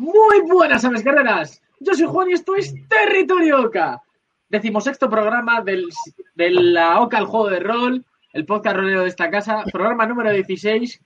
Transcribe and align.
Muy 0.00 0.40
buenas 0.40 0.82
aves 0.86 1.04
guerreras. 1.04 1.62
Yo 1.78 1.92
soy 1.92 2.06
Juan 2.06 2.30
y 2.30 2.32
esto 2.32 2.56
es 2.56 2.74
Territorio 2.88 3.60
Oca. 3.66 4.00
Decimosexto 4.48 5.10
programa 5.10 5.60
del, 5.60 5.90
de 6.34 6.50
la 6.50 7.00
Oca, 7.02 7.18
el 7.18 7.26
juego 7.26 7.50
de 7.50 7.60
rol, 7.60 8.04
el 8.32 8.46
podcast 8.46 8.76
rolero 8.76 9.02
de 9.02 9.10
esta 9.10 9.30
casa. 9.30 9.62
Programa 9.70 10.06
número 10.06 10.32
16. 10.32 11.02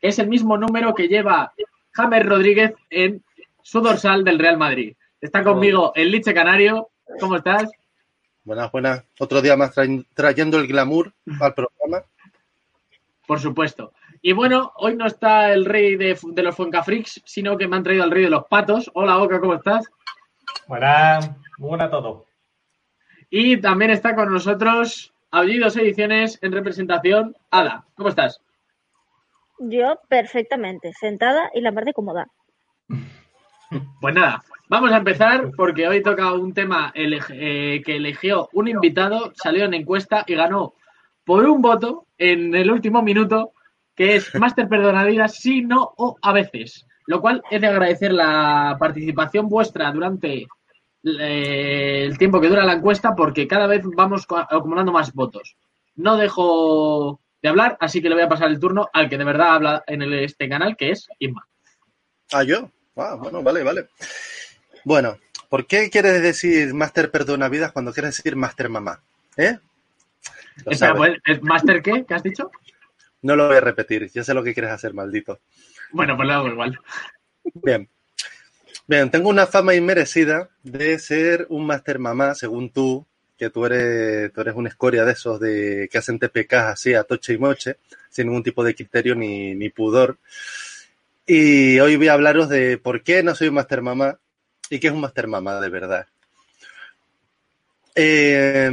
Es 0.00 0.18
el 0.18 0.26
mismo 0.26 0.58
número 0.58 0.92
que 0.92 1.06
lleva 1.06 1.52
James 1.92 2.26
Rodríguez 2.26 2.74
en 2.90 3.22
su 3.62 3.80
dorsal 3.80 4.24
del 4.24 4.40
Real 4.40 4.58
Madrid. 4.58 4.96
Está 5.20 5.44
conmigo 5.44 5.92
el 5.94 6.10
Liche 6.10 6.34
Canario. 6.34 6.90
¿Cómo 7.20 7.36
estás? 7.36 7.70
Buenas, 8.42 8.72
buenas. 8.72 9.04
Otro 9.20 9.40
día 9.40 9.56
más 9.56 9.72
trayendo 10.14 10.58
el 10.58 10.66
glamour 10.66 11.12
al 11.40 11.54
programa. 11.54 12.04
Por 13.24 13.38
supuesto. 13.38 13.92
Y 14.24 14.32
bueno, 14.32 14.72
hoy 14.76 14.94
no 14.94 15.04
está 15.04 15.52
el 15.52 15.64
rey 15.64 15.96
de, 15.96 16.16
de 16.22 16.42
los 16.44 16.54
Fuencafrix, 16.54 17.20
sino 17.24 17.58
que 17.58 17.66
me 17.66 17.74
han 17.74 17.82
traído 17.82 18.04
al 18.04 18.12
rey 18.12 18.22
de 18.22 18.30
los 18.30 18.46
patos. 18.46 18.88
Hola, 18.94 19.18
Oca, 19.18 19.40
¿cómo 19.40 19.54
estás? 19.54 19.90
Buenas, 20.68 21.28
muy 21.58 21.70
buena 21.70 21.86
a 21.86 21.90
todo. 21.90 22.26
Y 23.30 23.56
también 23.56 23.90
está 23.90 24.14
con 24.14 24.32
nosotros 24.32 25.12
Aullidos 25.32 25.76
Ediciones 25.76 26.38
en 26.40 26.52
representación. 26.52 27.36
Ada, 27.50 27.84
¿cómo 27.96 28.10
estás? 28.10 28.40
Yo 29.58 29.98
perfectamente, 30.08 30.92
sentada 30.92 31.50
y 31.52 31.60
la 31.60 31.72
más 31.72 31.84
de 31.84 31.92
cómoda. 31.92 32.28
Pues 34.02 34.14
nada, 34.14 34.44
vamos 34.68 34.92
a 34.92 34.98
empezar 34.98 35.50
porque 35.56 35.88
hoy 35.88 36.02
toca 36.02 36.30
un 36.34 36.52
tema 36.52 36.92
eh, 36.94 37.82
que 37.82 37.96
eligió 37.96 38.50
un 38.52 38.68
invitado, 38.68 39.32
salió 39.34 39.64
en 39.64 39.72
encuesta 39.72 40.24
y 40.26 40.34
ganó 40.34 40.74
por 41.24 41.46
un 41.46 41.62
voto 41.62 42.04
en 42.18 42.54
el 42.54 42.70
último 42.70 43.00
minuto 43.00 43.54
que 43.94 44.16
es 44.16 44.34
Máster 44.34 44.68
Perdonavidas 44.68 45.36
sí, 45.36 45.62
no 45.62 45.92
o 45.96 46.16
a 46.20 46.32
veces. 46.32 46.86
Lo 47.06 47.20
cual 47.20 47.42
es 47.50 47.60
de 47.60 47.66
agradecer 47.66 48.12
la 48.12 48.76
participación 48.78 49.48
vuestra 49.48 49.90
durante 49.90 50.46
eh, 51.04 52.04
el 52.04 52.16
tiempo 52.16 52.40
que 52.40 52.48
dura 52.48 52.64
la 52.64 52.74
encuesta 52.74 53.14
porque 53.14 53.48
cada 53.48 53.66
vez 53.66 53.82
vamos 53.84 54.26
acumulando 54.28 54.92
más 54.92 55.12
votos. 55.12 55.56
No 55.96 56.16
dejo 56.16 57.20
de 57.42 57.48
hablar, 57.48 57.76
así 57.80 58.00
que 58.00 58.08
le 58.08 58.14
voy 58.14 58.24
a 58.24 58.28
pasar 58.28 58.48
el 58.48 58.60
turno 58.60 58.88
al 58.92 59.08
que 59.08 59.18
de 59.18 59.24
verdad 59.24 59.54
habla 59.54 59.84
en 59.86 60.02
este 60.12 60.48
canal, 60.48 60.76
que 60.76 60.90
es 60.90 61.08
Inma. 61.18 61.46
Ah, 62.32 62.44
yo. 62.44 62.70
Ah, 62.96 63.16
bueno, 63.18 63.42
vale, 63.42 63.62
vale. 63.62 63.88
Bueno, 64.84 65.18
¿por 65.48 65.66
qué 65.66 65.90
quieres 65.90 66.22
decir 66.22 66.72
Máster 66.72 67.10
Perdonavidas 67.10 67.72
cuando 67.72 67.92
quieres 67.92 68.16
decir 68.16 68.36
Máster 68.36 68.68
Mamá? 68.68 69.02
¿Eh? 69.36 69.58
Pues, 70.64 70.80
¿Máster 71.42 71.82
qué? 71.82 72.04
¿Qué 72.06 72.14
has 72.14 72.22
dicho? 72.22 72.50
No 73.22 73.36
lo 73.36 73.46
voy 73.46 73.56
a 73.56 73.60
repetir, 73.60 74.10
yo 74.12 74.24
sé 74.24 74.34
lo 74.34 74.42
que 74.42 74.52
quieres 74.52 74.72
hacer, 74.72 74.94
maldito. 74.94 75.40
Bueno, 75.92 76.16
pues 76.16 76.28
lo 76.28 76.34
hago 76.34 76.48
igual. 76.48 76.78
Bien. 77.54 77.88
Bien, 78.86 79.10
tengo 79.10 79.28
una 79.28 79.46
fama 79.46 79.74
inmerecida 79.74 80.50
de 80.62 80.98
ser 80.98 81.46
un 81.48 81.66
máster 81.66 81.98
mamá, 82.00 82.34
según 82.34 82.70
tú, 82.70 83.06
que 83.38 83.48
tú 83.50 83.64
eres, 83.64 84.32
tú 84.32 84.40
eres 84.40 84.54
una 84.54 84.68
escoria 84.68 85.04
de 85.04 85.12
esos 85.12 85.38
de 85.38 85.88
que 85.90 85.98
hacen 85.98 86.18
TPK 86.18 86.52
así 86.54 86.94
a 86.94 87.04
toche 87.04 87.34
y 87.34 87.38
moche, 87.38 87.76
sin 88.10 88.26
ningún 88.26 88.42
tipo 88.42 88.64
de 88.64 88.74
criterio 88.74 89.14
ni, 89.14 89.54
ni 89.54 89.70
pudor. 89.70 90.18
Y 91.26 91.78
hoy 91.78 91.96
voy 91.96 92.08
a 92.08 92.14
hablaros 92.14 92.48
de 92.48 92.78
por 92.78 93.02
qué 93.02 93.22
no 93.22 93.34
soy 93.34 93.48
un 93.48 93.54
máster 93.54 93.82
mamá 93.82 94.18
y 94.68 94.80
qué 94.80 94.88
es 94.88 94.92
un 94.92 95.00
máster 95.00 95.28
mamá 95.28 95.60
de 95.60 95.68
verdad. 95.68 96.06
Eh, 97.94 98.70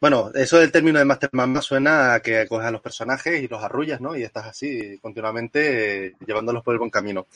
bueno, 0.00 0.30
eso 0.34 0.58
del 0.58 0.72
término 0.72 0.98
de 0.98 1.04
Master 1.04 1.28
Mamá 1.32 1.60
suena 1.60 2.14
a 2.14 2.20
que 2.20 2.46
coges 2.48 2.66
a 2.66 2.70
los 2.70 2.80
personajes 2.80 3.42
y 3.42 3.48
los 3.48 3.62
arrullas, 3.62 4.00
¿no? 4.00 4.16
Y 4.16 4.22
estás 4.22 4.46
así 4.46 4.98
continuamente 5.02 6.06
eh, 6.06 6.14
llevándolos 6.26 6.64
por 6.64 6.74
el 6.74 6.78
buen 6.78 6.90
camino. 6.90 7.26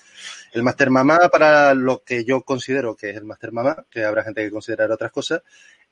El 0.53 0.63
Master 0.63 0.89
Mamá, 0.89 1.29
para 1.31 1.75
lo 1.75 2.03
que 2.03 2.25
yo 2.25 2.41
considero 2.41 2.97
que 2.97 3.11
es 3.11 3.17
el 3.17 3.25
Master 3.25 3.53
Mamá, 3.53 3.85
que 3.91 4.05
habrá 4.05 4.25
gente 4.25 4.43
que 4.43 4.51
considerará 4.51 4.95
otras 4.95 5.13
cosas, 5.13 5.43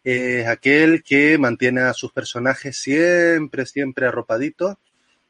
es 0.03 0.47
aquel 0.47 1.03
que 1.03 1.37
mantiene 1.37 1.83
a 1.83 1.93
sus 1.93 2.11
personajes 2.11 2.77
siempre, 2.77 3.67
siempre 3.67 4.07
arropaditos, 4.07 4.77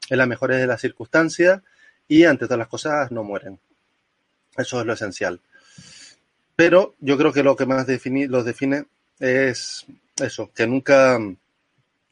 en 0.09 0.17
las 0.17 0.27
mejores 0.27 0.59
de 0.59 0.67
las 0.67 0.79
circunstancias 0.79 1.61
y 2.07 2.23
ante 2.23 2.45
todas 2.45 2.59
las 2.59 2.67
cosas 2.69 3.11
no 3.11 3.23
mueren. 3.23 3.59
Eso 4.55 4.79
es 4.79 4.85
lo 4.85 4.93
esencial. 4.93 5.41
Pero 6.55 6.95
yo 6.99 7.17
creo 7.17 7.33
que 7.33 7.43
lo 7.43 7.55
que 7.55 7.65
más 7.65 7.85
los 7.87 8.45
define 8.45 8.85
es 9.19 9.85
eso, 10.17 10.51
que 10.53 10.67
nunca, 10.67 11.17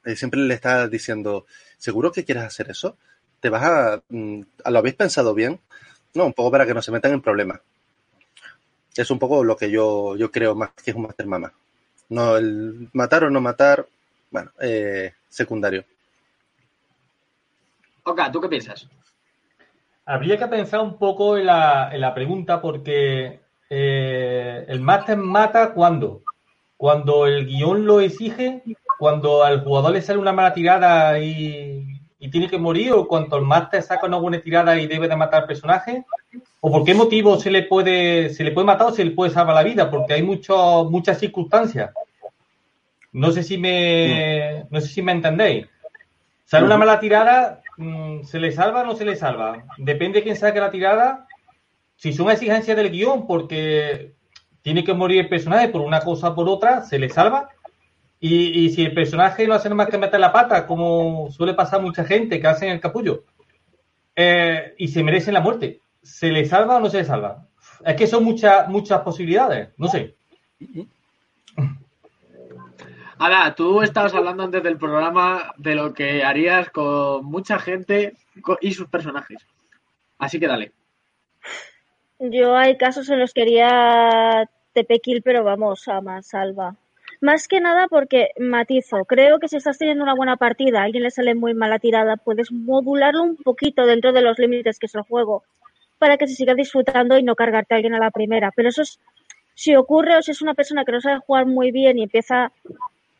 eh, 0.06 0.16
siempre 0.16 0.40
le 0.40 0.54
está 0.54 0.88
diciendo, 0.88 1.46
¿seguro 1.78 2.12
que 2.12 2.26
quieres 2.26 2.44
hacer 2.44 2.70
eso? 2.72 2.98
¿Te 3.40 3.50
vas 3.50 3.64
a, 3.64 4.04
mm, 4.10 4.42
¿lo 4.66 4.80
habéis 4.80 4.96
pensado 4.96 5.34
bien? 5.34 5.60
No, 6.14 6.26
un 6.26 6.34
poco 6.34 6.52
para 6.52 6.66
que 6.66 6.74
no 6.74 6.82
se 6.82 6.92
metan 6.92 7.14
en 7.14 7.22
problemas. 7.22 7.62
Es 8.96 9.10
un 9.10 9.20
poco 9.20 9.44
lo 9.44 9.56
que 9.56 9.72
yo, 9.72 10.16
yo 10.18 10.32
creo 10.32 10.56
más 10.56 10.72
que 10.72 10.92
es 10.92 10.96
un 10.96 11.04
Master 11.04 11.26
Mama. 11.26 11.54
No, 12.10 12.36
el 12.36 12.90
matar 12.94 13.24
o 13.24 13.30
no 13.30 13.40
matar, 13.40 13.88
bueno, 14.30 14.52
eh, 14.60 15.14
secundario. 15.30 15.86
Ok, 18.04 18.20
¿tú 18.34 18.42
qué 18.42 18.50
piensas? 18.50 18.88
Habría 20.06 20.38
que 20.38 20.48
pensar 20.48 20.82
un 20.82 20.98
poco 20.98 21.38
en 21.38 21.46
la, 21.46 21.90
en 21.94 22.02
la 22.02 22.14
pregunta 22.14 22.62
porque 22.62 23.40
eh, 23.70 24.66
el 24.68 24.82
Master 24.82 25.18
mata 25.18 25.74
cuándo? 25.74 26.24
Cuando 26.82 27.28
el 27.28 27.46
guion 27.46 27.86
lo 27.86 28.02
exige, 28.02 28.64
cuando 28.98 29.44
al 29.44 29.64
jugador 29.64 29.92
le 29.92 30.02
sale 30.02 30.18
una 30.18 30.34
mala 30.34 30.52
tirada 30.52 31.20
y, 31.20 31.86
tiene 32.32 32.50
que 32.50 32.58
morir, 32.58 32.94
o 32.94 33.08
cuando 33.08 33.38
el 33.38 33.44
máster 33.44 33.84
saca 33.84 34.08
una 34.08 34.18
buena 34.18 34.42
tirada 34.42 34.80
y 34.80 34.88
debe 34.88 35.08
de 35.08 35.16
matar 35.16 35.44
al 35.44 35.48
personaje, 35.48 36.04
o 36.60 36.72
por 36.72 36.84
qué 36.84 36.96
motivo 36.96 37.40
se 37.40 37.52
le 37.52 37.62
puede, 37.62 38.32
se 38.32 38.44
le 38.44 38.52
puede 38.52 38.66
matar 38.66 38.88
o 38.88 38.92
se 38.92 39.06
le 39.06 39.12
puede 39.12 39.30
salvar 39.30 39.54
la 39.54 39.62
vida, 39.62 39.92
porque 39.92 40.14
hay 40.14 40.24
mucho, 40.24 40.88
muchas 40.90 41.20
circunstancias. 41.20 41.92
No 43.12 43.30
sé 43.30 43.44
si 43.44 43.60
me, 43.60 44.66
no 44.72 44.82
sé 44.82 44.88
si 44.88 45.04
me 45.04 45.12
entendéis. 45.12 45.68
Sale 46.46 46.66
una 46.66 46.78
mala 46.78 47.00
tirada, 47.00 47.62
mm, 47.78 48.24
¿se 48.24 48.40
le 48.40 48.52
salva 48.52 48.82
o 48.82 48.86
no 48.86 48.96
se 48.96 49.06
le 49.06 49.16
salva? 49.16 49.66
Depende 49.78 50.18
de 50.18 50.24
quién 50.24 50.36
saque 50.36 50.60
la 50.60 50.72
tirada. 50.72 51.28
Si 51.96 52.12
son 52.12 52.32
exigencias 52.32 52.76
del 52.76 52.90
guion, 52.90 53.28
porque 53.28 54.16
tiene 54.62 54.84
que 54.84 54.94
morir 54.94 55.22
el 55.22 55.30
personaje 55.30 55.70
por 55.70 55.82
una 55.82 56.02
cosa 56.02 56.30
o 56.30 56.36
por 56.36 56.48
otra, 56.48 56.82
se 56.82 57.00
le 57.00 57.10
salva. 57.10 57.50
Y, 58.20 58.70
si 58.70 58.84
el 58.84 58.94
personaje 58.94 59.48
no 59.48 59.56
hace 59.56 59.68
nada 59.68 59.78
más 59.78 59.90
que 59.90 59.98
meter 59.98 60.20
la 60.20 60.32
pata, 60.32 60.68
como 60.68 61.32
suele 61.32 61.56
pasar 61.56 61.80
a 61.80 61.84
mucha 61.84 62.06
gente 62.06 62.40
que 62.40 62.48
hacen 62.48 62.70
el 62.70 62.80
capullo, 62.80 63.24
eh, 64.16 64.76
y 64.78 64.90
se 64.90 65.04
merece 65.04 65.32
la 65.32 65.42
muerte, 65.42 65.82
¿se 66.04 66.30
le 66.30 66.46
salva 66.46 66.78
o 66.78 66.80
no 66.80 66.90
se 66.90 66.98
le 67.00 67.06
salva? 67.06 67.48
Es 67.84 67.96
que 67.96 68.06
son 68.06 68.24
muchas 68.24 68.70
muchas 68.70 69.02
posibilidades, 69.02 69.70
no 69.78 69.88
sé. 69.88 70.16
Ahora, 73.18 73.54
tú 73.54 73.82
estabas 73.84 74.14
hablando 74.16 74.44
antes 74.44 74.64
del 74.64 74.78
programa 74.78 75.54
de 75.58 75.76
lo 75.76 75.94
que 75.94 76.24
harías 76.24 76.72
con 76.72 77.24
mucha 77.26 77.60
gente 77.60 78.16
y 78.62 78.74
sus 78.74 78.88
personajes. 78.88 79.46
Así 80.18 80.40
que 80.40 80.48
dale. 80.48 80.72
Yo 82.24 82.56
hay 82.56 82.78
casos 82.78 83.10
en 83.10 83.18
los 83.18 83.34
que 83.34 83.42
haría 83.42 84.48
tepequil, 84.74 85.24
pero 85.24 85.44
vamos, 85.44 85.88
a 85.88 86.02
más 86.02 86.28
salva. 86.28 86.76
Más 87.20 87.48
que 87.48 87.60
nada 87.60 87.88
porque 87.88 88.30
matizo, 88.38 89.06
creo 89.06 89.40
que 89.40 89.48
si 89.48 89.58
estás 89.58 89.80
teniendo 89.80 90.04
una 90.04 90.14
buena 90.14 90.38
partida, 90.38 90.84
alguien 90.84 91.02
le 91.02 91.10
sale 91.10 91.34
muy 91.34 91.56
mala 91.56 91.80
tirada, 91.80 92.18
puedes 92.18 92.52
modularlo 92.52 93.24
un 93.24 93.38
poquito 93.38 93.88
dentro 93.88 94.14
de 94.14 94.22
los 94.22 94.38
límites 94.38 94.78
que 94.78 94.86
es 94.86 94.94
el 94.94 95.02
juego 95.02 95.44
para 95.98 96.18
que 96.18 96.28
se 96.28 96.36
siga 96.36 96.54
disfrutando 96.54 97.18
y 97.18 97.24
no 97.24 97.36
cargarte 97.36 97.74
a 97.74 97.78
alguien 97.78 97.96
a 97.96 98.00
la 98.00 98.12
primera. 98.12 98.52
Pero 98.56 98.70
eso 98.70 98.84
es, 98.84 99.00
si 99.56 99.76
ocurre 99.76 100.16
o 100.16 100.22
si 100.22 100.30
es 100.30 100.44
una 100.44 100.54
persona 100.54 100.86
que 100.86 100.92
no 100.92 101.02
sabe 101.02 101.22
jugar 101.26 101.48
muy 101.48 101.72
bien 101.72 101.98
y 101.98 102.04
empieza, 102.04 102.52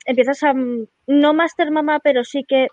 empiezas 0.06 0.44
a, 0.44 0.54
no 0.54 1.34
master 1.34 1.72
mamá, 1.72 2.00
pero 2.00 2.24
sí 2.24 2.44
que 2.48 2.68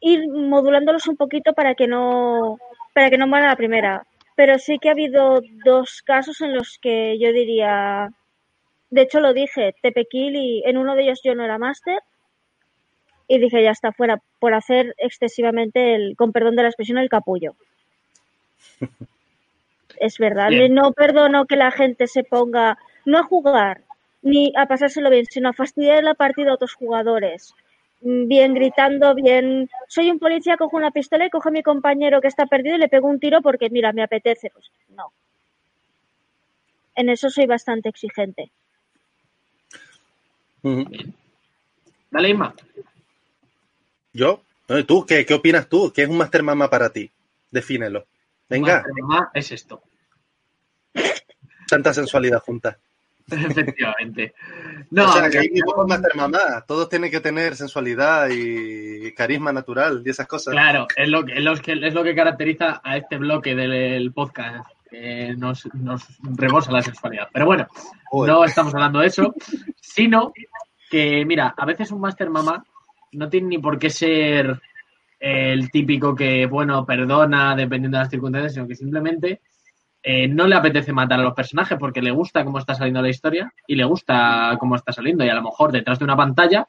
ir 0.00 0.28
modulándolos 0.30 1.06
un 1.08 1.16
poquito 1.16 1.52
para 1.52 1.74
que 1.74 1.86
no, 1.86 2.58
para 2.94 3.10
que 3.10 3.18
no 3.18 3.26
muera 3.26 3.48
la 3.48 3.56
primera 3.56 4.06
pero 4.40 4.58
sí 4.58 4.78
que 4.78 4.88
ha 4.88 4.92
habido 4.92 5.42
dos 5.66 6.00
casos 6.02 6.40
en 6.40 6.54
los 6.54 6.78
que 6.80 7.18
yo 7.18 7.30
diría, 7.30 8.08
de 8.88 9.02
hecho 9.02 9.20
lo 9.20 9.34
dije, 9.34 9.74
Tepequil 9.82 10.34
y 10.34 10.62
en 10.64 10.78
uno 10.78 10.94
de 10.94 11.02
ellos 11.02 11.20
yo 11.22 11.34
no 11.34 11.44
era 11.44 11.58
máster 11.58 11.98
y 13.28 13.38
dije 13.38 13.62
ya 13.62 13.72
está 13.72 13.92
fuera 13.92 14.22
por 14.38 14.54
hacer 14.54 14.94
excesivamente 14.96 15.94
el, 15.94 16.16
con 16.16 16.32
perdón 16.32 16.56
de 16.56 16.62
la 16.62 16.68
expresión, 16.70 16.96
el 16.96 17.10
capullo. 17.10 17.54
es 20.00 20.16
verdad. 20.16 20.48
Bien. 20.48 20.72
No 20.72 20.92
perdono 20.92 21.44
que 21.44 21.56
la 21.56 21.70
gente 21.70 22.06
se 22.06 22.24
ponga 22.24 22.78
no 23.04 23.18
a 23.18 23.24
jugar 23.24 23.82
ni 24.22 24.54
a 24.56 24.64
pasárselo 24.64 25.10
bien, 25.10 25.26
sino 25.28 25.50
a 25.50 25.52
fastidiar 25.52 26.02
la 26.02 26.14
partida 26.14 26.52
a 26.52 26.54
otros 26.54 26.72
jugadores. 26.72 27.54
Bien 28.00 28.54
gritando, 28.54 29.14
bien. 29.14 29.68
Soy 29.88 30.10
un 30.10 30.18
policía, 30.18 30.56
cojo 30.56 30.76
una 30.76 30.90
pistola 30.90 31.26
y 31.26 31.30
cojo 31.30 31.50
a 31.50 31.52
mi 31.52 31.62
compañero 31.62 32.20
que 32.20 32.28
está 32.28 32.46
perdido 32.46 32.76
y 32.76 32.78
le 32.78 32.88
pego 32.88 33.08
un 33.08 33.20
tiro 33.20 33.42
porque, 33.42 33.68
mira, 33.68 33.92
me 33.92 34.02
apetece. 34.02 34.50
Pues 34.50 34.70
no. 34.88 35.12
En 36.94 37.10
eso 37.10 37.28
soy 37.28 37.46
bastante 37.46 37.90
exigente. 37.90 38.50
Dale, 42.10 42.30
Isma. 42.30 42.54
¿Yo? 44.12 44.42
No, 44.68 44.84
¿Tú? 44.86 45.04
¿Qué, 45.04 45.26
¿Qué 45.26 45.34
opinas 45.34 45.68
tú? 45.68 45.92
¿Qué 45.94 46.02
es 46.02 46.08
un 46.08 46.16
Master 46.16 46.42
Mama 46.42 46.70
para 46.70 46.90
ti? 46.90 47.10
Defínelo. 47.50 48.06
Venga, 48.48 48.76
Master 48.76 48.92
Mama 49.02 49.30
es 49.34 49.52
esto. 49.52 49.82
tanta 51.68 51.92
sensualidad 51.92 52.40
junta. 52.40 52.78
Efectivamente. 53.50 54.34
No, 54.90 55.08
o 55.08 55.12
sea, 55.12 55.30
que 55.30 55.48
pocos 55.64 55.86
Master 55.86 56.16
Mamá. 56.16 56.64
Todos 56.66 56.88
tienen 56.88 57.10
que 57.10 57.20
tener 57.20 57.56
sensualidad 57.56 58.28
y 58.30 59.12
carisma 59.12 59.52
natural 59.52 60.02
y 60.04 60.10
esas 60.10 60.26
cosas. 60.26 60.52
Claro, 60.52 60.86
es 60.96 61.08
lo, 61.08 61.24
que, 61.24 61.34
es, 61.34 61.44
lo 61.44 61.54
que, 61.56 61.72
es 61.72 61.94
lo 61.94 62.02
que 62.02 62.14
caracteriza 62.14 62.80
a 62.82 62.96
este 62.96 63.18
bloque 63.18 63.54
del 63.54 64.12
podcast, 64.12 64.68
que 64.90 65.34
nos, 65.36 65.72
nos 65.74 66.02
rebosa 66.22 66.72
la 66.72 66.82
sexualidad. 66.82 67.28
Pero 67.32 67.46
bueno, 67.46 67.68
Joder. 68.10 68.32
no 68.32 68.44
estamos 68.44 68.74
hablando 68.74 68.98
de 68.98 69.06
eso, 69.06 69.34
sino 69.80 70.32
que, 70.90 71.24
mira, 71.24 71.54
a 71.56 71.64
veces 71.64 71.92
un 71.92 72.00
Master 72.00 72.28
Mamá 72.30 72.64
no 73.12 73.28
tiene 73.28 73.48
ni 73.48 73.58
por 73.58 73.78
qué 73.78 73.90
ser 73.90 74.60
el 75.20 75.70
típico 75.70 76.14
que, 76.14 76.46
bueno, 76.46 76.84
perdona 76.86 77.54
dependiendo 77.54 77.98
de 77.98 78.04
las 78.04 78.10
circunstancias, 78.10 78.54
sino 78.54 78.66
que 78.66 78.74
simplemente 78.74 79.40
eh, 80.02 80.28
no 80.28 80.46
le 80.46 80.56
apetece 80.56 80.92
matar 80.92 81.20
a 81.20 81.22
los 81.22 81.34
personajes 81.34 81.78
porque 81.78 82.00
le 82.00 82.10
gusta 82.10 82.44
cómo 82.44 82.58
está 82.58 82.74
saliendo 82.74 83.02
la 83.02 83.10
historia 83.10 83.52
y 83.66 83.74
le 83.74 83.84
gusta 83.84 84.56
cómo 84.58 84.76
está 84.76 84.92
saliendo. 84.92 85.24
Y 85.24 85.28
a 85.28 85.34
lo 85.34 85.42
mejor 85.42 85.72
detrás 85.72 85.98
de 85.98 86.04
una 86.04 86.16
pantalla 86.16 86.66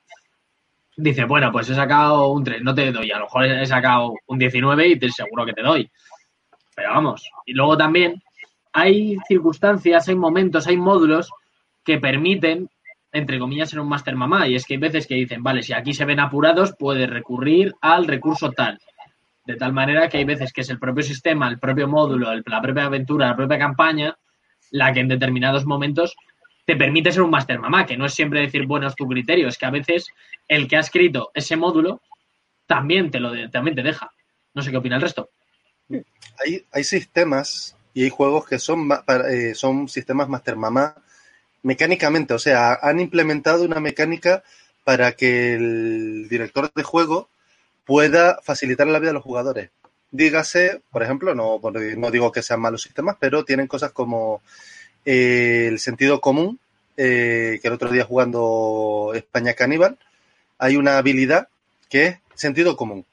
dice, 0.98 1.24
bueno, 1.25 1.51
pues 1.51 1.69
he 1.69 1.75
sacado 1.75 2.28
un 2.30 2.44
3, 2.44 2.62
no 2.62 2.75
te 2.75 2.92
doy. 2.92 3.12
A 3.12 3.19
lo 3.19 3.25
mejor 3.25 3.45
he 3.45 3.66
sacado 3.66 4.13
un 4.28 4.38
19 4.38 4.88
y 4.88 5.00
te 5.00 5.10
seguro 5.10 5.45
que 5.45 5.54
te 5.54 5.62
doy. 5.62 5.89
Pero 6.75 6.89
vamos. 6.89 7.30
Y 7.45 7.54
luego 7.54 7.78
también 7.78 8.22
hay 8.74 9.18
circunstancias, 9.28 10.07
hay 10.10 10.16
momentos, 10.16 10.68
hay 10.68 10.78
módulos 10.78 11.31
que 11.83 12.00
permiten, 12.00 12.69
entre 13.12 13.39
comillas, 13.39 13.69
ser 13.69 13.80
un 13.80 13.89
Master 13.89 14.16
Mamá. 14.16 14.48
Y 14.48 14.56
es 14.56 14.66
que 14.66 14.75
hay 14.75 14.80
veces 14.80 15.07
que 15.07 15.16
dicen, 15.16 15.42
vale, 15.42 15.63
si 15.63 15.74
aquí 15.74 15.94
se 15.94 16.06
ven 16.06 16.19
apurados, 16.19 16.75
puedes 16.78 17.10
recurrir 17.10 17.74
al 17.81 18.07
recurso 18.07 18.51
tal. 18.51 18.78
De 19.46 19.56
tal 19.56 19.74
manera 19.74 20.08
que 20.08 20.18
hay 20.18 20.24
veces 20.24 20.54
que 20.54 20.62
es 20.62 20.70
el 20.70 20.80
propio 20.80 21.04
sistema, 21.04 21.50
el 21.50 21.60
propio 21.60 21.88
módulo, 21.88 22.34
la 22.34 22.62
propia 22.62 22.86
aventura, 22.86 23.28
la 23.28 23.36
propia 23.36 23.58
campaña, 23.58 24.16
la 24.72 24.94
que 24.94 25.00
en 25.00 25.08
determinados 25.08 25.66
momentos 25.66 26.16
te 26.66 26.76
permite 26.76 27.12
ser 27.12 27.24
un 27.24 27.32
Master 27.32 27.60
Mamá, 27.60 27.86
que 27.86 27.98
no 27.98 28.06
es 28.06 28.14
siempre 28.14 28.42
decir, 28.42 28.66
bueno, 28.66 28.88
es 28.88 28.96
tu 28.96 29.08
criterio, 29.08 29.48
es 29.48 29.58
que 29.58 29.66
a 29.66 29.72
veces 29.72 30.08
el 30.48 30.68
que 30.68 30.78
ha 30.78 30.82
escrito 30.82 31.32
ese 31.34 31.58
módulo 31.58 32.02
también 32.68 33.12
te 33.12 33.20
lo 33.20 33.50
también 33.50 33.76
te 33.76 33.84
deja. 33.84 34.12
No 34.54 34.62
sé 34.62 34.72
qué 34.72 34.78
opina 34.78 34.96
el 34.96 35.02
resto. 35.02 35.30
Hay, 35.90 36.66
hay 36.72 36.84
sistemas 36.84 37.76
y 37.94 38.04
hay 38.04 38.10
juegos 38.10 38.48
que 38.48 38.60
son, 38.60 38.90
eh, 39.30 39.54
son 39.56 39.90
sistemas 39.90 40.30
Master 40.30 40.56
Mamá 40.56 40.96
mecánicamente. 41.64 42.34
O 42.34 42.40
sea, 42.40 42.80
han 42.82 43.00
implementado 43.00 43.64
una 43.64 43.80
mecánica 43.80 44.44
para 44.84 45.14
que 45.14 45.56
el 45.56 46.28
director 46.30 46.72
de 46.74 46.84
juego 46.84 47.30
pueda 47.92 48.40
facilitar 48.42 48.88
la 48.88 49.00
vida 49.00 49.10
a 49.10 49.14
los 49.14 49.22
jugadores. 49.22 49.70
Dígase, 50.12 50.82
por 50.92 51.04
ejemplo, 51.04 51.36
no, 51.36 51.60
no 51.98 52.10
digo 52.10 52.32
que 52.32 52.42
sean 52.42 52.62
malos 52.62 52.84
sistemas, 52.84 53.18
pero 53.20 53.44
tienen 53.44 53.68
cosas 53.68 53.92
como 53.92 54.42
eh, 55.04 55.66
el 55.68 55.78
sentido 55.78 56.22
común, 56.22 56.58
eh, 56.96 57.60
que 57.62 57.68
el 57.68 57.74
otro 57.74 57.92
día 57.92 58.06
jugando 58.06 59.12
España 59.14 59.56
Caníbal, 59.56 59.98
hay 60.58 60.78
una 60.78 61.00
habilidad 61.00 61.50
que 61.90 62.06
es 62.06 62.18
sentido 62.34 62.78
común. 62.78 63.06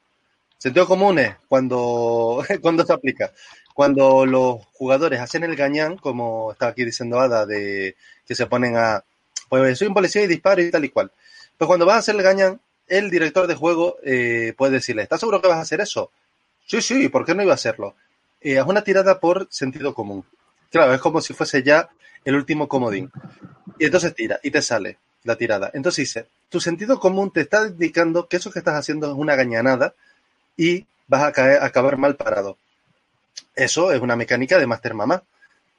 Sentido 0.57 0.87
común 0.87 1.19
es 1.19 1.35
cuando, 1.49 2.41
cuando 2.61 2.85
se 2.85 2.93
aplica. 2.93 3.33
Cuando 3.73 4.25
los 4.25 4.65
jugadores 4.71 5.19
hacen 5.19 5.43
el 5.43 5.57
gañán, 5.57 5.97
como 5.97 6.53
está 6.53 6.67
aquí 6.67 6.85
diciendo 6.85 7.19
Ada, 7.19 7.45
de 7.45 7.97
que 8.25 8.33
se 8.33 8.45
ponen 8.45 8.77
a, 8.77 9.03
pues 9.49 9.77
soy 9.77 9.89
un 9.89 9.93
policía 9.93 10.23
y 10.23 10.27
disparo 10.27 10.61
y 10.61 10.71
tal 10.71 10.85
y 10.85 10.89
cual. 10.89 11.11
Pues 11.57 11.67
cuando 11.67 11.85
vas 11.85 11.97
a 11.97 11.99
hacer 11.99 12.15
el 12.15 12.21
gañán, 12.21 12.61
el 12.89 13.09
director 13.09 13.47
de 13.47 13.55
juego 13.55 13.97
eh, 14.03 14.53
puede 14.57 14.73
decirle, 14.73 15.03
¿estás 15.03 15.19
seguro 15.19 15.41
que 15.41 15.47
vas 15.47 15.57
a 15.57 15.61
hacer 15.61 15.81
eso? 15.81 16.11
Sí, 16.67 16.81
sí, 16.81 17.09
¿por 17.09 17.25
qué 17.25 17.33
no 17.33 17.43
iba 17.43 17.51
a 17.51 17.55
hacerlo? 17.55 17.95
Eh, 18.41 18.59
haz 18.59 18.67
una 18.67 18.83
tirada 18.83 19.19
por 19.19 19.47
sentido 19.49 19.93
común. 19.93 20.23
Claro, 20.71 20.93
es 20.93 21.01
como 21.01 21.21
si 21.21 21.33
fuese 21.33 21.63
ya 21.63 21.89
el 22.23 22.35
último 22.35 22.67
comodín. 22.67 23.11
Y 23.79 23.85
entonces 23.85 24.13
tira 24.13 24.39
y 24.43 24.51
te 24.51 24.61
sale 24.61 24.97
la 25.23 25.35
tirada. 25.35 25.71
Entonces 25.73 26.07
dice, 26.07 26.27
tu 26.49 26.59
sentido 26.59 26.99
común 26.99 27.31
te 27.31 27.41
está 27.41 27.67
indicando 27.67 28.27
que 28.27 28.37
eso 28.37 28.51
que 28.51 28.59
estás 28.59 28.75
haciendo 28.75 29.07
es 29.07 29.17
una 29.17 29.35
gañanada 29.35 29.93
y 30.55 30.85
vas 31.07 31.23
a 31.23 31.31
caer, 31.31 31.61
a 31.61 31.65
acabar 31.65 31.97
mal 31.97 32.15
parado. 32.15 32.57
Eso 33.55 33.91
es 33.91 34.01
una 34.01 34.15
mecánica 34.15 34.57
de 34.57 34.67
Master 34.67 34.93
Mamá. 34.93 35.23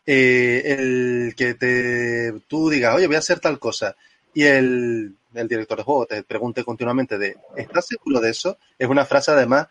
Eh, 0.06 0.76
el 0.78 1.34
que 1.36 1.54
te, 1.54 2.32
tú 2.48 2.68
digas, 2.68 2.94
oye, 2.94 3.06
voy 3.06 3.16
a 3.16 3.20
hacer 3.20 3.38
tal 3.38 3.58
cosa, 3.58 3.94
y 4.34 4.44
el, 4.44 5.16
el 5.34 5.48
director 5.48 5.78
de 5.78 5.84
juego 5.84 6.06
te 6.06 6.22
pregunte 6.22 6.64
continuamente 6.64 7.18
de, 7.18 7.36
¿estás 7.56 7.86
seguro 7.86 8.20
de 8.20 8.30
eso? 8.30 8.58
Es 8.78 8.88
una 8.88 9.04
frase 9.04 9.30
además 9.32 9.68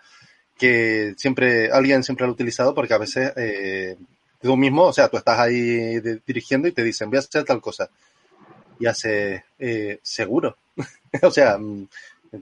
que 0.57 1.13
siempre, 1.17 1.71
alguien 1.71 2.03
siempre 2.03 2.25
ha 2.25 2.29
utilizado 2.29 2.75
porque 2.75 2.94
a 2.94 3.00
veces 3.00 3.33
eh, 3.38 3.97
tú 4.41 4.57
mismo, 4.57 4.83
o 4.85 4.94
sea, 4.94 5.09
tú 5.09 5.17
estás 5.17 5.39
ahí 5.39 6.00
dirigiendo 6.27 6.67
y 6.67 6.73
te 6.73 6.83
dicen, 6.83 7.09
voy 7.09 7.17
a 7.17 7.19
hacer 7.21 7.45
tal 7.45 7.61
cosa. 7.61 7.89
Y 8.79 8.85
hace, 8.85 9.44
eh, 9.59 10.00
seguro. 10.01 10.57
o 11.23 11.31
sea, 11.31 11.57
mm, 11.57 11.88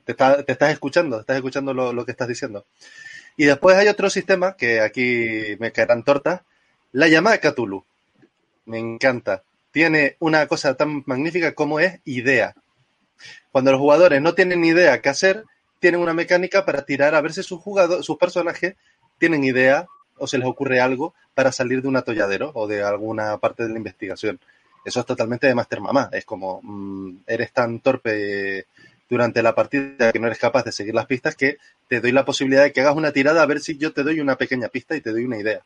te, 0.06 0.12
está- 0.14 0.44
te 0.44 0.52
estás 0.54 0.72
escuchando, 0.72 1.20
estás 1.22 1.38
escuchando 1.38 1.74
lo, 1.74 1.94
lo 1.94 2.06
que 2.06 2.12
estás 2.12 2.28
diciendo. 2.28 2.66
Y 3.38 3.46
después 3.46 3.78
hay 3.78 3.88
otro 3.90 4.10
sistema 4.10 4.56
que 4.58 4.82
aquí 4.82 5.58
me 5.60 5.72
caerán 5.72 6.04
tortas, 6.04 6.42
la 6.94 7.08
llamada 7.08 7.40
Cthulhu. 7.40 7.86
Me 8.66 8.80
encanta. 8.80 9.44
Tiene 9.78 10.16
una 10.18 10.48
cosa 10.48 10.74
tan 10.74 11.04
magnífica 11.06 11.54
como 11.54 11.80
es 11.80 12.00
idea. 12.04 12.56
Cuando 13.52 13.72
los 13.72 13.80
jugadores 13.80 14.20
no 14.24 14.34
tienen 14.34 14.66
idea 14.66 15.04
qué 15.04 15.10
hacer, 15.10 15.44
tienen 15.80 16.02
una 16.02 16.16
mecánica 16.16 16.66
para 16.66 16.84
tirar 16.84 17.14
a 17.14 17.22
ver 17.22 17.32
si 17.32 17.44
sus 17.44 17.62
jugadores, 17.62 18.04
sus 18.04 18.18
personajes 18.18 18.74
tienen 19.20 19.44
idea 19.44 19.86
o 20.18 20.26
se 20.26 20.40
les 20.40 20.48
ocurre 20.48 20.82
algo 20.82 21.14
para 21.36 21.52
salir 21.52 21.84
de 21.84 21.90
un 21.90 21.96
atolladero 21.96 22.50
o 22.56 22.66
de 22.66 22.82
alguna 22.82 23.38
parte 23.38 23.68
de 23.68 23.70
la 23.70 23.78
investigación. 23.78 24.40
Eso 24.84 25.02
es 25.02 25.06
totalmente 25.06 25.46
de 25.46 25.54
Master 25.54 25.80
Mamá. 25.80 26.10
Es 26.12 26.26
como, 26.26 26.60
mm, 26.64 27.18
eres 27.28 27.52
tan 27.54 27.80
torpe 27.80 28.66
durante 29.08 29.44
la 29.44 29.54
partida 29.54 30.12
que 30.12 30.18
no 30.18 30.26
eres 30.26 30.40
capaz 30.40 30.64
de 30.64 30.72
seguir 30.72 30.96
las 30.96 31.06
pistas 31.06 31.36
que 31.36 31.60
te 31.88 32.02
doy 32.02 32.14
la 32.14 32.26
posibilidad 32.26 32.64
de 32.64 32.74
que 32.74 32.82
hagas 32.82 32.96
una 32.96 33.12
tirada 33.12 33.44
a 33.44 33.46
ver 33.46 33.60
si 33.60 33.78
yo 33.78 33.94
te 33.94 34.02
doy 34.02 34.22
una 34.22 34.38
pequeña 34.38 34.70
pista 34.70 34.96
y 34.96 35.02
te 35.02 35.12
doy 35.12 35.26
una 35.26 35.38
idea. 35.38 35.62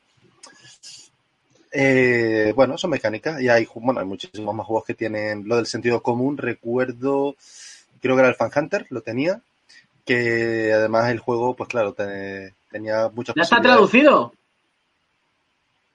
Eh, 1.72 2.51
bueno, 2.56 2.78
son 2.78 2.90
mecánicas 2.92 3.42
y 3.42 3.48
hay, 3.50 3.68
bueno, 3.75 4.00
hay 4.01 4.06
muchísimos 4.06 4.54
más 4.54 4.66
juegos 4.66 4.86
que 4.86 4.94
tienen 4.94 5.48
lo 5.48 5.56
del 5.56 5.66
sentido 5.68 6.01
común. 6.04 6.38
Recuerdo, 6.38 7.36
creo 8.01 8.16
que 8.16 8.20
era 8.20 8.30
el 8.30 8.36
Fan 8.36 8.51
Hunter, 8.56 8.86
lo 8.90 9.01
tenía, 9.01 9.40
que 10.06 10.74
además 10.74 11.10
el 11.12 11.20
juego, 11.20 11.56
pues 11.56 11.70
claro, 11.70 11.94
te- 11.94 12.54
tenía 12.70 13.10
muchas 13.13 13.36
¿Ya 13.36 13.44
está 13.44 13.62
traducido? 13.62 14.34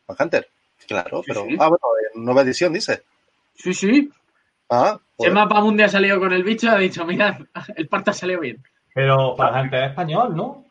Fan 0.07 0.17
Hunter, 0.21 0.49
claro, 0.87 1.19
Sí, 1.23 1.25
pero, 1.29 1.45
sí. 1.45 1.57
ah, 1.59 1.69
bueno, 1.69 1.85
en 2.15 2.25
nueva 2.25 2.43
edición 2.43 2.73
dice. 2.73 3.03
Sí, 3.55 3.75
sí. 3.75 4.11
Ah, 4.71 4.93
el 4.99 5.01
joder. 5.17 5.33
mapa 5.33 5.61
mundi 5.61 5.83
ha 5.83 5.89
salido 5.89 6.19
con 6.19 6.33
el 6.33 6.43
bicho, 6.45 6.71
ha 6.71 6.79
dicho, 6.79 7.05
mirad, 7.05 7.37
el 7.77 7.89
parto 7.89 8.11
ha 8.13 8.15
salido 8.15 8.41
bien. 8.41 8.63
Pero 8.95 9.35
para 9.37 9.61
gente 9.61 9.77
de 9.77 9.87
español, 9.87 10.35
¿no? 10.35 10.65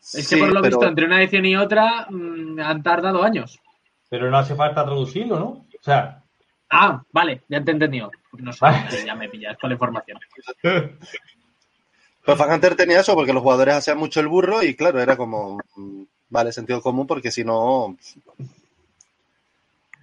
Es 0.00 0.26
Sí, 0.26 0.36
que 0.36 0.40
por 0.40 0.52
lo 0.52 0.62
pero- 0.62 0.76
visto, 0.78 0.88
entre 0.88 1.04
una 1.04 1.20
edición 1.20 1.44
y 1.44 1.56
otra, 1.56 2.06
mm, 2.08 2.58
han 2.60 2.82
tardado 2.82 3.22
años. 3.22 3.60
Pero 4.08 4.30
no 4.30 4.38
hace 4.38 4.54
falta 4.54 4.84
traducirlo, 4.84 5.38
¿no? 5.38 5.46
O 5.46 5.66
sea, 5.82 6.22
Ah, 6.70 7.02
vale, 7.12 7.42
ya 7.48 7.64
te 7.64 7.70
he 7.70 7.74
entendido. 7.74 8.10
No 8.32 8.52
sé, 8.52 8.58
Vale. 8.60 9.04
ya 9.06 9.14
me 9.14 9.28
pillas 9.30 9.56
con 9.58 9.70
la 9.70 9.74
información. 9.74 10.18
Pues 10.62 12.36
Fan 12.36 12.52
Hunter 12.52 12.74
tenía 12.76 13.00
eso 13.00 13.14
porque 13.14 13.32
los 13.32 13.42
jugadores 13.42 13.74
hacían 13.76 13.96
mucho 13.96 14.20
el 14.20 14.28
burro 14.28 14.62
y 14.62 14.74
claro, 14.74 15.00
era 15.00 15.16
como, 15.16 15.58
mm, 15.76 16.02
vale, 16.28 16.52
sentido 16.52 16.82
común 16.82 17.06
porque 17.06 17.30
si 17.30 17.42
no, 17.42 17.96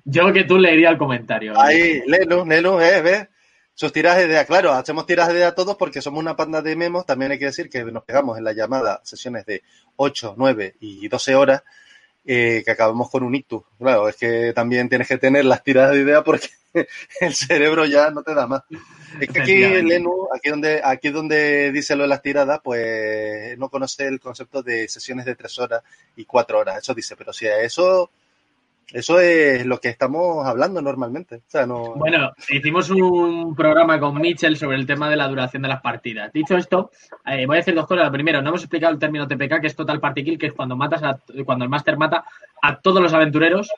Yo 0.06 0.34
que 0.34 0.44
tú 0.44 0.58
leería 0.58 0.90
el 0.90 0.98
comentario. 0.98 1.54
ahí, 1.60 2.02
léelo, 2.08 2.46
léelo, 2.46 2.82
eh, 2.82 3.02
ves, 3.04 3.28
sus 3.76 3.92
tirajes 3.94 4.24
de 4.24 4.30
idea, 4.30 4.46
claro, 4.46 4.72
hacemos 4.72 5.06
tirajes 5.06 5.34
de 5.34 5.40
idea 5.42 5.54
todos 5.54 5.76
porque 5.78 6.02
somos 6.02 6.20
una 6.20 6.36
panda 6.36 6.64
de 6.64 6.76
memos, 6.76 7.06
también 7.06 7.32
hay 7.32 7.38
que 7.40 7.46
decir 7.46 7.70
que 7.70 7.84
nos 7.86 8.04
pegamos 8.04 8.38
en 8.40 8.44
la 8.44 8.54
llamada 8.54 9.02
sesiones 9.04 9.46
de 9.46 9.62
8, 9.98 10.34
9 10.36 10.78
y 10.80 11.08
12 11.08 11.36
horas, 11.36 11.64
eh, 12.26 12.64
que 12.66 12.72
acabamos 12.72 13.10
con 13.10 13.24
un 13.24 13.36
ictus. 13.36 13.64
Claro, 13.78 14.10
es 14.10 14.16
que 14.16 14.52
también 14.54 14.90
tienes 14.90 15.08
que 15.08 15.18
tener 15.18 15.46
las 15.46 15.64
tiradas 15.64 15.92
de 15.92 16.02
idea 16.02 16.24
porque 16.24 16.50
el 17.22 17.34
cerebro 17.34 17.86
ya 17.86 18.10
no 18.10 18.24
te 18.24 18.34
da 18.34 18.48
más. 18.48 18.64
Es 19.20 19.30
que 19.30 19.42
aquí. 19.42 19.56
Lenu, 19.56 20.28
aquí 20.36 20.50
donde, 20.50 20.82
aquí 20.84 21.10
donde 21.10 21.72
dice 21.72 21.96
lo 21.96 22.04
de 22.04 22.10
las 22.10 22.22
tiradas, 22.22 22.60
pues 22.64 23.58
no 23.58 23.70
conoce 23.70 24.08
el 24.08 24.20
concepto 24.20 24.62
de 24.62 24.88
sesiones 24.88 25.26
de 25.26 25.36
3 25.36 25.60
horas 25.60 25.84
y 26.16 26.26
4 26.26 26.60
horas. 26.60 26.78
Eso 26.78 26.94
dice, 26.94 27.16
pero 27.16 27.32
si 27.32 27.48
a 27.48 27.62
eso 27.62 28.10
Eso 28.94 29.20
es 29.20 29.66
lo 29.66 29.80
que 29.80 29.90
estamos 29.90 30.46
hablando 30.46 30.82
normalmente. 30.82 31.42
Bueno, 31.96 32.32
hicimos 32.50 32.90
un 32.92 33.56
programa 33.56 34.00
con 34.00 34.16
Mitchell 34.22 34.56
sobre 34.58 34.78
el 34.78 34.86
tema 34.86 35.10
de 35.10 35.16
la 35.16 35.28
duración 35.28 35.64
de 35.64 35.70
las 35.70 35.82
partidas. 35.82 36.32
Dicho 36.32 36.56
esto, 36.56 36.92
eh, 37.26 37.46
voy 37.46 37.58
a 37.58 37.60
decir 37.60 37.74
dos 37.76 37.88
cosas. 37.88 38.10
Primero, 38.12 38.42
no 38.42 38.50
hemos 38.50 38.62
explicado 38.62 38.94
el 38.94 39.00
término 39.00 39.28
TPK, 39.28 39.60
que 39.60 39.68
es 39.68 39.76
Total 39.76 40.00
Party 40.00 40.24
Kill, 40.24 40.38
que 40.38 40.48
es 40.48 40.54
cuando 40.54 40.76
matas 40.76 41.02
a- 41.04 41.20
cuando 41.44 41.66
el 41.66 41.70
máster 41.70 41.98
mata 41.98 42.24
a 42.62 42.80
todos 42.80 43.02
los 43.02 43.14
aventureros 43.14 43.70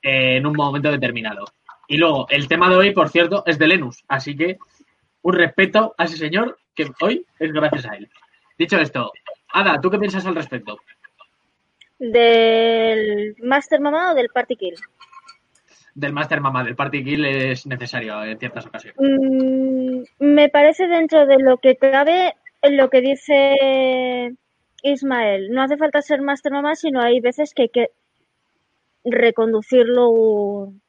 eh, 0.00 0.36
en 0.36 0.46
un 0.46 0.54
momento 0.56 0.90
determinado. 0.90 1.44
Y 1.88 1.96
luego, 1.96 2.26
el 2.30 2.48
tema 2.48 2.68
de 2.70 2.76
hoy, 2.76 2.92
por 2.92 3.08
cierto, 3.08 3.42
es 3.46 3.58
de 3.58 3.66
Lenus. 3.66 4.04
Así 4.08 4.36
que 4.36 4.58
un 5.22 5.34
respeto 5.34 5.94
a 5.98 6.04
ese 6.04 6.16
señor 6.16 6.58
que 6.74 6.90
hoy 7.00 7.26
es 7.38 7.52
gracias 7.52 7.86
a 7.86 7.96
él. 7.96 8.08
Dicho 8.58 8.78
esto, 8.78 9.12
Ada, 9.52 9.80
¿tú 9.80 9.90
qué 9.90 9.98
piensas 9.98 10.24
al 10.26 10.34
respecto? 10.34 10.78
¿Del 12.02 13.36
Master 13.38 13.80
Mamá 13.80 14.10
o 14.10 14.14
del 14.16 14.28
Party 14.28 14.56
Kill? 14.56 14.74
Del 15.94 16.12
Master 16.12 16.40
Mama, 16.40 16.64
del 16.64 16.74
Party 16.74 17.04
Kill 17.04 17.24
es 17.24 17.64
necesario 17.64 18.24
en 18.24 18.38
ciertas 18.40 18.66
ocasiones. 18.66 18.96
Mm, 18.98 20.02
me 20.18 20.48
parece 20.48 20.88
dentro 20.88 21.26
de 21.26 21.38
lo 21.38 21.58
que 21.58 21.76
cabe 21.76 22.34
lo 22.62 22.90
que 22.90 23.02
dice 23.02 24.34
Ismael. 24.82 25.52
No 25.52 25.62
hace 25.62 25.76
falta 25.76 26.02
ser 26.02 26.22
Master 26.22 26.50
Mamá, 26.50 26.74
sino 26.74 27.00
hay 27.00 27.20
veces 27.20 27.54
que 27.54 27.62
hay 27.62 27.68
que 27.68 27.90
reconducirlo 29.04 30.08
un, 30.08 30.82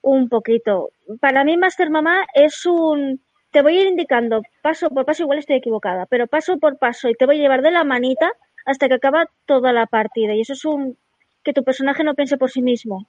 un 0.00 0.28
poquito. 0.30 0.92
Para 1.20 1.44
mí, 1.44 1.58
Master 1.58 1.90
Mamá 1.90 2.24
es 2.34 2.64
un. 2.64 3.20
Te 3.50 3.60
voy 3.60 3.76
a 3.76 3.80
ir 3.82 3.88
indicando 3.88 4.40
paso 4.62 4.88
por 4.88 5.04
paso, 5.04 5.24
igual 5.24 5.40
estoy 5.40 5.56
equivocada, 5.56 6.06
pero 6.06 6.26
paso 6.26 6.58
por 6.58 6.78
paso 6.78 7.10
y 7.10 7.14
te 7.14 7.26
voy 7.26 7.36
a 7.36 7.42
llevar 7.42 7.60
de 7.60 7.70
la 7.70 7.84
manita 7.84 8.32
hasta 8.64 8.88
que 8.88 8.94
acaba 8.94 9.28
toda 9.46 9.72
la 9.72 9.86
partida. 9.86 10.34
Y 10.34 10.40
eso 10.42 10.52
es 10.54 10.64
un. 10.64 10.96
que 11.42 11.52
tu 11.52 11.62
personaje 11.64 12.02
no 12.04 12.14
piense 12.14 12.36
por 12.38 12.50
sí 12.50 12.62
mismo. 12.62 13.06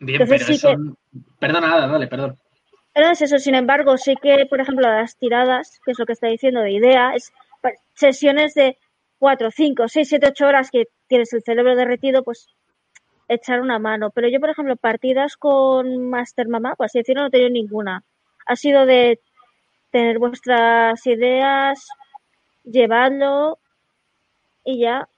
Bien, 0.00 0.22
Entonces 0.22 0.46
pero 0.46 0.46
sí 0.46 0.52
eso... 0.54 0.68
que- 0.70 1.20
Perdona, 1.40 1.72
Ada, 1.74 1.86
dale, 1.88 2.06
perdón. 2.06 2.38
No 2.94 3.10
es 3.10 3.20
eso, 3.22 3.38
sin 3.38 3.54
embargo, 3.54 3.96
sí 3.96 4.14
que, 4.20 4.46
por 4.46 4.60
ejemplo, 4.60 4.88
las 4.88 5.16
tiradas, 5.16 5.80
que 5.84 5.92
es 5.92 5.98
lo 5.98 6.06
que 6.06 6.12
está 6.14 6.26
diciendo 6.28 6.60
de 6.60 6.72
idea, 6.72 7.14
es 7.14 7.32
sesiones 7.94 8.54
de 8.54 8.76
4, 9.18 9.50
5, 9.50 9.88
6, 9.88 10.08
7, 10.08 10.26
8 10.28 10.46
horas 10.46 10.70
que 10.70 10.86
tienes 11.08 11.32
el 11.32 11.42
cerebro 11.42 11.76
derretido, 11.76 12.22
pues 12.24 12.48
echar 13.28 13.60
una 13.60 13.78
mano. 13.78 14.10
Pero 14.10 14.28
yo, 14.28 14.40
por 14.40 14.50
ejemplo, 14.50 14.74
partidas 14.76 15.36
con 15.36 16.08
Master 16.10 16.48
Mamá, 16.48 16.74
por 16.76 16.86
así 16.86 16.98
decirlo, 16.98 17.22
no 17.22 17.28
he 17.28 17.30
tenido 17.30 17.50
ninguna. 17.50 18.02
Ha 18.46 18.56
sido 18.56 18.84
de 18.86 19.20
tener 19.90 20.18
vuestras 20.18 21.04
ideas, 21.06 21.86
llevarlo 22.64 23.58
y 24.68 24.80
ya 24.80 25.08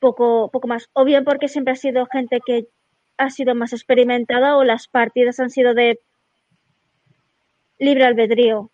poco, 0.00 0.50
poco 0.50 0.66
más. 0.66 0.88
O 0.94 1.04
bien 1.04 1.22
porque 1.22 1.48
siempre 1.48 1.72
ha 1.72 1.76
sido 1.76 2.06
gente 2.06 2.40
que 2.44 2.66
ha 3.18 3.28
sido 3.28 3.54
más 3.54 3.74
experimentada 3.74 4.56
o 4.56 4.64
las 4.64 4.88
partidas 4.88 5.38
han 5.38 5.50
sido 5.50 5.74
de 5.74 6.00
libre 7.78 8.04
albedrío. 8.04 8.70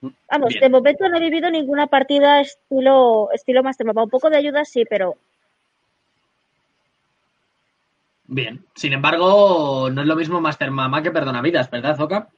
Vamos, 0.00 0.48
Bien. 0.50 0.60
de 0.60 0.68
momento 0.70 1.08
no 1.08 1.18
he 1.18 1.20
vivido 1.20 1.50
ninguna 1.50 1.86
partida 1.86 2.40
estilo 2.40 3.30
estilo 3.32 3.62
Master 3.62 3.86
Mapa. 3.86 4.04
Un 4.04 4.10
poco 4.10 4.30
de 4.30 4.38
ayuda 4.38 4.64
sí, 4.64 4.84
pero 4.88 5.16
Bien. 8.24 8.64
Sin 8.74 8.94
embargo, 8.94 9.90
no 9.90 10.00
es 10.00 10.06
lo 10.06 10.16
mismo 10.16 10.40
Master 10.40 10.70
Mama 10.70 11.02
que 11.02 11.10
Perdona 11.10 11.42
Vidas, 11.42 11.70
¿verdad, 11.70 11.96
Zoka? 11.96 12.30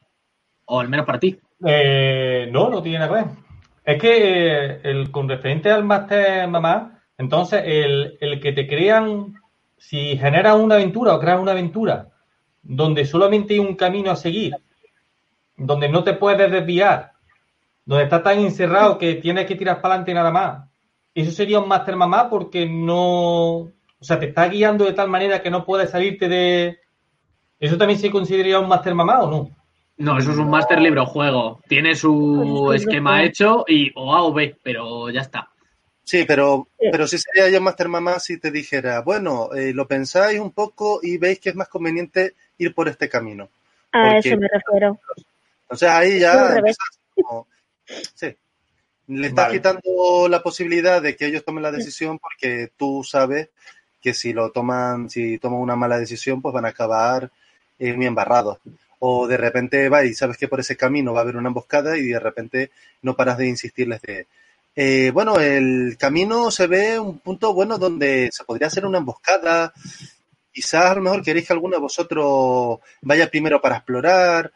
O 0.67 0.81
al 0.81 0.89
menos 0.89 1.07
para 1.07 1.21
ti. 1.21 1.39
Eh, 1.65 2.49
no, 2.53 2.69
no 2.69 2.83
tiene 2.83 2.99
nada 2.99 3.09
que 3.09 3.25
ver. 3.25 3.48
Es 3.89 3.99
que 3.99 4.81
el, 4.83 5.11
con 5.11 5.31
referente 5.31 5.71
al 5.71 5.83
Master 5.83 6.47
Mamá, 6.47 7.01
entonces 7.17 7.63
el, 7.65 8.19
el 8.21 8.39
que 8.39 8.53
te 8.53 8.67
crean, 8.67 9.33
si 9.79 10.19
generas 10.19 10.57
una 10.57 10.75
aventura 10.75 11.15
o 11.15 11.19
creas 11.19 11.41
una 11.41 11.53
aventura 11.53 12.11
donde 12.63 13.07
solamente 13.07 13.55
hay 13.55 13.61
un 13.61 13.77
camino 13.77 14.11
a 14.11 14.17
seguir, 14.17 14.55
donde 15.57 15.89
no 15.89 16.05
te 16.05 16.13
puedes 16.13 16.51
desviar, 16.51 17.13
donde 17.87 18.05
estás 18.05 18.23
tan 18.23 18.39
encerrado 18.41 18.99
que 18.99 19.15
tienes 19.15 19.47
que 19.47 19.57
tirar 19.57 19.81
para 19.81 19.95
adelante 19.95 20.13
nada 20.13 20.33
más, 20.33 20.69
eso 21.15 21.31
sería 21.31 21.59
un 21.59 21.69
Master 21.69 21.97
Mamá 21.97 22.29
porque 22.29 22.67
no, 22.67 23.55
o 23.57 23.73
sea, 24.03 24.21
te 24.21 24.27
está 24.27 24.49
guiando 24.49 24.85
de 24.85 24.93
tal 24.93 25.09
manera 25.09 25.41
que 25.41 25.51
no 25.51 25.65
puedes 25.65 25.89
salirte 25.89 26.29
de... 26.29 26.79
¿Eso 27.59 27.79
también 27.79 27.99
se 27.99 28.11
consideraría 28.11 28.61
un 28.61 28.69
Master 28.69 28.95
Mamá 28.95 29.21
o 29.21 29.31
no? 29.31 29.58
No, 29.99 30.17
eso 30.19 30.31
es 30.31 30.39
un 30.39 30.49
Master 30.49 30.81
Libro 30.81 31.05
Juego. 31.07 31.61
Tiene 31.69 31.95
su 31.97 32.73
es 32.75 32.83
que 32.85 32.91
esquema 32.91 33.23
hecho 33.25 33.65
y 33.67 33.91
o 33.97 34.15
A 34.15 34.23
o 34.23 34.33
B, 34.33 34.57
pero 34.63 35.11
ya 35.11 35.21
está. 35.23 35.49
Sí, 36.05 36.25
pero, 36.27 36.69
Sí. 36.79 36.87
pero 36.91 37.07
sí 37.07 37.19
sería 37.19 37.51
yo 37.51 37.61
Master 37.61 37.89
Mamá 37.89 38.19
si 38.21 38.39
te 38.39 38.51
dijera, 38.51 39.01
bueno, 39.03 39.51
eh, 39.55 39.73
lo 39.75 39.87
pensáis 39.87 40.41
un 40.41 40.53
poco 40.53 41.01
y 41.03 41.19
veis 41.19 41.39
que 41.41 41.51
es 41.51 41.57
más 41.57 41.69
conveniente 41.69 42.35
ir 42.59 42.75
por 42.75 42.89
este 42.89 43.09
camino. 43.09 43.49
a 43.91 44.13
Porque- 44.13 44.29
eso 44.29 44.37
me 44.39 44.49
refiero. 44.49 44.99
Entonces 45.63 45.89
ahí 45.89 46.19
ya 46.21 46.61
como- 47.15 47.47
sí. 48.15 48.37
Le 49.07 49.27
estás 49.29 49.47
Vale. 49.47 49.57
quitando 49.59 50.29
la 50.29 50.43
posibilidad 50.43 51.01
de 51.01 51.17
que 51.17 51.25
ellos 51.27 51.43
tomen 51.43 51.63
la 51.63 51.73
decisión 51.73 52.19
porque 52.19 52.71
tú 52.77 53.03
sabes 53.03 53.49
que 54.03 54.13
si 54.13 54.35
lo 54.35 54.51
toman, 54.51 55.09
si 55.09 55.39
toman 55.39 55.61
una 55.61 55.75
mala 55.75 55.99
decisión, 55.99 56.43
pues 56.43 56.53
van 56.53 56.67
a 56.67 56.69
acabar 56.69 57.31
eh, 57.79 57.95
muy 57.95 58.05
embarrados. 58.07 58.59
O 59.01 59.27
de 59.29 59.37
repente 59.37 59.89
va 59.89 60.05
y 60.05 60.15
sabes 60.15 60.37
que 60.37 60.49
por 60.49 60.61
ese 60.61 60.77
camino 60.77 61.13
va 61.13 61.21
a 61.21 61.23
haber 61.23 61.37
una 61.37 61.49
emboscada 61.49 61.97
y 61.97 62.09
de 62.09 62.21
repente 62.21 62.71
no 63.03 63.15
paras 63.17 63.39
de 63.39 63.47
insistirles 63.49 64.03
de 64.03 64.27
eh, 64.81 65.11
bueno, 65.13 65.41
el 65.41 65.97
camino 65.99 66.51
se 66.53 66.69
ve 66.69 67.01
un 67.01 67.19
punto 67.19 67.53
bueno 67.53 67.79
donde 67.79 68.31
se 68.33 68.45
podría 68.45 68.69
hacer 68.69 68.87
una 68.87 68.99
emboscada. 68.99 69.73
Quizás 70.53 70.85
a 70.91 70.95
lo 70.95 71.03
mejor 71.03 71.23
queréis 71.23 71.47
que 71.47 71.53
alguno 71.53 71.77
de 71.77 71.83
vosotros 71.83 72.79
vaya 73.03 73.29
primero 73.31 73.61
para 73.61 73.77
explorar. 73.77 74.53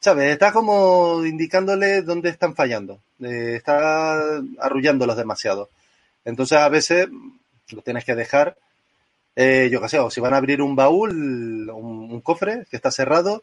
¿Sabes? 0.00 0.32
Está 0.32 0.52
como 0.52 1.24
indicándole 1.24 2.02
dónde 2.02 2.30
están 2.30 2.54
fallando. 2.56 3.00
Eh, 3.20 3.54
está 3.56 4.38
arrullándolos 4.58 5.16
demasiado. 5.16 5.68
Entonces 6.24 6.58
a 6.58 6.68
veces 6.68 7.08
lo 7.70 7.82
tienes 7.82 8.04
que 8.04 8.14
dejar. 8.14 8.56
eh, 9.36 9.68
yo 9.72 9.80
qué 9.80 9.88
sé, 9.88 9.98
o 9.98 10.10
si 10.10 10.20
van 10.20 10.34
a 10.34 10.38
abrir 10.38 10.62
un 10.62 10.76
baúl, 10.76 11.70
un, 11.70 12.12
un 12.12 12.20
cofre 12.20 12.66
que 12.70 12.76
está 12.76 12.90
cerrado, 12.90 13.42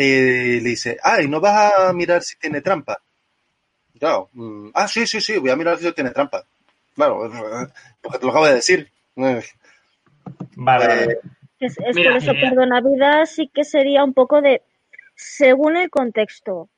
eh, 0.00 0.60
le 0.62 0.68
dice, 0.68 0.96
ah, 1.02 1.20
¿y 1.20 1.26
no 1.26 1.40
vas 1.40 1.72
a 1.76 1.92
mirar 1.92 2.22
si 2.22 2.38
tiene 2.38 2.60
trampa? 2.60 3.00
Claro. 3.98 4.28
mm, 4.32 4.68
ah, 4.74 4.86
sí, 4.86 5.08
sí, 5.08 5.20
sí, 5.20 5.38
voy 5.38 5.50
a 5.50 5.56
mirar 5.56 5.76
si 5.76 5.90
tiene 5.92 6.10
trampa. 6.10 6.44
Claro, 6.94 7.28
porque 8.00 8.18
te 8.18 8.24
lo 8.24 8.30
acabo 8.30 8.46
de 8.46 8.54
decir. 8.54 8.88
Vale, 10.56 11.04
Eh. 11.04 11.18
Es, 11.58 11.76
es 11.84 11.96
Mira, 11.96 12.12
por 12.12 12.22
eso, 12.22 12.30
eh, 12.30 12.40
perdona 12.40 12.80
vida, 12.80 13.26
sí 13.26 13.50
que 13.52 13.64
sería 13.64 14.04
un 14.04 14.14
poco 14.14 14.40
de 14.40 14.62
según 15.16 15.76
el 15.76 15.90
contexto. 15.90 16.68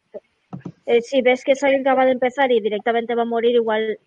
Eh, 0.87 1.03
si 1.03 1.21
ves 1.21 1.45
que 1.45 1.53
es 1.53 1.62
alguien 1.62 1.83
que 1.83 1.91
acaba 1.91 2.07
de 2.07 2.12
empezar 2.12 2.50
y 2.50 2.62
directamente 2.62 3.15
va 3.15 3.23
a 3.23 3.27
morir, 3.27 3.57
igual 3.57 3.99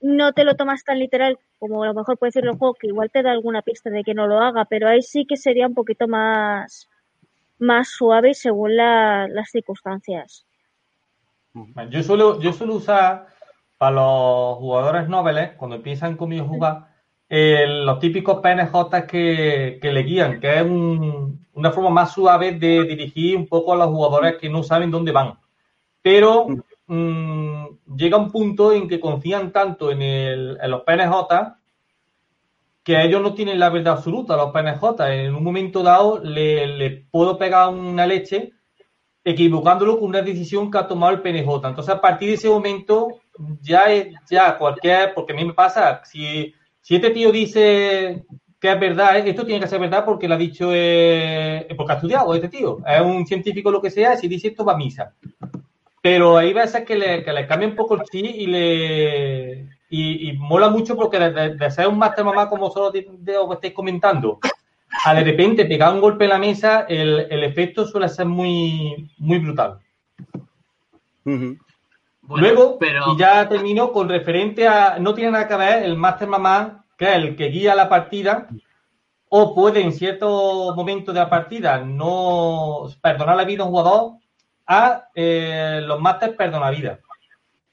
no 0.00 0.32
te 0.32 0.44
lo 0.44 0.54
tomas 0.54 0.84
tan 0.84 1.00
literal 1.00 1.36
como 1.58 1.82
a 1.82 1.88
lo 1.88 1.94
mejor 1.94 2.16
puede 2.16 2.28
decirlo 2.28 2.52
el 2.52 2.58
juego, 2.58 2.74
que 2.74 2.86
igual 2.86 3.10
te 3.10 3.24
da 3.24 3.32
alguna 3.32 3.62
pista 3.62 3.90
de 3.90 4.04
que 4.04 4.14
no 4.14 4.28
lo 4.28 4.38
haga, 4.38 4.64
pero 4.66 4.86
ahí 4.86 5.02
sí 5.02 5.26
que 5.26 5.36
sería 5.36 5.66
un 5.66 5.74
poquito 5.74 6.06
más, 6.06 6.88
más 7.58 7.88
suave 7.88 8.30
y 8.30 8.34
según 8.34 8.76
la- 8.76 9.28
las 9.28 9.50
circunstancias. 9.50 10.46
Yo 11.90 12.02
suelo, 12.02 12.40
yo 12.40 12.52
suelo 12.52 12.74
usar 12.74 13.26
para 13.78 13.92
los 13.96 14.56
jugadores 14.58 15.08
noveles, 15.08 15.52
cuando 15.56 15.76
empiezan 15.76 16.16
conmigo 16.16 16.44
a 16.44 16.48
jugar, 16.48 16.88
eh, 17.28 17.64
los 17.66 17.98
típicos 18.00 18.40
PNJ 18.40 19.06
que, 19.06 19.78
que 19.80 19.92
le 19.92 20.02
guían, 20.02 20.40
que 20.40 20.56
es 20.56 20.62
un- 20.62 21.46
una 21.54 21.70
forma 21.70 21.90
más 21.90 22.12
suave 22.12 22.52
de 22.52 22.84
dirigir 22.84 23.36
un 23.36 23.46
poco 23.46 23.72
a 23.72 23.76
los 23.76 23.86
jugadores 23.88 24.36
que 24.36 24.48
no 24.48 24.62
saben 24.62 24.90
dónde 24.90 25.12
van. 25.12 25.38
Pero 26.02 26.46
mm, 26.86 27.66
llega 27.96 28.18
un 28.18 28.30
punto 28.30 28.72
en 28.72 28.86
que 28.88 29.00
confían 29.00 29.52
tanto 29.52 29.90
en, 29.90 30.02
el- 30.02 30.58
en 30.60 30.70
los 30.70 30.82
PNJ 30.82 31.56
que 32.84 33.02
ellos 33.02 33.22
no 33.22 33.34
tienen 33.34 33.58
la 33.58 33.70
verdad 33.70 33.94
absoluta, 33.94 34.36
los 34.36 34.52
PNJ. 34.52 34.84
En 35.08 35.34
un 35.34 35.42
momento 35.42 35.82
dado 35.82 36.18
le, 36.22 37.06
puedo 37.10 37.38
pegar 37.38 37.70
una 37.70 38.06
leche 38.06 38.52
equivocándolo 39.24 39.98
con 39.98 40.10
una 40.10 40.20
decisión 40.20 40.70
que 40.70 40.76
ha 40.76 40.86
tomado 40.86 41.14
el 41.14 41.22
PNJ. 41.22 41.66
Entonces, 41.66 41.94
a 41.94 42.00
partir 42.00 42.28
de 42.28 42.34
ese 42.34 42.48
momento, 42.50 43.08
ya 43.62 43.90
es, 43.90 44.08
ya 44.30 44.58
cualquier, 44.58 45.14
porque 45.14 45.32
a 45.32 45.36
mí 45.36 45.46
me 45.46 45.54
pasa, 45.54 46.02
si, 46.04 46.54
si 46.82 46.96
este 46.96 47.08
tío 47.08 47.32
dice 47.32 48.26
que 48.60 48.72
es 48.72 48.80
verdad, 48.80 49.16
esto 49.16 49.46
tiene 49.46 49.60
que 49.60 49.68
ser 49.68 49.80
verdad 49.80 50.04
porque 50.04 50.28
lo 50.28 50.34
ha 50.34 50.38
dicho, 50.38 50.70
eh, 50.72 51.66
porque 51.76 51.92
ha 51.92 51.96
estudiado 51.96 52.34
este 52.34 52.48
tío, 52.48 52.78
es 52.86 53.00
un 53.00 53.26
científico 53.26 53.70
lo 53.70 53.80
que 53.80 53.90
sea, 53.90 54.16
si 54.16 54.28
dice 54.28 54.48
esto 54.48 54.64
va 54.64 54.74
a 54.74 54.76
misa. 54.76 55.14
Pero 56.02 56.36
hay 56.36 56.52
veces 56.52 56.84
que 56.84 56.96
le, 56.96 57.24
que 57.24 57.32
le 57.32 57.46
cambia 57.46 57.68
un 57.68 57.76
poco 57.76 57.94
el 57.94 58.02
chip 58.02 58.26
y 58.26 58.46
le 58.46 59.68
y, 60.00 60.30
y 60.30 60.32
mola 60.38 60.68
mucho 60.70 60.96
porque 60.96 61.18
de, 61.18 61.30
de- 61.32 61.54
de 61.56 61.70
ser 61.70 61.86
un 61.88 61.98
máster 61.98 62.24
mamá 62.24 62.48
como 62.48 62.70
solo 62.70 62.90
de, 62.90 63.06
de 63.10 63.32
lo 63.34 63.48
que 63.48 63.54
estáis 63.54 63.74
comentando, 63.74 64.38
a 65.04 65.14
de 65.14 65.24
repente 65.24 65.64
pegar 65.66 65.92
un 65.94 66.00
golpe 66.00 66.24
en 66.24 66.30
la 66.30 66.38
mesa, 66.38 66.86
el, 66.88 67.26
el 67.30 67.44
efecto 67.44 67.86
suele 67.86 68.08
ser 68.08 68.26
muy, 68.26 69.10
muy 69.18 69.38
brutal. 69.38 69.78
Bueno, 72.22 72.46
Luego, 72.46 72.78
pero 72.78 73.12
y 73.12 73.18
ya 73.18 73.48
termino 73.48 73.92
con 73.92 74.08
referente 74.08 74.66
a, 74.66 74.98
no 74.98 75.14
tiene 75.14 75.30
nada 75.32 75.46
que 75.48 75.56
ver 75.56 75.82
el 75.82 75.96
máster 75.96 76.26
mamá, 76.28 76.84
que 76.96 77.04
es 77.06 77.16
el 77.16 77.36
que 77.36 77.46
guía 77.48 77.74
la 77.74 77.88
partida, 77.88 78.48
o 79.28 79.54
puede 79.54 79.80
en 79.82 79.92
cierto 79.92 80.72
momento 80.74 81.12
de 81.12 81.20
la 81.20 81.28
partida 81.28 81.80
no 81.80 82.86
perdonar 83.02 83.36
la 83.36 83.44
vida 83.44 83.62
a 83.62 83.66
un 83.66 83.72
jugador 83.72 84.12
a 84.66 85.08
eh, 85.14 85.80
los 85.84 86.00
másteres 86.00 86.36
perdona 86.36 86.70
vida. 86.70 87.00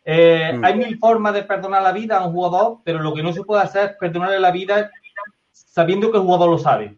Eh, 0.04 0.52
Mm. 0.56 0.66
Hay 0.66 0.76
mil 0.76 0.98
formas 0.98 1.34
de 1.34 1.44
perdonar 1.44 1.84
la 1.84 1.92
vida 1.92 2.18
a 2.18 2.26
un 2.26 2.34
jugador, 2.34 2.80
pero 2.84 3.00
lo 3.00 3.14
que 3.14 3.22
no 3.24 3.32
se 3.34 3.44
puede 3.44 3.62
hacer 3.62 3.92
es 3.92 3.98
perdonarle 3.98 4.40
la 4.40 4.52
vida 4.52 4.90
sabiendo 5.52 6.12
que 6.12 6.18
el 6.18 6.24
jugador 6.24 6.50
lo 6.50 6.58
sabe. 6.58 6.98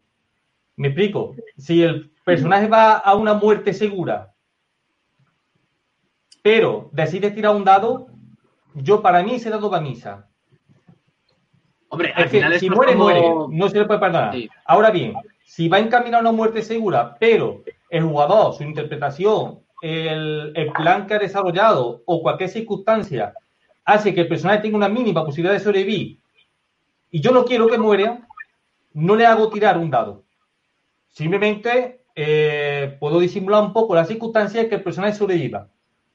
¿Me 0.77 0.87
explico? 0.87 1.35
Si 1.57 1.83
el 1.83 2.11
personaje 2.23 2.67
va 2.67 2.93
a 2.93 3.13
una 3.15 3.33
muerte 3.33 3.73
segura, 3.73 4.33
pero 6.41 6.89
decide 6.91 7.31
tirar 7.31 7.55
un 7.55 7.63
dado, 7.63 8.07
yo 8.73 9.01
para 9.01 9.23
mí 9.23 9.35
ese 9.35 9.49
dado 9.49 9.69
va 9.69 9.77
a 9.77 9.81
misa. 9.81 10.27
Hombre, 11.89 12.11
al 12.15 12.23
Es 12.25 12.31
que 12.31 12.37
final 12.37 12.59
si 12.59 12.69
muere, 12.69 12.93
como- 12.93 13.03
muere. 13.03 13.33
No 13.49 13.69
se 13.69 13.79
le 13.79 13.85
puede 13.85 13.99
perdonar. 13.99 14.33
Sí. 14.33 14.49
Ahora 14.65 14.89
bien, 14.89 15.13
si 15.45 15.69
va 15.69 15.79
encaminado 15.79 16.17
a 16.17 16.29
una 16.29 16.35
muerte 16.37 16.61
segura, 16.63 17.15
pero 17.19 17.61
el 17.89 18.03
jugador, 18.03 18.53
su 18.55 18.63
interpretación, 18.63 19.59
el, 19.83 20.71
plan 20.73 21.05
que 21.05 21.13
ha 21.13 21.19
desarrollado 21.19 22.03
o 22.05 22.21
cualquier 22.21 22.49
circunstancia 22.49 23.33
hace 23.83 24.13
que 24.13 24.21
el 24.21 24.29
personaje 24.29 24.61
tenga 24.61 24.77
una 24.77 24.87
mínima 24.87 25.25
posibilidad 25.25 25.53
de 25.53 25.59
sobrevivir 25.59 26.19
y 27.11 27.19
yo 27.19 27.31
no 27.31 27.43
quiero 27.43 27.67
que 27.67 27.77
muera, 27.77 28.25
no 28.93 29.15
le 29.15 29.25
hago 29.25 29.49
tirar 29.49 29.77
un 29.77 29.91
dado. 29.91 30.23
Simplemente 31.09 32.05
eh, 32.15 32.95
puedo 32.99 33.19
disimular 33.19 33.61
un 33.61 33.73
poco 33.73 33.93
las 33.93 34.07
circunstancias 34.07 34.67
que 34.67 34.75
el 34.75 34.83
personaje 34.83 35.15
sobreviva. 35.15 35.67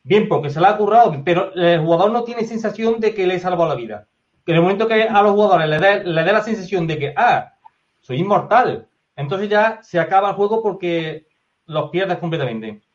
Bien, 0.03 0.29
porque 0.29 0.49
se 0.49 0.61
la 0.61 0.71
ha 0.71 0.77
currado, 0.79 1.15
pero 1.23 1.53
el 1.55 1.81
jugador 1.81 2.11
no 2.11 2.25
tiene 2.25 2.45
sensación 2.45 2.99
de 2.99 3.15
que 3.15 3.27
le 3.27 3.35
he 3.35 3.39
salvado 3.39 3.69
la 3.69 3.75
vida. 3.75 4.09
En 4.47 4.55
el 4.55 4.63
momento 4.63 4.89
que 4.89 5.03
a 5.03 5.23
los 5.23 5.33
jugadores 5.33 5.69
le 5.69 6.05
le 6.05 6.25
dé 6.25 6.33
la 6.33 6.43
sensación 6.43 6.87
de 6.87 6.99
que, 6.99 7.15
ah, 7.15 7.53
soy 8.01 8.21
inmortal, 8.21 8.89
entonces 9.15 9.51
ya 9.51 9.81
se 9.83 10.01
acaba 10.01 10.31
el 10.31 10.37
juego 10.37 10.63
porque 10.63 11.27
los 11.67 11.91
pierdes 11.91 12.17
completamente. 12.19 12.88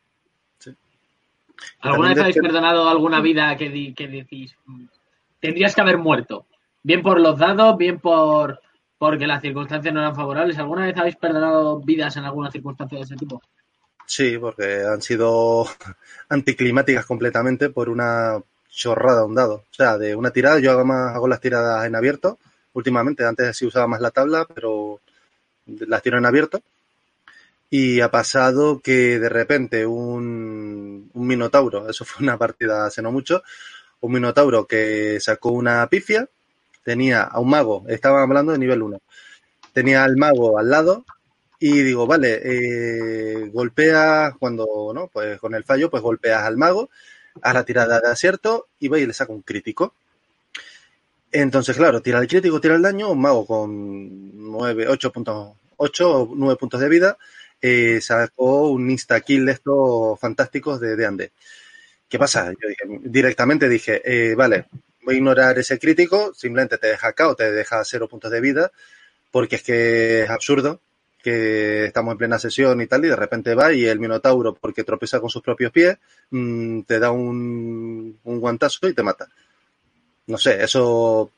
¿Alguna 1.79 2.09
vez 2.09 2.19
habéis 2.19 2.35
que- 2.35 2.41
perdonado 2.41 2.87
alguna 2.89 3.21
vida 3.21 3.55
que, 3.57 3.69
di- 3.69 3.93
que 3.93 4.07
decís, 4.07 4.55
"Mm, 4.65 4.85
tendrías 5.39 5.75
que 5.75 5.81
haber 5.81 5.97
muerto? 5.97 6.45
Bien 6.81 7.01
por 7.01 7.19
los 7.19 7.37
dados, 7.37 7.77
bien 7.77 7.99
por 7.99 8.59
porque 8.97 9.27
las 9.27 9.41
circunstancias 9.41 9.93
no 9.93 9.99
eran 9.99 10.15
favorables. 10.15 10.57
¿Alguna 10.57 10.85
vez 10.85 10.97
habéis 10.97 11.17
perdonado 11.17 11.79
vidas 11.81 12.15
en 12.15 12.23
alguna 12.23 12.49
circunstancia 12.49 12.97
de 12.97 13.03
ese 13.03 13.15
tipo? 13.17 13.41
Sí, 14.05 14.37
porque 14.37 14.81
han 14.83 15.01
sido 15.01 15.65
anticlimáticas 16.29 17.05
completamente 17.05 17.69
por 17.69 17.89
una 17.89 18.41
chorrada 18.69 19.25
un 19.25 19.35
dado. 19.35 19.55
O 19.55 19.73
sea, 19.73 19.97
de 19.97 20.15
una 20.15 20.31
tirada, 20.31 20.59
yo 20.59 20.71
hago 20.71 20.85
más 20.85 21.15
hago 21.15 21.27
las 21.27 21.41
tiradas 21.41 21.85
en 21.85 21.95
abierto 21.95 22.39
últimamente. 22.73 23.25
Antes 23.25 23.57
sí 23.57 23.65
usaba 23.65 23.87
más 23.87 23.99
la 24.01 24.11
tabla, 24.11 24.45
pero 24.53 25.01
las 25.65 26.01
tiro 26.01 26.17
en 26.17 26.25
abierto. 26.25 26.61
Y 27.75 28.01
ha 28.01 28.11
pasado 28.11 28.81
que 28.81 29.17
de 29.17 29.29
repente 29.29 29.87
un, 29.87 31.09
minotauro, 31.15 31.89
eso 31.89 32.05
fue 32.05 32.23
una 32.23 32.37
partida 32.37 32.85
hace 32.85 33.01
no 33.01 33.11
mucho, 33.11 33.41
un 33.99 34.11
minotauro 34.11 34.67
que 34.67 35.19
sacó 35.19 35.49
una 35.49 35.87
pifia, 35.87 36.29
tenía 36.83 37.23
a 37.23 37.39
un 37.39 37.49
mago, 37.49 37.83
estaban 37.87 38.21
hablando 38.21 38.51
de 38.51 38.59
nivel 38.59 38.83
1, 38.83 39.01
tenía 39.73 40.03
al 40.03 40.17
mago 40.17 40.59
al 40.59 40.69
lado 40.69 41.03
y 41.59 41.81
digo, 41.81 42.05
vale, 42.05 42.41
eh, 42.43 43.49
golpeas 43.51 44.35
cuando, 44.37 44.91
¿no? 44.93 45.07
Pues 45.07 45.39
con 45.39 45.55
el 45.55 45.63
fallo, 45.63 45.89
pues 45.89 46.03
golpeas 46.03 46.43
al 46.43 46.57
mago, 46.57 46.91
a 47.41 47.53
la 47.53 47.65
tirada 47.65 47.99
de 47.99 48.11
acierto 48.11 48.67
y 48.77 48.87
va 48.87 48.99
y 48.99 49.07
le 49.07 49.13
saca 49.13 49.33
un 49.33 49.41
crítico. 49.41 49.95
Entonces, 51.31 51.75
claro, 51.75 52.03
tira 52.03 52.19
el 52.19 52.27
crítico, 52.27 52.61
tira 52.61 52.75
el 52.75 52.83
daño, 52.83 53.09
un 53.09 53.19
mago 53.19 53.47
con 53.47 54.51
9, 54.51 54.89
8 54.89 55.11
puntos, 55.11 55.55
8 55.77 56.11
o 56.11 56.35
9 56.35 56.55
puntos 56.55 56.79
de 56.79 56.89
vida, 56.89 57.17
eh, 57.65 58.01
sacó 58.01 58.71
un 58.71 58.91
insta-kill 58.91 59.45
de 59.45 59.53
estos 59.53 60.19
fantásticos 60.19 60.81
de 60.81 60.97
D&D. 60.97 61.31
¿Qué 62.09 62.19
pasa? 62.19 62.51
Yo 62.51 62.67
dije, 62.67 62.83
directamente 63.05 63.69
dije, 63.69 64.01
eh, 64.03 64.35
vale, 64.35 64.65
voy 65.01 65.15
a 65.15 65.17
ignorar 65.17 65.57
ese 65.57 65.79
crítico, 65.79 66.33
simplemente 66.33 66.77
te 66.77 66.87
deja 66.87 67.07
acá 67.07 67.29
o 67.29 67.35
te 67.35 67.53
deja 67.53 67.81
0 67.85 68.09
puntos 68.09 68.29
de 68.31 68.41
vida, 68.41 68.71
porque 69.31 69.55
es 69.55 69.63
que 69.63 70.23
es 70.23 70.29
absurdo 70.29 70.81
que 71.23 71.85
estamos 71.85 72.11
en 72.11 72.17
plena 72.17 72.37
sesión 72.37 72.81
y 72.81 72.87
tal, 72.87 73.05
y 73.05 73.07
de 73.07 73.15
repente 73.15 73.55
va 73.55 73.71
y 73.71 73.85
el 73.85 73.97
Minotauro, 73.97 74.53
porque 74.53 74.83
tropieza 74.83 75.21
con 75.21 75.29
sus 75.29 75.41
propios 75.41 75.71
pies, 75.71 75.97
mm, 76.31 76.81
te 76.81 76.99
da 76.99 77.11
un, 77.11 78.19
un 78.25 78.39
guantazo 78.41 78.89
y 78.89 78.93
te 78.93 79.03
mata. 79.03 79.29
No 80.27 80.37
sé, 80.37 80.61
¿eso 80.61 81.31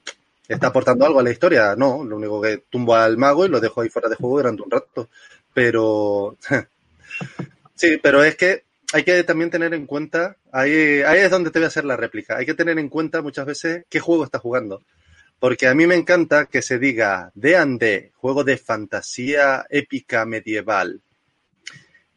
está 0.48 0.68
aportando 0.68 1.06
algo 1.06 1.20
a 1.20 1.24
la 1.24 1.32
historia? 1.32 1.76
No, 1.76 2.04
lo 2.04 2.16
único 2.16 2.42
que 2.42 2.64
tumbo 2.70 2.96
al 2.96 3.16
mago 3.16 3.46
y 3.46 3.50
lo 3.50 3.60
dejo 3.60 3.82
ahí 3.82 3.90
fuera 3.90 4.10
de 4.10 4.16
juego 4.16 4.38
durante 4.38 4.64
un 4.64 4.72
rato. 4.72 5.10
Pero, 5.56 6.38
sí, 7.76 7.98
pero 8.04 8.24
es 8.24 8.36
que 8.36 8.64
hay 8.94 9.04
que 9.04 9.24
también 9.24 9.50
tener 9.50 9.74
en 9.74 9.88
cuenta, 9.88 10.36
ahí, 10.52 11.02
ahí 11.02 11.20
es 11.22 11.32
donde 11.32 11.50
te 11.50 11.58
voy 11.60 11.64
a 11.64 11.68
hacer 11.70 11.86
la 11.86 11.98
réplica, 11.98 12.38
hay 12.38 12.46
que 12.46 12.54
tener 12.54 12.78
en 12.78 12.90
cuenta 12.90 13.22
muchas 13.24 13.46
veces 13.48 13.86
qué 13.90 14.00
juego 14.00 14.24
estás 14.26 14.42
jugando. 14.42 14.84
Porque 15.40 15.68
a 15.68 15.74
mí 15.74 15.86
me 15.88 15.96
encanta 15.96 16.46
que 16.46 16.62
se 16.62 16.78
diga 16.78 17.32
D&D, 17.36 18.12
juego 18.16 18.44
de 18.44 18.58
fantasía 18.58 19.66
épica 19.70 20.26
medieval. 20.26 21.02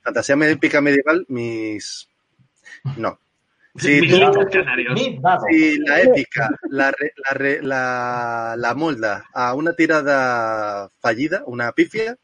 Fantasía 0.03 0.37
épica 0.51 0.81
medieval, 0.81 1.25
mis... 1.29 2.09
No. 2.97 3.19
Si 3.77 4.01
Mis 4.01 4.11
tú- 4.13 4.19
lindos 4.19 4.47
canarios. 4.53 4.95
Mis 4.95 5.21
dados. 5.23 5.45
si 5.51 5.79
la 5.79 6.01
épica 6.03 6.49
la, 6.71 6.91
re- 6.91 7.13
la, 7.17 7.35
re- 7.35 7.63
la, 7.63 8.55
la 8.57 8.75
molda 8.75 9.25
a 9.33 9.55
una 9.55 9.73
tirada 9.75 10.91
fallida, 11.01 11.43
una 11.47 11.73
pifia, 11.73 12.17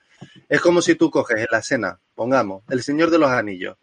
es 0.49 0.61
como 0.61 0.83
si 0.83 0.95
tú 0.95 1.11
coges 1.11 1.39
en 1.39 1.47
la 1.51 1.59
escena, 1.59 2.01
pongamos, 2.15 2.63
El 2.69 2.83
Señor 2.83 3.11
de 3.11 3.19
los 3.19 3.31
Anillos. 3.31 3.77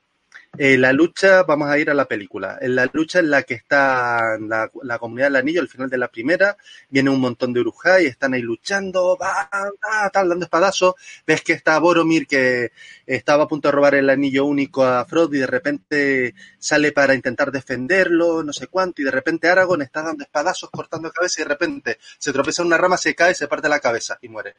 Eh, 0.57 0.77
la 0.77 0.91
lucha, 0.91 1.43
vamos 1.43 1.69
a 1.69 1.79
ir 1.79 1.89
a 1.89 1.93
la 1.93 2.05
película, 2.05 2.57
en 2.59 2.75
la 2.75 2.89
lucha 2.91 3.19
en 3.19 3.29
la 3.29 3.43
que 3.43 3.53
está 3.53 4.37
la, 4.37 4.69
comunidad 4.99 5.27
del 5.27 5.37
anillo, 5.37 5.61
al 5.61 5.69
final 5.69 5.89
de 5.89 5.97
la 5.97 6.09
primera, 6.09 6.57
viene 6.89 7.09
un 7.09 7.21
montón 7.21 7.53
de 7.53 7.61
Urujai, 7.61 8.05
están 8.05 8.33
ahí 8.33 8.41
luchando, 8.41 9.17
va, 9.17 9.49
va, 9.53 10.09
tal, 10.09 10.27
dando 10.27 10.43
espadazos, 10.43 10.95
ves 11.25 11.41
que 11.41 11.53
está 11.53 11.79
Boromir 11.79 12.27
que 12.27 12.73
estaba 13.05 13.45
a 13.45 13.47
punto 13.47 13.69
de 13.69 13.71
robar 13.71 13.95
el 13.95 14.09
anillo 14.09 14.43
único 14.45 14.83
a 14.83 15.05
Frodo 15.05 15.33
y 15.35 15.39
de 15.39 15.47
repente 15.47 16.35
sale 16.59 16.91
para 16.91 17.15
intentar 17.15 17.49
defenderlo, 17.49 18.43
no 18.43 18.51
sé 18.51 18.67
cuánto, 18.67 19.01
y 19.01 19.05
de 19.05 19.11
repente 19.11 19.47
Aragorn 19.47 19.83
está 19.83 20.01
dando 20.01 20.25
espadazos, 20.25 20.69
cortando 20.69 21.11
cabeza 21.11 21.41
y 21.41 21.43
de 21.45 21.49
repente 21.49 21.97
se 22.17 22.33
tropieza 22.33 22.61
en 22.61 22.67
una 22.67 22.77
rama, 22.77 22.97
se 22.97 23.15
cae, 23.15 23.33
se 23.33 23.47
parte 23.47 23.69
la 23.69 23.79
cabeza 23.79 24.19
y 24.21 24.27
muere. 24.27 24.55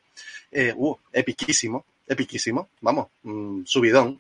Eh, 0.51 0.73
uh, 0.75 0.97
epiquísimo, 1.13 1.85
epiquísimo, 2.09 2.71
vamos, 2.81 3.09
mm, 3.25 3.65
subidón. 3.67 4.19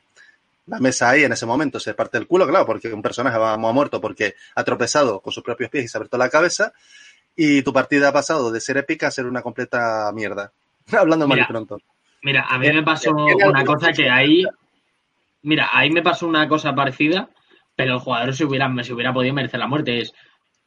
La 0.66 0.78
mesa 0.78 1.10
ahí 1.10 1.24
en 1.24 1.32
ese 1.32 1.44
momento 1.44 1.80
se 1.80 1.94
parte 1.94 2.18
el 2.18 2.26
culo, 2.26 2.46
claro, 2.46 2.64
porque 2.64 2.92
un 2.92 3.02
personaje 3.02 3.36
va 3.36 3.54
ha 3.54 3.56
muerto 3.56 4.00
porque 4.00 4.34
ha 4.54 4.62
tropezado 4.62 5.20
con 5.20 5.32
sus 5.32 5.42
propios 5.42 5.70
pies 5.70 5.84
y 5.84 5.88
se 5.88 5.96
ha 5.96 5.98
abierto 5.98 6.18
la 6.18 6.28
cabeza, 6.28 6.72
y 7.34 7.62
tu 7.62 7.72
partida 7.72 8.08
ha 8.08 8.12
pasado 8.12 8.52
de 8.52 8.60
ser 8.60 8.76
épica 8.76 9.08
a 9.08 9.10
ser 9.10 9.26
una 9.26 9.42
completa 9.42 10.10
mierda. 10.12 10.52
Hablando 10.92 11.26
mal 11.26 11.40
y 11.40 11.44
pronto. 11.44 11.78
Mira, 12.22 12.46
a 12.48 12.58
mí 12.58 12.72
me 12.72 12.82
pasó 12.82 13.12
¿Tiene 13.14 13.34
una 13.34 13.58
alguna 13.58 13.64
cosa 13.64 13.92
que 13.92 14.08
ahí. 14.08 14.44
Mira, 15.42 15.70
ahí 15.72 15.90
me 15.90 16.02
pasó 16.02 16.28
una 16.28 16.46
cosa 16.46 16.72
parecida, 16.72 17.28
pero 17.74 17.94
el 17.94 18.00
jugador 18.00 18.34
se 18.34 18.44
hubiera, 18.44 18.72
se 18.84 18.92
hubiera 18.92 19.12
podido 19.12 19.34
merecer 19.34 19.58
la 19.58 19.66
muerte. 19.66 19.98
Es. 19.98 20.14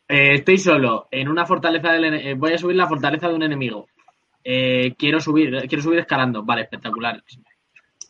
eh, 0.10 0.34
estoy 0.34 0.58
solo 0.58 1.08
en 1.12 1.30
una 1.30 1.46
fortaleza 1.46 1.94
del 1.94 2.14
eh, 2.14 2.34
voy 2.34 2.54
a 2.54 2.58
subir 2.58 2.76
la 2.76 2.88
fortaleza 2.88 3.30
de 3.30 3.36
un 3.36 3.44
enemigo. 3.44 3.88
Eh, 4.44 4.94
quiero 4.98 5.22
subir, 5.22 5.66
quiero 5.70 5.82
subir 5.82 6.00
escalando. 6.00 6.44
Vale, 6.44 6.64
espectacular. 6.64 7.24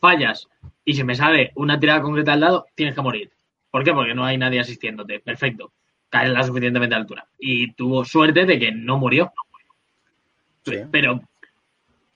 Fallas 0.02 0.48
y 0.86 0.94
se 0.94 1.04
me 1.04 1.16
sale 1.16 1.52
una 1.56 1.80
tirada 1.80 2.02
concreta 2.02 2.34
al 2.34 2.40
lado, 2.40 2.68
tienes 2.76 2.96
que 2.96 3.02
morir. 3.02 3.32
¿Por 3.72 3.84
qué? 3.84 3.92
Porque 3.92 4.14
no 4.14 4.24
hay 4.24 4.38
nadie 4.38 4.60
asistiéndote. 4.60 5.20
Perfecto. 5.20 5.74
Caes 6.10 6.32
la 6.32 6.44
suficientemente 6.44 6.96
altura. 6.96 7.28
Y 7.40 7.74
tuvo 7.74 8.06
suerte 8.06 8.46
de 8.46 8.60
que 8.60 8.72
no 8.72 8.98
murió. 8.98 9.34
Sí. 10.64 10.78
Pero. 10.92 11.22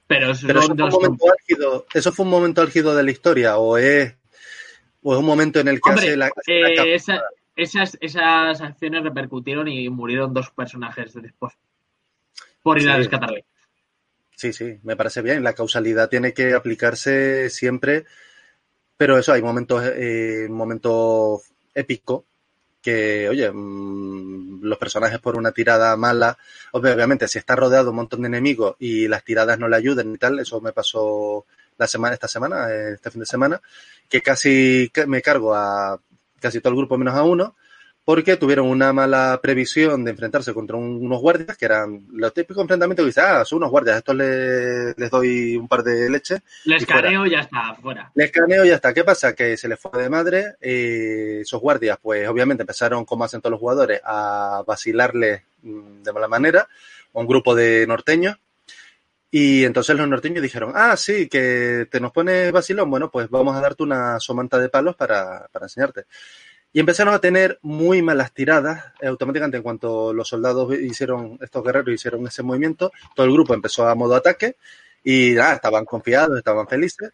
Pero, 0.06 0.32
eso 0.32 0.48
fue, 0.48 1.08
un 1.08 1.18
álgido, 1.38 1.86
¿eso 1.94 2.10
fue 2.10 2.24
un 2.24 2.32
momento 2.32 2.62
álgido 2.62 2.96
de 2.96 3.04
la 3.04 3.12
historia 3.12 3.58
o 3.58 3.78
es, 3.78 4.16
o 5.02 5.12
es 5.12 5.20
un 5.20 5.24
momento 5.24 5.60
en 5.60 5.68
el 5.68 5.80
que 5.80 5.88
Hombre, 5.88 6.06
hace 6.06 6.16
la, 6.16 6.26
hace 6.36 6.60
eh, 6.62 6.94
esa- 6.96 7.22
esas, 7.54 7.96
esas 8.00 8.60
acciones 8.60 9.04
repercutieron 9.04 9.68
y 9.68 9.88
murieron 9.88 10.34
dos 10.34 10.50
personajes 10.50 11.14
después. 11.14 11.54
Por 12.60 12.80
ir 12.80 12.90
a 12.90 12.96
rescatarle. 12.96 13.44
Sí, 14.34 14.52
sí, 14.52 14.78
me 14.82 14.96
parece 14.96 15.22
bien. 15.22 15.44
La 15.44 15.52
causalidad 15.52 16.08
tiene 16.08 16.32
que 16.32 16.54
aplicarse 16.54 17.48
siempre, 17.50 18.04
pero 19.00 19.16
eso 19.16 19.32
hay 19.32 19.40
momentos, 19.40 19.82
eh, 19.96 20.46
momentos 20.50 21.40
épicos 21.74 22.24
que, 22.82 23.28
oye, 23.30 23.50
mm, 23.50 24.60
los 24.62 24.78
personajes 24.78 25.20
por 25.20 25.36
una 25.36 25.52
tirada 25.52 25.96
mala, 25.96 26.36
obvi- 26.72 26.92
obviamente, 26.94 27.26
si 27.26 27.38
está 27.38 27.56
rodeado 27.56 27.84
de 27.86 27.90
un 27.92 27.96
montón 27.96 28.20
de 28.22 28.28
enemigos 28.28 28.76
y 28.78 29.08
las 29.08 29.24
tiradas 29.24 29.58
no 29.58 29.68
le 29.68 29.76
ayudan 29.76 30.14
y 30.14 30.18
tal, 30.18 30.38
eso 30.40 30.60
me 30.60 30.72
pasó 30.74 31.46
la 31.78 31.86
semana, 31.86 32.14
esta 32.14 32.28
semana, 32.28 32.70
eh, 32.70 32.92
este 32.94 33.10
fin 33.10 33.20
de 33.20 33.26
semana, 33.26 33.62
que 34.10 34.20
casi 34.22 34.90
ca- 34.92 35.06
me 35.06 35.22
cargo 35.22 35.54
a 35.54 35.98
casi 36.40 36.60
todo 36.60 36.72
el 36.74 36.78
grupo 36.78 36.98
menos 36.98 37.14
a 37.14 37.22
uno, 37.24 37.56
porque 38.10 38.36
tuvieron 38.36 38.66
una 38.66 38.92
mala 38.92 39.38
previsión 39.40 40.04
de 40.04 40.10
enfrentarse 40.10 40.52
contra 40.52 40.76
un- 40.76 40.98
unos 41.06 41.20
guardias 41.20 41.56
que 41.56 41.64
eran 41.64 42.06
los 42.10 42.34
típicos 42.34 42.60
enfrentamientos 42.62 43.14
que 43.14 43.20
ah, 43.20 43.44
son 43.44 43.58
unos 43.58 43.70
guardias, 43.70 43.94
a 43.94 43.98
estos 43.98 44.16
les, 44.16 44.98
les 44.98 45.10
doy 45.12 45.54
un 45.56 45.68
par 45.68 45.84
de 45.84 46.10
leche, 46.10 46.38
Les 46.64 46.84
caneo 46.84 47.24
y 47.24 47.30
ya 47.30 47.38
está, 47.42 47.72
fuera. 47.80 48.10
les 48.16 48.32
caneo 48.32 48.64
y 48.64 48.68
ya 48.70 48.74
está. 48.74 48.92
¿Qué 48.92 49.04
pasa? 49.04 49.32
Que 49.32 49.56
se 49.56 49.68
les 49.68 49.78
fue 49.78 50.02
de 50.02 50.08
madre, 50.10 50.56
eh, 50.60 51.38
esos 51.42 51.60
guardias, 51.60 51.98
pues 52.02 52.26
obviamente 52.28 52.64
empezaron, 52.64 53.04
como 53.04 53.22
hacen 53.22 53.40
todos 53.40 53.52
los 53.52 53.60
jugadores, 53.60 54.00
a 54.04 54.64
vacilarles 54.66 55.42
mm, 55.62 56.02
de 56.02 56.12
mala 56.12 56.26
manera 56.26 56.62
a 57.14 57.18
un 57.20 57.28
grupo 57.28 57.54
de 57.54 57.86
norteños. 57.86 58.36
Y 59.30 59.64
entonces 59.64 59.94
los 59.94 60.08
norteños 60.08 60.42
dijeron, 60.42 60.72
ah, 60.74 60.96
sí, 60.96 61.28
que 61.28 61.86
te 61.88 62.00
nos 62.00 62.10
pones 62.10 62.50
vacilón, 62.50 62.90
bueno, 62.90 63.08
pues 63.08 63.30
vamos 63.30 63.54
a 63.56 63.60
darte 63.60 63.84
una 63.84 64.18
somanta 64.18 64.58
de 64.58 64.68
palos 64.68 64.96
para, 64.96 65.46
para 65.52 65.66
enseñarte. 65.66 66.06
Y 66.72 66.80
empezaron 66.80 67.12
a 67.12 67.20
tener 67.20 67.58
muy 67.62 68.00
malas 68.00 68.32
tiradas 68.32 68.92
eh, 69.00 69.06
automáticamente 69.06 69.56
en 69.56 69.62
cuanto 69.62 70.12
los 70.12 70.28
soldados 70.28 70.72
hicieron, 70.78 71.38
estos 71.40 71.64
guerreros 71.64 71.94
hicieron 71.94 72.26
ese 72.26 72.42
movimiento, 72.42 72.92
todo 73.14 73.26
el 73.26 73.32
grupo 73.32 73.54
empezó 73.54 73.88
a 73.88 73.94
modo 73.94 74.14
ataque 74.14 74.56
y 75.02 75.36
ah, 75.38 75.54
estaban 75.54 75.84
confiados, 75.84 76.38
estaban 76.38 76.68
felices. 76.68 77.12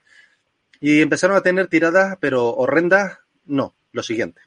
Y 0.80 1.00
empezaron 1.00 1.36
a 1.36 1.40
tener 1.40 1.68
tiradas, 1.68 2.16
pero 2.20 2.54
horrendas, 2.54 3.18
no, 3.46 3.74
lo 3.92 4.02
siguiente. 4.02 4.42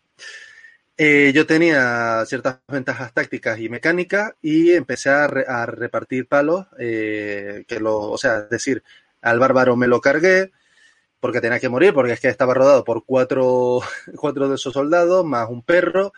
Eh, 0.96 1.32
yo 1.34 1.48
tenía 1.48 2.24
ciertas 2.26 2.60
ventajas 2.68 3.14
tácticas 3.14 3.58
y 3.60 3.70
mecánicas 3.70 4.34
y 4.42 4.74
empecé 4.74 5.10
a 5.10 5.66
repartir 5.66 6.28
palos, 6.28 6.68
eh, 6.78 7.64
que 7.68 7.80
lo, 7.80 7.98
o 8.00 8.18
sea, 8.18 8.40
es 8.40 8.50
decir, 8.50 8.84
al 9.22 9.40
bárbaro 9.40 9.76
me 9.76 9.88
lo 9.88 10.02
cargué 10.02 10.52
porque 11.20 11.42
tenía 11.42 11.60
que 11.60 11.70
morir, 11.70 11.94
porque 11.94 12.14
es 12.14 12.20
que 12.20 12.28
estaba 12.28 12.54
rodado 12.54 12.84
por 12.84 13.06
cuatro, 13.06 13.82
cuatro 14.16 14.50
de 14.50 14.56
esos 14.56 14.74
soldados, 14.74 15.26
más 15.26 15.50
un 15.50 15.64
perro. 15.64 16.14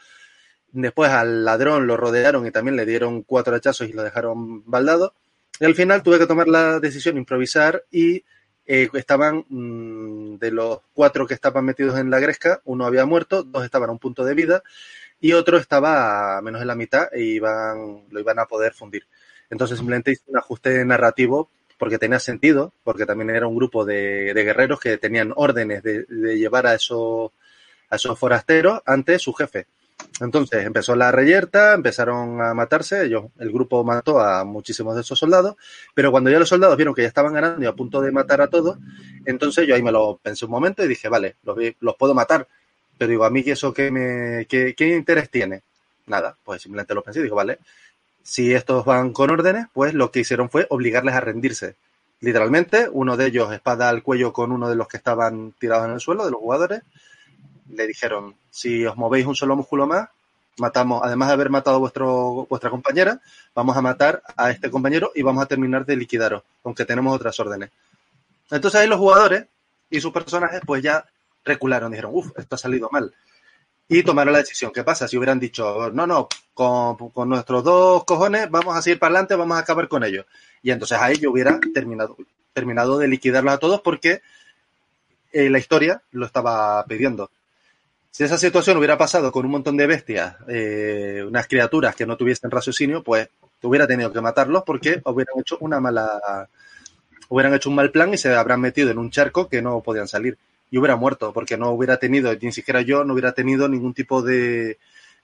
Después 0.71 1.11
al 1.11 1.43
ladrón 1.43 1.87
lo 1.87 1.97
rodearon 1.97 2.45
y 2.45 2.51
también 2.51 2.75
le 2.77 2.85
dieron 2.85 3.23
cuatro 3.23 3.55
hachazos 3.55 3.89
y 3.89 3.93
lo 3.93 4.03
dejaron 4.03 4.63
baldado. 4.69 5.13
Y 5.59 5.65
al 5.65 5.75
final 5.75 6.01
tuve 6.03 6.19
que 6.19 6.27
tomar 6.27 6.47
la 6.47 6.79
decisión, 6.79 7.17
improvisar 7.17 7.83
y 7.91 8.23
eh, 8.65 8.89
estaban 8.93 9.45
mm, 9.49 10.37
de 10.37 10.51
los 10.51 10.79
cuatro 10.93 11.27
que 11.27 11.33
estaban 11.33 11.65
metidos 11.65 11.99
en 11.99 12.09
la 12.09 12.19
gresca, 12.19 12.61
uno 12.63 12.85
había 12.85 13.05
muerto, 13.05 13.43
dos 13.43 13.65
estaban 13.65 13.89
a 13.89 13.93
un 13.93 13.99
punto 13.99 14.23
de 14.23 14.33
vida 14.33 14.63
y 15.19 15.33
otro 15.33 15.57
estaba 15.57 16.37
a 16.37 16.41
menos 16.41 16.61
de 16.61 16.65
la 16.65 16.75
mitad 16.75 17.07
e 17.13 17.21
iban, 17.21 18.05
lo 18.09 18.19
iban 18.19 18.39
a 18.39 18.45
poder 18.45 18.73
fundir. 18.73 19.07
Entonces 19.49 19.77
simplemente 19.77 20.11
hice 20.11 20.23
un 20.27 20.37
ajuste 20.37 20.85
narrativo 20.85 21.49
porque 21.81 21.97
tenía 21.97 22.19
sentido, 22.19 22.73
porque 22.83 23.07
también 23.07 23.31
era 23.31 23.47
un 23.47 23.55
grupo 23.55 23.83
de, 23.83 24.35
de 24.35 24.43
guerreros 24.43 24.79
que 24.79 24.99
tenían 24.99 25.33
órdenes 25.35 25.81
de, 25.81 26.03
de 26.03 26.37
llevar 26.37 26.67
a 26.67 26.75
esos, 26.75 27.31
a 27.89 27.95
esos 27.95 28.19
forasteros 28.19 28.83
ante 28.85 29.17
su 29.17 29.33
jefe. 29.33 29.65
Entonces 30.19 30.63
empezó 30.63 30.95
la 30.95 31.11
reyerta, 31.11 31.73
empezaron 31.73 32.39
a 32.39 32.53
matarse, 32.53 33.03
ellos, 33.03 33.31
el 33.39 33.51
grupo 33.51 33.83
mató 33.83 34.19
a 34.19 34.43
muchísimos 34.43 34.93
de 34.93 35.01
esos 35.01 35.17
soldados, 35.17 35.55
pero 35.95 36.11
cuando 36.11 36.29
ya 36.29 36.37
los 36.37 36.49
soldados 36.49 36.77
vieron 36.77 36.93
que 36.93 37.01
ya 37.01 37.07
estaban 37.07 37.33
ganando 37.33 37.63
y 37.63 37.65
a 37.65 37.73
punto 37.73 37.99
de 37.99 38.11
matar 38.11 38.41
a 38.41 38.47
todos, 38.47 38.77
entonces 39.25 39.65
yo 39.67 39.73
ahí 39.73 39.81
me 39.81 39.91
lo 39.91 40.19
pensé 40.21 40.45
un 40.45 40.51
momento 40.51 40.85
y 40.85 40.87
dije, 40.87 41.09
vale, 41.09 41.37
los, 41.41 41.57
los 41.79 41.95
puedo 41.95 42.13
matar, 42.13 42.47
pero 42.95 43.09
digo, 43.09 43.25
a 43.25 43.31
mí 43.31 43.43
eso 43.43 43.73
qué, 43.73 43.89
me, 43.89 44.45
qué, 44.45 44.75
qué 44.77 44.95
interés 44.95 45.31
tiene. 45.31 45.63
Nada, 46.05 46.37
pues 46.43 46.61
simplemente 46.61 46.93
lo 46.93 47.01
pensé 47.01 47.21
y 47.21 47.23
digo, 47.23 47.37
vale, 47.37 47.57
si 48.23 48.53
estos 48.53 48.85
van 48.85 49.13
con 49.13 49.29
órdenes, 49.29 49.67
pues 49.73 49.93
lo 49.93 50.11
que 50.11 50.19
hicieron 50.19 50.49
fue 50.49 50.67
obligarles 50.69 51.15
a 51.15 51.21
rendirse. 51.21 51.75
Literalmente, 52.19 52.87
uno 52.91 53.17
de 53.17 53.27
ellos 53.27 53.51
espada 53.51 53.89
al 53.89 54.03
cuello 54.03 54.31
con 54.31 54.51
uno 54.51 54.69
de 54.69 54.75
los 54.75 54.87
que 54.87 54.97
estaban 54.97 55.53
tirados 55.59 55.87
en 55.87 55.93
el 55.93 55.99
suelo, 55.99 56.25
de 56.25 56.31
los 56.31 56.39
jugadores, 56.39 56.83
le 57.69 57.87
dijeron, 57.87 58.35
si 58.49 58.85
os 58.85 58.95
movéis 58.95 59.25
un 59.25 59.35
solo 59.35 59.55
músculo 59.55 59.87
más, 59.87 60.09
matamos, 60.57 61.01
además 61.03 61.29
de 61.29 61.33
haber 61.33 61.49
matado 61.49 61.77
a 61.77 61.79
vuestro, 61.79 62.45
vuestra 62.49 62.69
compañera, 62.69 63.19
vamos 63.55 63.75
a 63.75 63.81
matar 63.81 64.21
a 64.37 64.51
este 64.51 64.69
compañero 64.69 65.11
y 65.15 65.23
vamos 65.23 65.43
a 65.43 65.47
terminar 65.47 65.85
de 65.85 65.95
liquidaros, 65.95 66.43
aunque 66.63 66.85
tenemos 66.85 67.15
otras 67.15 67.39
órdenes. 67.39 67.71
Entonces 68.51 68.79
ahí 68.79 68.87
los 68.87 68.99
jugadores 68.99 69.45
y 69.89 69.99
sus 69.99 70.11
personajes 70.11 70.61
pues 70.65 70.83
ya 70.83 71.05
recularon, 71.43 71.91
dijeron, 71.91 72.11
uff, 72.13 72.31
esto 72.37 72.55
ha 72.55 72.57
salido 72.57 72.89
mal. 72.91 73.13
Y 73.93 74.03
tomaron 74.03 74.31
la 74.31 74.39
decisión. 74.39 74.71
¿Qué 74.71 74.85
pasa? 74.85 75.05
Si 75.05 75.17
hubieran 75.17 75.37
dicho, 75.37 75.91
no, 75.91 76.07
no, 76.07 76.29
con, 76.53 76.95
con 77.09 77.27
nuestros 77.27 77.61
dos 77.61 78.05
cojones 78.05 78.49
vamos 78.49 78.77
a 78.77 78.81
seguir 78.81 78.97
para 78.97 79.15
adelante, 79.15 79.35
vamos 79.35 79.57
a 79.57 79.59
acabar 79.59 79.89
con 79.89 80.05
ellos. 80.05 80.25
Y 80.63 80.71
entonces 80.71 80.97
ahí 80.97 81.17
yo 81.17 81.29
hubiera 81.29 81.59
terminado, 81.73 82.15
terminado 82.53 82.97
de 82.97 83.09
liquidarlos 83.09 83.53
a 83.53 83.57
todos 83.57 83.81
porque 83.81 84.21
eh, 85.33 85.49
la 85.49 85.59
historia 85.59 86.01
lo 86.11 86.25
estaba 86.25 86.85
pidiendo. 86.85 87.31
Si 88.11 88.23
esa 88.23 88.37
situación 88.37 88.77
hubiera 88.77 88.97
pasado 88.97 89.29
con 89.29 89.43
un 89.43 89.51
montón 89.51 89.75
de 89.75 89.87
bestias, 89.87 90.37
eh, 90.47 91.25
unas 91.27 91.47
criaturas 91.49 91.93
que 91.93 92.05
no 92.05 92.15
tuviesen 92.15 92.49
raciocinio, 92.49 93.03
pues 93.03 93.27
hubiera 93.61 93.87
tenido 93.87 94.13
que 94.13 94.21
matarlos 94.21 94.63
porque 94.65 95.01
hubieran 95.05 95.37
hecho 95.37 95.57
una 95.59 95.81
mala, 95.81 96.47
hubieran 97.27 97.53
hecho 97.55 97.67
un 97.67 97.75
mal 97.75 97.91
plan 97.91 98.13
y 98.13 98.17
se 98.17 98.33
habrán 98.33 98.61
metido 98.61 98.89
en 98.89 98.99
un 98.99 99.11
charco 99.11 99.49
que 99.49 99.61
no 99.61 99.81
podían 99.81 100.07
salir. 100.07 100.37
Y 100.71 100.77
hubiera 100.79 100.95
muerto, 100.95 101.33
porque 101.33 101.57
no 101.57 101.69
hubiera 101.71 101.97
tenido, 101.97 102.33
ni 102.41 102.51
siquiera 102.51 102.81
yo, 102.81 103.03
no 103.03 103.13
hubiera 103.13 103.33
tenido 103.33 103.67
ningún 103.67 103.93
tipo 103.93 104.21
de 104.23 104.77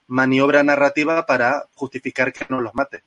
maniobra 0.06 0.62
narrativa 0.62 1.24
para 1.26 1.64
justificar 1.74 2.32
que 2.32 2.44
no 2.48 2.60
los 2.60 2.74
mate. 2.74 3.02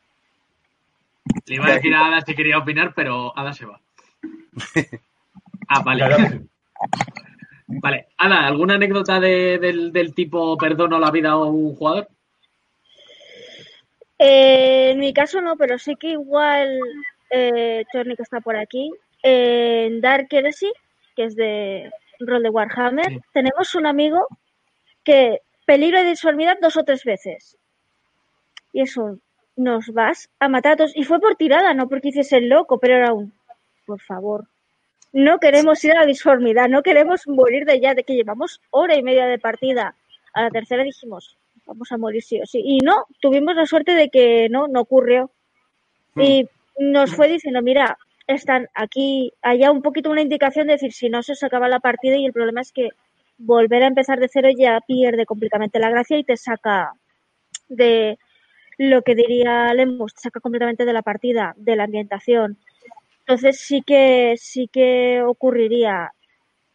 Le 1.46 1.56
iba 1.56 1.68
a 1.68 1.74
decir 1.76 1.94
a 1.94 2.08
Ada 2.08 2.22
si 2.22 2.36
quería 2.36 2.58
opinar, 2.58 2.94
pero 2.96 3.38
Ada 3.38 3.54
se 3.54 3.66
va. 3.66 3.80
Ah, 5.74 5.82
vale. 5.84 6.04
Vale. 7.68 8.08
Ada, 8.18 8.46
¿alguna 8.48 8.74
anécdota 8.74 9.22
de- 9.22 9.58
del, 9.58 9.94
del 9.94 10.14
tipo 10.14 10.58
perdono 10.58 11.00
la 11.00 11.12
vida 11.12 11.30
a 11.30 11.38
un 11.46 11.74
jugador? 11.76 12.10
Eh, 14.20 14.92
en 14.92 15.00
mi 15.00 15.14
caso 15.14 15.40
no, 15.42 15.56
pero 15.56 15.80
sí 15.80 15.96
que 15.96 16.10
igual 16.10 16.78
eh, 17.30 17.86
Chorny 17.94 18.16
que 18.18 18.24
está 18.24 18.42
por 18.42 18.58
aquí. 18.58 18.92
eh, 19.24 19.86
en 19.88 20.02
Dark 20.02 20.28
Heresy, 20.30 20.72
que 21.16 21.24
es 21.26 21.36
de 21.36 21.90
rol 22.28 22.44
de 22.44 22.50
Warhammer, 22.50 23.08
Sí. 23.08 23.20
tenemos 23.34 23.76
un 23.76 23.86
amigo 23.86 24.28
que 25.04 25.40
peligro 25.66 26.00
de 26.00 26.10
disformidad 26.10 26.58
dos 26.62 26.78
o 26.78 26.84
tres 26.84 27.04
veces. 27.04 27.58
Y 28.74 28.82
eso, 28.82 29.20
nos 29.56 29.88
vas 29.90 30.30
a 30.40 30.48
matar 30.48 30.74
a 30.74 30.76
todos. 30.78 30.96
Y 30.96 31.04
fue 31.04 31.20
por 31.20 31.36
tirada, 31.36 31.74
no 31.74 31.88
porque 31.88 32.10
hiciese 32.10 32.38
el 32.38 32.50
loco, 32.50 32.80
pero 32.80 32.96
era 32.96 33.14
un, 33.14 33.34
por 33.86 34.02
favor. 34.02 34.48
No 35.14 35.40
queremos 35.40 35.84
ir 35.84 35.92
a 35.92 36.02
la 36.02 36.06
disformidad, 36.06 36.70
no 36.70 36.84
queremos 36.84 37.28
morir 37.28 37.66
de 37.66 37.80
ya, 37.82 37.94
de 37.94 38.04
que 38.04 38.16
llevamos 38.16 38.62
hora 38.70 38.96
y 38.96 39.04
media 39.04 39.26
de 39.26 39.40
partida. 39.40 39.96
A 40.34 40.44
la 40.44 40.50
tercera 40.50 40.84
dijimos, 40.84 41.38
vamos 41.66 41.92
a 41.92 41.98
morir 41.98 42.24
sí 42.24 42.40
o 42.42 42.46
sí. 42.46 42.62
Y 42.64 42.78
no, 42.80 43.06
tuvimos 43.20 43.56
la 43.56 43.66
suerte 43.66 43.94
de 43.94 44.10
que 44.10 44.48
no, 44.50 44.68
no 44.68 44.82
ocurrió. 44.82 45.32
Y 46.16 46.48
nos 46.80 47.14
fue 47.14 47.28
diciendo, 47.28 47.62
mira, 47.62 47.98
están 48.28 48.68
aquí, 48.74 49.34
allá 49.42 49.72
un 49.72 49.82
poquito 49.82 50.10
una 50.10 50.22
indicación 50.22 50.68
de 50.68 50.74
decir, 50.74 50.94
si 50.94 51.10
no 51.10 51.24
se 51.24 51.34
os 51.34 51.44
acaba 51.44 51.68
la 51.68 51.80
partida 51.80 52.16
y 52.18 52.26
el 52.26 52.34
problema 52.34 52.62
es 52.62 52.72
que 52.72 52.90
volver 53.38 53.84
a 53.84 53.88
empezar 53.88 54.20
de 54.20 54.30
cero 54.32 54.50
ya 54.56 54.80
pierde 54.86 55.26
completamente 55.26 55.80
la 55.80 55.90
gracia 55.90 56.18
y 56.18 56.24
te 56.24 56.38
saca 56.38 56.94
de 57.70 58.18
lo 58.78 59.02
que 59.02 59.16
diría 59.16 59.74
Lemus, 59.74 60.14
te 60.14 60.22
saca 60.22 60.40
completamente 60.40 60.86
de 60.86 60.94
la 60.94 61.02
partida, 61.02 61.54
de 61.58 61.76
la 61.76 61.86
ambientación. 61.86 62.58
Entonces 63.20 63.60
sí 63.60 63.82
que 63.82 64.36
sí 64.38 64.68
que 64.72 65.22
ocurriría. 65.24 66.14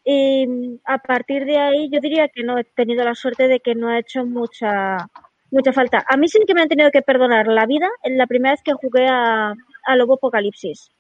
Y 0.05 0.79
a 0.85 0.99
partir 0.99 1.45
de 1.45 1.59
ahí 1.59 1.91
yo 1.91 2.01
diría 2.01 2.29
que 2.29 2.45
no 2.45 2.59
he 2.59 2.65
tenido 2.65 3.05
la 3.05 3.15
suerte 3.15 3.49
de 3.49 3.61
que 3.61 3.75
no 3.75 3.89
ha 3.89 3.99
hecho 3.99 4.25
mucha 4.25 5.09
mucha 5.51 5.73
falta. 5.73 6.05
A 6.09 6.17
mí 6.17 6.29
sí 6.29 6.39
que 6.47 6.55
me 6.55 6.63
han 6.63 6.69
tenido 6.69 6.91
que 6.91 7.03
perdonar 7.03 7.47
la 7.47 7.67
vida 7.67 7.89
en 8.03 8.19
la 8.19 8.27
primera 8.27 8.53
vez 8.53 8.63
que 8.63 8.73
jugué 8.73 9.07
a, 9.09 9.55
a 9.87 9.97
Lobo 9.97 10.15
Apocalipsis. 10.15 10.91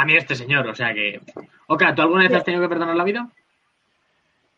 A 0.00 0.04
mí 0.06 0.16
este 0.16 0.34
señor, 0.34 0.66
o 0.66 0.74
sea 0.74 0.94
que... 0.94 1.20
Oka, 1.66 1.94
¿tú 1.94 2.00
alguna 2.00 2.22
vez 2.22 2.32
has 2.32 2.42
tenido 2.42 2.62
que 2.62 2.70
perdonar 2.70 2.96
la 2.96 3.04
vida? 3.04 3.28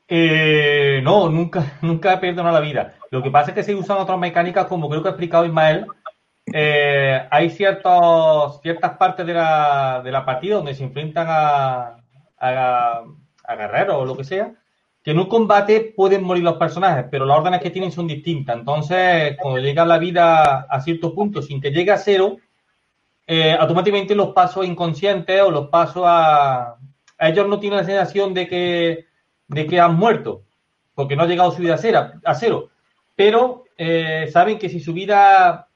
Eh, 0.07 1.01
no, 1.03 1.29
nunca, 1.29 1.79
nunca 1.83 2.13
he 2.13 2.19
perdonado 2.19 2.55
la 2.55 2.61
vida. 2.61 2.95
Lo 3.11 3.25
que 3.25 3.31
pasa 3.33 3.51
es 3.51 3.57
que 3.57 3.65
se 3.65 3.75
usan 3.75 3.99
otras 3.99 4.21
mecánicas, 4.21 4.67
como 4.67 4.89
creo 4.89 5.03
que 5.03 5.09
ha 5.09 5.11
explicado 5.11 5.45
Ismael. 5.45 5.87
Eh, 6.47 7.27
hay 7.29 7.51
ciertos, 7.51 8.61
ciertas 8.63 8.97
partes 8.97 9.27
de 9.27 9.35
la, 9.35 10.01
de 10.05 10.13
la 10.13 10.25
partida 10.25 10.57
donde 10.57 10.77
se 10.77 10.85
enfrentan 10.85 11.27
a, 11.29 11.97
a, 12.39 13.03
a 13.43 13.57
guerreros 13.57 13.97
o 13.97 14.05
lo 14.05 14.17
que 14.17 14.23
sea, 14.23 14.53
que 15.03 15.11
en 15.11 15.19
un 15.19 15.27
combate 15.27 15.93
pueden 15.97 16.23
morir 16.23 16.45
los 16.45 16.57
personajes, 16.57 17.07
pero 17.11 17.27
las 17.27 17.39
órdenes 17.39 17.61
que 17.61 17.71
tienen 17.71 17.91
son 17.91 18.07
distintas. 18.07 18.57
Entonces, 18.57 19.37
cuando 19.41 19.59
llega 19.59 19.85
la 19.85 19.99
vida 19.99 20.69
a 20.71 20.81
cierto 20.81 21.13
punto 21.13 21.43
sin 21.43 21.61
que 21.61 21.73
llegue 21.73 21.91
a 21.91 21.99
cero, 21.99 22.37
eh, 23.27 23.57
automáticamente 23.59 24.15
los 24.15 24.29
paso 24.29 24.65
inconscientes 24.65 25.41
o 25.43 25.51
los 25.51 25.69
paso 25.69 26.07
a... 26.07 26.77
A 27.19 27.29
ellos 27.29 27.47
no 27.47 27.61
tienen 27.61 27.79
la 27.79 27.85
sensación 27.85 28.35
de 28.35 28.49
que, 28.49 29.07
de 29.47 29.67
que 29.67 29.79
han 29.79 29.95
muerto, 29.95 30.43
porque 30.93 31.15
no 31.15 31.23
ha 31.23 31.27
llegado 31.27 31.53
su 31.53 31.63
vida 31.63 31.75
a 31.75 31.79
cero, 31.79 32.11
a 32.25 32.35
cero. 32.35 32.71
pero 33.15 33.63
eh, 33.79 34.29
saben 34.33 34.59
que 34.59 34.69
si 34.69 34.81
su 34.81 34.93
vida 34.93 35.69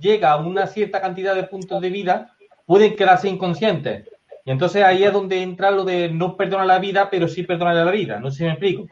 llega 0.00 0.32
a 0.32 0.38
una 0.38 0.66
cierta 0.66 1.00
cantidad 1.00 1.36
de 1.36 1.44
puntos 1.44 1.80
de 1.80 1.90
vida, 1.90 2.36
pueden 2.66 2.96
quedarse 2.96 3.28
inconscientes. 3.28 4.08
Y 4.44 4.50
entonces 4.50 4.82
ahí 4.82 5.04
es 5.04 5.12
donde 5.12 5.40
entra 5.40 5.70
lo 5.70 5.84
de 5.84 6.08
no 6.08 6.36
perdonar 6.36 6.66
la 6.66 6.80
vida, 6.80 7.08
pero 7.10 7.28
sí 7.28 7.44
perdonar 7.44 7.76
la 7.76 7.90
vida. 7.92 8.18
No 8.18 8.30
sé 8.30 8.38
si 8.38 8.44
me 8.44 8.50
explico. 8.50 8.86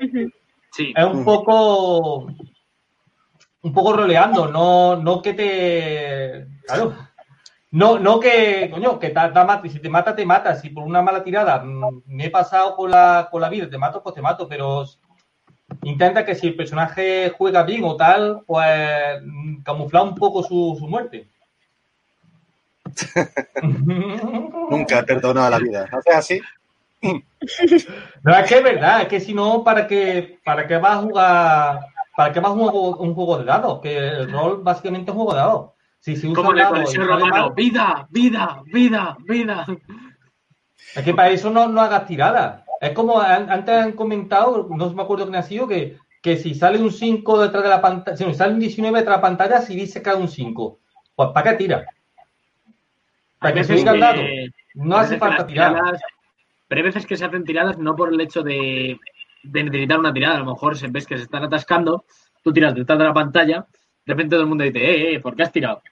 Sí. 0.73 0.95
Es 0.97 1.05
un 1.05 1.25
poco 1.25 2.29
un 3.63 3.73
poco 3.73 3.93
roleando, 3.93 4.49
no, 4.49 4.97
no 4.97 5.21
que 5.21 5.35
te. 5.35 6.47
Claro. 6.67 6.95
No, 7.73 7.99
no 8.01 8.19
que, 8.19 8.69
coño, 8.71 8.99
que 8.99 9.11
te, 9.11 9.21
te 9.21 9.69
si 9.69 9.79
te 9.79 9.89
mata, 9.89 10.17
te 10.17 10.27
mata. 10.27 10.57
Si 10.57 10.71
por 10.71 10.85
una 10.85 11.03
mala 11.03 11.23
tirada 11.23 11.63
mm, 11.63 12.03
me 12.07 12.27
he 12.27 12.31
pasado 12.31 12.75
con 12.75 12.91
la, 12.91 13.29
con 13.31 13.41
la 13.41 13.49
vida, 13.49 13.71
te 13.71 13.79
mato, 13.79 14.03
pues 14.03 14.15
te 14.15 14.23
mato, 14.23 14.49
pero 14.49 14.85
intenta 15.83 16.25
que 16.25 16.35
si 16.35 16.49
el 16.49 16.57
personaje 16.57 17.33
juega 17.37 17.63
bien 17.63 17.85
o 17.85 17.97
tal, 17.97 18.43
pues 18.47 19.21
mm, 19.25 19.63
camuflar 19.63 20.03
un 20.03 20.15
poco 20.17 20.43
su, 20.43 20.77
su 20.79 20.89
muerte. 20.89 21.29
Nunca 23.63 24.99
he 24.99 25.03
perdonado 25.05 25.51
la 25.51 25.59
vida. 25.59 25.89
¿Haces 25.93 26.15
así? 26.15 26.41
No, 28.23 28.37
es 28.37 28.47
que 28.47 28.59
es 28.59 28.63
verdad, 28.63 29.01
es 29.01 29.09
que 29.09 29.21
si 29.21 29.33
no, 29.33 29.65
¿para 29.65 29.87
qué, 29.87 30.39
para 30.45 30.67
qué 30.67 30.77
vas 30.77 30.99
a 30.99 31.01
jugar? 31.01 31.81
¿Para 32.15 32.33
qué 32.33 32.41
vas 32.41 32.51
a 32.51 32.55
jugar 32.55 32.75
un 32.99 33.15
juego 33.15 33.39
de 33.39 33.45
dados? 33.47 33.81
Que 33.81 33.97
el 33.97 34.31
rol 34.31 34.63
básicamente 34.63 35.11
es 35.11 35.17
un 35.17 35.23
juego 35.23 35.33
de 35.33 35.39
dados. 35.39 35.71
Si, 36.01 36.17
si 36.17 36.33
Como 36.33 36.53
romano, 36.53 37.53
vida, 37.55 38.09
vida, 38.11 38.63
vida, 38.65 39.17
vida. 39.27 39.67
Es 40.97 41.05
que 41.05 41.15
para 41.15 41.31
eso 41.31 41.51
no, 41.51 41.69
no 41.69 41.81
hagas 41.81 42.07
tiradas. 42.07 42.65
Es 42.81 42.93
como 42.93 43.21
antes 43.21 43.75
han 43.75 43.93
comentado, 43.93 44.67
no 44.71 44.91
me 44.95 45.03
acuerdo 45.03 45.25
quién 45.25 45.37
ha 45.37 45.43
sido, 45.43 45.69
que, 45.69 45.99
que 46.23 46.39
si 46.39 46.55
sale 46.55 46.79
un 46.79 46.91
5 46.91 47.43
detrás 47.43 47.63
de 47.63 47.69
la 47.69 47.83
pantalla, 47.83 48.17
si 48.17 48.35
sale 48.35 48.55
un 48.55 48.61
19 48.61 48.99
detrás 48.99 49.17
de 49.17 49.19
la 49.19 49.29
pantalla, 49.29 49.61
si 49.61 49.77
dice 49.77 50.03
que 50.03 50.11
un 50.11 50.29
5. 50.29 50.79
Pues 51.15 51.29
¿para 51.35 51.51
qué 51.51 51.57
tira? 51.59 51.85
Para 53.39 53.55
que 53.55 53.65
se 53.65 53.75
diga 53.75 53.93
el 53.93 54.01
dato. 54.01 54.23
No 54.75 54.97
hace 54.97 55.19
falta 55.19 55.47
tirar. 55.47 55.75
pero 56.67 56.79
hay 56.79 56.85
veces 56.85 57.07
que 57.07 57.17
se 57.19 57.27
hacen 57.27 57.45
tiradas 57.45 57.77
no 57.77 57.95
por 57.95 58.13
el 58.13 58.21
hecho 58.21 58.43
de, 58.43 58.99
de 59.43 59.65
necesitar 59.65 59.99
una 59.99 60.15
tirada. 60.15 60.37
A 60.37 60.41
lo 60.41 60.47
mejor 60.47 60.79
se 60.79 60.89
ves 60.89 61.07
que 61.07 61.19
se 61.19 61.25
están 61.25 61.45
atascando, 61.45 62.07
tú 62.43 62.53
tiras 62.55 62.75
detrás 62.75 62.99
de 62.99 63.05
la 63.05 63.13
pantalla, 63.13 63.67
de 64.07 64.13
repente 64.15 64.31
todo 64.35 64.43
el 64.43 64.49
mundo 64.49 64.65
dice, 64.65 64.79
eh, 64.79 65.15
eh, 65.15 65.21
¿por 65.21 65.37
qué 65.37 65.43
has 65.43 65.53
tirado? 65.53 65.83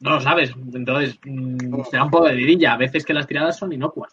No 0.00 0.10
lo 0.10 0.20
sabes. 0.20 0.52
Entonces, 0.74 1.18
mmm, 1.24 1.82
se 1.90 1.96
da 1.96 2.04
un 2.04 2.10
poco 2.10 2.26
de 2.26 2.34
vidilla. 2.34 2.72
A 2.72 2.76
veces 2.76 3.04
que 3.04 3.14
las 3.14 3.26
tiradas 3.26 3.56
son 3.56 3.72
inocuas. 3.72 4.12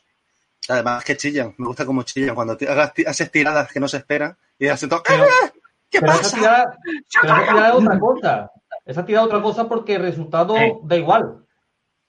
Además 0.67 1.03
que 1.03 1.17
chillan, 1.17 1.55
me 1.57 1.67
gusta 1.67 1.85
como 1.85 2.03
chillan. 2.03 2.35
Cuando 2.35 2.53
hagas, 2.67 2.93
haces 3.07 3.31
tiradas 3.31 3.71
que 3.71 3.79
no 3.79 3.87
se 3.87 3.97
esperan 3.97 4.37
y 4.59 4.67
haces 4.67 4.87
todo. 4.87 5.01
Pero, 5.07 5.23
¡Ah! 5.23 5.51
¿Qué 5.89 5.99
pero 5.99 6.11
pasa? 6.13 6.21
Esa 6.27 6.37
tirada, 6.37 6.77
pero 6.83 7.33
esa 7.33 7.47
tirada 7.47 7.67
es 7.69 7.73
otra 7.75 7.99
cosa. 7.99 8.51
Esa 8.85 9.05
tirada 9.05 9.25
es 9.25 9.27
otra 9.33 9.41
cosa 9.41 9.67
porque 9.67 9.95
el 9.95 10.01
resultado 10.03 10.57
Eh. 10.57 10.77
da 10.83 10.95
igual. 10.95 11.45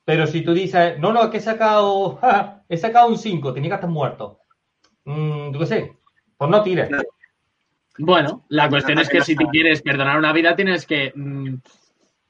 Pero 0.04 0.26
si 0.26 0.42
tú 0.42 0.52
dices, 0.52 0.98
no, 0.98 1.12
no, 1.12 1.22
es 1.24 1.30
que 1.30 1.38
he 1.38 1.40
sacado, 1.40 2.16
ja, 2.20 2.62
he 2.68 2.76
sacado 2.76 3.08
un 3.08 3.16
5, 3.16 3.54
tenía 3.54 3.70
que 3.70 3.74
estar 3.76 3.88
muerto. 3.88 4.40
Mm, 5.04 5.52
yo 5.52 5.58
qué 5.58 5.66
sé, 5.66 5.96
pues 6.36 6.50
no 6.50 6.62
tires. 6.62 6.90
Bueno, 8.02 8.44
la 8.48 8.68
cuestión 8.68 8.98
es 8.98 9.08
que 9.08 9.20
si 9.20 9.36
te 9.36 9.44
quieres 9.46 9.82
perdonar 9.82 10.18
una 10.18 10.32
vida, 10.32 10.56
tienes 10.56 10.86
que, 10.86 11.12
mmm, 11.14 11.54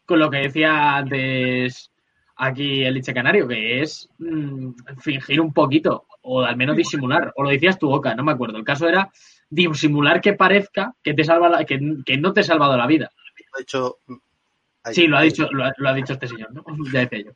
con 0.05 0.19
lo 0.19 0.31
que 0.31 0.39
decía 0.39 0.97
antes 0.97 1.91
aquí 2.37 2.83
el 2.83 2.95
Liche 2.95 3.15
Canario, 3.15 3.47
que 3.47 3.81
es 3.83 4.09
mmm, 4.19 4.71
fingir 4.99 5.41
un 5.41 5.53
poquito, 5.53 6.07
o 6.23 6.43
al 6.43 6.57
menos 6.57 6.77
disimular, 6.77 7.33
o 7.37 7.43
lo 7.43 7.51
decías 7.51 7.79
tu 7.79 7.89
boca, 7.89 8.15
no 8.15 8.25
me 8.25 8.33
acuerdo. 8.33 8.59
El 8.59 8.65
caso 8.65 8.89
era 8.89 9.11
disimular 9.49 10.21
que 10.21 10.33
parezca 10.33 10.95
que 11.03 11.15
te 11.15 11.25
salva 11.25 11.49
la, 11.49 11.65
que, 11.65 11.79
que 12.05 12.17
no 12.17 12.33
te 12.33 12.41
ha 12.41 12.45
salvado 12.45 12.77
la 12.77 12.87
vida. 12.87 13.11
De 13.57 13.63
hecho, 13.63 13.99
Sí, 14.93 15.07
lo 15.07 15.19
ha 15.19 15.23
dicho, 15.23 15.47
lo 15.53 15.65
ha, 15.65 15.75
lo 15.77 15.89
ha 15.89 15.95
dicho 15.95 16.15
este 16.15 16.27
señor, 16.27 16.53
¿no? 16.53 16.65
Ya 16.93 17.01
decía 17.01 17.25
yo. 17.27 17.33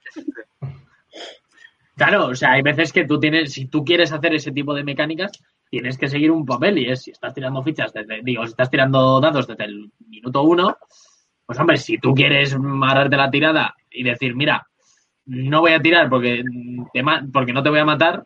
Claro, 1.96 2.26
o 2.26 2.34
sea, 2.34 2.52
hay 2.52 2.62
veces 2.62 2.92
que 2.92 3.04
tú 3.06 3.20
tienes, 3.20 3.52
si 3.52 3.66
tú 3.66 3.84
quieres 3.84 4.12
hacer 4.12 4.34
ese 4.34 4.50
tipo 4.50 4.74
de 4.74 4.82
mecánicas, 4.82 5.30
tienes 5.70 5.96
que 5.96 6.08
seguir 6.08 6.30
un 6.32 6.44
papel 6.44 6.78
y 6.78 6.90
es 6.90 7.02
si 7.02 7.12
estás 7.12 7.32
tirando 7.34 7.62
fichas 7.62 7.92
desde, 7.92 8.20
digo, 8.22 8.42
si 8.44 8.50
estás 8.50 8.70
tirando 8.70 9.20
dados 9.20 9.46
desde 9.46 9.64
el 9.64 9.90
minuto 10.08 10.42
uno, 10.42 10.76
pues 11.46 11.58
hombre, 11.60 11.76
si 11.76 11.98
tú 11.98 12.12
quieres 12.14 12.54
amarrarte 12.54 13.16
la 13.16 13.30
tirada 13.30 13.74
y 13.90 14.02
decir, 14.02 14.34
mira, 14.34 14.66
no 15.26 15.60
voy 15.60 15.72
a 15.72 15.80
tirar 15.82 16.10
porque, 16.10 16.42
te 16.92 17.02
ma- 17.02 17.24
porque 17.32 17.52
no 17.52 17.62
te 17.62 17.70
voy 17.70 17.80
a 17.80 17.84
matar, 17.84 18.24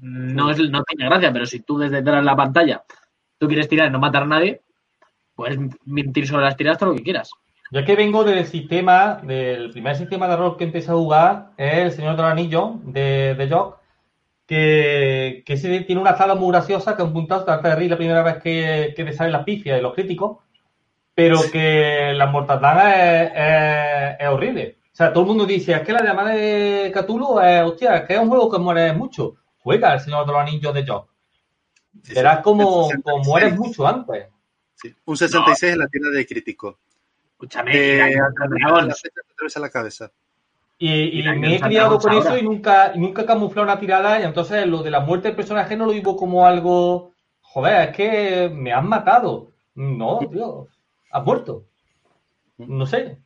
no, 0.00 0.50
es, 0.50 0.58
no 0.70 0.82
tiene 0.84 1.08
gracia, 1.10 1.32
pero 1.32 1.46
si 1.46 1.60
tú 1.60 1.78
desde 1.78 1.96
detrás 1.98 2.18
de 2.20 2.26
la 2.26 2.36
pantalla 2.36 2.84
tú 3.38 3.48
quieres 3.48 3.68
tirar 3.68 3.88
y 3.88 3.92
no 3.92 3.98
matar 4.00 4.24
a 4.24 4.26
nadie, 4.26 4.62
puedes 5.34 5.58
mentir 5.86 6.26
sobre 6.28 6.44
las 6.44 6.56
tiradas 6.56 6.78
todo 6.78 6.90
lo 6.90 6.96
que 6.96 7.04
quieras. 7.04 7.30
Yo 7.70 7.80
es 7.80 7.86
que 7.86 7.96
vengo 7.96 8.22
del 8.22 8.46
sistema, 8.46 9.20
del 9.22 9.70
primer 9.70 9.96
sistema 9.96 10.28
de 10.28 10.36
rol 10.36 10.56
que 10.56 10.64
empecé 10.64 10.90
a 10.90 10.94
jugar, 10.94 11.50
es 11.56 11.78
el 11.78 11.92
Señor 11.92 12.16
del 12.16 12.26
Anillo 12.26 12.74
de, 12.84 13.34
de 13.34 13.48
Jock, 13.50 13.78
que, 14.46 15.42
tiene 15.86 16.00
una 16.00 16.16
sala 16.16 16.36
muy 16.36 16.50
graciosa, 16.52 16.94
que 16.94 17.02
es 17.02 17.08
un 17.08 17.12
puntazo, 17.12 17.44
trata 17.44 17.70
de 17.70 17.74
reír 17.74 17.90
la 17.90 17.96
primera 17.96 18.22
vez 18.22 18.36
que, 18.42 18.94
que 18.96 19.04
te 19.04 19.12
salen 19.12 19.32
las 19.32 19.44
pifias 19.44 19.78
y 19.78 19.82
los 19.82 19.94
críticos, 19.94 20.38
pero 21.14 21.40
que 21.50 22.12
la 22.14 22.26
mortandad 22.26 23.24
es, 23.24 23.32
es, 23.34 24.16
es 24.20 24.28
horrible. 24.28 24.78
O 24.92 24.96
sea, 24.96 25.12
todo 25.12 25.24
el 25.24 25.28
mundo 25.28 25.44
dice, 25.44 25.72
es 25.72 25.80
que 25.80 25.92
la 25.92 26.04
llamada 26.04 26.30
de 26.30 26.92
Cthulhu 26.94 27.40
es, 27.40 27.62
hostia, 27.62 27.96
es 27.96 28.06
que 28.06 28.14
es 28.14 28.20
un 28.20 28.28
juego 28.28 28.50
que 28.50 28.58
muere 28.58 28.92
mucho. 28.92 29.34
Juega 29.58 29.92
el 29.94 30.00
Señor 30.00 30.24
de 30.24 30.32
los 30.32 30.40
Anillos 30.40 30.72
de 30.72 30.86
Jock. 30.86 31.10
Sí, 32.02 32.14
sí. 32.14 32.22
Como, 32.42 32.64
como 32.64 33.24
66, 33.24 33.26
mueres 33.26 33.58
mucho 33.58 33.86
antes. 33.86 34.28
sí. 34.74 34.94
Un 35.04 35.16
66 35.16 35.72
en 35.72 35.78
la 35.80 35.88
tienda 35.88 36.10
de 36.10 36.26
crítico. 36.26 36.78
Escúchame, 37.36 37.72
Eh, 37.74 38.16
dragón. 38.58 38.88
la 39.60 39.70
cabeza. 39.70 40.10
Y, 40.78 41.22
me 41.22 41.56
he 41.56 41.60
criado 41.60 41.98
con 41.98 42.12
eso 42.14 42.36
y 42.36 42.42
nunca, 42.42 42.92
y 42.94 42.98
nunca 42.98 43.22
he 43.22 43.26
camuflado 43.26 43.64
una 43.64 43.78
tirada 43.78 44.20
y 44.20 44.24
entonces 44.24 44.66
lo 44.66 44.82
de 44.82 44.90
la 44.90 45.00
muerte 45.00 45.28
del 45.28 45.36
personaje 45.36 45.76
no 45.76 45.86
lo 45.86 45.92
vivo 45.92 46.16
como 46.16 46.46
algo, 46.46 47.12
joder, 47.40 47.90
es 47.90 47.96
que 47.96 48.50
me 48.52 48.72
han 48.72 48.88
matado. 48.88 49.52
No, 49.74 50.18
tío, 50.30 50.68
has 51.10 51.24
muerto. 51.24 51.64
No 52.56 52.86
sé. 52.86 53.18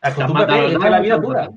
La 0.00 1.00
vida 1.00 1.16
es 1.16 1.22
dura. 1.22 1.48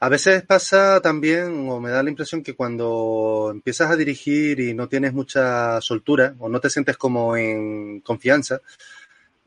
A 0.00 0.08
veces 0.08 0.44
pasa 0.44 1.00
también, 1.00 1.68
o 1.68 1.80
me 1.80 1.90
da 1.90 2.04
la 2.04 2.10
impresión 2.10 2.44
que 2.44 2.54
cuando 2.54 3.48
empiezas 3.52 3.90
a 3.90 3.96
dirigir 3.96 4.60
y 4.60 4.72
no 4.72 4.88
tienes 4.88 5.12
mucha 5.12 5.80
soltura 5.80 6.34
o 6.38 6.48
no 6.48 6.60
te 6.60 6.70
sientes 6.70 6.96
como 6.96 7.36
en 7.36 8.00
confianza, 8.00 8.60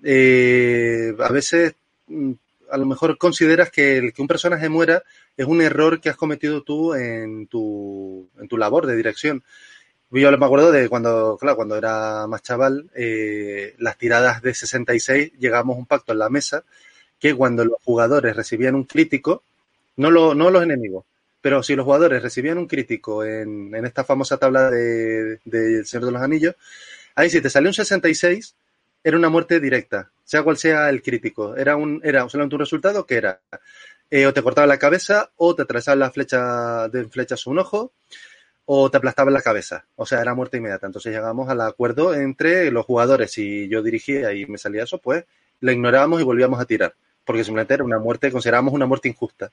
eh, 0.04 1.14
a 1.20 1.32
veces 1.32 1.76
mm, 2.08 2.32
a 2.72 2.78
lo 2.78 2.86
mejor 2.86 3.18
consideras 3.18 3.70
que 3.70 3.98
el 3.98 4.14
que 4.14 4.22
un 4.22 4.28
personaje 4.28 4.70
muera 4.70 5.04
es 5.38 5.46
un 5.46 5.62
error 5.62 6.00
que 6.00 6.10
has 6.10 6.16
cometido 6.16 6.64
tú 6.64 6.94
en 6.96 7.48
tu, 7.48 8.30
en 8.40 8.48
tu 8.48 8.58
labor 8.58 8.88
de 8.88 8.96
dirección. 8.96 9.44
Yo 10.12 10.38
me 10.38 10.46
acuerdo 10.46 10.72
de 10.72 10.90
cuando, 10.90 11.38
claro, 11.40 11.56
cuando 11.56 11.78
era 11.78 12.28
más 12.28 12.42
chaval, 12.42 12.90
eh, 12.96 13.76
las 13.78 13.98
tiradas 13.98 14.42
de 14.42 14.54
66 14.54 15.34
llegamos 15.40 15.76
a 15.76 15.80
un 15.80 15.86
pacto 15.86 16.12
en 16.12 16.20
la 16.20 16.30
mesa 16.30 16.64
que 17.20 17.34
cuando 17.34 17.64
los 17.64 17.82
jugadores 17.84 18.36
recibían 18.36 18.76
un 18.76 18.84
crítico, 18.84 19.44
no, 19.98 20.12
lo, 20.12 20.34
no 20.34 20.50
los 20.50 20.64
enemigos, 20.64 21.06
pero 21.40 21.64
si 21.64 21.76
los 21.76 21.86
jugadores 21.86 22.22
recibían 22.24 22.58
un 22.58 22.68
crítico 22.68 23.24
en, 23.24 23.74
en 23.74 23.86
esta 23.86 24.04
famosa 24.04 24.38
tabla 24.38 24.70
de, 24.70 25.40
de 25.46 25.80
El 25.80 25.86
Señor 25.86 26.08
de 26.08 26.12
los 26.12 26.22
Anillos, 26.22 26.56
ahí 27.16 27.30
si 27.30 27.42
te 27.42 27.50
salió 27.50 27.70
un 27.70 27.74
66, 27.74 28.56
era 29.04 29.18
una 29.18 29.30
muerte 29.30 29.60
directa, 29.60 30.12
sea 30.24 30.44
cual 30.44 30.58
sea 30.58 30.90
el 30.90 31.02
crítico. 31.02 31.56
Era 31.56 31.76
un, 31.76 32.02
era 32.04 32.28
solamente 32.30 32.56
un 32.56 32.60
resultado 32.60 33.06
que 33.06 33.16
era 33.16 33.40
eh, 34.10 34.26
o 34.26 34.34
te 34.34 34.44
cortaba 34.44 34.68
la 34.68 34.78
cabeza, 34.78 35.32
o 35.38 35.56
te 35.56 35.62
atravesaba 35.62 35.96
la 35.96 36.12
flecha 36.12 36.90
de 36.90 37.06
flechas 37.06 37.48
un 37.48 37.60
ojo, 37.60 37.94
o 38.66 38.92
te 38.92 38.98
aplastaba 38.98 39.32
la 39.32 39.42
cabeza. 39.42 39.86
O 39.96 40.06
sea, 40.06 40.22
era 40.22 40.36
muerte 40.36 40.58
inmediata. 40.58 40.86
Entonces 40.86 41.14
llegamos 41.14 41.50
al 41.50 41.62
acuerdo 41.62 42.14
entre 42.14 42.72
los 42.72 42.86
jugadores. 42.86 43.32
Si 43.32 43.70
yo 43.70 43.82
dirigía 43.82 44.34
y 44.34 44.46
me 44.48 44.58
salía 44.58 44.84
eso, 44.84 44.98
pues 44.98 45.26
lo 45.62 45.72
ignorábamos 45.72 46.20
y 46.20 46.24
volvíamos 46.24 46.60
a 46.60 46.66
tirar. 46.66 46.94
Porque 47.24 47.44
simplemente 47.44 47.74
era 47.74 47.84
una 47.84 48.00
muerte, 48.00 48.32
considerábamos 48.32 48.74
una 48.74 48.86
muerte 48.86 49.08
injusta. 49.08 49.52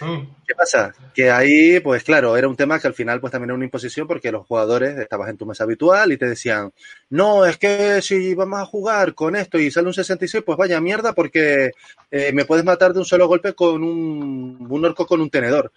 Mm. 0.00 0.22
¿Qué 0.46 0.54
pasa? 0.54 0.92
Que 1.14 1.30
ahí, 1.30 1.78
pues 1.80 2.02
claro, 2.02 2.36
era 2.36 2.48
un 2.48 2.56
tema 2.56 2.78
que 2.80 2.86
al 2.88 2.94
final 2.94 3.20
pues 3.20 3.30
también 3.30 3.50
era 3.50 3.54
una 3.56 3.64
imposición 3.64 4.06
porque 4.06 4.32
los 4.32 4.46
jugadores 4.46 4.98
estabas 4.98 5.28
en 5.28 5.36
tu 5.36 5.46
mesa 5.46 5.64
habitual 5.64 6.10
y 6.12 6.16
te 6.16 6.26
decían, 6.28 6.72
no, 7.10 7.44
es 7.46 7.56
que 7.58 8.00
si 8.02 8.34
vamos 8.34 8.60
a 8.60 8.64
jugar 8.66 9.14
con 9.14 9.36
esto 9.36 9.58
y 9.58 9.70
sale 9.70 9.86
un 9.88 9.94
66, 9.94 10.42
pues 10.44 10.58
vaya 10.58 10.80
mierda 10.80 11.12
porque 11.12 11.70
eh, 12.10 12.32
me 12.32 12.44
puedes 12.44 12.64
matar 12.64 12.92
de 12.92 12.98
un 13.00 13.04
solo 13.04 13.28
golpe 13.28 13.54
con 13.54 13.82
un, 13.84 14.66
un 14.68 14.84
orco 14.84 15.06
con 15.06 15.20
un 15.20 15.30
tenedor. 15.30 15.72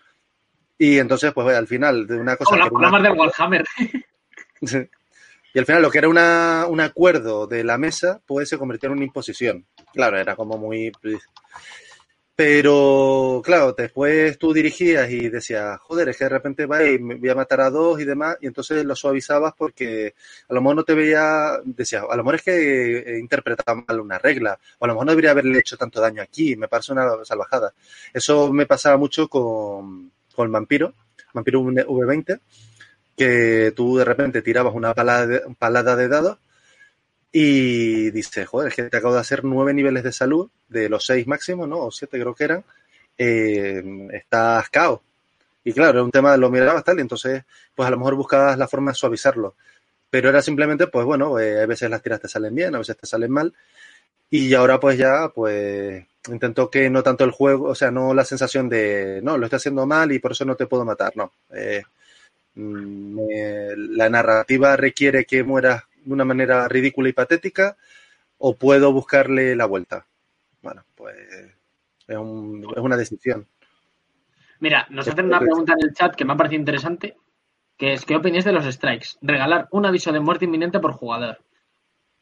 Y 0.77 0.97
entonces, 0.99 1.31
pues 1.33 1.45
vaya, 1.45 1.57
al 1.59 1.67
final, 1.67 2.05
de 2.05 2.17
una 2.17 2.35
cosa... 2.35 2.55
Que 2.55 2.61
las 2.63 2.71
una- 2.71 2.99
del 2.99 3.17
Warhammer. 3.17 3.63
y 5.53 5.59
al 5.59 5.65
final 5.65 5.81
lo 5.81 5.89
que 5.89 5.99
era 5.99 6.09
una, 6.09 6.65
un 6.67 6.81
acuerdo 6.81 7.47
de 7.47 7.63
la 7.63 7.77
mesa, 7.77 8.19
pues 8.25 8.49
se 8.49 8.57
convirtió 8.57 8.87
en 8.87 8.93
una 8.93 9.05
imposición. 9.05 9.65
Claro, 9.93 10.17
era 10.17 10.35
como 10.35 10.57
muy... 10.57 10.91
Pero, 12.37 13.41
claro, 13.45 13.71
después 13.71 14.37
tú 14.37 14.51
dirigías 14.51 15.09
y 15.09 15.29
decías, 15.29 15.79
joder, 15.79 16.09
es 16.09 16.17
que 16.17 16.25
de 16.25 16.29
repente 16.29 16.65
va 16.65 16.83
y 16.83 16.99
me 16.99 17.15
voy 17.15 17.29
a 17.29 17.35
matar 17.35 17.61
a 17.61 17.69
dos 17.69 18.01
y 18.01 18.03
demás, 18.03 18.37
y 18.41 18.47
entonces 18.47 18.83
lo 18.83 18.93
suavizabas 18.93 19.53
porque 19.57 20.15
a 20.49 20.53
lo 20.53 20.59
mejor 20.61 20.75
no 20.75 20.83
te 20.83 20.95
veía, 20.95 21.59
decías, 21.63 22.03
a 22.09 22.15
lo 22.17 22.23
mejor 22.23 22.35
es 22.35 22.43
que 22.43 22.99
he 22.99 23.19
interpretado 23.19 23.83
mal 23.87 24.01
una 24.01 24.17
regla, 24.19 24.59
o 24.79 24.83
a 24.83 24.87
lo 24.89 24.95
mejor 24.95 25.05
no 25.05 25.11
debería 25.13 25.31
haberle 25.31 25.59
hecho 25.59 25.77
tanto 25.77 26.01
daño 26.01 26.21
aquí, 26.21 26.57
me 26.57 26.67
parece 26.67 26.91
una 26.91 27.09
salvajada. 27.23 27.73
Eso 28.13 28.51
me 28.51 28.65
pasaba 28.65 28.97
mucho 28.97 29.29
con, 29.29 30.11
con 30.35 30.45
el 30.45 30.51
vampiro, 30.51 30.93
vampiro 31.33 31.61
V20, 31.61 32.39
que 33.15 33.71
tú 33.73 33.95
de 33.97 34.03
repente 34.03 34.41
tirabas 34.41 34.75
una 34.75 34.93
palada 34.93 35.25
de, 35.25 35.41
palada 35.57 35.95
de 35.95 36.09
dados 36.09 36.37
y 37.37 38.11
dice, 38.11 38.45
joder, 38.45 38.69
es 38.69 38.75
que 38.75 38.83
te 38.83 38.95
acabo 38.95 39.13
de 39.13 39.19
hacer 39.19 39.43
nueve 39.43 39.73
niveles 39.73 40.03
de 40.03 40.13
salud, 40.13 40.49
de 40.69 40.87
los 40.87 41.05
seis 41.05 41.27
máximos, 41.27 41.67
¿no? 41.67 41.79
O 41.79 41.91
siete 41.91 42.17
creo 42.17 42.33
que 42.33 42.45
eran, 42.45 42.63
eh, 43.17 43.83
estás 44.13 44.69
cao. 44.69 45.01
Y 45.61 45.73
claro, 45.73 45.91
era 45.91 46.03
un 46.03 46.11
tema, 46.11 46.37
lo 46.37 46.49
mirabas 46.49 46.85
tal, 46.85 46.97
y 46.97 47.01
entonces, 47.01 47.43
pues 47.75 47.87
a 47.87 47.91
lo 47.91 47.97
mejor 47.97 48.15
buscabas 48.15 48.57
la 48.57 48.69
forma 48.69 48.91
de 48.91 48.95
suavizarlo. 48.95 49.55
Pero 50.09 50.29
era 50.29 50.41
simplemente, 50.41 50.87
pues 50.87 51.05
bueno, 51.05 51.37
eh, 51.37 51.61
a 51.61 51.65
veces 51.65 51.89
las 51.89 52.01
tiras 52.01 52.21
te 52.21 52.29
salen 52.29 52.55
bien, 52.55 52.73
a 52.73 52.77
veces 52.77 52.95
te 52.95 53.05
salen 53.05 53.31
mal. 53.31 53.53
Y 54.29 54.53
ahora 54.53 54.79
pues 54.79 54.97
ya, 54.97 55.29
pues 55.35 56.05
intento 56.29 56.69
que 56.69 56.89
no 56.89 57.03
tanto 57.03 57.25
el 57.25 57.31
juego, 57.31 57.65
o 57.69 57.75
sea, 57.75 57.91
no 57.91 58.13
la 58.13 58.23
sensación 58.23 58.69
de, 58.69 59.19
no, 59.23 59.37
lo 59.37 59.47
estoy 59.47 59.57
haciendo 59.57 59.85
mal 59.85 60.09
y 60.13 60.19
por 60.19 60.31
eso 60.31 60.45
no 60.45 60.55
te 60.55 60.67
puedo 60.67 60.85
matar, 60.85 61.11
no. 61.17 61.33
Eh, 61.53 61.83
mm, 62.55 63.19
la 63.97 64.09
narrativa 64.09 64.77
requiere 64.77 65.25
que 65.25 65.43
mueras 65.43 65.83
de 66.05 66.13
una 66.13 66.25
manera 66.25 66.67
ridícula 66.67 67.09
y 67.09 67.13
patética 67.13 67.75
o 68.37 68.55
puedo 68.55 68.93
buscarle 68.93 69.55
la 69.55 69.65
vuelta. 69.65 70.05
Bueno, 70.61 70.83
pues 70.95 71.15
es, 72.07 72.17
un, 72.17 72.65
es 72.75 72.81
una 72.81 72.97
decisión. 72.97 73.47
Mira, 74.59 74.87
nos 74.89 75.07
hacen 75.07 75.25
una 75.25 75.39
pregunta 75.39 75.73
en 75.73 75.87
el 75.87 75.93
chat 75.93 76.15
que 76.15 76.25
me 76.25 76.33
ha 76.33 76.37
parecido 76.37 76.59
interesante, 76.59 77.17
que 77.77 77.93
es 77.93 78.05
¿qué 78.05 78.15
opináis 78.15 78.45
de 78.45 78.51
los 78.53 78.65
strikes? 78.65 79.09
Regalar 79.21 79.67
un 79.71 79.85
aviso 79.85 80.11
de 80.11 80.19
muerte 80.19 80.45
inminente 80.45 80.79
por 80.79 80.93
jugador. 80.93 81.39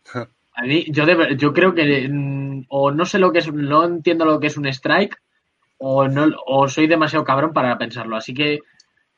A 0.55 0.63
mí, 0.63 0.85
yo, 0.89 1.05
yo 1.31 1.51
creo 1.51 1.73
que 1.73 2.07
mm, 2.07 2.65
o 2.69 2.91
no 2.91 3.05
sé 3.05 3.17
lo 3.17 3.31
que 3.31 3.39
es, 3.39 3.51
no 3.51 3.85
entiendo 3.85 4.23
lo 4.23 4.39
que 4.39 4.47
es 4.47 4.57
un 4.57 4.67
strike, 4.67 5.19
o 5.77 6.07
no, 6.07 6.27
o 6.45 6.67
soy 6.67 6.87
demasiado 6.87 7.25
cabrón 7.25 7.53
para 7.53 7.77
pensarlo. 7.77 8.15
Así 8.15 8.33
que, 8.33 8.59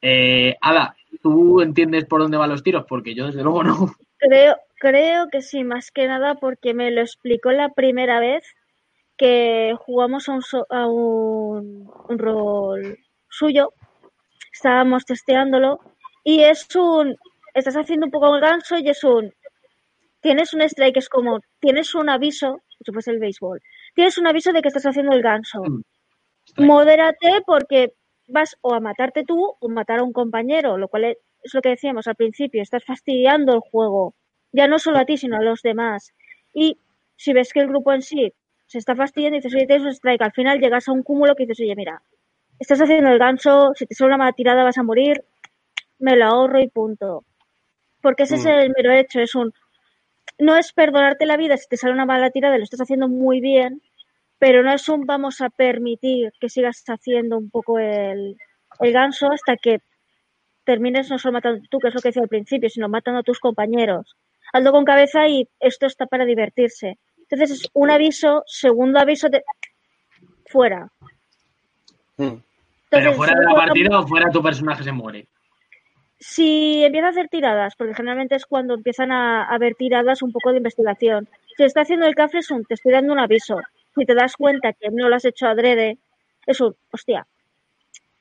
eh, 0.01 0.55
Ada, 0.61 0.95
¿tú 1.21 1.61
entiendes 1.61 2.05
por 2.05 2.21
dónde 2.21 2.37
van 2.37 2.49
los 2.49 2.63
tiros? 2.63 2.85
Porque 2.87 3.13
yo 3.13 3.27
desde 3.27 3.43
luego 3.43 3.63
no. 3.63 3.95
Creo, 4.27 4.55
creo 4.79 5.27
que 5.27 5.41
sí, 5.41 5.63
más 5.63 5.91
que 5.91 6.07
nada 6.07 6.33
porque 6.33 6.73
me 6.73 6.89
lo 6.89 7.01
explicó 7.01 7.51
la 7.51 7.69
primera 7.69 8.19
vez 8.19 8.43
que 9.17 9.75
jugamos 9.77 10.27
a 10.27 10.33
un, 10.33 10.41
a 10.69 10.87
un, 10.87 11.91
un 12.09 12.17
rol 12.17 12.97
suyo, 13.29 13.73
estábamos 14.51 15.05
testeándolo 15.05 15.79
y 16.23 16.41
es 16.41 16.67
un, 16.75 17.15
estás 17.53 17.75
haciendo 17.75 18.07
un 18.07 18.11
poco 18.11 18.35
el 18.35 18.41
ganso 18.41 18.77
y 18.79 18.89
es 18.89 19.03
un, 19.03 19.31
tienes 20.21 20.55
un 20.55 20.61
strike, 20.61 20.97
es 20.97 21.09
como, 21.09 21.39
tienes 21.59 21.93
un 21.93 22.09
aviso, 22.09 22.63
si 22.83 22.91
fuese 22.91 23.11
el 23.11 23.19
béisbol, 23.19 23.61
tienes 23.93 24.17
un 24.17 24.25
aviso 24.25 24.51
de 24.53 24.61
que 24.63 24.69
estás 24.69 24.87
haciendo 24.87 25.15
el 25.15 25.21
ganso. 25.21 25.61
Mm. 25.61 26.65
Modérate 26.65 27.41
porque 27.45 27.93
vas 28.27 28.57
o 28.61 28.73
a 28.73 28.79
matarte 28.79 29.23
tú 29.23 29.55
o 29.59 29.69
matar 29.69 29.99
a 29.99 30.03
un 30.03 30.13
compañero, 30.13 30.77
lo 30.79 30.87
cual 30.87 31.15
es, 31.45 31.53
lo 31.53 31.61
que 31.61 31.69
decíamos 31.69 32.07
al 32.07 32.15
principio, 32.15 32.61
estás 32.61 32.83
fastidiando 32.83 33.53
el 33.53 33.59
juego, 33.59 34.15
ya 34.51 34.67
no 34.67 34.79
solo 34.79 34.99
a 34.99 35.05
ti, 35.05 35.17
sino 35.17 35.37
a 35.37 35.41
los 35.41 35.61
demás. 35.61 36.13
Y 36.53 36.77
si 37.15 37.33
ves 37.33 37.53
que 37.53 37.61
el 37.61 37.67
grupo 37.67 37.93
en 37.93 38.01
sí 38.01 38.33
se 38.65 38.77
está 38.77 38.95
fastidiando 38.95 39.37
y 39.37 39.39
dices, 39.39 39.53
oye, 39.53 39.67
tienes 39.67 39.85
un 39.85 39.93
strike, 39.93 40.21
al 40.21 40.31
final 40.33 40.59
llegas 40.59 40.87
a 40.87 40.91
un 40.91 41.03
cúmulo 41.03 41.35
que 41.35 41.43
dices, 41.43 41.59
oye, 41.61 41.75
mira, 41.75 42.01
estás 42.59 42.81
haciendo 42.81 43.09
el 43.09 43.19
ganso, 43.19 43.73
si 43.75 43.85
te 43.85 43.95
sale 43.95 44.09
una 44.09 44.17
mala 44.17 44.33
tirada 44.33 44.63
vas 44.63 44.77
a 44.77 44.83
morir, 44.83 45.23
me 45.99 46.15
lo 46.15 46.25
ahorro 46.25 46.59
y 46.59 46.67
punto. 46.67 47.23
Porque 48.01 48.23
ese 48.23 48.35
es 48.35 48.45
mm. 48.45 48.49
el 48.49 48.73
mero 48.75 48.91
hecho, 48.91 49.19
es 49.19 49.35
un, 49.35 49.53
no 50.39 50.55
es 50.57 50.73
perdonarte 50.73 51.25
la 51.25 51.37
vida 51.37 51.57
si 51.57 51.67
te 51.67 51.77
sale 51.77 51.93
una 51.93 52.05
mala 52.05 52.29
tirada, 52.29 52.57
lo 52.57 52.63
estás 52.63 52.81
haciendo 52.81 53.07
muy 53.07 53.39
bien, 53.39 53.81
pero 54.39 54.63
no 54.63 54.73
es 54.73 54.87
un 54.89 55.05
vamos 55.05 55.41
a 55.41 55.49
permitir 55.49 56.31
que 56.39 56.49
sigas 56.49 56.83
haciendo 56.87 57.37
un 57.37 57.49
poco 57.49 57.79
el, 57.79 58.37
el 58.79 58.91
ganso 58.91 59.31
hasta 59.31 59.57
que 59.57 59.79
termines 60.65 61.09
no 61.09 61.17
solo 61.19 61.33
matando 61.33 61.63
tú, 61.69 61.79
que 61.79 61.87
es 61.87 61.93
lo 61.93 62.01
que 62.01 62.09
decía 62.09 62.23
al 62.23 62.27
principio, 62.29 62.69
sino 62.69 62.89
matando 62.89 63.19
a 63.19 63.23
tus 63.23 63.39
compañeros. 63.39 64.15
Aldo 64.51 64.71
con 64.71 64.85
cabeza 64.85 65.27
y 65.27 65.47
esto 65.59 65.85
está 65.85 66.05
para 66.05 66.25
divertirse. 66.25 66.97
Entonces 67.17 67.51
es 67.51 67.69
un 67.73 67.89
aviso, 67.89 68.43
segundo 68.45 68.99
aviso, 68.99 69.29
de... 69.29 69.43
fuera. 70.45 70.89
Hmm. 72.17 72.35
Pero 72.89 73.13
fuera 73.13 73.33
de 73.37 73.45
la 73.45 73.53
partida 73.53 73.99
o 73.99 74.07
fuera 74.07 74.29
tu 74.29 74.41
personaje 74.41 74.83
se 74.83 74.91
muere. 74.91 75.27
Si 76.19 76.83
empieza 76.83 77.07
a 77.07 77.09
hacer 77.09 77.27
tiradas, 77.27 77.75
porque 77.75 77.93
generalmente 77.93 78.35
es 78.35 78.45
cuando 78.45 78.73
empiezan 78.73 79.11
a, 79.11 79.45
haber 79.45 79.75
tiradas 79.75 80.21
un 80.21 80.31
poco 80.31 80.51
de 80.51 80.57
investigación. 80.57 81.27
Si 81.57 81.63
está 81.63 81.81
haciendo 81.81 82.05
el 82.05 82.15
café, 82.15 82.39
es 82.39 82.51
un, 82.51 82.63
te 82.63 82.75
estoy 82.75 82.93
dando 82.93 83.13
un 83.13 83.19
aviso. 83.19 83.59
Si 83.95 84.05
te 84.05 84.15
das 84.15 84.35
cuenta 84.35 84.73
que 84.73 84.89
no 84.91 85.09
lo 85.09 85.15
has 85.15 85.25
hecho 85.25 85.47
adrede, 85.47 85.97
es 86.45 86.61
un, 86.61 86.75
hostia, 86.91 87.27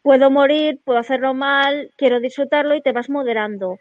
puedo 0.04 0.30
morir, 0.30 0.80
puedo 0.84 0.98
hacerlo 0.98 1.32
mal, 1.32 1.90
quiero 1.96 2.20
disfrutarlo 2.20 2.74
y 2.74 2.82
te 2.82 2.92
vas 2.92 3.08
moderando. 3.08 3.78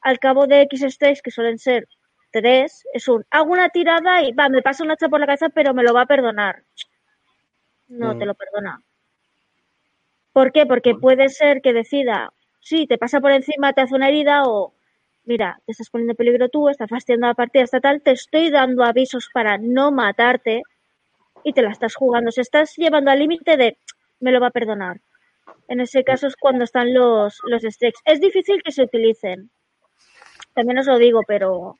Al 0.00 0.18
cabo 0.18 0.46
de 0.46 0.62
X 0.62 0.80
strikes, 0.94 1.20
que 1.22 1.30
suelen 1.30 1.58
ser 1.58 1.86
tres, 2.32 2.84
es 2.94 3.06
un, 3.06 3.26
hago 3.30 3.52
una 3.52 3.68
tirada 3.68 4.22
y 4.22 4.32
va, 4.32 4.48
me 4.48 4.62
pasa 4.62 4.82
una 4.82 4.94
hacha 4.94 5.10
por 5.10 5.20
la 5.20 5.26
cabeza, 5.26 5.50
pero 5.50 5.74
me 5.74 5.82
lo 5.82 5.92
va 5.92 6.02
a 6.02 6.06
perdonar. 6.06 6.64
No 7.86 8.16
te 8.16 8.24
mm. 8.24 8.28
lo 8.28 8.34
perdona. 8.34 8.82
¿Por 10.32 10.52
qué? 10.52 10.64
Porque 10.64 10.94
puede 10.94 11.28
ser 11.28 11.60
que 11.60 11.74
decida, 11.74 12.32
sí, 12.60 12.86
te 12.86 12.96
pasa 12.96 13.20
por 13.20 13.32
encima, 13.32 13.74
te 13.74 13.82
hace 13.82 13.94
una 13.94 14.08
herida 14.08 14.44
o, 14.44 14.72
mira, 15.24 15.60
te 15.66 15.72
estás 15.72 15.90
poniendo 15.90 16.12
en 16.12 16.16
peligro 16.16 16.48
tú, 16.48 16.70
estás 16.70 16.88
fastidiando 16.88 17.26
la 17.26 17.34
partida 17.34 17.64
estatal, 17.64 18.00
te 18.00 18.12
estoy 18.12 18.50
dando 18.50 18.84
avisos 18.84 19.28
para 19.34 19.58
no 19.58 19.92
matarte 19.92 20.62
y 21.44 21.52
te 21.52 21.60
la 21.60 21.72
estás 21.72 21.94
jugando. 21.94 22.30
Se 22.30 22.40
estás 22.40 22.74
llevando 22.76 23.10
al 23.10 23.18
límite 23.18 23.58
de, 23.58 23.76
me 24.20 24.32
lo 24.32 24.40
va 24.40 24.46
a 24.46 24.50
perdonar. 24.50 25.02
En 25.68 25.80
ese 25.80 26.02
caso 26.04 26.26
es 26.26 26.36
cuando 26.36 26.64
están 26.64 26.94
los, 26.94 27.40
los 27.44 27.62
strikes. 27.62 28.00
Es 28.04 28.20
difícil 28.20 28.62
que 28.62 28.72
se 28.72 28.82
utilicen. 28.82 29.50
También 30.54 30.78
os 30.78 30.86
lo 30.86 30.98
digo, 30.98 31.22
pero 31.26 31.78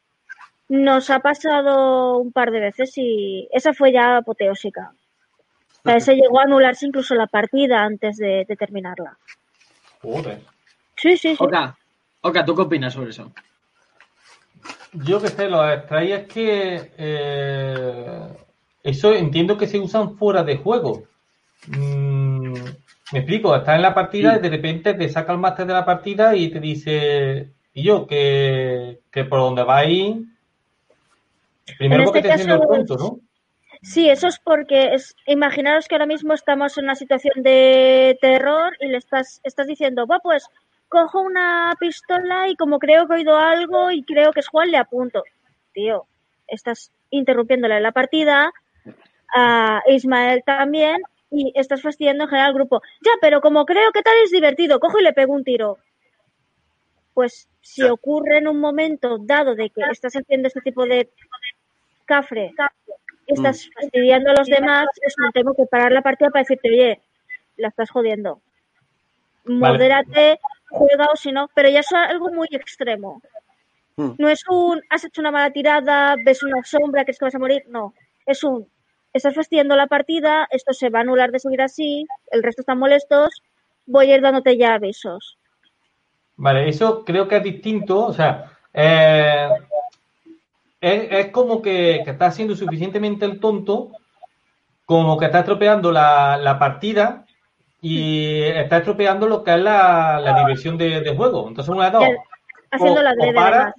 nos 0.68 1.11
ha 1.11 1.20
pasado 1.20 2.18
un 2.18 2.33
par 2.33 2.50
de 2.50 2.61
veces 2.61 2.92
y 2.96 3.48
esa 3.52 3.72
fue 3.72 3.92
ya 3.92 4.18
apoteósica. 4.18 4.92
O 5.85 5.90
sea, 5.90 6.00
se 6.00 6.14
llegó 6.14 6.40
a 6.40 6.44
anularse 6.44 6.87
incluso 6.87 7.14
la 7.14 7.26
partida 7.26 7.83
antes 7.83 8.18
de, 8.18 8.44
terminarla. 8.59 9.16
Joder. 10.02 10.42
Sí, 10.96 11.16
sí, 11.16 11.35
sí. 11.37 11.44
Oka, 12.20 12.44
¿tú 12.44 12.54
qué 12.54 12.62
opinas 12.62 12.92
sobre 12.92 13.11
eso? 13.11 13.33
Yo 14.92 15.20
que 15.20 15.28
sé, 15.28 15.48
los 15.48 15.72
extraí 15.72 16.12
es 16.12 16.26
que 16.26 16.92
eh, 16.98 18.37
eso 18.83 19.14
entiendo 19.14 19.57
que 19.57 19.66
se 19.66 19.78
usan 19.78 20.16
fuera 20.16 20.42
de 20.42 20.57
juego. 20.57 21.04
Mm, 21.68 22.54
me 23.12 23.21
explico, 23.21 23.57
estás 23.57 23.77
en 23.77 23.83
la 23.83 23.94
partida 23.94 24.37
y 24.37 24.40
de 24.40 24.51
repente 24.51 24.94
te 24.94 25.09
saca 25.09 25.33
el 25.33 25.38
máster 25.38 25.66
de 25.66 25.73
la 25.73 25.85
partida 25.85 26.35
y 26.35 26.51
te 26.51 26.61
dice, 26.61 27.53
y 27.73 27.83
yo, 27.83 28.07
que, 28.07 29.01
que 29.11 29.25
por 29.25 29.40
donde 29.40 29.62
va 29.62 29.79
ahí, 29.79 30.25
primero 31.79 32.05
porque 32.05 32.18
este 32.18 32.29
te 32.29 32.35
haciendo 32.35 32.62
el 32.62 32.68
punto, 32.68 32.97
¿no? 32.97 33.21
Sí, 33.83 34.09
eso 34.09 34.27
es 34.27 34.40
porque 34.40 34.94
es, 34.94 35.14
imaginaros 35.27 35.87
que 35.87 35.94
ahora 35.94 36.07
mismo 36.07 36.35
estamos 36.35 36.77
en 36.77 36.85
una 36.85 36.97
situación 36.97 37.42
de 37.42 38.18
terror 38.21 38.77
y 38.81 38.88
le 38.88 38.99
estás, 38.99 39.40
estás 39.44 39.66
diciendo, 39.68 40.07
va, 40.07 40.18
pues 40.18 40.49
cojo 40.88 41.21
una 41.21 41.75
pistola 41.79 42.49
y 42.49 42.57
como 42.57 42.79
creo 42.79 43.07
que 43.07 43.14
he 43.14 43.16
oído 43.18 43.37
algo 43.37 43.90
y 43.90 44.03
creo 44.03 44.33
que 44.33 44.40
es 44.40 44.49
Juan, 44.49 44.71
le 44.71 44.79
apunto. 44.79 45.23
Tío, 45.73 46.07
estás 46.49 46.90
interrumpiéndole 47.11 47.81
la 47.81 47.92
partida, 47.92 48.51
a 49.35 49.83
Ismael 49.87 50.42
también, 50.44 51.03
y 51.31 51.53
estás 51.55 51.83
fastidiando 51.83 52.25
en 52.25 52.31
general 52.31 52.49
al 52.49 52.55
grupo. 52.55 52.83
Ya, 53.05 53.12
pero 53.21 53.41
como 53.41 53.64
creo 53.64 53.93
que 53.93 54.03
tal 54.03 54.14
es 54.23 54.31
divertido, 54.31 54.81
cojo 54.81 54.99
y 54.99 55.03
le 55.03 55.12
pego 55.12 55.35
un 55.35 55.45
tiro. 55.45 55.79
Pues 57.14 57.49
si 57.61 57.83
ocurre 57.83 58.38
en 58.38 58.49
un 58.49 58.61
momento 58.61 59.19
dado 59.19 59.55
de 59.55 59.71
que 59.71 59.83
estás 59.91 60.14
haciendo 60.14 60.49
este 60.49 60.61
tipo 60.61 60.87
de 60.87 61.11
cafre 62.07 62.55
estás 63.29 63.67
mm. 63.67 63.81
fastidiando 63.81 64.31
a 64.31 64.35
los 64.35 64.47
demás, 64.49 64.87
es 65.03 65.14
un 65.19 65.31
tengo 65.33 65.55
que 65.55 65.67
parar 65.67 65.93
la 65.93 66.03
partida 66.03 66.31
para 66.31 66.43
decirte, 66.43 66.71
oye, 66.71 67.01
la 67.57 67.69
estás 67.69 67.91
jodiendo. 67.91 68.41
Modérate, 69.45 70.41
juega 70.71 71.07
o 71.12 71.17
si 71.17 71.31
no, 71.31 71.49
pero 71.55 71.69
ya 71.69 71.81
es 71.81 71.93
algo 71.93 72.31
muy 72.31 72.49
extremo. 72.51 73.23
Mm. 73.97 74.12
No 74.19 74.29
es 74.29 74.43
un, 74.49 74.81
has 74.91 75.05
hecho 75.05 75.21
una 75.21 75.31
mala 75.31 75.53
tirada, 75.53 76.17
ves 76.25 76.43
una 76.43 76.62
sombra, 76.64 77.05
crees 77.05 77.19
que 77.19 77.27
vas 77.27 77.35
a 77.35 77.38
morir, 77.38 77.64
no. 77.69 77.95
Es 78.27 78.43
un, 78.45 78.67
estás 79.13 79.35
fastidiando 79.35 79.77
la 79.77 79.87
partida, 79.87 80.46
esto 80.50 80.73
se 80.73 80.90
va 80.90 81.00
a 81.00 81.02
anular 81.02 81.31
de 81.31 81.38
seguir 81.38 81.63
así, 81.63 82.06
el 82.31 82.42
resto 82.42 82.63
están 82.63 82.79
molestos, 82.79 83.42
voy 83.87 84.11
a 84.11 84.17
ir 84.17 84.23
dándote 84.23 84.56
ya 84.56 84.75
avisos. 84.75 85.38
Vale, 86.37 86.69
eso 86.69 87.04
creo 87.04 87.27
que 87.27 87.37
es 87.37 87.42
distinto, 87.42 88.06
o 88.06 88.13
sea, 88.13 88.52
eh, 88.73 89.48
es, 90.81 91.27
como 91.33 91.61
que, 91.61 92.02
que, 92.04 92.11
está 92.11 92.31
siendo 92.31 92.54
suficientemente 92.54 93.25
el 93.25 93.40
tonto 93.40 93.90
como 94.88 95.19
que 95.19 95.27
está 95.27 95.40
estropeando 95.40 95.92
la, 95.92 96.56
partida 96.59 97.27
y 97.83 98.42
está 98.42 98.79
estropeando 98.79 99.27
lo 99.27 99.44
que 99.44 99.52
es 99.52 99.61
la, 99.61 100.35
diversión 100.38 100.79
de, 100.79 101.15
juego. 101.15 101.46
Entonces, 101.46 101.75
una 101.75 101.87
de 101.87 101.90
dos. 101.90 102.04
Haciendo 102.71 103.02
la 103.02 103.13
o, 103.13 103.35
para, 103.35 103.75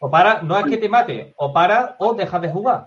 o 0.00 0.10
para, 0.10 0.42
no 0.42 0.58
es 0.58 0.66
que 0.66 0.76
te 0.76 0.88
mate, 0.88 1.32
o 1.38 1.52
para 1.52 1.96
o 1.98 2.12
dejas 2.12 2.42
de 2.42 2.50
jugar. 2.50 2.86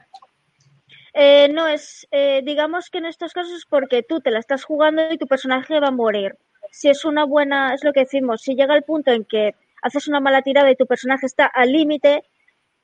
Eh, 1.14 1.48
no, 1.50 1.68
es, 1.68 2.08
eh, 2.12 2.42
digamos 2.44 2.90
que 2.90 2.98
en 2.98 3.06
estos 3.06 3.34
casos 3.34 3.54
es 3.54 3.66
porque 3.66 4.02
tú 4.04 4.20
te 4.20 4.32
la 4.32 4.40
estás 4.40 4.64
jugando 4.64 5.12
y 5.12 5.18
tu 5.18 5.28
personaje 5.28 5.80
va 5.80 5.88
a 5.90 5.92
morir. 5.92 6.36
Si 6.72 6.90
es 6.90 7.06
una 7.06 7.24
buena, 7.26 7.74
es 7.74 7.84
lo 7.84 7.94
que 7.94 8.02
decimos, 8.02 8.42
si 8.42 8.56
llega 8.56 8.76
el 8.76 8.84
punto 8.84 9.12
en 9.12 9.26
que 9.26 9.54
haces 9.84 10.08
una 10.08 10.20
mala 10.20 10.42
tirada 10.42 10.72
y 10.72 10.76
tu 10.76 10.88
personaje 10.88 11.26
está 11.28 11.46
al 11.46 11.72
límite, 11.72 12.24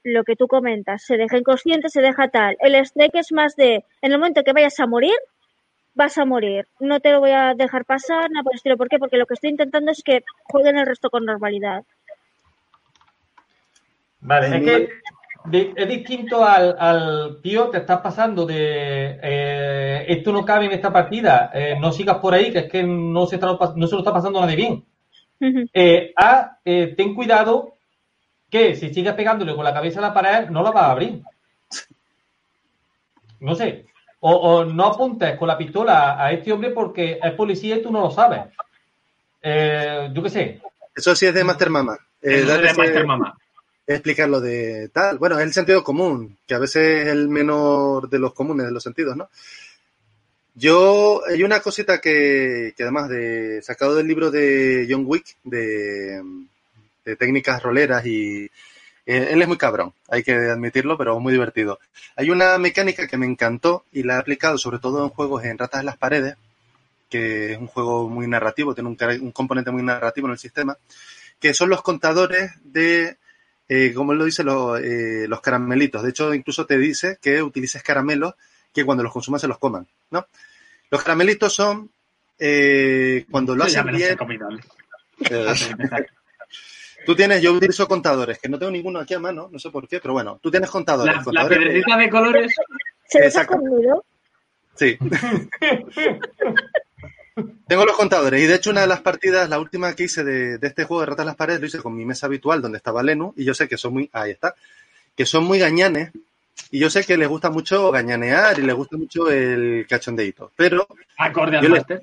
lo 0.03 0.23
que 0.23 0.35
tú 0.35 0.47
comentas, 0.47 1.03
se 1.03 1.17
deja 1.17 1.37
inconsciente, 1.37 1.89
se 1.89 2.01
deja 2.01 2.27
tal. 2.29 2.55
El 2.59 2.75
strike 2.75 3.15
es 3.15 3.31
más 3.31 3.55
de, 3.55 3.83
en 4.01 4.11
el 4.11 4.19
momento 4.19 4.43
que 4.43 4.53
vayas 4.53 4.79
a 4.79 4.85
morir, 4.85 5.15
vas 5.95 6.17
a 6.17 6.25
morir. 6.25 6.67
No 6.79 6.99
te 6.99 7.11
lo 7.11 7.19
voy 7.19 7.31
a 7.31 7.55
dejar 7.55 7.83
pasar, 7.85 8.29
nada 8.29 8.43
por 8.43 8.53
el 8.53 8.57
estilo. 8.57 8.77
¿Por 8.77 8.89
qué? 8.89 8.99
Porque 8.99 9.17
lo 9.17 9.25
que 9.25 9.33
estoy 9.33 9.49
intentando 9.49 9.91
es 9.91 10.03
que 10.03 10.23
jueguen 10.43 10.77
el 10.77 10.85
resto 10.85 11.09
con 11.09 11.25
normalidad. 11.25 11.83
Vale, 14.21 14.47
es 14.47 14.63
que 14.63 14.79
di- 14.79 14.89
es 15.51 15.87
distinto 15.87 16.43
al, 16.45 16.75
al 16.79 17.39
tío, 17.41 17.69
te 17.69 17.77
estás 17.79 18.01
pasando 18.01 18.45
de 18.45 19.19
eh, 19.21 20.05
esto 20.07 20.31
no 20.31 20.45
cabe 20.45 20.65
en 20.65 20.71
esta 20.73 20.91
partida, 20.91 21.51
eh, 21.53 21.75
no 21.79 21.91
sigas 21.91 22.17
por 22.17 22.33
ahí, 22.33 22.51
que 22.51 22.59
es 22.59 22.71
que 22.71 22.83
no 22.83 23.25
se, 23.25 23.35
está, 23.35 23.47
no 23.75 23.87
se 23.87 23.93
lo 23.95 23.99
está 23.99 24.13
pasando 24.13 24.39
nadie 24.41 24.55
bien. 24.55 24.85
Eh, 25.73 26.13
a, 26.17 26.57
eh, 26.65 26.93
ten 26.97 27.15
cuidado 27.15 27.73
que 28.49 28.75
si 28.75 28.93
sigues 28.93 29.13
pegándole 29.13 29.55
con 29.55 29.63
la 29.63 29.73
cabeza 29.73 29.99
a 29.99 30.03
la 30.03 30.13
pared, 30.13 30.49
no 30.49 30.61
la 30.63 30.71
vas 30.71 30.83
a 30.83 30.91
abrir. 30.91 31.21
No 33.39 33.55
sé. 33.55 33.85
O, 34.21 34.31
o 34.35 34.65
no 34.65 34.85
apuntes 34.87 35.37
con 35.37 35.47
la 35.47 35.57
pistola 35.57 36.21
a 36.23 36.31
este 36.33 36.51
hombre 36.51 36.71
porque 36.71 37.19
es 37.23 37.31
policía 37.33 37.77
y 37.77 37.81
tú 37.81 37.89
no 37.91 38.01
lo 38.01 38.11
sabes. 38.11 38.41
Eh, 39.41 40.09
yo 40.13 40.21
qué 40.23 40.29
sé. 40.29 40.61
Eso 40.95 41.15
sí 41.15 41.25
es 41.25 41.33
de 41.33 41.43
Master 41.45 41.69
Mama. 41.69 41.97
Eh, 42.21 42.39
Eso 42.39 42.47
dar 42.49 42.57
es 42.57 42.61
de 42.63 42.67
ese- 42.69 42.77
Master 42.81 43.05
Mama. 43.07 43.37
Explicar 43.95 44.29
lo 44.29 44.39
de 44.39 44.89
tal. 44.89 45.17
Bueno, 45.17 45.37
es 45.39 45.45
el 45.45 45.53
sentido 45.53 45.83
común, 45.83 46.37
que 46.47 46.53
a 46.53 46.59
veces 46.59 47.01
es 47.01 47.07
el 47.07 47.27
menor 47.27 48.09
de 48.09 48.19
los 48.19 48.33
comunes 48.33 48.65
de 48.65 48.71
los 48.71 48.83
sentidos, 48.83 49.15
¿no? 49.17 49.29
Yo, 50.55 51.21
hay 51.27 51.43
una 51.43 51.61
cosita 51.61 52.01
que, 52.01 52.73
que 52.75 52.83
además 52.83 53.09
de 53.09 53.61
sacado 53.61 53.95
del 53.95 54.07
libro 54.07 54.29
de 54.29 54.85
John 54.89 55.05
Wick, 55.05 55.37
de, 55.43 56.21
técnicas 57.17 57.63
roleras 57.63 58.05
y 58.05 58.43
eh, 59.05 59.29
él 59.31 59.41
es 59.41 59.47
muy 59.47 59.57
cabrón, 59.57 59.93
hay 60.09 60.21
que 60.21 60.33
admitirlo, 60.33 60.97
pero 60.97 61.15
es 61.15 61.21
muy 61.23 61.33
divertido. 61.33 61.79
Hay 62.15 62.29
una 62.29 62.57
mecánica 62.57 63.07
que 63.07 63.17
me 63.17 63.25
encantó 63.25 63.85
y 63.91 64.03
la 64.03 64.15
he 64.15 64.19
aplicado 64.19 64.57
sobre 64.57 64.79
todo 64.79 65.03
en 65.03 65.09
juegos 65.09 65.43
en 65.45 65.57
Ratas 65.57 65.79
en 65.79 65.85
las 65.87 65.97
Paredes, 65.97 66.35
que 67.09 67.53
es 67.53 67.57
un 67.57 67.67
juego 67.67 68.09
muy 68.09 68.27
narrativo, 68.27 68.75
tiene 68.75 68.89
un 68.89 69.31
componente 69.31 69.71
muy 69.71 69.81
narrativo 69.81 70.27
en 70.27 70.33
el 70.33 70.39
sistema, 70.39 70.77
que 71.39 71.53
son 71.53 71.69
los 71.69 71.81
contadores 71.81 72.51
de 72.65 73.17
eh, 73.69 73.93
como 73.93 74.11
él 74.13 74.17
lo 74.17 74.25
dice, 74.25 74.43
los, 74.43 74.79
eh, 74.79 75.27
los 75.27 75.41
caramelitos. 75.41 76.01
De 76.01 76.09
hecho, 76.09 76.33
incluso 76.33 76.65
te 76.65 76.77
dice 76.77 77.19
que 77.21 77.43
utilices 77.43 77.83
caramelos 77.83 78.33
que 78.73 78.83
cuando 78.83 79.03
los 79.03 79.13
consumas 79.13 79.41
se 79.41 79.47
los 79.47 79.59
coman, 79.59 79.87
¿no? 80.09 80.25
Los 80.89 81.03
caramelitos 81.03 81.53
son 81.53 81.91
eh, 82.39 83.25
cuando 83.29 83.55
lo 83.55 83.63
hacen 83.65 83.85
bien. 83.87 84.17
tú 87.05 87.15
tienes, 87.15 87.41
yo 87.41 87.53
utilizo 87.53 87.87
contadores, 87.87 88.39
que 88.39 88.49
no 88.49 88.57
tengo 88.57 88.71
ninguno 88.71 88.99
aquí 88.99 89.13
a 89.13 89.19
mano, 89.19 89.49
no 89.51 89.59
sé 89.59 89.69
por 89.69 89.87
qué, 89.87 89.99
pero 89.99 90.13
bueno, 90.13 90.39
tú 90.41 90.49
tienes 90.49 90.69
contadores. 90.69 91.13
La, 91.13 91.19
la 91.19 91.23
contadores 91.23 91.57
piedrecita 91.59 91.97
de 91.97 92.09
colores. 92.09 92.55
¿Se 93.05 93.19
les 93.19 93.35
ha 93.35 93.41
Exacto. 93.41 93.59
comido? 93.59 94.03
Sí. 94.75 94.97
Tengo 97.67 97.85
los 97.85 97.95
contadores 97.95 98.41
y 98.41 98.45
de 98.47 98.55
hecho 98.55 98.69
una 98.71 98.81
de 98.81 98.87
las 98.87 99.01
partidas, 99.01 99.49
la 99.49 99.59
última 99.59 99.93
que 99.95 100.03
hice 100.03 100.23
de, 100.23 100.57
de 100.57 100.67
este 100.67 100.83
juego 100.85 101.01
de 101.01 101.07
Ratas 101.07 101.25
las 101.25 101.35
Paredes, 101.35 101.61
lo 101.61 101.67
hice 101.67 101.79
con 101.79 101.95
mi 101.95 102.05
mesa 102.05 102.25
habitual 102.27 102.61
donde 102.61 102.77
estaba 102.77 103.03
Lenu 103.03 103.33
y 103.37 103.43
yo 103.45 103.53
sé 103.53 103.67
que 103.67 103.77
son 103.77 103.93
muy, 103.93 104.09
ahí 104.13 104.31
está, 104.31 104.55
que 105.15 105.25
son 105.25 105.43
muy 105.45 105.59
gañanes 105.59 106.11
y 106.71 106.79
yo 106.79 106.89
sé 106.89 107.03
que 107.05 107.17
les 107.17 107.27
gusta 107.27 107.49
mucho 107.49 107.89
gañanear 107.91 108.57
y 108.59 108.63
les 108.63 108.75
gusta 108.75 108.97
mucho 108.97 109.29
el 109.31 109.85
cachondeito. 109.87 110.51
Pero 110.55 110.87
Acorde 111.17 111.57
al 111.57 111.63
Yo 111.63 111.69
le- 111.69 111.75
máster. 111.77 112.01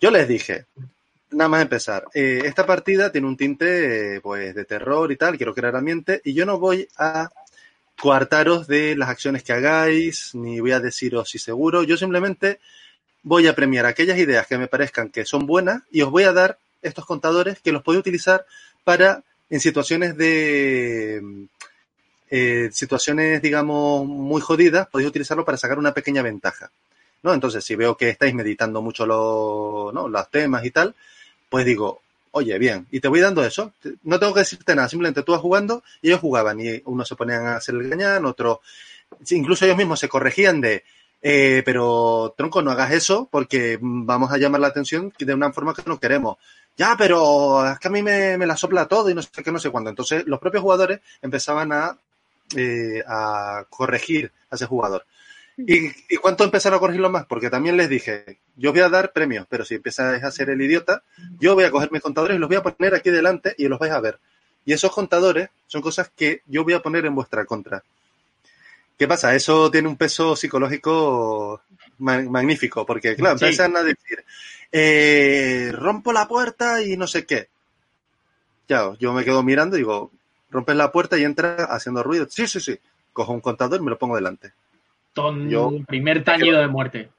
yo 0.00 0.10
les 0.10 0.28
dije, 0.28 0.64
nada 1.32 1.48
más 1.48 1.62
empezar, 1.62 2.04
eh, 2.14 2.42
esta 2.44 2.64
partida 2.66 3.10
tiene 3.12 3.26
un 3.26 3.36
tinte 3.36 4.16
eh, 4.16 4.20
pues 4.20 4.54
de 4.54 4.64
terror 4.64 5.10
y 5.12 5.16
tal, 5.16 5.36
quiero 5.36 5.54
crear 5.54 5.76
ambiente 5.76 6.20
y 6.24 6.32
yo 6.34 6.46
no 6.46 6.58
voy 6.58 6.88
a 6.98 7.28
coartaros 7.98 8.66
de 8.66 8.94
las 8.96 9.08
acciones 9.08 9.42
que 9.42 9.52
hagáis, 9.52 10.34
ni 10.34 10.60
voy 10.60 10.72
a 10.72 10.80
deciros 10.80 11.30
si 11.30 11.38
seguro, 11.38 11.82
yo 11.82 11.96
simplemente 11.96 12.58
voy 13.26 13.48
a 13.48 13.56
premiar 13.56 13.86
aquellas 13.86 14.18
ideas 14.18 14.46
que 14.46 14.56
me 14.56 14.68
parezcan 14.68 15.10
que 15.10 15.24
son 15.24 15.46
buenas 15.46 15.82
y 15.90 16.02
os 16.02 16.10
voy 16.10 16.22
a 16.22 16.32
dar 16.32 16.58
estos 16.80 17.04
contadores 17.04 17.60
que 17.60 17.72
los 17.72 17.82
podéis 17.82 18.00
utilizar 18.00 18.46
para 18.84 19.24
en 19.50 19.58
situaciones 19.58 20.16
de 20.16 21.48
eh, 22.30 22.70
situaciones 22.72 23.42
digamos 23.42 24.06
muy 24.06 24.40
jodidas 24.40 24.86
podéis 24.86 25.10
utilizarlo 25.10 25.44
para 25.44 25.58
sacar 25.58 25.76
una 25.76 25.92
pequeña 25.92 26.22
ventaja 26.22 26.70
¿no? 27.26 27.34
Entonces, 27.34 27.64
si 27.64 27.74
veo 27.74 27.96
que 27.96 28.10
estáis 28.10 28.34
meditando 28.34 28.80
mucho 28.80 29.04
los, 29.04 29.92
¿no? 29.92 30.08
los 30.08 30.30
temas 30.30 30.64
y 30.64 30.70
tal, 30.70 30.94
pues 31.48 31.66
digo, 31.66 32.00
oye, 32.30 32.56
bien, 32.56 32.86
y 32.92 33.00
te 33.00 33.08
voy 33.08 33.18
dando 33.18 33.44
eso. 33.44 33.72
No 34.04 34.20
tengo 34.20 34.32
que 34.32 34.40
decirte 34.40 34.76
nada, 34.76 34.88
simplemente 34.88 35.24
tú 35.24 35.32
vas 35.32 35.40
jugando 35.40 35.82
y 36.00 36.08
ellos 36.08 36.20
jugaban 36.20 36.60
y 36.60 36.80
unos 36.84 37.08
se 37.08 37.16
ponían 37.16 37.46
a 37.46 37.56
hacer 37.56 37.74
el 37.74 37.88
gañán, 37.88 38.24
otros, 38.26 38.58
incluso 39.30 39.64
ellos 39.64 39.76
mismos 39.76 39.98
se 39.98 40.08
corregían 40.08 40.60
de, 40.60 40.84
eh, 41.22 41.62
pero 41.64 42.34
tronco, 42.36 42.62
no 42.62 42.70
hagas 42.70 42.92
eso 42.92 43.28
porque 43.30 43.78
vamos 43.80 44.32
a 44.32 44.38
llamar 44.38 44.60
la 44.60 44.68
atención 44.68 45.12
de 45.18 45.34
una 45.34 45.52
forma 45.52 45.74
que 45.74 45.82
no 45.86 45.98
queremos. 45.98 46.36
Ya, 46.76 46.94
pero 46.98 47.66
es 47.66 47.78
que 47.78 47.88
a 47.88 47.90
mí 47.90 48.02
me, 48.02 48.36
me 48.36 48.46
la 48.46 48.56
sopla 48.56 48.86
todo 48.86 49.08
y 49.08 49.14
no 49.14 49.22
sé 49.22 49.42
qué, 49.42 49.50
no 49.50 49.58
sé 49.58 49.70
cuándo. 49.70 49.90
Entonces, 49.90 50.24
los 50.26 50.38
propios 50.38 50.62
jugadores 50.62 51.00
empezaban 51.22 51.72
a, 51.72 51.98
eh, 52.54 53.02
a 53.06 53.64
corregir 53.70 54.30
a 54.50 54.56
ese 54.56 54.66
jugador. 54.66 55.06
¿Y, 55.56 55.86
¿Y 55.86 56.16
cuánto 56.20 56.44
empezaron 56.44 56.76
a 56.76 56.80
corregirlo 56.80 57.08
más? 57.08 57.24
Porque 57.24 57.48
también 57.48 57.78
les 57.78 57.88
dije, 57.88 58.40
yo 58.56 58.72
voy 58.72 58.82
a 58.82 58.90
dar 58.90 59.12
premios, 59.12 59.46
pero 59.48 59.64
si 59.64 59.76
empezáis 59.76 60.22
a 60.22 60.30
ser 60.30 60.50
el 60.50 60.60
idiota, 60.60 61.02
yo 61.40 61.54
voy 61.54 61.64
a 61.64 61.70
coger 61.70 61.90
mis 61.90 62.02
contadores 62.02 62.36
y 62.36 62.38
los 62.38 62.48
voy 62.48 62.58
a 62.58 62.62
poner 62.62 62.94
aquí 62.94 63.08
delante 63.08 63.54
y 63.56 63.68
los 63.68 63.78
vais 63.78 63.92
a 63.92 64.00
ver. 64.00 64.18
Y 64.66 64.74
esos 64.74 64.92
contadores 64.92 65.48
son 65.66 65.80
cosas 65.80 66.10
que 66.14 66.42
yo 66.46 66.62
voy 66.62 66.74
a 66.74 66.82
poner 66.82 67.06
en 67.06 67.14
vuestra 67.14 67.46
contra. 67.46 67.82
¿Qué 68.98 69.06
pasa? 69.06 69.34
Eso 69.34 69.70
tiene 69.70 69.88
un 69.88 69.96
peso 69.96 70.34
psicológico 70.36 71.60
ma- 71.98 72.22
magnífico, 72.22 72.86
porque 72.86 73.14
claro, 73.16 73.38
Sí. 73.38 73.44
empiezan 73.44 73.76
a 73.76 73.82
decir, 73.82 74.24
eh, 74.72 75.70
rompo 75.72 76.12
la 76.12 76.26
puerta 76.26 76.82
y 76.82 76.96
no 76.96 77.06
sé 77.06 77.26
qué. 77.26 77.48
Ya, 78.68 78.92
yo 78.98 79.12
me 79.12 79.24
quedo 79.24 79.42
mirando 79.42 79.76
y 79.76 79.80
digo, 79.80 80.10
rompes 80.50 80.76
la 80.76 80.90
puerta 80.92 81.18
y 81.18 81.24
entra 81.24 81.64
haciendo 81.66 82.02
ruido. 82.02 82.26
Sí, 82.28 82.46
sí, 82.46 82.60
sí. 82.60 82.78
Cojo 83.12 83.32
un 83.32 83.40
contador 83.40 83.80
y 83.80 83.84
me 83.84 83.90
lo 83.90 83.98
pongo 83.98 84.16
delante. 84.16 84.52
Ton, 85.12 85.48
Yo- 85.48 85.72
primer 85.86 86.24
tañido 86.24 86.58
de 86.60 86.66
muerte. 86.68 87.10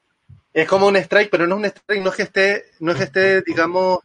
Es 0.53 0.67
como 0.67 0.87
un 0.87 0.95
strike, 0.97 1.29
pero 1.29 1.47
no 1.47 1.55
es 1.55 1.59
un 1.59 1.65
strike, 1.65 2.03
no 2.03 2.09
es 2.09 2.15
que 2.15 2.23
esté, 2.23 2.65
no 2.79 2.91
es 2.91 2.97
que 2.97 3.03
esté, 3.05 3.41
digamos, 3.43 3.99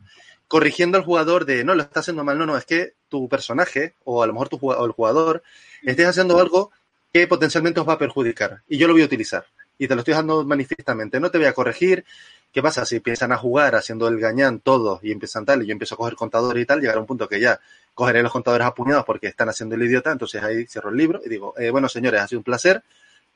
corrigiendo 0.47 0.99
al 0.99 1.05
jugador 1.05 1.47
de 1.47 1.65
no, 1.65 1.75
lo 1.75 1.83
está 1.83 2.01
haciendo 2.01 2.25
mal, 2.25 2.39
no, 2.39 2.45
no, 2.47 2.57
es 2.57 2.67
que 2.67 2.93
tu 3.09 3.29
personaje, 3.29 3.95
o 4.05 4.23
a 4.23 4.27
lo 4.27 4.35
mejor 4.35 4.49
tu 4.51 4.59
o 4.63 4.85
el 4.87 4.93
jugador, 4.93 5.43
estés 5.83 6.07
haciendo 6.07 6.39
algo 6.39 6.71
que 7.13 7.27
potencialmente 7.27 7.81
os 7.81 7.89
va 7.89 7.95
a 7.95 7.99
perjudicar. 7.99 8.63
Y 8.69 8.79
yo 8.79 8.87
lo 8.87 8.95
voy 8.95 9.03
a 9.03 9.07
utilizar. 9.07 9.45
Y 9.79 9.89
te 9.89 9.95
lo 9.95 10.01
estoy 10.01 10.15
dando 10.15 10.45
manifiestamente. 10.45 11.21
No 11.21 11.31
te 11.31 11.39
voy 11.39 11.47
a 11.47 11.53
corregir. 11.53 12.05
¿Qué 12.53 12.63
pasa? 12.63 12.85
Si 12.85 12.97
empiezan 12.97 13.33
a 13.33 13.39
jugar 13.39 13.75
haciendo 13.75 14.09
el 14.09 14.19
gañán 14.19 14.61
todos 14.61 15.03
y 15.03 15.11
empiezan 15.11 15.45
tal, 15.45 15.63
y 15.63 15.67
yo 15.67 15.73
empiezo 15.73 15.95
a 15.95 15.99
coger 15.99 16.15
contadores 16.15 16.63
y 16.63 16.67
tal, 16.67 16.81
llegará 16.81 17.01
un 17.01 17.07
punto 17.07 17.29
que 17.29 17.41
ya 17.41 17.59
cogeré 17.95 18.23
los 18.23 18.33
contadores 18.33 18.67
apuñados 18.67 19.05
porque 19.05 19.27
están 19.27 19.49
haciendo 19.49 19.75
el 19.75 19.83
idiota, 19.83 20.13
entonces 20.13 20.43
ahí 20.43 20.67
cierro 20.67 20.91
el 20.91 20.97
libro 20.97 21.21
y 21.25 21.29
digo, 21.29 21.55
eh, 21.59 21.71
bueno, 21.71 21.89
señores, 21.89 22.21
ha 22.21 22.29
sido 22.29 22.41
un 22.41 22.45
placer, 22.45 22.83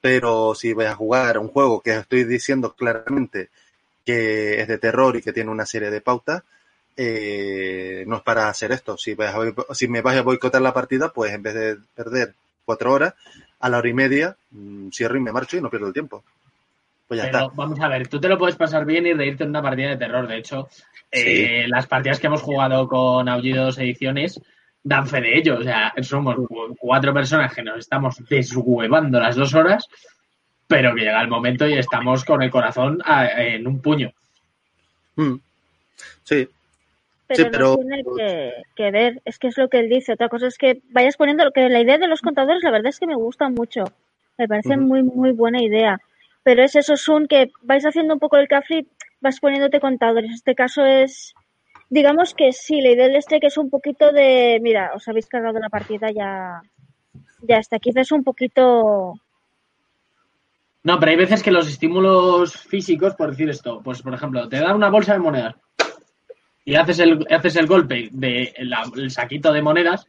pero 0.01 0.55
si 0.55 0.73
vais 0.73 0.91
a 0.91 0.95
jugar 0.95 1.39
un 1.39 1.49
juego 1.49 1.81
que 1.81 1.97
estoy 1.97 2.25
diciendo 2.25 2.75
claramente 2.75 3.51
que 4.05 4.61
es 4.61 4.69
de 4.69 4.79
terror 4.79 5.17
y 5.17 5.23
que 5.23 5.33
tiene 5.33 5.51
una 5.51 5.67
serie 5.67 5.91
de 5.91 6.01
pautas, 6.01 6.43
eh, 6.97 8.05
no 8.07 8.17
es 8.17 8.23
para 8.23 8.49
hacer 8.49 8.73
esto. 8.73 8.97
Si, 8.97 9.17
me 9.89 10.01
vais 10.01 10.19
a 10.19 10.23
boicotar 10.23 10.63
la 10.63 10.73
partida, 10.73 11.13
pues 11.13 11.33
en 11.33 11.43
vez 11.43 11.55
de 11.55 11.77
perder 11.95 12.35
cuatro 12.67 12.93
horas, 12.93 13.15
a 13.61 13.71
la 13.71 13.79
hora 13.79 13.89
y 13.89 13.95
media 13.95 14.37
mm, 14.51 14.89
cierro 14.91 15.17
y 15.17 15.21
me 15.21 15.33
marcho 15.33 15.57
y 15.57 15.63
no 15.63 15.71
pierdo 15.71 15.87
el 15.87 15.93
tiempo. 15.95 16.23
Pues 17.09 17.19
ya 17.23 17.27
Pero 17.31 17.39
está. 17.45 17.53
vamos 17.57 17.81
a 17.81 17.89
ver, 17.89 18.09
tú 18.09 18.21
te 18.21 18.29
lo 18.29 18.37
puedes 18.37 18.57
pasar 18.57 18.85
bien 18.85 19.07
y 19.07 19.15
reírte 19.15 19.45
en 19.45 19.51
una 19.51 19.63
partida 19.63 19.91
de 19.91 19.97
terror. 19.97 20.27
De 20.27 20.37
hecho, 20.37 20.69
eh, 21.11 21.65
las 21.69 21.87
partidas 21.87 22.19
que 22.19 22.27
hemos 22.27 22.43
jugado 22.43 22.87
con 22.89 23.29
Aullidos 23.29 23.79
Ediciones 23.79 24.41
dan 24.83 25.07
fe 25.07 25.21
de 25.21 25.39
ello. 25.39 25.59
O 25.59 25.63
sea, 25.63 25.93
somos 26.03 26.35
cu- 26.35 26.77
cuatro 26.79 27.15
personas 27.15 27.55
que 27.55 27.63
nos 27.63 27.79
estamos 27.79 28.17
deshuevando 28.29 29.21
las 29.21 29.37
dos 29.37 29.55
horas, 29.55 29.87
pero 30.67 30.95
que 30.95 31.03
llega 31.03 31.23
el 31.23 31.29
momento 31.29 31.67
y 31.69 31.75
estamos 31.79 32.25
con 32.25 32.43
el 32.43 32.51
corazón 32.51 32.99
a- 33.05 33.27
en 33.41 33.67
un 33.69 33.81
puño. 33.81 34.13
Mm. 35.15 35.37
Sí, 36.25 36.49
Pero, 37.29 37.45
Sí, 37.45 37.49
pero- 37.51 37.71
no 37.71 37.77
tiene 37.79 38.05
que, 38.17 38.53
que 38.77 38.91
ver, 38.91 39.23
es 39.25 39.39
que 39.39 39.49
es 39.49 39.59
lo 39.59 39.69
que 39.69 39.81
él 39.81 39.89
dice. 39.89 40.13
Otra 40.13 40.29
cosa 40.29 40.47
es 40.47 40.57
que 40.59 40.81
vayas 40.91 41.17
poniendo 41.17 41.45
lo 41.45 41.51
que 41.51 41.69
la 41.69 41.81
idea 41.81 41.99
de 41.99 42.07
los 42.07 42.21
contadores, 42.23 42.63
la 42.63 42.71
verdad 42.71 42.89
es 42.89 43.01
que 43.01 43.07
me 43.07 43.17
gusta 43.17 43.49
mucho. 43.49 43.85
Me 44.39 44.47
parece 44.47 44.77
muy, 44.77 45.03
muy 45.03 45.33
buena 45.33 45.63
idea. 45.63 45.99
Pero 46.45 46.63
es 46.63 46.77
eso, 46.77 46.97
Sun, 46.97 47.27
que 47.27 47.51
vais 47.63 47.85
haciendo 47.85 48.15
un 48.15 48.21
poco 48.21 48.37
el 48.37 48.47
café, 48.47 48.87
vas 49.21 49.41
poniéndote 49.41 49.81
contadores. 49.81 50.31
Este 50.33 50.55
caso 50.55 50.85
es, 50.85 51.35
digamos 51.91 52.35
que 52.35 52.53
sí, 52.53 52.81
la 52.81 52.91
idea 52.91 53.07
del 53.09 53.17
este 53.17 53.41
que 53.41 53.49
es 53.49 53.57
un 53.59 53.71
poquito 53.71 54.13
de, 54.13 54.59
mira, 54.63 54.93
os 54.95 55.09
habéis 55.09 55.27
cargado 55.27 55.59
la 55.59 55.69
partida, 55.71 56.11
ya, 56.13 56.61
ya 57.43 57.57
está. 57.57 57.81
Quizás 57.81 58.13
un 58.13 58.23
poquito, 58.23 59.15
No, 60.85 61.01
pero 61.01 61.11
hay 61.11 61.17
veces 61.17 61.43
que 61.43 61.51
los 61.51 61.69
estímulos 61.69 62.55
físicos, 62.57 63.17
por 63.17 63.31
decir 63.31 63.51
esto, 63.51 63.81
pues 63.83 64.01
por 64.03 64.15
ejemplo, 64.15 64.49
te 64.49 64.61
dan 64.61 64.77
una 64.77 64.91
bolsa 64.91 65.15
de 65.15 65.19
monedas 65.19 65.57
y 66.67 66.75
haces 66.75 66.99
el, 66.99 67.25
haces 67.31 67.57
el 67.57 67.67
golpe 67.67 68.11
del 68.13 69.11
saquito 69.11 69.53
de 69.53 69.63
monedas, 69.63 70.07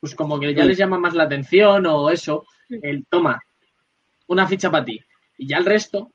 pues 0.00 0.14
como 0.14 0.40
que 0.40 0.52
ya 0.52 0.64
les 0.64 0.76
llama 0.76 0.98
más 0.98 1.14
la 1.14 1.22
atención 1.22 1.86
o 1.86 2.10
eso, 2.10 2.44
el 2.68 3.06
toma, 3.06 3.40
una 4.26 4.46
ficha 4.46 4.70
para 4.70 4.84
ti. 4.84 5.00
Y 5.38 5.46
ya 5.46 5.58
el 5.58 5.64
resto 5.64 6.10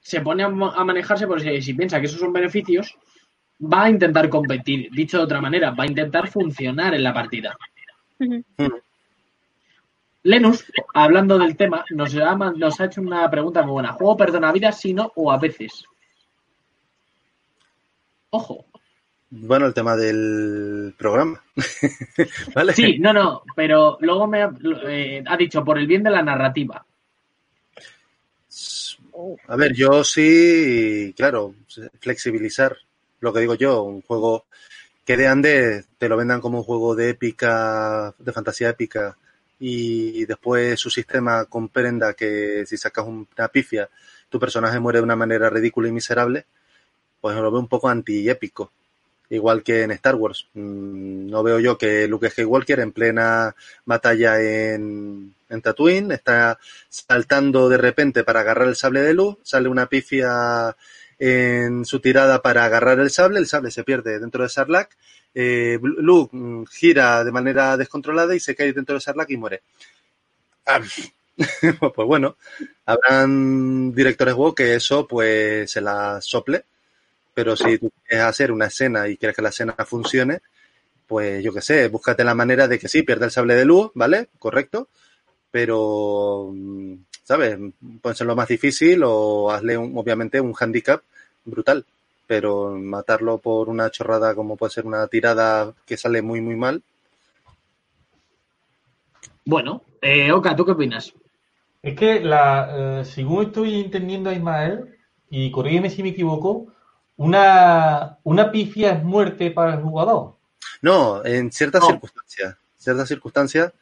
se 0.00 0.22
pone 0.22 0.42
a, 0.42 0.46
a 0.46 0.84
manejarse 0.84 1.26
por 1.26 1.40
si, 1.40 1.60
si 1.60 1.74
piensa 1.74 2.00
que 2.00 2.06
esos 2.06 2.18
son 2.18 2.32
beneficios, 2.32 2.96
va 3.62 3.84
a 3.84 3.90
intentar 3.90 4.28
competir. 4.30 4.90
Dicho 4.90 5.18
de 5.18 5.24
otra 5.24 5.40
manera, 5.40 5.70
va 5.70 5.84
a 5.84 5.88
intentar 5.88 6.28
funcionar 6.28 6.94
en 6.94 7.02
la 7.02 7.12
partida. 7.12 7.56
Ujú. 8.18 8.42
Lenus, 10.22 10.64
hablando 10.94 11.38
del 11.38 11.56
tema, 11.56 11.84
nos 11.90 12.16
ha, 12.16 12.34
nos 12.34 12.80
ha 12.80 12.86
hecho 12.86 13.02
una 13.02 13.30
pregunta 13.30 13.62
muy 13.62 13.72
buena. 13.72 13.92
¿Juego 13.92 14.16
perdona 14.16 14.50
vida, 14.50 14.72
si 14.72 14.94
no 14.94 15.12
o 15.14 15.30
a 15.30 15.38
veces? 15.38 15.84
Ojo. 18.30 18.65
Bueno, 19.30 19.66
el 19.66 19.74
tema 19.74 19.96
del 19.96 20.94
programa. 20.96 21.42
¿Vale? 22.54 22.72
Sí, 22.72 22.98
no, 22.98 23.12
no, 23.12 23.42
pero 23.54 23.98
luego 24.00 24.26
me 24.26 24.42
ha, 24.42 24.50
eh, 24.88 25.24
ha 25.26 25.36
dicho 25.36 25.64
por 25.64 25.78
el 25.78 25.86
bien 25.86 26.02
de 26.02 26.10
la 26.10 26.22
narrativa. 26.22 26.84
A 29.48 29.56
ver, 29.56 29.74
yo 29.74 30.04
sí, 30.04 31.12
claro, 31.16 31.54
flexibilizar 32.00 32.76
lo 33.20 33.32
que 33.32 33.40
digo 33.40 33.54
yo, 33.54 33.82
un 33.82 34.02
juego 34.02 34.44
que 35.04 35.16
de 35.16 35.26
ande 35.26 35.84
te 35.98 36.08
lo 36.08 36.16
vendan 36.16 36.40
como 36.40 36.58
un 36.58 36.64
juego 36.64 36.94
de 36.94 37.10
épica, 37.10 38.14
de 38.18 38.32
fantasía 38.32 38.70
épica, 38.70 39.16
y 39.58 40.26
después 40.26 40.78
su 40.78 40.90
sistema 40.90 41.46
comprenda 41.46 42.14
que 42.14 42.64
si 42.66 42.76
sacas 42.76 43.06
una 43.06 43.48
pifia, 43.48 43.88
tu 44.28 44.38
personaje 44.38 44.80
muere 44.80 44.98
de 44.98 45.04
una 45.04 45.16
manera 45.16 45.48
ridícula 45.48 45.88
y 45.88 45.92
miserable, 45.92 46.44
pues 47.20 47.36
lo 47.36 47.50
veo 47.50 47.60
un 47.60 47.68
poco 47.68 47.88
anti-épico. 47.88 48.72
Igual 49.30 49.62
que 49.62 49.82
en 49.82 49.90
Star 49.92 50.14
Wars. 50.14 50.46
Mm, 50.54 51.28
No 51.30 51.42
veo 51.42 51.58
yo 51.60 51.76
que 51.78 52.06
Luke 52.08 52.30
Skywalker 52.30 52.80
en 52.80 52.92
plena 52.92 53.54
batalla 53.84 54.40
en, 54.40 55.34
en 55.48 55.62
Tatooine 55.62 56.12
está 56.12 56.58
saltando 56.88 57.68
de 57.68 57.78
repente 57.78 58.24
para 58.24 58.40
agarrar 58.40 58.68
el 58.68 58.76
sable 58.76 59.02
de 59.02 59.14
luz, 59.14 59.36
sale 59.42 59.68
una 59.68 59.86
pifia 59.86 60.76
en 61.18 61.84
su 61.84 62.00
tirada 62.00 62.42
para 62.42 62.64
agarrar 62.64 63.00
el 63.00 63.10
sable, 63.10 63.38
el 63.38 63.46
sable 63.46 63.70
se 63.70 63.84
pierde 63.84 64.18
dentro 64.20 64.42
de 64.42 64.48
Sarlacc, 64.50 64.92
eh, 65.34 65.78
Luke 65.82 66.36
mm, 66.36 66.64
gira 66.66 67.24
de 67.24 67.32
manera 67.32 67.76
descontrolada 67.76 68.34
y 68.34 68.40
se 68.40 68.54
cae 68.54 68.72
dentro 68.72 68.94
de 68.94 69.00
Sarlacc 69.00 69.30
y 69.30 69.36
muere. 69.36 69.62
Ah, 70.66 70.80
pues 71.94 72.06
bueno, 72.06 72.36
habrán 72.86 73.92
directores 73.94 74.34
juego 74.34 74.54
que 74.54 74.74
eso 74.74 75.06
pues 75.06 75.70
se 75.70 75.80
la 75.80 76.20
sople, 76.20 76.64
pero 77.36 77.54
si 77.56 77.78
tú 77.78 77.92
quieres 78.06 78.26
hacer 78.26 78.50
una 78.52 78.66
escena 78.68 79.08
y 79.08 79.18
quieres 79.18 79.36
que 79.36 79.42
la 79.42 79.50
escena 79.50 79.74
funcione, 79.86 80.40
pues 81.06 81.44
yo 81.44 81.52
qué 81.54 81.62
sé, 81.62 81.88
búscate 81.88 82.24
la 82.24 82.34
manera 82.34 82.68
de 82.68 82.78
que 82.78 82.88
sí, 82.88 83.02
pierda 83.02 83.26
el 83.26 83.32
sable 83.32 83.54
de 83.56 83.64
luz, 83.66 83.90
¿vale? 83.94 84.28
Correcto, 84.38 84.88
pero, 85.50 86.50
mm, 86.54 86.94
¿sabes? 87.24 87.58
Puede 88.02 88.16
ser 88.16 88.26
lo 88.28 88.36
más 88.36 88.48
difícil 88.48 89.02
o 89.04 89.50
hazle 89.52 89.78
un- 89.78 89.96
obviamente 89.98 90.40
un 90.40 90.54
handicap 90.58 91.02
brutal, 91.44 91.84
pero 92.26 92.72
matarlo 92.76 93.38
por 93.38 93.68
una 93.70 93.90
chorrada 93.90 94.34
como 94.34 94.56
puede 94.56 94.72
ser 94.72 94.86
una 94.86 95.06
tirada 95.08 95.74
que 95.86 95.96
sale 95.98 96.22
muy, 96.22 96.40
muy 96.42 96.56
mal, 96.56 96.82
Bueno, 99.44 99.82
eh, 100.02 100.32
Oka, 100.32 100.56
¿tú 100.56 100.64
qué 100.64 100.72
opinas? 100.72 101.14
Es 101.82 101.96
que, 101.96 102.20
la, 102.20 103.00
eh, 103.00 103.04
según 103.04 103.46
estoy 103.46 103.80
entendiendo 103.80 104.30
a 104.30 104.34
Ismael, 104.34 104.96
y 105.30 105.50
corrígeme 105.50 105.90
si 105.90 106.02
me 106.02 106.10
equivoco, 106.10 106.66
una, 107.16 108.18
una 108.24 108.50
pifia 108.50 108.92
es 108.92 109.02
muerte 109.02 109.50
para 109.50 109.74
el 109.74 109.80
jugador. 109.82 110.36
No, 110.82 111.24
en 111.24 111.50
ciertas 111.50 111.80
No. 111.82 111.88
circunstancias, 111.88 112.56
ciertas 112.76 113.08
circunstancias, 113.08 113.72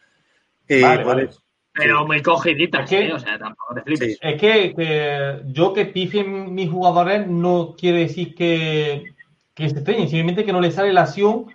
eh, 0.68 0.80
Vale. 0.80 1.30
Pero 1.76 2.06
muy 2.06 2.22
cogiditas, 2.22 2.84
¿Es 2.84 2.90
que? 2.90 3.12
O 3.12 3.18
sea, 3.18 3.36
tampoco 3.36 3.74
te 3.74 3.82
flipes. 3.82 4.12
Sí. 4.12 4.18
Es 4.22 4.40
que, 4.40 4.74
que 4.76 5.40
yo 5.46 5.72
que 5.72 5.86
pifien 5.86 6.54
mis 6.54 6.70
jugadores 6.70 7.26
no 7.26 7.74
quiere 7.76 7.98
decir 7.98 8.34
que, 8.36 9.12
que 9.54 9.68
se 9.68 9.78
estreñen, 9.78 10.08
simplemente 10.08 10.44
que 10.44 10.52
no 10.52 10.60
les 10.60 10.74
sale 10.76 10.92
la 10.92 11.02
acción 11.02 11.46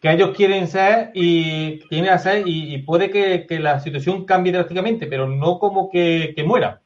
que 0.00 0.12
ellos 0.12 0.36
quieren 0.36 0.68
ser 0.68 1.10
y 1.14 1.80
quieren 1.88 2.10
hacer 2.10 2.46
y, 2.46 2.74
y 2.74 2.82
puede 2.82 3.10
que, 3.10 3.46
que 3.48 3.58
la 3.58 3.80
situación 3.80 4.24
cambie 4.24 4.52
drásticamente, 4.52 5.06
pero 5.08 5.26
no 5.26 5.58
como 5.58 5.90
que, 5.90 6.34
que 6.36 6.44
muera. 6.44 6.82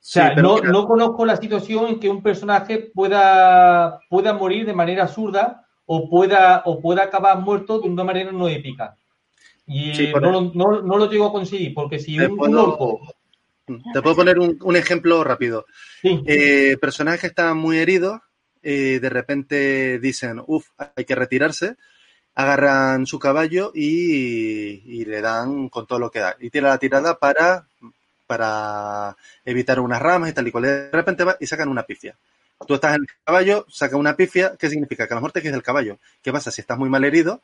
O 0.00 0.02
sea, 0.02 0.34
no, 0.34 0.58
no 0.60 0.86
conozco 0.86 1.26
la 1.26 1.36
situación 1.36 1.86
en 1.86 2.00
que 2.00 2.08
un 2.08 2.22
personaje 2.22 2.90
pueda, 2.94 4.00
pueda 4.08 4.32
morir 4.32 4.64
de 4.66 4.72
manera 4.72 5.02
absurda 5.04 5.66
o 5.84 6.08
pueda, 6.08 6.62
o 6.64 6.80
pueda 6.80 7.02
acabar 7.04 7.38
muerto 7.40 7.80
de 7.80 7.88
una 7.88 8.02
manera 8.04 8.32
no 8.32 8.48
épica. 8.48 8.96
Y 9.66 9.94
Sí, 9.94 10.04
eh, 10.06 10.12
no, 10.20 10.30
lo- 10.32 10.52
no, 10.54 10.80
no 10.82 10.96
lo 10.98 11.10
llego 11.10 11.26
a 11.26 11.32
conseguir, 11.32 11.74
porque 11.74 11.98
si 11.98 12.18
un, 12.18 12.30
un 12.32 12.36
puedo- 12.38 12.64
orco... 12.72 13.00
Te 13.92 14.02
puedo 14.02 14.16
poner 14.16 14.38
un, 14.40 14.58
un 14.62 14.74
ejemplo 14.76 15.22
rápido. 15.22 15.64
Sí, 16.02 16.20
Eh, 16.26 16.76
personajes 16.80 17.20
que 17.20 17.26
están 17.28 17.56
muy 17.56 17.78
heridos, 17.78 18.18
eh, 18.62 18.98
de 19.00 19.08
repente 19.10 20.00
dicen, 20.00 20.42
uff, 20.44 20.66
hay 20.96 21.04
que 21.04 21.14
retirarse, 21.14 21.76
agarran 22.34 23.06
su 23.06 23.18
caballo 23.20 23.70
y, 23.72 24.82
y 24.86 25.04
le 25.04 25.20
dan 25.20 25.68
con 25.68 25.86
todo 25.86 26.00
lo 26.00 26.10
que 26.10 26.18
da. 26.20 26.36
Y 26.40 26.50
tira 26.50 26.70
la 26.70 26.78
tirada 26.78 27.18
para, 27.18 27.66
para 28.30 29.16
evitar 29.44 29.80
unas 29.80 30.00
ramas 30.00 30.30
y 30.30 30.32
tal 30.32 30.46
y 30.46 30.52
cual. 30.52 30.62
De 30.62 30.90
repente 30.92 31.24
va 31.24 31.36
y 31.40 31.48
sacan 31.48 31.68
una 31.68 31.82
pifia. 31.82 32.14
Tú 32.64 32.74
estás 32.74 32.94
en 32.94 33.00
el 33.02 33.08
caballo, 33.24 33.66
saca 33.68 33.96
una 33.96 34.14
pifia, 34.14 34.54
¿qué 34.56 34.70
significa? 34.70 35.08
Que 35.08 35.14
a 35.14 35.16
lo 35.16 35.20
mejor 35.20 35.32
te 35.32 35.42
quedas 35.42 35.54
del 35.54 35.64
caballo. 35.64 35.98
¿Qué 36.22 36.30
pasa? 36.30 36.52
Si 36.52 36.60
estás 36.60 36.78
muy 36.78 36.88
mal 36.88 37.02
herido, 37.02 37.40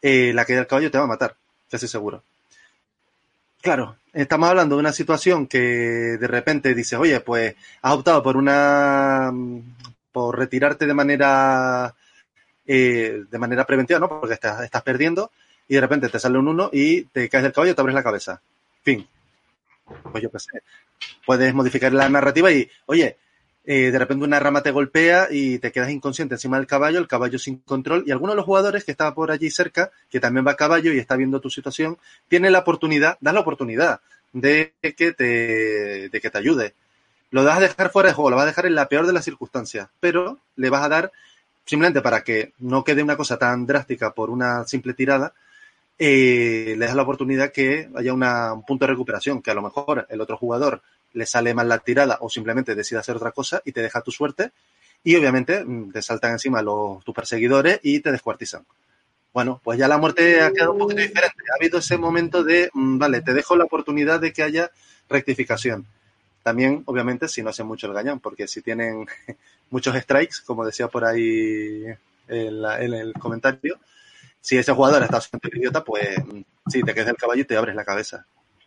eh, 0.00 0.32
la 0.32 0.44
caída 0.44 0.60
del 0.60 0.68
caballo 0.68 0.92
te 0.92 0.98
va 0.98 1.04
a 1.04 1.08
matar, 1.08 1.34
casi 1.68 1.88
seguro. 1.88 2.22
Claro, 3.60 3.96
estamos 4.12 4.48
hablando 4.48 4.76
de 4.76 4.80
una 4.80 4.92
situación 4.92 5.48
que 5.48 5.58
de 5.58 6.28
repente 6.28 6.72
dices, 6.72 7.00
oye, 7.00 7.18
pues 7.18 7.56
has 7.82 7.94
optado 7.94 8.22
por 8.22 8.36
una 8.36 9.32
por 10.12 10.38
retirarte 10.38 10.86
de 10.86 10.94
manera 10.94 11.96
eh, 12.64 13.24
de 13.28 13.38
manera 13.38 13.66
preventiva, 13.66 13.98
¿no? 13.98 14.08
Porque 14.08 14.34
estás, 14.34 14.62
estás 14.62 14.82
perdiendo 14.82 15.32
y 15.66 15.74
de 15.74 15.80
repente 15.80 16.08
te 16.08 16.20
sale 16.20 16.38
un 16.38 16.46
1 16.46 16.70
y 16.72 17.02
te 17.06 17.28
caes 17.28 17.42
del 17.42 17.52
caballo 17.52 17.72
y 17.72 17.74
te 17.74 17.80
abres 17.80 17.94
la 17.96 18.04
cabeza. 18.04 18.40
Fin. 18.84 19.04
Pues 20.10 20.22
yo 20.22 20.30
qué 20.30 20.38
sé. 20.38 20.62
Puedes 21.26 21.54
modificar 21.54 21.92
la 21.92 22.08
narrativa 22.08 22.50
y, 22.50 22.68
oye, 22.86 23.16
eh, 23.70 23.90
de 23.90 23.98
repente 23.98 24.24
una 24.24 24.40
rama 24.40 24.62
te 24.62 24.70
golpea 24.70 25.28
y 25.30 25.58
te 25.58 25.72
quedas 25.72 25.90
inconsciente 25.90 26.36
encima 26.36 26.56
del 26.56 26.66
caballo, 26.66 26.98
el 26.98 27.06
caballo 27.06 27.38
sin 27.38 27.58
control, 27.58 28.02
y 28.06 28.10
alguno 28.10 28.32
de 28.32 28.36
los 28.36 28.46
jugadores 28.46 28.82
que 28.84 28.92
está 28.92 29.14
por 29.14 29.30
allí 29.30 29.50
cerca, 29.50 29.90
que 30.10 30.20
también 30.20 30.46
va 30.46 30.52
a 30.52 30.56
caballo 30.56 30.90
y 30.92 30.98
está 30.98 31.16
viendo 31.16 31.38
tu 31.40 31.50
situación, 31.50 31.98
tiene 32.28 32.50
la 32.50 32.60
oportunidad, 32.60 33.18
da 33.20 33.32
la 33.32 33.40
oportunidad 33.40 34.00
de 34.32 34.72
que 34.80 35.12
te, 35.12 36.08
de 36.08 36.20
que 36.20 36.30
te 36.30 36.38
ayude. 36.38 36.72
Lo 37.30 37.44
vas 37.44 37.58
a 37.58 37.60
dejar 37.60 37.90
fuera 37.90 38.08
de 38.08 38.14
juego, 38.14 38.30
lo 38.30 38.36
vas 38.36 38.44
a 38.44 38.48
dejar 38.48 38.64
en 38.64 38.74
la 38.74 38.88
peor 38.88 39.06
de 39.06 39.12
las 39.12 39.26
circunstancias, 39.26 39.88
pero 40.00 40.38
le 40.56 40.70
vas 40.70 40.82
a 40.82 40.88
dar, 40.88 41.12
simplemente 41.66 42.00
para 42.00 42.24
que 42.24 42.52
no 42.58 42.84
quede 42.84 43.02
una 43.02 43.18
cosa 43.18 43.36
tan 43.36 43.66
drástica 43.66 44.14
por 44.14 44.30
una 44.30 44.64
simple 44.64 44.94
tirada, 44.94 45.34
eh, 45.98 46.74
le 46.76 46.86
das 46.86 46.94
la 46.94 47.02
oportunidad 47.02 47.52
que 47.52 47.88
haya 47.96 48.12
una, 48.12 48.52
un 48.52 48.64
punto 48.64 48.84
de 48.84 48.92
recuperación, 48.92 49.42
que 49.42 49.50
a 49.50 49.54
lo 49.54 49.62
mejor 49.62 50.06
el 50.08 50.20
otro 50.20 50.36
jugador 50.36 50.82
le 51.12 51.26
sale 51.26 51.54
mal 51.54 51.68
la 51.68 51.78
tirada 51.78 52.18
o 52.20 52.28
simplemente 52.28 52.74
decide 52.74 53.00
hacer 53.00 53.16
otra 53.16 53.32
cosa 53.32 53.62
y 53.64 53.72
te 53.72 53.82
deja 53.82 54.02
tu 54.02 54.10
suerte 54.10 54.52
y 55.02 55.16
obviamente 55.16 55.64
mm, 55.64 55.92
te 55.92 56.02
saltan 56.02 56.32
encima 56.32 56.62
los, 56.62 57.04
tus 57.04 57.14
perseguidores 57.14 57.80
y 57.82 58.00
te 58.00 58.12
descuartizan. 58.12 58.64
Bueno, 59.32 59.60
pues 59.62 59.78
ya 59.78 59.88
la 59.88 59.98
muerte 59.98 60.40
ha 60.40 60.52
quedado 60.52 60.72
un 60.72 60.78
poquito 60.78 61.00
diferente. 61.00 61.36
Ha 61.52 61.56
habido 61.56 61.78
ese 61.78 61.96
momento 61.96 62.42
de, 62.42 62.70
mm, 62.72 62.98
vale, 62.98 63.20
te 63.20 63.34
dejo 63.34 63.56
la 63.56 63.64
oportunidad 63.64 64.20
de 64.20 64.32
que 64.32 64.42
haya 64.42 64.70
rectificación. 65.08 65.86
También, 66.42 66.82
obviamente, 66.86 67.28
si 67.28 67.42
no 67.42 67.50
hacen 67.50 67.66
mucho 67.66 67.86
el 67.86 67.92
gañán, 67.92 68.20
porque 68.20 68.48
si 68.48 68.62
tienen 68.62 69.06
muchos 69.70 69.94
strikes, 69.96 70.36
como 70.46 70.64
decía 70.64 70.88
por 70.88 71.04
ahí 71.04 71.84
en, 72.28 72.94
el 72.94 73.12
comentario, 73.14 73.78
si 74.40 74.56
ese 74.56 74.72
jugador 74.72 75.02
está 75.02 75.20
siendo 75.20 75.48
idiota, 75.52 75.84
pues 75.84 76.18
mm, 76.24 76.40
sí, 76.68 76.82
te 76.82 76.94
quedas 76.94 77.08
el 77.08 77.16
caballo 77.16 77.42
y 77.42 77.44
te 77.44 77.56
abres 77.56 77.74
la 77.74 77.84
cabeza. 77.84 78.26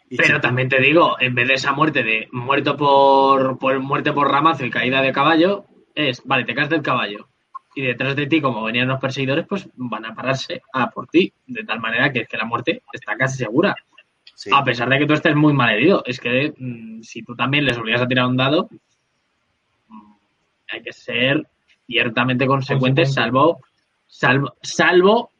Y 0.10 0.18
Pero 0.18 0.42
también 0.42 0.68
te 0.68 0.82
digo, 0.82 1.16
en 1.20 1.34
vez 1.36 1.48
de 1.48 1.54
esa 1.54 1.72
muerte 1.72 2.04
de 2.04 2.28
muerto 2.34 2.76
por, 2.76 3.58
por 3.58 3.80
muerte 3.80 4.12
por 4.12 4.30
ramazo 4.30 4.66
y 4.66 4.70
caída 4.70 5.02
de 5.02 5.14
caballo, 5.14 5.66
es, 5.96 6.22
vale, 6.26 6.44
te 6.44 6.54
caes 6.54 6.70
del 6.70 6.82
caballo. 6.82 7.30
Y 7.74 7.84
detrás 7.84 8.18
de 8.18 8.28
ti, 8.28 8.42
como 8.42 8.64
venían 8.64 8.90
los 8.90 9.00
perseguidores, 9.00 9.46
pues 9.48 9.70
van 9.76 10.06
a 10.06 10.14
pararse 10.14 10.62
a 10.74 10.90
por 10.90 11.08
ti. 11.08 11.32
De 11.48 11.64
tal 11.64 11.80
manera 11.80 12.12
que 12.12 12.20
es 12.20 12.28
que 12.28 12.36
la 12.36 12.44
muerte 12.44 12.82
está 12.92 13.16
casi 13.16 13.38
segura. 13.38 13.74
sí. 14.36 14.50
A 14.54 14.62
pesar 14.66 14.90
de 14.90 15.00
que 15.00 15.06
tú 15.06 15.14
estés 15.14 15.36
muy 15.36 15.54
mal 15.54 15.74
herido. 15.74 16.04
Es 16.06 16.20
que 16.20 16.54
mm, 16.58 17.02
si 17.02 17.24
tú 17.24 17.34
también 17.34 17.64
les 17.64 17.78
obligas 17.78 18.02
a 18.02 18.08
tirar 18.08 18.26
un 18.28 18.36
dado, 18.36 18.70
mm, 19.88 20.14
hay 20.74 20.82
que 20.84 20.92
ser 20.92 21.48
ciertamente 21.88 22.46
consecuentes, 22.46 23.08
Consecuente. 23.08 23.32
salvo, 23.32 23.62
salvo, 24.06 24.54
salvo 24.62 25.31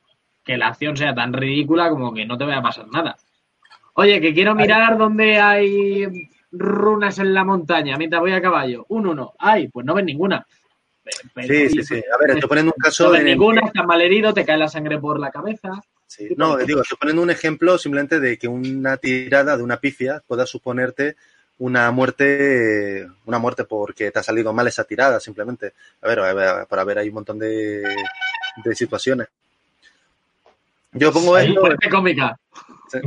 que 0.52 0.58
la 0.58 0.68
acción 0.68 0.98
sea 0.98 1.16
tan 1.16 1.32
ridícula 1.32 1.90
como 1.90 2.14
que 2.14 2.26
no 2.26 2.38
te 2.38 2.44
vaya 2.44 2.58
a 2.60 2.62
pasar 2.62 2.86
nada. 2.92 3.16
Oye, 3.94 4.20
que 4.20 4.34
quiero 4.34 4.54
mirar 4.54 4.98
dónde 4.98 5.40
hay 5.40 6.06
runas 6.52 7.20
en 7.20 7.34
la 7.34 7.46
montaña 7.46 7.98
mientras 7.98 8.20
voy 8.22 8.34
a 8.34 8.42
caballo. 8.42 8.86
Un 8.90 9.08
uno. 9.08 9.34
Ay, 9.40 9.70
pues 9.70 9.86
no 9.86 9.94
ves 9.94 10.04
ninguna. 10.04 10.46
Pero- 11.34 11.48
Sí, 11.48 11.70
sí, 11.70 11.84
sí. 11.84 11.96
A 12.14 12.18
ver, 12.20 12.32
estoy 12.32 12.50
poniendo 12.50 12.74
un 12.76 12.82
caso 12.82 13.06
no 13.06 13.12
ves 13.12 13.22
en 13.22 13.28
el 13.28 13.34
ninguna, 13.34 13.62
estás 13.66 13.86
mal 13.86 14.02
herido, 14.02 14.34
te 14.34 14.44
cae 14.46 14.58
la 14.58 14.68
sangre 14.68 15.00
por 15.00 15.20
la 15.20 15.32
cabeza. 15.32 15.70
Sí. 16.06 16.28
No, 16.36 16.58
digo, 16.58 16.82
estoy 16.82 16.98
poniendo 17.00 17.22
un 17.22 17.30
ejemplo 17.30 17.78
simplemente 17.78 18.20
de 18.20 18.38
que 18.38 18.48
una 18.50 18.98
tirada 18.98 19.56
de 19.56 19.64
una 19.64 19.78
pifia 19.78 20.22
pueda 20.28 20.46
suponerte 20.46 21.16
una 21.60 21.90
muerte, 21.92 23.08
una 23.26 23.40
muerte 23.40 23.64
porque 23.64 24.12
te 24.12 24.20
ha 24.20 24.24
salido 24.24 24.52
mal 24.52 24.68
esa 24.68 24.84
tirada, 24.84 25.20
simplemente. 25.22 25.74
A 26.02 26.08
ver, 26.10 26.20
a 26.20 26.34
ver, 26.34 26.68
para 26.68 26.84
ver, 26.84 26.98
hay 26.98 27.08
un 27.08 27.14
montón 27.16 27.40
de, 27.40 27.84
de 28.66 28.76
situaciones. 28.76 29.28
Yo 30.94 31.12
pongo 31.12 31.36
Ahí, 31.36 31.50
esto. 31.54 31.90
cómica. 31.90 32.38
Sí. 32.90 33.00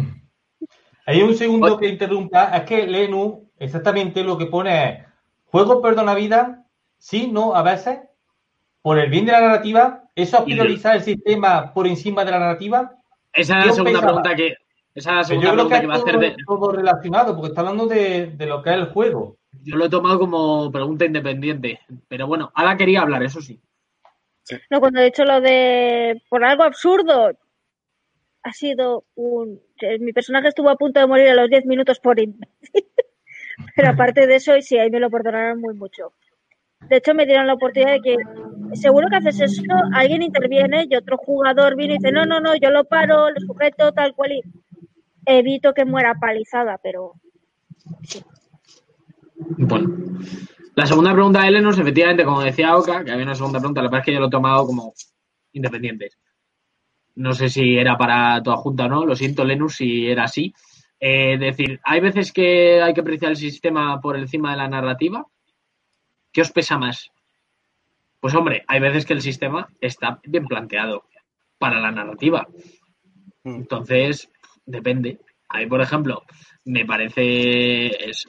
Hay 1.06 1.22
un 1.22 1.34
segundo 1.34 1.78
que 1.78 1.88
interrumpa. 1.88 2.56
Es 2.56 2.62
que 2.62 2.86
Lenu 2.86 3.50
exactamente 3.58 4.22
lo 4.24 4.38
que 4.38 4.46
pone 4.46 4.88
es 4.88 4.98
juego 5.46 5.80
perdona 5.82 6.14
vida, 6.14 6.64
sí, 6.98 7.28
no, 7.30 7.54
a 7.54 7.62
veces, 7.62 7.98
por 8.82 8.98
el 8.98 9.10
bien 9.10 9.26
de 9.26 9.32
la 9.32 9.40
narrativa, 9.42 10.04
eso 10.14 10.38
es 10.38 10.44
priorizar 10.44 10.96
el 10.96 11.02
sistema 11.02 11.72
por 11.72 11.86
encima 11.86 12.24
de 12.24 12.30
la 12.30 12.38
narrativa. 12.38 12.92
Esa 13.32 13.60
es 13.60 13.66
la 13.66 13.72
segunda 13.72 14.00
pensaba- 14.00 14.22
pregunta 14.22 14.36
que. 14.36 14.56
Esa 14.96 15.10
es 15.10 15.16
la 15.16 15.22
Pero 15.22 15.24
segunda 15.24 15.52
creo 15.52 15.68
que 15.68 15.68
pregunta 15.68 15.76
es 15.76 15.80
que 15.80 15.86
va 15.88 15.94
a 15.94 15.96
hacer 15.98 16.18
de. 16.36 16.44
todo 16.46 16.72
relacionado, 16.72 17.34
porque 17.34 17.48
está 17.48 17.60
hablando 17.62 17.86
de, 17.86 18.26
de 18.28 18.46
lo 18.46 18.62
que 18.62 18.70
es 18.70 18.76
el 18.76 18.86
juego. 18.86 19.36
Yo 19.62 19.76
lo 19.76 19.86
he 19.86 19.90
tomado 19.90 20.18
como 20.20 20.70
pregunta 20.70 21.04
independiente. 21.04 21.80
Pero 22.08 22.26
bueno, 22.28 22.50
ahora 22.54 22.76
quería 22.76 23.00
hablar, 23.02 23.22
eso 23.24 23.40
sí. 23.42 23.60
No, 24.70 24.78
cuando 24.78 25.00
he 25.00 25.04
dicho 25.06 25.24
lo 25.24 25.40
de 25.40 26.22
por 26.28 26.44
algo 26.44 26.62
absurdo, 26.62 27.32
ha 28.44 28.52
sido 28.52 29.04
un. 29.14 29.60
Mi 30.00 30.12
personaje 30.12 30.48
estuvo 30.48 30.70
a 30.70 30.76
punto 30.76 31.00
de 31.00 31.06
morir 31.06 31.28
a 31.28 31.34
los 31.34 31.50
10 31.50 31.66
minutos 31.66 31.98
por. 31.98 32.16
Pero 33.76 33.88
aparte 33.88 34.26
de 34.26 34.36
eso, 34.36 34.56
y 34.56 34.62
sí, 34.62 34.78
ahí 34.78 34.90
me 34.90 35.00
lo 35.00 35.10
perdonaron 35.10 35.60
muy 35.60 35.74
mucho. 35.74 36.12
De 36.88 36.96
hecho, 36.96 37.14
me 37.14 37.24
dieron 37.24 37.46
la 37.46 37.54
oportunidad 37.54 37.92
de 37.92 38.00
que, 38.00 38.16
seguro 38.74 39.08
que 39.08 39.16
haces 39.16 39.40
eso, 39.40 39.62
alguien 39.94 40.22
interviene 40.22 40.86
y 40.88 40.96
otro 40.96 41.16
jugador 41.16 41.76
viene 41.76 41.94
y 41.94 41.96
dice, 41.96 42.12
no, 42.12 42.26
no, 42.26 42.40
no, 42.40 42.54
yo 42.56 42.70
lo 42.70 42.84
paro, 42.84 43.30
lo 43.30 43.40
sujeto, 43.40 43.92
tal 43.92 44.14
cual, 44.14 44.32
y 44.32 44.42
evito 45.24 45.72
que 45.72 45.86
muera 45.86 46.14
palizada, 46.20 46.78
pero 46.82 47.14
Bueno. 49.56 49.88
La 50.74 50.86
segunda 50.86 51.12
pregunta 51.12 51.42
de 51.42 51.52
Lenus, 51.52 51.78
efectivamente, 51.78 52.24
como 52.24 52.42
decía 52.42 52.76
Oka, 52.76 53.04
que 53.04 53.12
había 53.12 53.24
una 53.24 53.36
segunda 53.36 53.60
pregunta, 53.60 53.80
la 53.80 53.86
verdad 53.86 54.00
es 54.00 54.06
que 54.06 54.12
yo 54.12 54.20
lo 54.20 54.26
he 54.26 54.30
tomado 54.30 54.66
como 54.66 54.92
independiente. 55.52 56.10
No 57.16 57.32
sé 57.32 57.48
si 57.48 57.76
era 57.78 57.96
para 57.96 58.42
toda 58.42 58.56
junta 58.56 58.86
o 58.86 58.88
no, 58.88 59.06
lo 59.06 59.14
siento, 59.14 59.44
Lenus, 59.44 59.76
si 59.76 60.06
era 60.08 60.24
así. 60.24 60.52
Eh, 60.98 61.36
decir, 61.38 61.80
hay 61.84 62.00
veces 62.00 62.32
que 62.32 62.82
hay 62.82 62.94
que 62.94 63.00
apreciar 63.00 63.30
el 63.30 63.36
sistema 63.36 64.00
por 64.00 64.16
encima 64.16 64.50
de 64.52 64.56
la 64.56 64.68
narrativa. 64.68 65.26
¿Qué 66.32 66.40
os 66.40 66.50
pesa 66.50 66.78
más? 66.78 67.10
Pues 68.20 68.34
hombre, 68.34 68.64
hay 68.66 68.80
veces 68.80 69.04
que 69.04 69.12
el 69.12 69.20
sistema 69.20 69.68
está 69.80 70.18
bien 70.24 70.46
planteado 70.46 71.04
para 71.58 71.78
la 71.80 71.90
narrativa. 71.90 72.48
Mm. 73.44 73.54
Entonces, 73.56 74.28
depende. 74.64 75.20
A 75.48 75.58
mí, 75.58 75.66
por 75.66 75.80
ejemplo, 75.80 76.22
me 76.64 76.84
parece 76.84 77.86
es- 78.10 78.26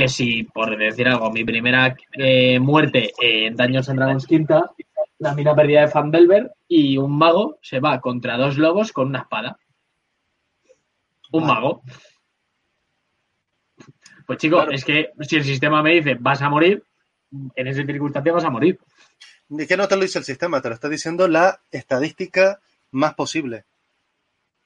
que 0.00 0.08
si, 0.08 0.44
por 0.44 0.78
decir 0.78 1.06
algo, 1.08 1.30
mi 1.30 1.44
primera 1.44 1.94
eh, 2.14 2.58
muerte 2.58 3.12
en 3.20 3.54
Daños 3.54 3.86
en 3.90 3.96
Dragons 3.96 4.26
Quinta, 4.26 4.70
la 5.18 5.34
mina 5.34 5.54
perdida 5.54 5.82
de 5.82 5.88
Fanbelver 5.88 6.52
y 6.66 6.96
un 6.96 7.18
mago 7.18 7.58
se 7.60 7.80
va 7.80 8.00
contra 8.00 8.38
dos 8.38 8.56
lobos 8.56 8.92
con 8.92 9.08
una 9.08 9.18
espada. 9.20 9.58
Un 11.32 11.42
Vale. 11.42 11.52
mago. 11.52 11.82
Pues 14.26 14.38
chico, 14.38 14.56
Claro. 14.56 14.70
es 14.72 14.86
que 14.86 15.10
si 15.20 15.36
el 15.36 15.44
sistema 15.44 15.82
me 15.82 15.92
dice 15.92 16.16
vas 16.18 16.40
a 16.40 16.48
morir, 16.48 16.82
en 17.54 17.66
esa 17.66 17.84
circunstancia 17.84 18.32
vas 18.32 18.44
a 18.44 18.50
morir. 18.50 18.78
Ni 19.50 19.66
que 19.66 19.76
no 19.76 19.86
te 19.86 19.96
lo 19.96 20.02
dice 20.02 20.18
el 20.18 20.24
sistema, 20.24 20.62
te 20.62 20.68
lo 20.70 20.74
está 20.76 20.88
diciendo 20.88 21.28
la 21.28 21.60
estadística 21.70 22.58
más 22.92 23.12
posible. 23.12 23.66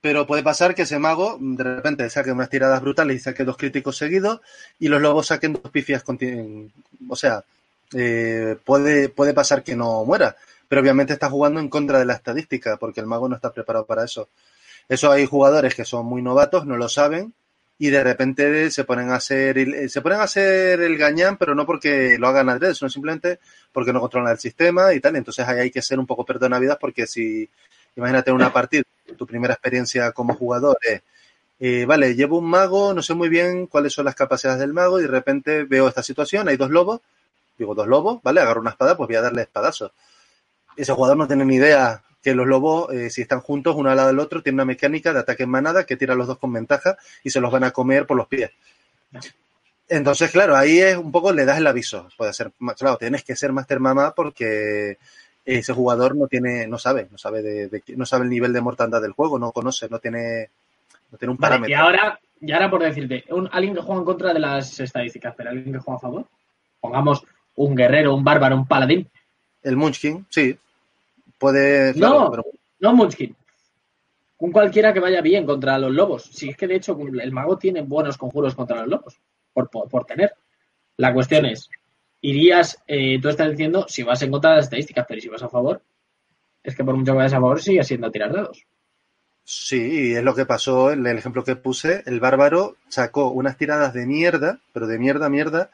Pero 0.04 0.26
puede 0.26 0.42
pasar 0.42 0.74
que 0.74 0.82
ese 0.82 0.98
mago 0.98 1.38
de 1.40 1.64
repente 1.64 2.10
saque 2.10 2.30
unas 2.30 2.50
tiradas 2.50 2.82
brutales 2.82 3.16
y 3.16 3.20
saque 3.20 3.42
dos 3.42 3.56
críticos 3.56 3.96
seguidos 3.96 4.42
y 4.78 4.88
los 4.88 5.00
lobos 5.00 5.28
saquen 5.28 5.54
dos 5.54 5.72
pifias. 5.72 6.04
O 7.08 7.16
sea, 7.16 7.42
eh, 7.94 8.54
puede, 8.66 9.08
puede 9.08 9.32
pasar 9.32 9.62
que 9.62 9.74
no 9.74 10.04
muera, 10.04 10.36
pero 10.68 10.82
obviamente 10.82 11.14
está 11.14 11.30
jugando 11.30 11.58
en 11.58 11.70
contra 11.70 11.98
de 11.98 12.04
la 12.04 12.12
estadística 12.12 12.76
porque 12.76 13.00
el 13.00 13.06
mago 13.06 13.30
no 13.30 13.36
está 13.36 13.50
preparado 13.50 13.86
para 13.86 14.04
eso. 14.04 14.28
Eso 14.90 15.10
hay 15.10 15.24
jugadores 15.24 15.74
que 15.74 15.86
son 15.86 16.04
muy 16.04 16.20
novatos, 16.20 16.66
no 16.66 16.76
lo 16.76 16.90
saben 16.90 17.32
y 17.78 17.88
de 17.88 18.04
repente 18.04 18.70
se 18.70 18.84
ponen 18.84 19.08
a 19.08 19.14
hacer 19.14 19.88
se 19.88 20.02
ponen 20.02 20.20
a 20.20 20.24
hacer 20.24 20.82
el 20.82 20.98
gañán, 20.98 21.38
pero 21.38 21.54
no 21.54 21.64
porque 21.64 22.18
lo 22.18 22.28
hagan 22.28 22.50
adrede, 22.50 22.74
sino 22.74 22.90
simplemente 22.90 23.38
porque 23.72 23.94
no 23.94 24.00
controlan 24.00 24.32
el 24.32 24.38
sistema 24.38 24.92
y 24.92 25.00
tal. 25.00 25.16
Entonces 25.16 25.48
ahí 25.48 25.60
hay 25.60 25.70
que 25.70 25.80
ser 25.80 25.98
un 25.98 26.06
poco 26.06 26.26
perdonavidas 26.26 26.76
porque 26.78 27.06
si, 27.06 27.48
imagínate 27.96 28.32
una 28.32 28.52
partida, 28.52 28.82
tu 29.16 29.26
primera 29.26 29.54
experiencia 29.54 30.12
como 30.12 30.34
jugador 30.34 30.78
es, 30.82 31.02
eh, 31.60 31.84
vale, 31.86 32.14
llevo 32.14 32.38
un 32.38 32.46
mago, 32.46 32.92
no 32.94 33.02
sé 33.02 33.14
muy 33.14 33.28
bien 33.28 33.66
cuáles 33.66 33.92
son 33.92 34.04
las 34.04 34.14
capacidades 34.14 34.60
del 34.60 34.72
mago 34.72 34.98
y 34.98 35.02
de 35.02 35.08
repente 35.08 35.64
veo 35.64 35.88
esta 35.88 36.02
situación, 36.02 36.48
hay 36.48 36.56
dos 36.56 36.70
lobos, 36.70 37.00
digo 37.56 37.74
dos 37.74 37.86
lobos, 37.86 38.20
vale, 38.22 38.40
agarro 38.40 38.60
una 38.60 38.70
espada, 38.70 38.96
pues 38.96 39.08
voy 39.08 39.16
a 39.16 39.22
darle 39.22 39.42
espadazos. 39.42 39.92
Ese 40.76 40.92
jugador 40.92 41.16
no 41.16 41.26
tiene 41.26 41.44
ni 41.44 41.56
idea 41.56 42.02
que 42.22 42.34
los 42.34 42.46
lobos, 42.46 42.92
eh, 42.92 43.10
si 43.10 43.22
están 43.22 43.40
juntos 43.40 43.76
uno 43.76 43.90
al 43.90 43.96
lado 43.96 44.08
del 44.08 44.18
otro, 44.18 44.42
tienen 44.42 44.56
una 44.56 44.64
mecánica 44.64 45.12
de 45.12 45.20
ataque 45.20 45.44
en 45.44 45.50
manada 45.50 45.84
que 45.84 45.96
tira 45.96 46.14
a 46.14 46.16
los 46.16 46.26
dos 46.26 46.38
con 46.38 46.52
ventaja 46.52 46.96
y 47.22 47.30
se 47.30 47.40
los 47.40 47.52
van 47.52 47.64
a 47.64 47.70
comer 47.70 48.06
por 48.06 48.16
los 48.16 48.26
pies. 48.26 48.50
Entonces, 49.88 50.30
claro, 50.30 50.56
ahí 50.56 50.80
es 50.80 50.96
un 50.96 51.12
poco 51.12 51.32
le 51.32 51.44
das 51.44 51.58
el 51.58 51.66
aviso. 51.66 52.08
Puede 52.16 52.32
ser, 52.32 52.52
claro, 52.76 52.96
tienes 52.96 53.22
que 53.22 53.36
ser 53.36 53.52
Master 53.52 53.78
Mamá 53.78 54.14
porque 54.14 54.98
ese 55.44 55.72
jugador 55.72 56.16
no 56.16 56.26
tiene, 56.26 56.66
no 56.66 56.78
sabe, 56.78 57.08
no 57.10 57.18
sabe 57.18 57.42
de, 57.42 57.68
de 57.68 57.82
no 57.96 58.06
sabe 58.06 58.24
el 58.24 58.30
nivel 58.30 58.52
de 58.52 58.60
mortandad 58.60 59.02
del 59.02 59.12
juego, 59.12 59.38
no 59.38 59.52
conoce, 59.52 59.88
no 59.88 59.98
tiene, 59.98 60.48
no 61.10 61.18
tiene 61.18 61.32
un 61.32 61.38
Vale, 61.38 61.50
parámetro. 61.50 61.70
y 61.70 61.74
ahora, 61.74 62.18
y 62.40 62.52
ahora 62.52 62.70
por 62.70 62.82
decirte, 62.82 63.24
un- 63.30 63.48
alguien 63.52 63.74
que 63.74 63.80
juega 63.82 64.00
en 64.00 64.04
contra 64.06 64.32
de 64.32 64.40
las 64.40 64.80
estadísticas, 64.80 65.34
pero 65.36 65.50
alguien 65.50 65.72
que 65.72 65.78
juega 65.80 65.98
a 65.98 66.00
favor, 66.00 66.26
pongamos 66.80 67.24
un 67.56 67.74
guerrero, 67.74 68.14
un 68.14 68.24
bárbaro, 68.24 68.56
un 68.56 68.66
paladín, 68.66 69.08
El 69.62 69.76
Munchkin, 69.76 70.26
sí, 70.30 70.56
puede, 71.38 71.92
No. 71.94 71.98
claro, 71.98 72.30
pero 72.30 72.44
no 72.80 72.94
Munchkin. 72.94 73.34
Un 74.38 74.52
cualquiera 74.52 74.92
que 74.92 75.00
vaya 75.00 75.22
bien 75.22 75.46
contra 75.46 75.78
los 75.78 75.90
lobos. 75.92 76.24
Si 76.24 76.50
es 76.50 76.56
que 76.56 76.66
de 76.66 76.74
hecho 76.76 76.98
el 77.00 77.32
mago 77.32 77.56
tiene 77.56 77.80
buenos 77.82 78.18
conjuros 78.18 78.54
contra 78.54 78.80
los 78.80 78.88
lobos, 78.88 79.16
por, 79.54 79.70
por, 79.70 79.88
por 79.88 80.04
tener. 80.04 80.34
La 80.98 81.14
cuestión 81.14 81.46
es, 81.46 81.70
irías, 82.30 82.68
eh, 82.86 83.18
tú 83.20 83.28
estás 83.28 83.50
diciendo 83.50 83.86
si 83.88 84.02
vas 84.02 84.22
en 84.22 84.30
contra 84.32 84.50
de 84.50 84.56
las 84.56 84.66
estadísticas, 84.66 85.06
pero 85.08 85.20
si 85.20 85.28
vas 85.28 85.42
a 85.42 85.48
favor, 85.48 85.82
es 86.62 86.74
que 86.76 86.84
por 86.84 86.96
mucho 86.96 87.12
que 87.12 87.18
vayas 87.18 87.34
a 87.34 87.40
favor 87.40 87.60
sigue 87.62 87.84
siendo 87.84 88.10
tirar 88.10 88.32
dados. 88.32 88.66
Sí, 89.44 90.14
es 90.14 90.22
lo 90.24 90.34
que 90.34 90.46
pasó 90.46 90.90
en 90.90 91.06
el 91.06 91.18
ejemplo 91.18 91.44
que 91.44 91.56
puse. 91.56 92.02
El 92.06 92.20
bárbaro 92.20 92.76
sacó 92.88 93.30
unas 93.30 93.56
tiradas 93.58 93.92
de 93.92 94.06
mierda, 94.06 94.60
pero 94.72 94.86
de 94.86 94.98
mierda, 94.98 95.28
mierda, 95.28 95.70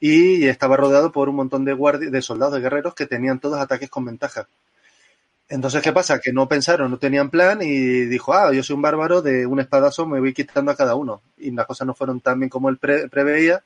y 0.00 0.46
estaba 0.46 0.76
rodeado 0.76 1.12
por 1.12 1.28
un 1.28 1.36
montón 1.36 1.64
de 1.64 1.72
guardias, 1.72 2.10
de 2.12 2.22
soldados, 2.22 2.54
de 2.54 2.60
guerreros 2.60 2.94
que 2.94 3.06
tenían 3.06 3.38
todos 3.40 3.60
ataques 3.60 3.90
con 3.90 4.04
ventaja. 4.04 4.48
Entonces, 5.48 5.82
¿qué 5.82 5.92
pasa? 5.92 6.18
Que 6.20 6.32
no 6.32 6.48
pensaron, 6.48 6.90
no 6.90 6.98
tenían 6.98 7.30
plan 7.30 7.60
y 7.62 8.06
dijo, 8.06 8.32
ah, 8.32 8.52
yo 8.52 8.62
soy 8.62 8.74
un 8.74 8.82
bárbaro, 8.82 9.20
de 9.22 9.46
un 9.46 9.60
espadazo 9.60 10.06
me 10.06 10.18
voy 10.18 10.32
quitando 10.32 10.72
a 10.72 10.76
cada 10.76 10.94
uno. 10.94 11.20
Y 11.36 11.50
las 11.50 11.66
cosas 11.66 11.86
no 11.86 11.94
fueron 11.94 12.20
tan 12.20 12.40
bien 12.40 12.48
como 12.50 12.70
él 12.70 12.78
pre- 12.78 13.08
preveía. 13.08 13.62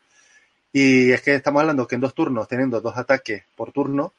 Y 0.79 1.11
es 1.11 1.23
que 1.23 1.37
estamos 1.37 1.61
hablando 1.63 1.89
que 1.89 1.95
en 1.95 2.03
dos 2.03 2.13
turnos, 2.13 2.47
teniendo 2.49 2.83
dos 2.83 2.95
ataques 2.99 3.45
por 3.57 3.73
turno, 3.73 4.13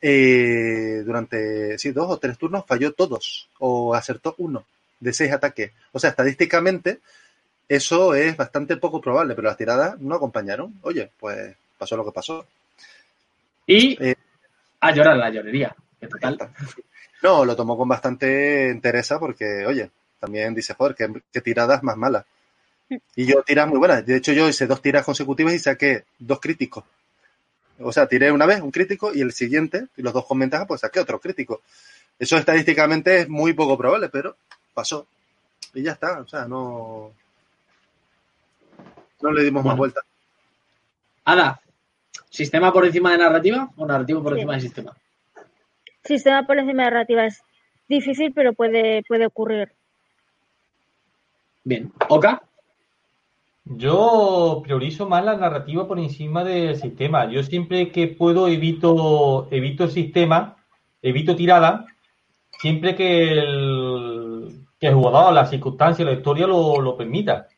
eh, 0.00 1.02
durante, 1.04 1.76
sí, 1.76 1.90
dos 1.92 2.10
o 2.10 2.16
tres 2.16 2.38
turnos 2.38 2.64
falló 2.66 2.94
todos 2.94 3.50
o 3.58 3.94
acertó 3.94 4.34
uno 4.38 4.64
de 4.98 5.12
seis 5.12 5.30
ataques. 5.30 5.72
O 5.92 5.98
sea, 5.98 6.08
estadísticamente 6.08 7.00
eso 7.68 8.14
es 8.14 8.34
bastante 8.34 8.78
poco 8.78 8.98
probable, 8.98 9.34
pero 9.34 9.48
las 9.48 9.58
tiradas 9.58 10.00
no 10.00 10.14
acompañaron. 10.14 10.72
Oye, 10.80 11.10
pues 11.20 11.54
pasó 11.76 11.98
lo 11.98 12.06
que 12.06 12.12
pasó. 12.12 12.46
Y 13.66 14.02
Eh. 14.02 14.14
a 14.80 14.92
llorar 14.92 15.18
la 15.18 15.28
llorería. 15.28 15.76
Total. 16.00 16.50
No, 17.22 17.44
lo 17.44 17.54
tomó 17.54 17.76
con 17.76 17.88
bastante 17.88 18.70
entereza 18.70 19.18
porque, 19.18 19.66
oye, 19.66 19.90
también 20.18 20.54
dice, 20.54 20.72
joder, 20.72 20.94
qué, 20.94 21.12
qué 21.30 21.42
tiradas 21.42 21.82
más 21.82 21.98
malas. 21.98 22.24
Y 23.16 23.26
yo 23.26 23.42
tiras 23.42 23.68
muy 23.68 23.78
buenas. 23.78 24.04
De 24.04 24.16
hecho, 24.16 24.32
yo 24.32 24.48
hice 24.48 24.66
dos 24.66 24.82
tiras 24.82 25.04
consecutivas 25.04 25.54
y 25.54 25.58
saqué 25.58 26.04
dos 26.18 26.40
críticos. 26.40 26.84
O 27.78 27.92
sea, 27.92 28.06
tiré 28.06 28.30
una 28.32 28.46
vez 28.46 28.60
un 28.60 28.70
crítico 28.70 29.12
y 29.14 29.20
el 29.20 29.32
siguiente, 29.32 29.86
y 29.96 30.02
los 30.02 30.12
dos 30.12 30.26
con 30.26 30.38
ventaja, 30.38 30.66
pues 30.66 30.80
saqué 30.82 31.00
otro 31.00 31.18
crítico. 31.20 31.62
Eso 32.18 32.36
estadísticamente 32.36 33.20
es 33.20 33.28
muy 33.28 33.52
poco 33.54 33.78
probable, 33.78 34.08
pero 34.08 34.36
pasó. 34.74 35.06
Y 35.72 35.82
ya 35.82 35.92
está. 35.92 36.20
O 36.20 36.28
sea, 36.28 36.46
no. 36.46 37.12
No 39.22 39.32
le 39.32 39.44
dimos 39.44 39.62
Bueno. 39.62 39.68
más 39.74 39.78
vueltas. 39.78 40.04
Ada, 41.24 41.60
¿sistema 42.28 42.72
por 42.72 42.84
encima 42.86 43.12
de 43.12 43.18
narrativa 43.18 43.70
o 43.76 43.86
narrativa 43.86 44.22
por 44.22 44.32
Sí. 44.34 44.40
encima 44.40 44.54
de 44.54 44.60
sistema? 44.60 44.96
sistema 46.04 46.46
por 46.46 46.58
encima 46.58 46.84
de 46.84 46.90
narrativa 46.90 47.26
es 47.26 47.40
difícil, 47.88 48.32
pero 48.34 48.52
puede, 48.54 49.02
puede 49.06 49.26
ocurrir. 49.26 49.70
Bien. 51.64 51.92
¿Oka? 52.08 52.42
Yo 53.64 54.60
priorizo 54.64 55.08
más 55.08 55.24
la 55.24 55.36
narrativa 55.36 55.86
por 55.86 55.98
encima 55.98 56.44
del 56.44 56.76
sistema. 56.76 57.30
Yo 57.30 57.42
siempre 57.42 57.90
que 57.90 58.08
puedo 58.08 58.48
evito, 58.48 59.48
evito 59.50 59.84
el 59.84 59.90
sistema, 59.90 60.56
evito 61.02 61.36
tirada, 61.36 61.86
siempre 62.58 62.94
que 62.94 63.32
el, 63.32 64.66
que 64.78 64.88
el 64.88 64.94
jugador, 64.94 65.32
la 65.32 65.46
circunstancia, 65.46 66.04
la 66.04 66.12
historia 66.12 66.46
lo, 66.46 66.80
lo 66.80 66.96
permita. 66.96 67.48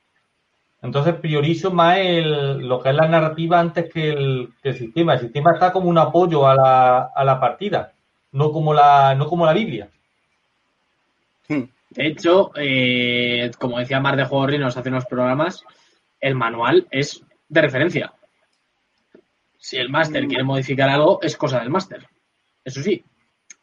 Entonces 0.83 1.15
priorizo 1.15 1.71
más 1.71 1.99
el, 1.99 2.59
lo 2.67 2.81
que 2.81 2.89
es 2.91 2.95
la 2.95 3.07
narrativa 3.07 3.61
antes 3.61 3.89
que 3.93 4.11
el, 4.11 4.53
que 4.61 4.71
el, 4.71 4.79
sistema. 4.79 5.15
El 5.15 5.21
sistema 5.21 5.53
está 5.53 5.73
como 5.73 5.89
un 5.89 5.99
apoyo 5.99 6.47
a 6.47 6.57
la, 6.57 6.99
a 7.15 7.25
la 7.25 7.39
partida, 7.39 7.93
no 8.33 8.51
como 8.51 8.75
la, 8.75 9.15
no 9.15 9.29
como 9.29 9.47
la 9.47 9.53
Biblia. 9.53 9.89
Hmm. 11.49 11.63
De 11.91 12.07
hecho, 12.07 12.51
eh, 12.57 13.51
como 13.59 13.79
decía 13.79 14.01
Mar 14.01 14.17
de 14.17 14.25
Juegos 14.25 14.51
Rinos 14.51 14.77
hace 14.77 14.89
unos 14.89 15.07
programas, 15.07 15.65
el 16.23 16.35
manual 16.35 16.87
es 16.91 17.23
de 17.49 17.61
referencia. 17.61 18.15
Si 19.59 19.77
el 19.77 19.91
máster 19.91 20.27
quiere 20.27 20.45
modificar 20.45 20.89
algo, 20.89 21.21
es 21.21 21.37
cosa 21.37 21.61
del 21.61 21.69
máster. 21.69 22.09
Eso 22.65 22.83
sí, 22.83 23.05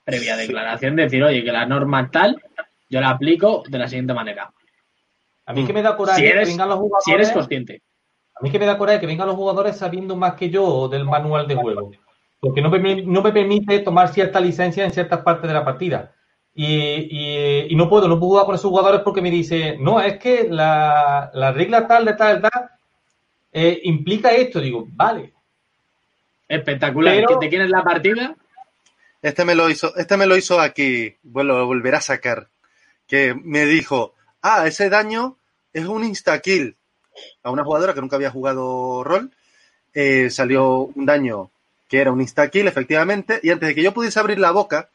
previa 0.04 0.38
declaración 0.38 0.96
de 0.96 1.04
decir, 1.04 1.24
oye, 1.24 1.44
que 1.44 1.52
la 1.52 1.66
norma 1.66 2.12
tal, 2.12 2.42
yo 2.90 3.02
la 3.02 3.10
aplico 3.10 3.64
de 3.68 3.80
la 3.80 3.88
siguiente 3.88 4.14
manera. 4.14 4.54
A 5.46 5.54
mí 5.54 5.66
que 5.66 5.74
me 5.74 5.82
da 5.82 5.98
coraje 5.98 6.22
si 6.22 6.28
eres, 6.28 6.48
que 6.48 6.54
vengan 6.54 6.70
los 6.70 6.78
jugadores. 6.78 7.04
Si 7.06 7.12
eres 7.12 7.32
consciente. 7.32 7.82
A 8.36 8.44
mí 8.44 8.52
que 8.52 8.60
me 8.60 8.66
da 8.66 8.78
coraje 8.78 9.00
que 9.00 9.08
vengan 9.08 9.28
los 9.28 9.36
jugadores 9.36 9.78
sabiendo 9.78 10.16
más 10.16 10.36
que 10.36 10.50
yo 10.50 10.88
del 10.90 11.06
manual 11.06 11.48
de 11.48 11.56
juego. 11.56 11.92
Porque 12.40 12.62
no 12.62 12.70
me, 12.70 13.02
no 13.02 13.22
me 13.22 13.32
permite 13.32 13.80
tomar 13.80 14.10
cierta 14.10 14.40
licencia 14.40 14.86
en 14.86 14.92
ciertas 14.92 15.22
partes 15.22 15.48
de 15.48 15.54
la 15.54 15.66
partida. 15.66 16.14
Y, 16.62 17.08
y, 17.10 17.68
y, 17.70 17.76
no 17.78 17.88
puedo, 17.88 18.10
no 18.10 18.20
puedo 18.20 18.32
jugar 18.32 18.46
con 18.46 18.56
esos 18.56 18.70
jugadores 18.70 19.00
porque 19.00 19.22
me 19.22 19.32
dice, 19.32 19.78
no, 19.80 20.02
es 20.02 20.20
que 20.20 20.50
la, 20.50 21.32
la 21.34 21.54
regla 21.54 21.88
tal 21.88 22.04
de 22.04 22.16
tal, 22.16 22.42
tal, 22.42 22.70
eh, 23.54 23.80
implica 23.84 24.32
esto. 24.32 24.60
Digo, 24.60 24.86
vale. 24.92 25.32
Espectacular. 26.50 27.16
Pero, 27.16 27.40
¿De 27.40 27.48
quién 27.48 27.62
es 27.62 27.70
la 27.70 27.82
partida? 27.82 28.36
Este 29.22 29.46
me 29.46 29.56
lo 29.56 29.70
hizo, 29.70 29.96
este 29.96 30.18
me 30.18 30.26
lo 30.26 30.36
hizo 30.36 30.60
aquí, 30.60 31.16
bueno, 31.24 31.58
lo 31.58 31.66
volverá 31.66 32.00
a 32.00 32.02
sacar. 32.02 32.50
Que 33.08 33.34
me 33.34 33.66
dijo, 33.66 34.14
ah, 34.42 34.68
ese 34.68 34.90
daño 34.90 35.38
es 35.72 35.86
un 35.86 36.04
insta-kill. 36.04 36.76
A 37.42 37.52
una 37.52 37.64
jugadora 37.64 37.94
que 37.94 38.02
nunca 38.02 38.18
había 38.18 38.32
jugado 38.32 39.06
rol, 39.06 39.32
eh, 39.94 40.30
salió 40.30 40.92
un 40.94 41.06
daño 41.06 41.52
que 41.88 42.02
era 42.02 42.12
un 42.12 42.20
insta-kill, 42.20 42.68
efectivamente, 42.68 43.40
y 43.44 43.50
antes 43.50 43.70
de 43.70 43.76
que 43.76 43.82
yo 43.82 43.94
pudiese 43.94 44.20
abrir 44.20 44.40
la 44.40 44.52
boca, 44.52 44.90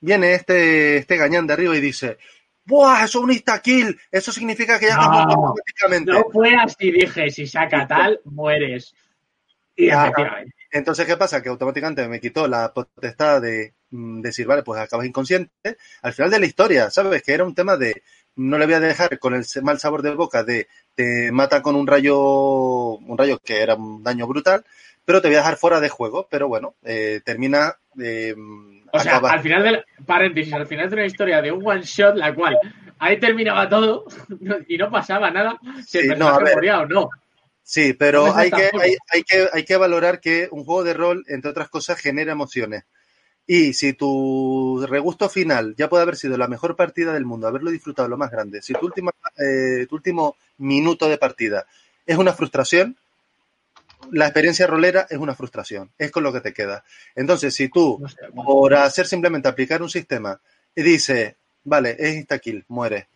viene 0.00 0.34
este, 0.34 0.98
este 0.98 1.16
gañán 1.16 1.46
de 1.46 1.52
arriba 1.52 1.76
y 1.76 1.80
dice, 1.80 2.18
¡Buah! 2.64 3.04
Eso 3.04 3.18
es 3.18 3.24
un 3.24 3.32
insta-kill. 3.32 3.98
Eso 4.10 4.32
significa 4.32 4.78
que 4.78 4.86
ya 4.86 4.96
no, 4.96 5.54
estás. 5.66 6.06
No 6.06 6.24
fue 6.32 6.54
así, 6.54 6.92
dije, 6.92 7.30
si 7.30 7.46
saca 7.46 7.86
tal, 7.86 8.20
mueres. 8.24 8.94
Y 9.74 9.88
efectivamente. 9.88 10.54
Entonces, 10.70 11.04
¿qué 11.04 11.16
pasa? 11.16 11.42
Que 11.42 11.48
automáticamente 11.48 12.06
me 12.06 12.20
quitó 12.20 12.46
la 12.46 12.72
potestad 12.72 13.42
de 13.42 13.74
mm, 13.90 14.20
decir, 14.20 14.46
vale, 14.46 14.62
pues 14.62 14.80
acabas 14.80 15.06
inconsciente. 15.06 15.78
Al 16.02 16.12
final 16.12 16.30
de 16.30 16.38
la 16.38 16.46
historia, 16.46 16.90
¿sabes? 16.90 17.22
Que 17.22 17.32
era 17.32 17.44
un 17.44 17.54
tema 17.54 17.76
de 17.76 18.02
no 18.36 18.56
le 18.56 18.66
voy 18.66 18.74
a 18.74 18.80
dejar 18.80 19.18
con 19.18 19.34
el 19.34 19.44
mal 19.62 19.80
sabor 19.80 20.02
de 20.02 20.14
boca 20.14 20.44
de 20.44 20.68
te 20.94 21.32
mata 21.32 21.62
con 21.62 21.74
un 21.74 21.86
rayo, 21.86 22.18
un 22.98 23.18
rayo 23.18 23.40
que 23.40 23.62
era 23.62 23.74
un 23.74 24.02
daño 24.04 24.28
brutal, 24.28 24.64
pero 25.04 25.20
te 25.20 25.28
voy 25.28 25.34
a 25.36 25.40
dejar 25.40 25.56
fuera 25.56 25.80
de 25.80 25.88
juego. 25.88 26.28
Pero 26.30 26.46
bueno, 26.46 26.74
eh, 26.84 27.20
termina. 27.24 27.76
Eh, 28.00 28.34
O 28.92 28.98
sea, 29.00 29.16
acaba- 29.16 29.30
al 29.32 29.40
final 29.40 29.62
del 29.62 29.84
paréntesis, 30.06 30.52
al 30.52 30.66
final 30.66 30.88
de 30.88 30.96
una 30.96 31.06
historia 31.06 31.42
de 31.42 31.52
un 31.52 31.66
one 31.66 31.82
shot, 31.82 32.16
la 32.16 32.34
cual 32.34 32.58
ahí 32.98 33.18
terminaba 33.18 33.68
todo 33.68 34.04
y 34.68 34.76
no 34.76 34.90
pasaba 34.90 35.30
nada, 35.30 35.58
si 35.86 35.98
el 35.98 36.04
Sí, 36.04 36.08
no, 36.10 36.26
personaje 36.26 36.54
moría 36.54 36.80
o 36.80 36.86
no. 36.86 37.10
Sí, 37.62 37.92
pero 37.92 38.26
No 38.26 38.34
hay 38.36 38.50
que, 38.50 38.70
hay, 38.80 38.96
hay 39.12 39.22
que, 39.22 39.48
hay 39.52 39.64
que 39.64 39.76
valorar 39.76 40.20
que 40.20 40.48
un 40.50 40.64
juego 40.64 40.82
de 40.82 40.94
rol, 40.94 41.24
entre 41.28 41.50
otras 41.50 41.68
cosas, 41.68 42.00
genera 42.00 42.32
emociones. 42.32 42.84
Y 43.46 43.72
si 43.74 43.92
tu 43.94 44.84
regusto 44.88 45.28
final 45.28 45.74
ya 45.76 45.88
puede 45.88 46.02
haber 46.02 46.16
sido 46.16 46.36
la 46.36 46.46
mejor 46.48 46.76
partida 46.76 47.12
del 47.12 47.24
mundo, 47.24 47.46
haberlo 47.48 47.70
disfrutado 47.70 48.08
lo 48.08 48.16
más 48.16 48.30
grande, 48.30 48.60
si 48.62 48.72
tu, 48.74 48.86
última, 48.86 49.12
eh, 49.38 49.86
tu 49.88 49.96
último 49.96 50.36
minuto 50.58 51.08
de 51.08 51.18
partida 51.18 51.64
es 52.06 52.16
una 52.16 52.32
frustración, 52.32 52.96
la 54.10 54.26
experiencia 54.26 54.66
rolera 54.66 55.06
es 55.08 55.18
una 55.18 55.34
frustración, 55.34 55.90
es 55.98 56.10
con 56.10 56.22
lo 56.22 56.32
que 56.32 56.40
te 56.40 56.52
queda. 56.52 56.84
Entonces, 57.14 57.54
si 57.54 57.68
tú, 57.68 58.02
por 58.34 58.74
hacer 58.74 59.06
simplemente 59.06 59.48
aplicar 59.48 59.82
un 59.82 59.90
sistema, 59.90 60.40
y 60.74 60.82
dices, 60.82 61.34
vale, 61.64 61.96
es 61.98 62.16
insta-kill, 62.16 62.64
muere. 62.68 63.08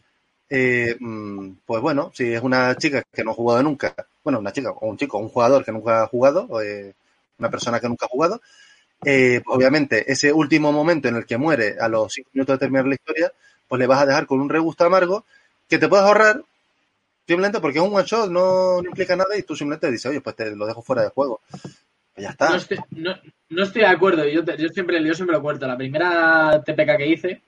Eh, 0.48 0.96
mm, 0.98 1.52
pues 1.64 1.80
bueno, 1.82 2.12
si 2.14 2.32
es 2.32 2.42
una 2.42 2.76
chica 2.76 3.02
que 3.12 3.24
no 3.24 3.30
ha 3.32 3.34
jugado 3.34 3.62
nunca, 3.62 3.94
bueno, 4.22 4.38
una 4.38 4.52
chica 4.52 4.70
o 4.70 4.88
un 4.88 4.96
chico, 4.96 5.18
un 5.18 5.28
jugador 5.28 5.64
que 5.64 5.72
nunca 5.72 6.02
ha 6.02 6.06
jugado, 6.06 6.46
o, 6.48 6.60
eh, 6.60 6.94
una 7.38 7.50
persona 7.50 7.80
que 7.80 7.88
nunca 7.88 8.06
ha 8.06 8.08
jugado, 8.08 8.40
eh, 9.04 9.42
obviamente 9.46 10.10
ese 10.10 10.32
último 10.32 10.72
momento 10.72 11.08
en 11.08 11.16
el 11.16 11.26
que 11.26 11.38
muere 11.38 11.76
a 11.80 11.88
los 11.88 12.12
cinco 12.12 12.30
minutos 12.32 12.54
de 12.54 12.58
terminar 12.58 12.86
la 12.86 12.94
historia, 12.94 13.32
pues 13.68 13.78
le 13.78 13.86
vas 13.86 14.02
a 14.02 14.06
dejar 14.06 14.26
con 14.26 14.40
un 14.40 14.48
regusto 14.48 14.84
amargo 14.84 15.24
que 15.68 15.78
te 15.78 15.88
puedes 15.88 16.06
ahorrar 16.06 16.42
simplemente 17.26 17.60
porque 17.60 17.78
es 17.78 17.84
un 17.84 17.94
one 17.94 18.04
shot, 18.06 18.30
no, 18.30 18.80
no 18.82 18.88
implica 18.88 19.16
nada 19.16 19.36
y 19.36 19.42
tú 19.42 19.54
simplemente 19.56 19.90
dices, 19.90 20.06
oye, 20.10 20.20
pues 20.20 20.36
te 20.36 20.54
lo 20.54 20.66
dejo 20.66 20.82
fuera 20.82 21.02
de 21.02 21.08
juego. 21.10 21.40
Pues 21.50 22.24
ya 22.24 22.30
está. 22.30 22.50
No 22.50 22.56
estoy, 22.56 22.78
no, 22.90 23.62
estoy 23.62 23.82
de 23.82 23.88
acuerdo. 23.88 24.24
Yo, 24.28 24.42
yo 24.44 24.68
siempre, 24.68 25.02
yo 25.04 25.14
siempre 25.14 25.36
lo 25.36 25.42
cuento. 25.42 25.66
La 25.66 25.76
primera 25.76 26.62
TPK 26.64 26.96
que 26.96 27.06
hice 27.06 27.42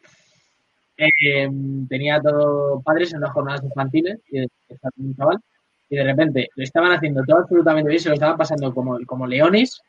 eh, 0.96 1.48
tenía 1.88 2.20
todo 2.20 2.80
padres 2.80 3.12
en 3.12 3.20
las 3.20 3.30
jornadas 3.32 3.62
infantiles 3.64 4.18
y 4.30 4.40
un 4.40 5.14
chaval 5.16 5.38
y 5.88 5.96
de 5.96 6.04
repente 6.04 6.48
lo 6.56 6.64
estaban 6.64 6.92
haciendo 6.92 7.22
todo 7.24 7.38
absolutamente 7.40 7.88
bien, 7.90 8.00
se 8.00 8.08
lo 8.08 8.14
estaban 8.14 8.36
pasando 8.36 8.74
como, 8.74 8.98
como 9.06 9.26
leones 9.26 9.80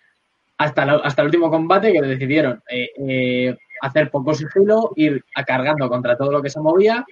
hasta, 0.58 0.86
la- 0.86 1.02
hasta 1.04 1.22
el 1.22 1.28
último 1.28 1.50
combate 1.50 1.92
que 1.92 2.02
decidieron 2.02 2.62
eh, 2.70 2.90
eh, 3.00 3.58
hacer 3.82 4.12
poco 4.12 4.34
sigilo, 4.34 4.92
ir 4.96 5.24
a 5.36 5.44
cargando 5.44 5.88
contra 5.90 6.18
todo 6.18 6.32
lo 6.32 6.42
que 6.42 6.50
se 6.50 6.60
movía, 6.60 7.06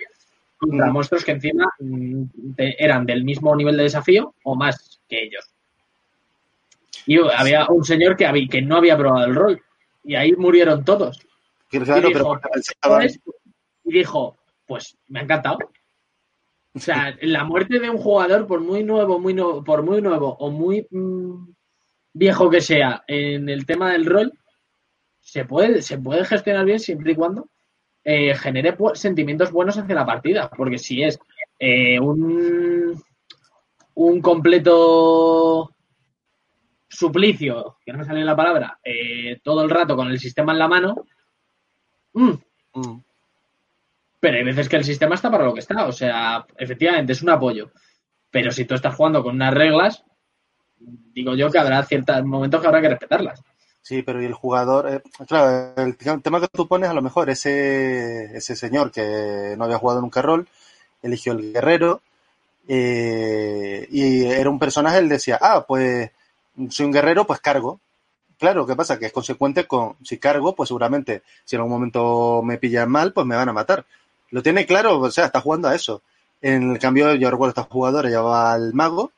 contra 0.57 0.87
Mm. 0.87 0.93
monstruos 0.93 1.23
que 1.25 1.31
encima 1.31 1.65
mm, 1.79 2.23
eran 2.57 3.05
del 3.05 3.23
mismo 3.23 3.55
nivel 3.55 3.77
de 3.77 3.83
desafío 3.83 4.33
o 4.43 4.55
más 4.55 4.99
que 5.07 5.23
ellos. 5.23 5.45
Y 7.05 7.17
había 7.19 7.67
un 7.67 7.83
señor 7.83 8.15
que, 8.17 8.25
había, 8.25 8.47
que 8.47 8.61
no 8.61 8.77
había 8.77 8.97
probado 8.97 9.25
el 9.25 9.35
rol. 9.35 9.61
Y 10.03 10.15
ahí 10.15 10.33
murieron 10.33 10.83
todos. 10.83 11.19
Claro, 11.69 12.09
y 12.09 12.13
pero 12.13 12.19
dijo, 12.25 12.39
pensaban- 12.51 13.09
y 13.83 13.91
dijo, 13.93 14.37
pues 14.65 14.97
me 15.07 15.19
ha 15.19 15.23
encantado. 15.23 15.57
O 16.73 16.79
sea, 16.79 17.15
la 17.21 17.43
muerte 17.43 17.79
de 17.79 17.89
un 17.89 17.97
jugador, 17.97 18.47
por 18.47 18.61
muy 18.61 18.83
nuevo, 18.83 19.19
muy 19.19 19.33
nuevo, 19.33 19.63
por 19.63 19.83
muy 19.83 20.01
nuevo 20.01 20.35
o 20.39 20.49
muy 20.49 20.87
mm, 20.89 21.49
viejo 22.13 22.49
que 22.49 22.61
sea 22.61 23.03
en 23.07 23.49
el 23.49 23.65
tema 23.65 23.91
del 23.91 24.05
rol, 24.05 24.33
se 25.19 25.45
puede, 25.45 25.81
se 25.81 25.97
puede 25.97 26.23
gestionar 26.25 26.65
bien 26.65 26.79
siempre 26.79 27.11
y 27.11 27.15
cuando 27.15 27.49
eh, 28.05 28.33
genere 28.35 28.77
sentimientos 28.93 29.51
buenos 29.51 29.77
hacia 29.77 29.95
la 29.95 30.05
partida. 30.05 30.49
Porque 30.49 30.77
si 30.77 31.03
es 31.03 31.19
eh, 31.59 31.99
un, 31.99 33.03
un 33.95 34.21
completo 34.21 35.71
suplicio, 36.87 37.77
que 37.85 37.91
no 37.91 37.97
me 37.99 38.05
sale 38.05 38.23
la 38.23 38.35
palabra, 38.35 38.79
eh, 38.83 39.39
todo 39.43 39.63
el 39.63 39.69
rato 39.69 39.97
con 39.97 40.07
el 40.07 40.19
sistema 40.19 40.53
en 40.53 40.59
la 40.59 40.67
mano, 40.69 41.03
mm, 42.13 42.33
Mm. 42.75 42.99
pero 44.19 44.37
hay 44.37 44.43
veces 44.43 44.67
que 44.67 44.75
el 44.75 44.83
sistema 44.83 45.15
está 45.15 45.31
para 45.31 45.45
lo 45.45 45.53
que 45.53 45.61
está. 45.61 45.85
O 45.87 45.91
sea, 45.91 46.45
efectivamente 46.57 47.13
es 47.13 47.21
un 47.21 47.29
apoyo. 47.29 47.71
Pero 48.29 48.51
si 48.51 48.65
tú 48.65 48.75
estás 48.75 48.95
jugando 48.95 49.23
con 49.23 49.35
unas 49.35 49.53
reglas, 49.53 50.03
digo 50.77 51.35
yo 51.35 51.49
que 51.49 51.57
habrá 51.57 51.81
ciertos 51.83 52.23
momentos 52.25 52.61
que 52.61 52.67
habrá 52.67 52.81
que 52.81 52.89
respetarlas. 52.89 53.41
Sí, 53.85 54.01
pero 54.01 54.19
y 54.19 54.25
el 54.25 54.33
jugador, 54.33 54.91
eh, 54.91 55.03
claro, 55.27 55.75
el 55.77 55.95
tema 55.95 56.41
que 56.41 56.47
tú 56.47 56.67
pones 56.67 56.89
a 56.89 56.93
lo 56.95 57.03
mejor, 57.03 57.29
ese, 57.29 58.35
ese 58.35 58.55
señor 58.55 58.89
que 58.91 59.53
no 59.59 59.65
había 59.65 59.77
jugado 59.77 60.01
nunca 60.01 60.23
rol, 60.23 60.47
eligió 61.03 61.33
el 61.33 61.53
guerrero, 61.53 62.01
eh, 62.67 63.87
y 63.91 64.25
era 64.25 64.49
un 64.49 64.57
personaje, 64.57 64.97
él 64.97 65.07
decía, 65.07 65.37
ah, 65.39 65.65
pues 65.67 66.09
soy 66.71 66.87
un 66.87 66.93
guerrero, 66.93 67.27
pues 67.27 67.39
cargo. 67.41 67.79
Claro, 68.39 68.65
¿qué 68.65 68.75
pasa? 68.75 68.97
Que 68.97 69.05
es 69.05 69.13
consecuente 69.13 69.67
con, 69.67 69.95
si 70.03 70.17
cargo, 70.17 70.55
pues 70.55 70.69
seguramente, 70.69 71.21
si 71.43 71.55
en 71.55 71.61
algún 71.61 71.73
momento 71.73 72.41
me 72.43 72.57
pillan 72.57 72.89
mal, 72.89 73.13
pues 73.13 73.27
me 73.27 73.35
van 73.35 73.49
a 73.49 73.53
matar. 73.53 73.85
Lo 74.31 74.41
tiene 74.41 74.65
claro, 74.65 74.99
o 74.99 75.11
sea, 75.11 75.25
está 75.25 75.41
jugando 75.41 75.67
a 75.67 75.75
eso. 75.75 76.01
En 76.41 76.71
el 76.71 76.79
cambio, 76.79 77.13
yo 77.13 77.29
recuerdo 77.29 77.49
esta 77.49 77.71
jugadora 77.71 78.09
llevaba 78.09 78.51
al 78.51 78.73
mago, 78.73 79.11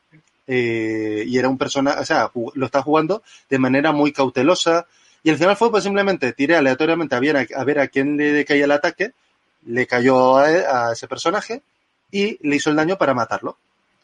eh, 0.48 1.24
y 1.28 1.38
era 1.38 1.50
un 1.50 1.58
personaje, 1.58 2.00
o 2.00 2.06
sea, 2.06 2.32
lo 2.54 2.66
está 2.66 2.82
jugando 2.82 3.22
de 3.50 3.60
manera 3.60 3.92
muy 3.92 4.12
cautelosa. 4.12 4.88
Y 5.24 5.30
al 5.30 5.38
final 5.38 5.58
fue 5.58 5.72
pues 5.72 5.84
simplemente 5.84 6.32
tiré 6.34 6.56
aleatoriamente 6.56 7.16
a 7.16 7.20
ver 7.20 7.48
a, 7.56 7.64
ver 7.64 7.80
a 7.80 7.88
quién 7.88 8.18
le 8.18 8.46
caía 8.46 8.66
el 8.66 8.72
ataque, 8.72 9.12
le 9.66 9.86
cayó 9.86 10.38
a, 10.38 10.46
a 10.90 10.94
ese 10.94 11.08
personaje 11.08 11.62
y 12.12 12.38
le 12.48 12.56
hizo 12.56 12.70
el 12.70 12.76
daño 12.78 12.98
para 12.98 13.14
matarlo. 13.14 13.58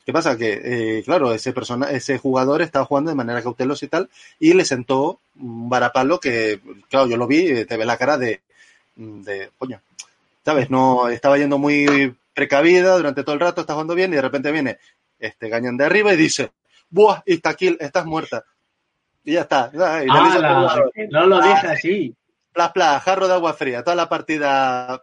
¿Qué 0.05 0.11
pasa? 0.11 0.37
Que, 0.37 0.97
eh, 0.97 1.03
claro, 1.03 1.33
ese, 1.33 1.53
persona, 1.53 1.89
ese 1.89 2.17
jugador 2.17 2.61
estaba 2.61 2.85
jugando 2.85 3.09
de 3.09 3.15
manera 3.15 3.41
cautelosa 3.41 3.85
y 3.85 3.87
tal, 3.87 4.09
y 4.39 4.53
le 4.53 4.65
sentó 4.65 5.19
un 5.39 5.69
varapalo 5.69 6.19
que, 6.19 6.59
claro, 6.89 7.07
yo 7.07 7.15
lo 7.15 7.25
vi, 7.25 7.47
eh, 7.47 7.65
te 7.65 7.77
ve 7.77 7.85
la 7.85 7.97
cara 7.97 8.17
de, 8.17 8.41
de 8.95 9.49
coño, 9.57 9.79
¿sabes? 10.43 10.69
No, 10.69 11.07
estaba 11.07 11.37
yendo 11.37 11.57
muy 11.57 12.13
precavida 12.33 12.97
durante 12.97 13.23
todo 13.23 13.35
el 13.35 13.39
rato, 13.39 13.61
está 13.61 13.73
jugando 13.73 13.95
bien, 13.95 14.11
y 14.11 14.17
de 14.17 14.21
repente 14.21 14.51
viene 14.51 14.77
este 15.27 15.49
gañán 15.49 15.77
de 15.77 15.85
arriba 15.85 16.13
y 16.13 16.17
dice, 16.17 16.51
¡buah! 16.89 17.21
Insta-kill, 17.25 17.77
estás 17.79 18.05
muerta. 18.05 18.43
Y 19.23 19.33
ya 19.33 19.41
está. 19.41 19.71
y 19.73 19.77
el 19.77 20.09
jugador. 20.11 20.91
No 21.09 21.25
lo 21.25 21.41
dije 21.41 21.67
así. 21.67 22.15
plas, 22.51 22.71
plas, 22.71 23.03
jarro 23.03 23.27
de 23.27 23.33
agua 23.33 23.53
fría, 23.53 23.83
toda 23.83 23.95
la 23.95 24.09
partida 24.09 25.01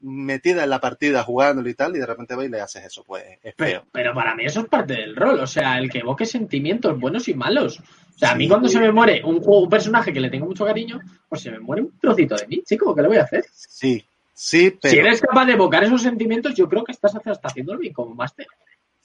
metida 0.00 0.64
en 0.64 0.70
la 0.70 0.80
partida 0.80 1.22
jugándolo 1.24 1.68
y 1.68 1.74
tal, 1.74 1.96
y 1.96 1.98
de 1.98 2.06
repente 2.06 2.34
va 2.36 2.44
y 2.44 2.48
le 2.48 2.60
haces 2.60 2.84
eso, 2.84 3.02
pues 3.04 3.24
es 3.42 3.54
feo. 3.56 3.84
pero 3.90 4.14
para 4.14 4.34
mí 4.34 4.44
eso 4.44 4.60
es 4.60 4.66
parte 4.68 4.94
del 4.94 5.16
rol, 5.16 5.40
o 5.40 5.46
sea, 5.46 5.78
el 5.78 5.90
que 5.90 5.98
evoque 5.98 6.24
sentimientos 6.24 6.98
buenos 6.98 7.28
y 7.28 7.34
malos. 7.34 7.80
O 7.80 8.18
sea, 8.18 8.30
a 8.32 8.34
mí 8.34 8.44
Sí. 8.44 8.48
cuando 8.48 8.68
se 8.68 8.80
me 8.80 8.92
muere 8.92 9.22
un, 9.24 9.40
juego, 9.40 9.62
un 9.62 9.68
personaje 9.68 10.12
que 10.12 10.20
le 10.20 10.30
tengo 10.30 10.46
mucho 10.46 10.64
cariño, 10.64 11.00
pues 11.28 11.42
se 11.42 11.50
me 11.50 11.58
muere 11.58 11.82
un 11.82 11.98
trocito 11.98 12.36
de 12.36 12.46
mí, 12.46 12.62
chico, 12.64 12.94
¿qué 12.94 13.02
le 13.02 13.08
voy 13.08 13.16
a 13.16 13.24
hacer? 13.24 13.44
Sí, 13.52 14.04
sí, 14.32 14.76
pero. 14.80 14.92
Si 14.92 14.98
eres 14.98 15.20
capaz 15.20 15.46
de 15.46 15.52
evocar 15.52 15.84
esos 15.84 16.02
sentimientos, 16.02 16.54
yo 16.54 16.68
creo 16.68 16.84
que 16.84 16.92
estás 16.92 17.14
hasta 17.14 17.48
haciéndolo 17.48 17.78
bien 17.80 17.92
como 17.92 18.14
máster. 18.14 18.46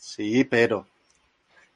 Sí, 0.04 0.44
pero. 0.44 0.86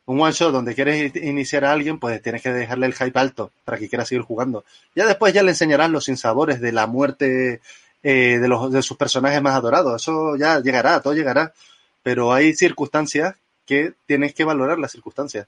Un 0.05 0.21
one 0.21 0.31
shot 0.31 0.51
donde 0.51 0.75
quieres 0.75 1.15
iniciar 1.15 1.65
a 1.65 1.71
alguien, 1.71 1.97
pues 1.97 2.21
tienes 2.21 2.41
que 2.41 2.51
dejarle 2.51 2.85
el 2.85 2.93
hype 2.93 3.17
alto 3.17 3.51
para 3.65 3.77
que 3.77 3.89
quiera 3.89 4.05
seguir 4.05 4.23
jugando. 4.23 4.63
Ya 4.95 5.05
después 5.05 5.33
ya 5.33 5.43
le 5.43 5.51
enseñarás 5.51 5.89
los 5.89 6.05
sinsabores 6.05 6.61
de 6.61 6.71
la 6.71 6.87
muerte 6.87 7.61
eh, 8.03 8.37
de, 8.39 8.47
los, 8.47 8.71
de 8.71 8.81
sus 8.81 8.95
personajes 8.95 9.41
más 9.41 9.55
adorados. 9.55 10.01
Eso 10.01 10.35
ya 10.35 10.59
llegará, 10.59 11.01
todo 11.01 11.13
llegará. 11.13 11.53
Pero 12.03 12.31
hay 12.31 12.53
circunstancias 12.53 13.35
que 13.65 13.93
tienes 14.05 14.33
que 14.33 14.43
valorar 14.43 14.77
las 14.77 14.91
circunstancias. 14.91 15.47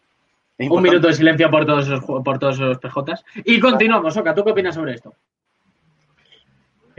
Un 0.57 0.81
minuto 0.81 1.07
de 1.07 1.13
silencio 1.13 1.49
por 1.49 1.65
todos 1.65 1.85
esos, 1.85 2.03
por 2.03 2.39
todos 2.39 2.55
esos 2.55 2.77
PJs. 2.79 3.23
Y 3.45 3.59
continuamos, 3.59 4.15
Oka, 4.17 4.33
¿tú 4.33 4.43
qué 4.43 4.51
opinas 4.51 4.75
sobre 4.75 4.95
esto? 4.95 5.13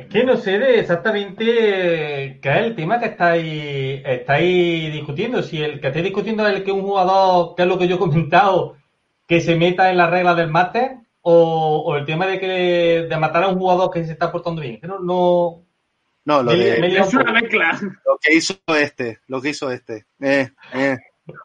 Es 0.00 0.06
que 0.06 0.24
no 0.24 0.36
sé 0.36 0.58
de 0.58 0.80
exactamente 0.80 2.38
qué 2.40 2.48
es 2.50 2.56
el 2.56 2.74
tema 2.76 2.98
que 3.00 3.06
estáis, 3.06 4.02
estáis 4.04 4.92
discutiendo. 4.92 5.42
Si 5.42 5.62
el 5.62 5.80
que 5.80 5.88
estáis 5.88 6.04
discutiendo 6.04 6.46
es 6.46 6.54
el 6.56 6.64
que 6.64 6.72
un 6.72 6.82
jugador, 6.82 7.54
que 7.54 7.62
es 7.62 7.68
lo 7.68 7.78
que 7.78 7.88
yo 7.88 7.96
he 7.96 7.98
comentado, 7.98 8.76
que 9.26 9.40
se 9.40 9.56
meta 9.56 9.90
en 9.90 9.96
las 9.98 10.10
reglas 10.10 10.36
del 10.36 10.50
máster, 10.50 10.96
o, 11.22 11.82
o 11.86 11.96
el 11.96 12.04
tema 12.06 12.26
de 12.26 12.40
que 12.40 12.46
de 13.08 13.16
matar 13.18 13.44
a 13.44 13.48
un 13.48 13.58
jugador 13.58 13.90
que 13.90 14.04
se 14.04 14.12
está 14.12 14.32
portando 14.32 14.62
bien. 14.62 14.80
Que 14.80 14.86
no, 14.86 14.98
no 15.00 15.62
No, 16.24 16.42
lo, 16.42 16.52
me- 16.52 16.56
de- 16.58 16.80
me 16.80 16.96
Es 16.98 17.12
un 17.14 17.20
una 17.22 17.32
mezcla. 17.32 17.78
lo 18.06 18.18
que 18.20 18.34
hizo 18.34 18.54
este, 18.78 19.18
lo 19.26 19.40
que 19.40 19.48
hizo 19.50 19.70
este. 19.70 20.04
Eh, 20.20 20.48
eh. 20.74 20.96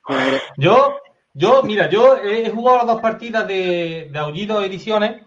Eh, 0.10 0.39
Yo, 0.58 0.95
yo, 1.34 1.62
mira, 1.64 1.89
yo 1.89 2.18
he, 2.18 2.47
he 2.47 2.49
jugado 2.49 2.78
las 2.80 2.88
dos 2.88 3.01
partidas 3.01 3.47
de, 3.47 4.10
de 4.12 4.20
Aullido 4.20 4.64
Ediciones 4.64 5.22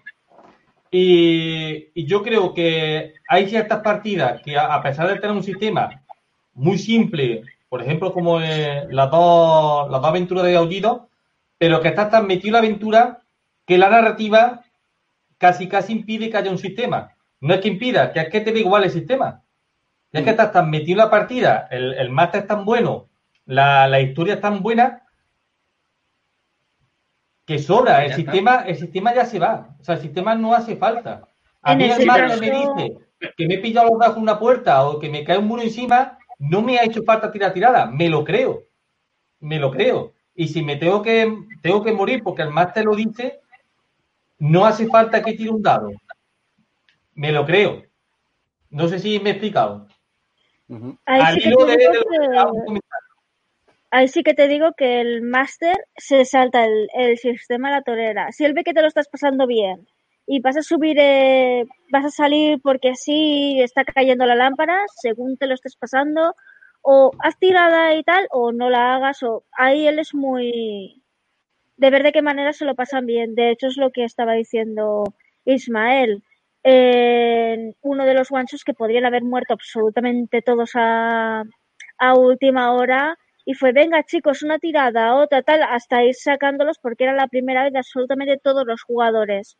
y, 0.90 1.90
y 1.94 2.06
yo 2.06 2.22
creo 2.22 2.54
que 2.54 3.14
hay 3.28 3.48
ciertas 3.48 3.80
partidas 3.80 4.40
que 4.42 4.56
a, 4.56 4.80
pesar 4.82 5.08
de 5.08 5.16
tener 5.20 5.36
un 5.36 5.42
sistema 5.42 6.02
muy 6.54 6.78
simple, 6.78 7.42
por 7.68 7.82
ejemplo, 7.82 8.12
como 8.12 8.40
eh, 8.40 8.86
las, 8.90 9.10
dos, 9.10 9.90
las 9.90 10.00
dos 10.00 10.08
aventuras 10.08 10.44
de 10.44 10.56
Aullido, 10.56 11.08
pero 11.58 11.80
que 11.80 11.88
estás 11.88 12.10
tan 12.10 12.26
metido 12.26 12.48
en 12.48 12.52
la 12.52 12.58
aventura 12.58 13.22
que 13.66 13.78
la 13.78 13.90
narrativa 13.90 14.64
casi 15.36 15.68
casi 15.68 15.92
impide 15.92 16.30
que 16.30 16.36
haya 16.36 16.50
un 16.50 16.58
sistema. 16.58 17.14
No 17.40 17.54
es 17.54 17.60
que 17.60 17.68
impida, 17.68 18.12
que 18.12 18.20
es 18.20 18.28
que 18.30 18.40
te 18.40 18.52
da 18.52 18.58
igual 18.58 18.84
el 18.84 18.90
sistema. 18.90 19.42
Ya 20.12 20.24
que 20.24 20.30
estás 20.30 20.52
tan 20.52 20.70
metido 20.70 20.92
en 20.92 21.04
la 21.04 21.10
partida, 21.10 21.68
el, 21.70 21.92
el 21.92 22.10
máster 22.10 22.42
es 22.42 22.46
tan 22.46 22.64
bueno, 22.64 23.08
la, 23.44 23.86
la 23.88 24.00
historia 24.00 24.34
es 24.34 24.40
tan 24.40 24.62
buena, 24.62 25.02
que 27.48 27.58
sobra. 27.58 28.04
El 28.04 28.10
está. 28.10 28.16
sistema, 28.16 28.56
el 28.66 28.76
sistema 28.76 29.14
ya 29.14 29.24
se 29.24 29.38
va. 29.38 29.74
O 29.80 29.84
sea, 29.84 29.94
el 29.94 30.02
sistema 30.02 30.34
no 30.34 30.54
hace 30.54 30.76
falta. 30.76 31.26
A 31.62 31.72
En 31.72 31.78
mí 31.78 31.84
el 31.84 32.06
caso- 32.06 32.40
me 32.40 32.50
dice 32.50 32.98
que 33.36 33.46
me 33.48 33.54
he 33.54 33.58
pillado 33.58 33.88
los 33.88 33.98
brazos 33.98 34.16
en 34.18 34.22
una 34.22 34.38
puerta 34.38 34.86
o 34.86 34.98
que 35.00 35.08
me 35.08 35.24
cae 35.24 35.38
un 35.38 35.46
muro 35.48 35.62
encima, 35.62 36.18
no 36.38 36.60
me 36.62 36.78
ha 36.78 36.84
hecho 36.84 37.02
falta 37.02 37.32
tirar 37.32 37.52
tirada. 37.54 37.86
Me 37.86 38.08
lo 38.10 38.22
creo. 38.22 38.64
Me 39.40 39.58
lo 39.58 39.70
creo. 39.70 40.12
Y 40.34 40.48
si 40.48 40.62
me 40.62 40.76
tengo 40.76 41.00
que, 41.02 41.34
tengo 41.62 41.82
que 41.82 41.92
morir 41.92 42.22
porque 42.22 42.42
el 42.42 42.50
máster 42.50 42.84
lo 42.84 42.94
dice, 42.94 43.40
no 44.38 44.66
hace 44.66 44.86
falta 44.86 45.22
que 45.22 45.32
tire 45.32 45.50
un 45.50 45.62
dado. 45.62 45.90
Me 47.14 47.32
lo 47.32 47.46
creo. 47.46 47.82
No 48.70 48.86
sé 48.88 48.98
si 48.98 49.18
me 49.20 49.30
he 49.30 49.32
explicado. 49.32 49.88
Al 51.06 51.38
hilo 51.38 51.64
de, 51.64 51.76
de 51.78 51.88
de. 51.88 52.80
Ahí 53.90 54.08
sí 54.08 54.22
que 54.22 54.34
te 54.34 54.48
digo 54.48 54.72
que 54.76 55.00
el 55.00 55.22
máster 55.22 55.76
se 55.96 56.24
salta 56.24 56.64
el, 56.64 57.18
sistema 57.18 57.68
a 57.68 57.72
la 57.72 57.82
torera. 57.82 58.32
Si 58.32 58.44
él 58.44 58.54
ve 58.54 58.64
que 58.64 58.74
te 58.74 58.82
lo 58.82 58.88
estás 58.88 59.08
pasando 59.08 59.46
bien 59.46 59.86
y 60.26 60.40
vas 60.40 60.56
a 60.56 60.62
subir, 60.62 60.98
eh, 61.00 61.64
vas 61.90 62.04
a 62.04 62.10
salir 62.10 62.60
porque 62.62 62.94
sí 62.96 63.60
está 63.62 63.84
cayendo 63.84 64.26
la 64.26 64.34
lámpara, 64.34 64.84
según 65.00 65.36
te 65.38 65.46
lo 65.46 65.54
estés 65.54 65.76
pasando, 65.76 66.34
o 66.82 67.12
haz 67.20 67.38
tirada 67.38 67.94
y 67.94 68.02
tal, 68.04 68.26
o 68.30 68.52
no 68.52 68.70
la 68.70 68.96
hagas, 68.96 69.22
o 69.22 69.44
ahí 69.52 69.86
él 69.86 69.98
es 69.98 70.14
muy 70.14 71.02
de 71.76 71.90
ver 71.90 72.02
de 72.02 72.12
qué 72.12 72.22
manera 72.22 72.52
se 72.52 72.64
lo 72.64 72.74
pasan 72.74 73.06
bien. 73.06 73.34
De 73.34 73.50
hecho, 73.50 73.68
es 73.68 73.76
lo 73.76 73.90
que 73.90 74.04
estaba 74.04 74.34
diciendo 74.34 75.04
Ismael. 75.44 76.22
En 76.64 77.76
uno 77.82 78.04
de 78.04 78.14
los 78.14 78.30
guanchos 78.30 78.64
que 78.64 78.74
podrían 78.74 79.06
haber 79.06 79.22
muerto 79.22 79.54
absolutamente 79.54 80.42
todos 80.42 80.72
a 80.74 81.44
última 82.14 82.72
hora 82.72 83.16
y 83.48 83.54
fue, 83.54 83.72
venga 83.72 84.02
chicos, 84.02 84.42
una 84.42 84.58
tirada, 84.58 85.14
otra 85.14 85.40
tal, 85.42 85.62
hasta 85.62 86.04
ir 86.04 86.14
sacándolos 86.14 86.78
porque 86.78 87.04
era 87.04 87.14
la 87.14 87.28
primera 87.28 87.64
vez 87.64 87.72
de 87.72 87.78
absolutamente 87.78 88.36
todos 88.36 88.66
los 88.66 88.82
jugadores. 88.82 89.56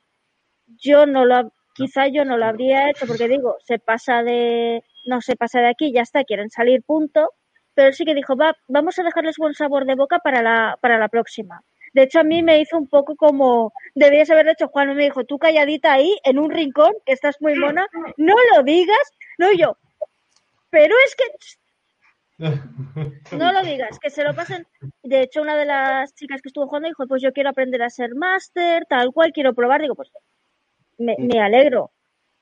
Yo 0.76 1.06
no 1.06 1.24
lo, 1.24 1.54
quizá 1.74 2.06
yo 2.06 2.26
no 2.26 2.36
lo 2.36 2.44
habría 2.44 2.90
hecho 2.90 3.06
porque 3.06 3.28
digo, 3.28 3.56
se 3.64 3.78
pasa 3.78 4.22
de, 4.22 4.84
no 5.06 5.22
se 5.22 5.36
pasa 5.36 5.60
de 5.60 5.68
aquí, 5.68 5.90
ya 5.90 6.02
está, 6.02 6.22
quieren 6.24 6.50
salir, 6.50 6.82
punto. 6.82 7.32
Pero 7.72 7.88
él 7.88 7.94
sí 7.94 8.04
que 8.04 8.14
dijo, 8.14 8.36
va, 8.36 8.54
vamos 8.68 8.98
a 8.98 9.04
dejarles 9.04 9.38
buen 9.38 9.54
sabor 9.54 9.86
de 9.86 9.94
boca 9.94 10.18
para 10.18 10.42
la, 10.42 10.76
para 10.82 10.98
la 10.98 11.08
próxima. 11.08 11.62
De 11.94 12.02
hecho, 12.02 12.20
a 12.20 12.24
mí 12.24 12.42
me 12.42 12.60
hizo 12.60 12.76
un 12.76 12.88
poco 12.88 13.16
como, 13.16 13.72
debías 13.94 14.28
haberlo 14.28 14.52
hecho, 14.52 14.68
Juan, 14.68 14.94
me 14.94 15.04
dijo, 15.04 15.24
tú 15.24 15.38
calladita 15.38 15.94
ahí, 15.94 16.14
en 16.24 16.38
un 16.38 16.50
rincón, 16.50 16.92
que 17.06 17.14
estás 17.14 17.36
muy 17.40 17.54
mona, 17.54 17.86
no 18.18 18.34
lo 18.54 18.62
digas, 18.64 19.12
no 19.38 19.50
yo. 19.50 19.78
Pero 20.68 20.94
es 21.06 21.16
que 21.16 21.24
no 22.38 23.52
lo 23.52 23.62
digas, 23.62 23.98
que 23.98 24.10
se 24.10 24.22
lo 24.22 24.34
pasen. 24.34 24.66
De 25.02 25.22
hecho, 25.22 25.42
una 25.42 25.56
de 25.56 25.66
las 25.66 26.14
chicas 26.14 26.40
que 26.40 26.48
estuvo 26.48 26.66
jugando 26.66 26.88
dijo, 26.88 27.06
pues 27.06 27.20
yo 27.20 27.32
quiero 27.32 27.50
aprender 27.50 27.82
a 27.82 27.90
ser 27.90 28.14
máster, 28.14 28.84
tal 28.88 29.12
cual, 29.12 29.32
quiero 29.32 29.54
probar. 29.54 29.80
Digo, 29.80 29.94
pues 29.94 30.10
me, 30.98 31.16
me 31.18 31.40
alegro. 31.40 31.90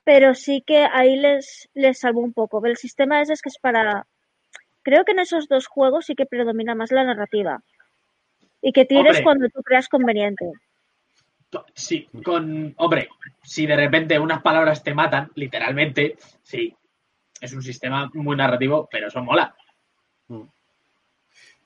Pero 0.04 0.34
sí 0.34 0.62
que 0.64 0.84
ahí 0.84 1.16
les, 1.16 1.68
les 1.74 1.98
salvo 1.98 2.20
un 2.20 2.32
poco. 2.32 2.64
El 2.64 2.76
sistema 2.76 3.20
ese 3.20 3.32
es 3.32 3.42
que 3.42 3.48
es 3.48 3.58
para... 3.58 4.06
Creo 4.82 5.04
que 5.04 5.12
en 5.12 5.18
esos 5.18 5.48
dos 5.48 5.66
juegos 5.66 6.06
sí 6.06 6.14
que 6.14 6.26
predomina 6.26 6.74
más 6.74 6.92
la 6.92 7.02
narrativa. 7.02 7.60
Y 8.60 8.72
que 8.72 8.84
tires 8.84 9.06
Hombre. 9.06 9.24
cuando 9.24 9.48
tú 9.48 9.62
creas 9.62 9.88
conveniente. 9.88 10.52
Sí, 11.74 12.08
con. 12.24 12.74
Hombre, 12.76 13.08
si 13.42 13.66
de 13.66 13.76
repente 13.76 14.18
unas 14.18 14.42
palabras 14.42 14.82
te 14.82 14.94
matan, 14.94 15.30
literalmente, 15.34 16.16
sí. 16.42 16.74
Es 17.40 17.52
un 17.52 17.62
sistema 17.62 18.10
muy 18.14 18.36
narrativo, 18.36 18.88
pero 18.90 19.08
eso 19.08 19.22
mola. 19.22 19.54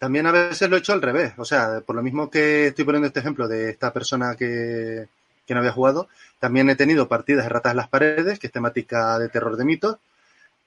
También 0.01 0.27
a 0.27 0.33
veces 0.33 0.71
lo 0.71 0.77
he 0.77 0.79
hecho 0.79 0.95
al 0.95 1.03
revés. 1.03 1.35
O 1.37 1.45
sea, 1.45 1.83
por 1.83 1.95
lo 1.95 2.03
mismo 2.03 2.31
que 2.31 2.69
estoy 2.69 2.87
poniendo 2.87 3.07
este 3.07 3.21
ejemplo 3.21 3.47
de 3.47 3.69
esta 3.69 3.93
persona 3.93 4.35
que, 4.35 5.09
que 5.47 5.53
no 5.53 5.61
había 5.61 5.73
jugado, 5.73 6.09
también 6.39 6.71
he 6.71 6.75
tenido 6.75 7.07
partidas 7.07 7.45
de 7.45 7.51
ratas 7.51 7.73
en 7.73 7.77
las 7.77 7.89
paredes, 7.89 8.39
que 8.39 8.47
es 8.47 8.53
temática 8.53 9.19
de 9.19 9.29
terror 9.29 9.59
de 9.59 9.67
mitos, 9.67 9.99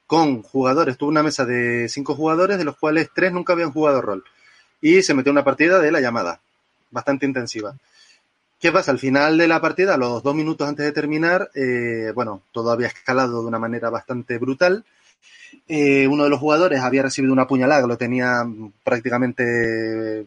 con 0.05 0.43
jugadores. 0.43 0.99
Tuve 0.99 1.09
una 1.09 1.23
mesa 1.23 1.45
de 1.45 1.89
cinco 1.89 2.13
jugadores, 2.13 2.59
de 2.59 2.63
los 2.63 2.77
cuales 2.77 3.09
tres 3.11 3.33
nunca 3.33 3.53
habían 3.53 3.71
jugado 3.71 4.03
rol. 4.03 4.23
Y 4.81 5.01
se 5.01 5.15
metió 5.15 5.31
una 5.31 5.43
partida 5.43 5.79
de 5.79 5.91
la 5.91 5.99
llamada, 5.99 6.39
bastante 6.91 7.25
intensiva. 7.25 7.75
¿Qué 8.59 8.71
pasa? 8.71 8.91
Al 8.91 8.99
final 8.99 9.39
de 9.39 9.47
la 9.47 9.59
partida, 9.59 9.95
a 9.95 9.97
los 9.97 10.21
dos 10.21 10.35
minutos 10.35 10.69
antes 10.69 10.85
de 10.85 10.91
terminar, 10.91 11.49
eh, 11.55 12.11
bueno, 12.13 12.43
todo 12.51 12.69
había 12.69 12.87
escalado 12.87 13.41
de 13.41 13.47
una 13.47 13.57
manera 13.57 13.89
bastante 13.89 14.37
brutal. 14.37 14.85
Eh, 15.67 16.07
uno 16.07 16.25
de 16.25 16.29
los 16.29 16.39
jugadores 16.39 16.81
había 16.81 17.03
recibido 17.03 17.31
una 17.31 17.47
puñalada 17.47 17.87
lo 17.87 17.97
tenía 17.97 18.43
prácticamente 18.83 20.25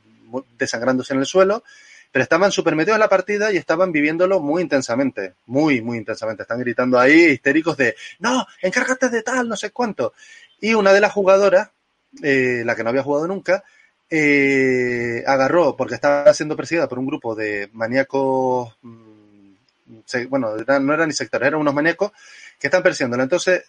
desangrándose 0.58 1.14
en 1.14 1.20
el 1.20 1.26
suelo, 1.26 1.62
pero 2.10 2.22
estaban 2.22 2.50
súper 2.50 2.74
metidos 2.74 2.96
en 2.96 3.00
la 3.00 3.08
partida 3.08 3.52
y 3.52 3.56
estaban 3.56 3.92
viviéndolo 3.92 4.40
muy 4.40 4.62
intensamente, 4.62 5.34
muy, 5.46 5.82
muy 5.82 5.98
intensamente. 5.98 6.42
Están 6.42 6.60
gritando 6.60 6.98
ahí 6.98 7.26
histéricos 7.26 7.76
de, 7.76 7.94
no, 8.20 8.46
encárgate 8.62 9.08
de 9.08 9.22
tal, 9.22 9.48
no 9.48 9.56
sé 9.56 9.70
cuánto. 9.70 10.14
Y 10.60 10.74
una 10.74 10.92
de 10.92 11.00
las 11.00 11.12
jugadoras, 11.12 11.70
eh, 12.22 12.62
la 12.64 12.74
que 12.74 12.82
no 12.82 12.90
había 12.90 13.02
jugado 13.02 13.26
nunca, 13.26 13.64
eh, 14.08 15.22
agarró, 15.26 15.76
porque 15.76 15.94
estaba 15.94 16.32
siendo 16.32 16.56
perseguida 16.56 16.88
por 16.88 16.98
un 16.98 17.06
grupo 17.06 17.34
de 17.34 17.68
maníacos, 17.72 18.74
mm, 18.82 19.54
bueno, 20.28 20.56
no 20.56 20.94
eran 20.94 21.08
ni 21.08 21.14
sectores, 21.14 21.48
eran 21.48 21.60
unos 21.60 21.74
maníacos 21.74 22.12
que 22.58 22.68
están 22.68 22.82
persiguiéndola. 22.82 23.24
Entonces 23.24 23.64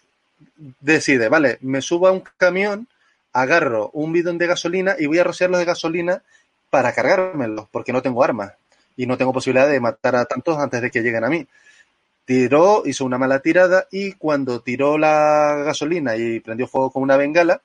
decide, 0.80 1.28
vale, 1.28 1.58
me 1.60 1.80
subo 1.82 2.08
a 2.08 2.12
un 2.12 2.22
camión, 2.36 2.88
agarro 3.32 3.90
un 3.92 4.12
bidón 4.12 4.38
de 4.38 4.46
gasolina 4.46 4.96
y 4.98 5.06
voy 5.06 5.18
a 5.18 5.24
rociarlos 5.24 5.58
de 5.60 5.66
gasolina 5.66 6.22
para 6.70 6.92
cargármelos, 6.92 7.68
porque 7.70 7.92
no 7.92 8.02
tengo 8.02 8.22
armas 8.24 8.52
y 8.96 9.06
no 9.06 9.16
tengo 9.16 9.32
posibilidad 9.32 9.68
de 9.68 9.80
matar 9.80 10.16
a 10.16 10.24
tantos 10.24 10.58
antes 10.58 10.82
de 10.82 10.90
que 10.90 11.02
lleguen 11.02 11.24
a 11.24 11.28
mí. 11.28 11.46
Tiró, 12.24 12.82
hizo 12.86 13.04
una 13.06 13.18
mala 13.18 13.40
tirada 13.40 13.86
y 13.90 14.12
cuando 14.12 14.60
tiró 14.60 14.98
la 14.98 15.62
gasolina 15.64 16.16
y 16.16 16.40
prendió 16.40 16.68
fuego 16.68 16.90
con 16.90 17.02
una 17.02 17.16
bengala, 17.16 17.62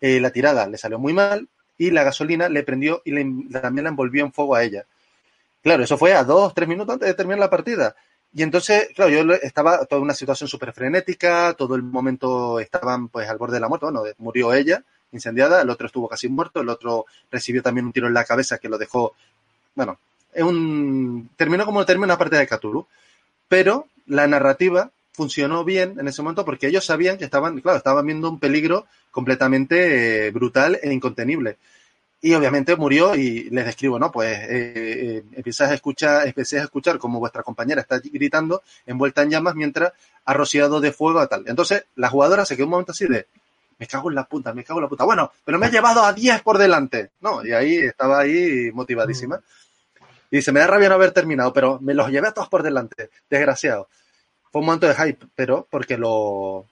eh, 0.00 0.20
la 0.20 0.30
tirada 0.30 0.66
le 0.68 0.78
salió 0.78 0.98
muy 0.98 1.12
mal 1.14 1.48
y 1.78 1.90
la 1.90 2.04
gasolina 2.04 2.48
le 2.48 2.62
prendió 2.64 3.02
y 3.04 3.12
le- 3.12 3.50
también 3.60 3.84
la 3.84 3.90
envolvió 3.90 4.24
en 4.24 4.32
fuego 4.32 4.54
a 4.56 4.64
ella. 4.64 4.86
Claro, 5.62 5.82
eso 5.84 5.98
fue 5.98 6.14
a 6.14 6.24
dos, 6.24 6.54
tres 6.54 6.68
minutos 6.68 6.94
antes 6.94 7.08
de 7.08 7.14
terminar 7.14 7.40
la 7.40 7.50
partida. 7.50 7.96
Y 8.32 8.42
entonces, 8.42 8.88
claro, 8.94 9.10
yo 9.10 9.34
estaba 9.34 9.84
toda 9.86 10.02
una 10.02 10.14
situación 10.14 10.48
súper 10.48 10.72
frenética, 10.72 11.54
todo 11.54 11.74
el 11.74 11.82
momento 11.82 12.60
estaban 12.60 13.08
pues 13.08 13.28
al 13.28 13.38
borde 13.38 13.54
de 13.54 13.60
la 13.60 13.68
muerte, 13.68 13.86
bueno, 13.86 14.02
murió 14.18 14.52
ella 14.52 14.84
incendiada, 15.12 15.62
el 15.62 15.70
otro 15.70 15.86
estuvo 15.86 16.08
casi 16.08 16.28
muerto, 16.28 16.60
el 16.60 16.68
otro 16.68 17.06
recibió 17.30 17.62
también 17.62 17.86
un 17.86 17.92
tiro 17.92 18.06
en 18.06 18.14
la 18.14 18.24
cabeza 18.24 18.58
que 18.58 18.68
lo 18.68 18.76
dejó, 18.76 19.14
bueno, 19.74 19.98
es 20.32 20.44
terminó 21.36 21.64
como 21.64 21.84
terminó 21.86 22.04
una 22.04 22.18
parte 22.18 22.36
de 22.36 22.46
Cthulhu, 22.46 22.86
pero 23.48 23.86
la 24.06 24.26
narrativa 24.26 24.90
funcionó 25.12 25.64
bien 25.64 25.96
en 25.98 26.06
ese 26.06 26.22
momento 26.22 26.44
porque 26.44 26.68
ellos 26.68 26.84
sabían 26.84 27.18
que 27.18 27.24
estaban, 27.24 27.60
claro, 27.60 27.78
estaban 27.78 28.06
viendo 28.06 28.30
un 28.30 28.38
peligro 28.38 28.86
completamente 29.10 30.26
eh, 30.26 30.30
brutal 30.30 30.78
e 30.82 30.92
incontenible. 30.92 31.56
Y 32.20 32.34
obviamente 32.34 32.74
murió 32.74 33.14
y 33.14 33.48
les 33.50 33.64
describo, 33.64 33.98
¿no? 33.98 34.10
Pues 34.10 34.36
eh, 34.48 35.22
eh 35.36 35.52
a 35.60 35.74
escuchar, 35.74 36.26
empecé 36.26 36.58
a 36.58 36.64
escuchar 36.64 36.98
como 36.98 37.20
vuestra 37.20 37.44
compañera 37.44 37.80
está 37.80 38.00
gritando, 38.00 38.62
envuelta 38.86 39.22
en 39.22 39.30
llamas, 39.30 39.54
mientras 39.54 39.92
ha 40.24 40.34
rociado 40.34 40.80
de 40.80 40.92
fuego 40.92 41.20
a 41.20 41.28
tal. 41.28 41.44
Entonces, 41.46 41.84
la 41.94 42.08
jugadora 42.08 42.44
se 42.44 42.56
quedó 42.56 42.66
un 42.66 42.72
momento 42.72 42.92
así 42.92 43.06
de, 43.06 43.26
me 43.78 43.86
cago 43.86 44.08
en 44.08 44.16
la 44.16 44.24
puta, 44.24 44.52
me 44.52 44.64
cago 44.64 44.80
en 44.80 44.84
la 44.84 44.88
puta. 44.88 45.04
Bueno, 45.04 45.32
pero 45.44 45.58
me 45.58 45.68
he 45.68 45.70
llevado 45.70 46.02
a 46.02 46.12
10 46.12 46.42
por 46.42 46.58
delante. 46.58 47.10
No, 47.20 47.44
y 47.46 47.52
ahí 47.52 47.76
estaba 47.76 48.20
ahí 48.20 48.70
motivadísima. 48.72 49.40
Y 50.30 50.36
dice, 50.38 50.52
me 50.52 50.60
da 50.60 50.66
rabia 50.66 50.88
no 50.88 50.96
haber 50.96 51.12
terminado, 51.12 51.52
pero 51.52 51.78
me 51.80 51.94
los 51.94 52.10
llevé 52.10 52.28
a 52.28 52.32
todos 52.32 52.48
por 52.48 52.62
delante. 52.62 53.10
Desgraciado. 53.30 53.88
Fue 54.50 54.60
un 54.60 54.66
momento 54.66 54.88
de 54.88 54.94
hype, 54.94 55.26
pero 55.34 55.66
porque 55.70 55.96
lo... 55.96 56.66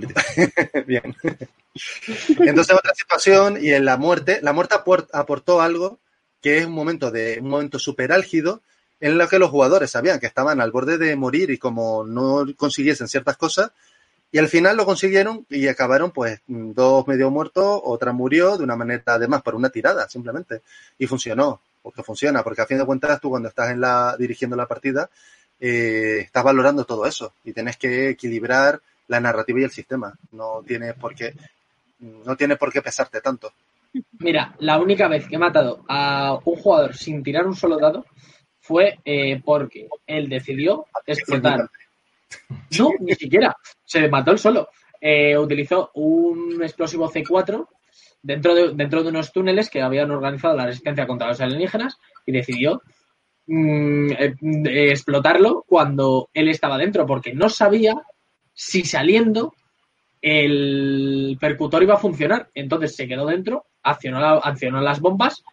Bien. 0.86 1.14
Entonces 2.38 2.76
otra 2.76 2.94
situación 2.94 3.58
y 3.60 3.72
en 3.72 3.84
la 3.84 3.96
muerte, 3.96 4.40
la 4.42 4.52
muerte 4.52 4.76
aportó 5.12 5.60
algo 5.60 5.98
que 6.40 6.58
es 6.58 6.66
un 6.66 6.72
momento 6.72 7.10
de 7.10 7.38
un 7.40 7.48
momento 7.48 7.78
súper 7.78 8.12
álgido 8.12 8.60
en 9.00 9.18
lo 9.18 9.28
que 9.28 9.38
los 9.38 9.50
jugadores 9.50 9.90
sabían 9.90 10.20
que 10.20 10.26
estaban 10.26 10.60
al 10.60 10.70
borde 10.70 10.98
de 10.98 11.16
morir 11.16 11.50
y 11.50 11.58
como 11.58 12.04
no 12.04 12.44
consiguiesen 12.56 13.08
ciertas 13.08 13.36
cosas, 13.36 13.70
y 14.34 14.38
al 14.38 14.48
final 14.48 14.76
lo 14.76 14.84
consiguieron 14.84 15.46
y 15.48 15.68
acabaron 15.68 16.10
pues 16.10 16.40
dos 16.46 17.06
medio 17.06 17.30
muertos, 17.30 17.80
otra 17.84 18.12
murió 18.12 18.56
de 18.56 18.64
una 18.64 18.74
manera 18.74 19.02
además 19.06 19.42
por 19.42 19.54
una 19.54 19.70
tirada 19.70 20.08
simplemente. 20.08 20.62
Y 20.98 21.06
funcionó, 21.06 21.60
porque 21.82 22.02
funciona, 22.02 22.42
porque 22.42 22.62
a 22.62 22.66
fin 22.66 22.78
de 22.78 22.84
cuentas 22.84 23.20
tú 23.20 23.30
cuando 23.30 23.48
estás 23.48 23.70
en 23.70 23.80
la 23.80 24.16
dirigiendo 24.18 24.56
la 24.56 24.66
partida 24.66 25.08
eh, 25.60 26.18
estás 26.22 26.42
valorando 26.42 26.84
todo 26.84 27.06
eso 27.06 27.32
y 27.44 27.52
tienes 27.52 27.76
que 27.76 28.08
equilibrar 28.08 28.80
la 29.08 29.20
narrativa 29.20 29.60
y 29.60 29.64
el 29.64 29.70
sistema, 29.70 30.14
no 30.32 30.62
tienes 30.66 30.94
por 30.94 31.14
qué 31.14 31.34
no 31.98 32.36
tiene 32.36 32.56
por 32.56 32.72
qué 32.72 32.82
pesarte 32.82 33.20
tanto. 33.20 33.52
Mira, 34.18 34.54
la 34.58 34.78
única 34.78 35.08
vez 35.08 35.26
que 35.26 35.36
he 35.36 35.38
matado 35.38 35.84
a 35.88 36.38
un 36.44 36.56
jugador 36.56 36.94
sin 36.94 37.22
tirar 37.22 37.46
un 37.46 37.54
solo 37.54 37.78
dado 37.78 38.04
fue 38.60 38.98
eh, 39.04 39.40
porque 39.44 39.88
él 40.06 40.28
decidió 40.28 40.86
explotar. 41.06 41.68
No, 42.78 42.90
ni 43.00 43.14
siquiera. 43.14 43.56
Se 43.84 44.08
mató 44.08 44.32
él 44.32 44.38
solo. 44.38 44.68
Eh, 45.00 45.38
utilizó 45.38 45.90
un 45.94 46.60
explosivo 46.62 47.10
C4 47.10 47.68
dentro 48.22 48.54
de, 48.54 48.74
dentro 48.74 49.02
de 49.02 49.10
unos 49.10 49.32
túneles 49.32 49.70
que 49.70 49.82
habían 49.82 50.10
organizado 50.10 50.56
la 50.56 50.66
resistencia 50.66 51.06
contra 51.06 51.28
los 51.28 51.40
alienígenas 51.40 51.98
y 52.26 52.32
decidió 52.32 52.82
mm, 53.46 54.12
eh, 54.12 54.34
explotarlo 54.90 55.64
cuando 55.68 56.30
él 56.32 56.48
estaba 56.48 56.78
dentro, 56.78 57.06
porque 57.06 57.34
no 57.34 57.48
sabía 57.48 57.94
si 58.54 58.84
saliendo 58.84 59.54
el 60.22 61.36
percutor 61.38 61.82
iba 61.82 61.94
a 61.94 61.98
funcionar. 61.98 62.48
Entonces 62.54 62.96
se 62.96 63.06
quedó 63.06 63.26
dentro, 63.26 63.66
accionó, 63.82 64.18
accionó 64.42 64.80
las 64.80 65.00
bombas 65.00 65.44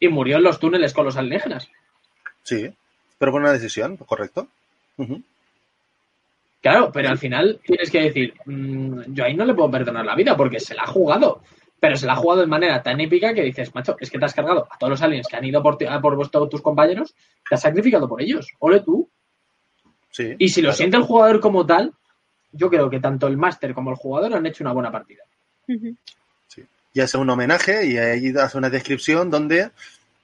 y 0.00 0.08
murió 0.08 0.36
en 0.38 0.44
los 0.44 0.58
túneles 0.58 0.94
con 0.94 1.04
los 1.04 1.16
alienígenas. 1.16 1.68
Sí, 2.42 2.72
pero 3.18 3.32
fue 3.32 3.40
una 3.40 3.52
decisión, 3.52 3.96
¿correcto? 3.98 4.48
Claro, 6.62 6.90
pero 6.92 7.10
al 7.10 7.18
final 7.18 7.60
tienes 7.64 7.90
que 7.90 8.02
decir, 8.02 8.34
mm, 8.46 9.12
yo 9.12 9.24
ahí 9.24 9.34
no 9.34 9.44
le 9.44 9.54
puedo 9.54 9.70
perdonar 9.70 10.06
la 10.06 10.16
vida 10.16 10.36
porque 10.36 10.58
se 10.58 10.74
la 10.74 10.84
ha 10.84 10.86
jugado. 10.86 11.42
Pero 11.80 11.96
se 11.96 12.06
la 12.06 12.14
ha 12.14 12.16
jugado 12.16 12.40
de 12.40 12.48
manera 12.48 12.82
tan 12.82 13.00
épica 13.00 13.32
que 13.32 13.42
dices, 13.42 13.72
macho, 13.72 13.96
es 14.00 14.10
que 14.10 14.18
te 14.18 14.24
has 14.24 14.34
cargado 14.34 14.66
a 14.68 14.78
todos 14.78 14.90
los 14.90 15.02
aliens 15.02 15.28
que 15.28 15.36
han 15.36 15.44
ido 15.44 15.62
por, 15.62 15.78
por 16.00 16.48
tus 16.48 16.60
compañeros, 16.60 17.14
te 17.48 17.54
has 17.54 17.60
sacrificado 17.60 18.08
por 18.08 18.20
ellos. 18.20 18.48
Ole 18.58 18.80
tú. 18.80 19.08
Sí, 20.10 20.34
y 20.38 20.48
si 20.48 20.62
lo 20.62 20.72
siente 20.72 20.96
el 20.96 21.04
jugador 21.04 21.38
como 21.38 21.66
tal, 21.66 21.92
yo 22.52 22.70
creo 22.70 22.88
que 22.90 23.00
tanto 23.00 23.26
el 23.26 23.36
máster 23.36 23.74
como 23.74 23.90
el 23.90 23.96
jugador 23.96 24.34
han 24.34 24.46
hecho 24.46 24.64
una 24.64 24.72
buena 24.72 24.90
partida. 24.90 25.24
Sí. 25.66 26.64
Y 26.94 27.00
hace 27.00 27.18
un 27.18 27.28
homenaje 27.28 27.86
y 27.86 27.98
ahí 27.98 28.32
hace 28.36 28.58
una 28.58 28.70
descripción 28.70 29.30
donde 29.30 29.70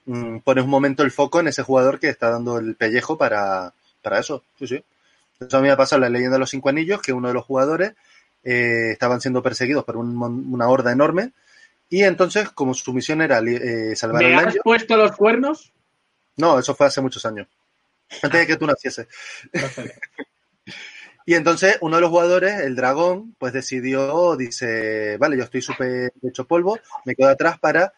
mm, 0.05 0.39
pones 0.39 0.63
un 0.63 0.69
momento 0.69 1.03
el 1.03 1.11
foco 1.11 1.39
en 1.39 1.47
ese 1.47 1.63
jugador 1.63 1.99
que 1.99 2.09
está 2.09 2.29
dando 2.29 2.57
el 2.57 2.75
pellejo 2.75 3.17
para, 3.17 3.73
para 4.01 4.19
eso. 4.19 4.43
Sí, 4.57 4.67
sí. 4.67 4.83
Eso 5.39 5.57
a 5.57 5.61
mí 5.61 5.67
me 5.67 5.73
ha 5.73 5.77
pasado 5.77 5.97
en 5.97 6.11
la 6.11 6.17
leyenda 6.17 6.35
de 6.35 6.39
los 6.39 6.49
cinco 6.49 6.69
anillos, 6.69 7.01
que 7.01 7.13
uno 7.13 7.27
de 7.27 7.33
los 7.33 7.45
jugadores 7.45 7.93
eh, 8.43 8.91
estaban 8.91 9.21
siendo 9.21 9.43
perseguidos 9.43 9.83
por 9.83 9.97
una 9.97 10.69
horda 10.69 10.91
enorme 10.91 11.31
y 11.89 12.03
entonces, 12.03 12.49
como 12.49 12.73
su 12.73 12.93
misión 12.93 13.21
era 13.21 13.39
eh, 13.39 13.95
salvar 13.95 14.23
¿Me 14.23 14.35
has 14.35 14.57
puesto 14.63 14.97
los 14.97 15.15
cuernos? 15.15 15.71
No, 16.37 16.59
eso 16.59 16.75
fue 16.75 16.87
hace 16.87 17.01
muchos 17.01 17.25
años. 17.25 17.47
Antes 18.21 18.41
de 18.41 18.47
que 18.47 18.57
tú 18.57 18.65
nacieses. 18.65 19.07
Y 21.25 21.33
entonces 21.33 21.77
uno 21.81 21.95
de 21.95 22.01
los 22.01 22.11
jugadores, 22.11 22.61
el 22.61 22.75
dragón, 22.75 23.35
pues 23.39 23.51
decidió, 23.51 24.35
dice, 24.35 25.17
vale, 25.17 25.37
yo 25.37 25.43
estoy 25.43 25.61
súper 25.61 26.13
hecho 26.21 26.45
polvo, 26.45 26.79
me 27.03 27.15
quedo 27.15 27.29
atrás 27.29 27.57
para 27.59 27.93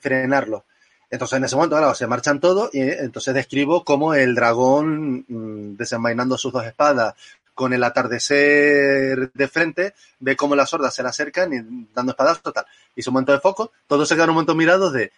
frenarlo. 0.00 0.64
Entonces 1.10 1.38
en 1.38 1.44
ese 1.44 1.56
momento, 1.56 1.76
claro, 1.76 1.94
se 1.94 2.06
marchan 2.06 2.40
todos 2.40 2.74
y 2.74 2.82
entonces 2.82 3.32
describo 3.32 3.84
cómo 3.84 4.12
el 4.12 4.34
dragón 4.34 5.24
mm, 5.26 5.76
desenvainando 5.76 6.36
sus 6.36 6.52
dos 6.52 6.66
espadas 6.66 7.14
con 7.54 7.72
el 7.72 7.82
atardecer 7.82 9.32
de 9.32 9.48
frente, 9.48 9.94
ve 10.20 10.36
cómo 10.36 10.54
las 10.54 10.72
hordas 10.74 10.94
se 10.94 11.02
le 11.02 11.08
acercan 11.08 11.52
y 11.52 11.88
dando 11.94 12.12
espadas 12.12 12.40
total. 12.42 12.66
Y 12.94 13.02
su 13.02 13.10
momento 13.10 13.32
de 13.32 13.40
foco, 13.40 13.72
todos 13.86 14.08
se 14.08 14.14
quedan 14.14 14.28
un 14.28 14.36
momento 14.36 14.54
mirados 14.54 14.92
de, 14.92 15.10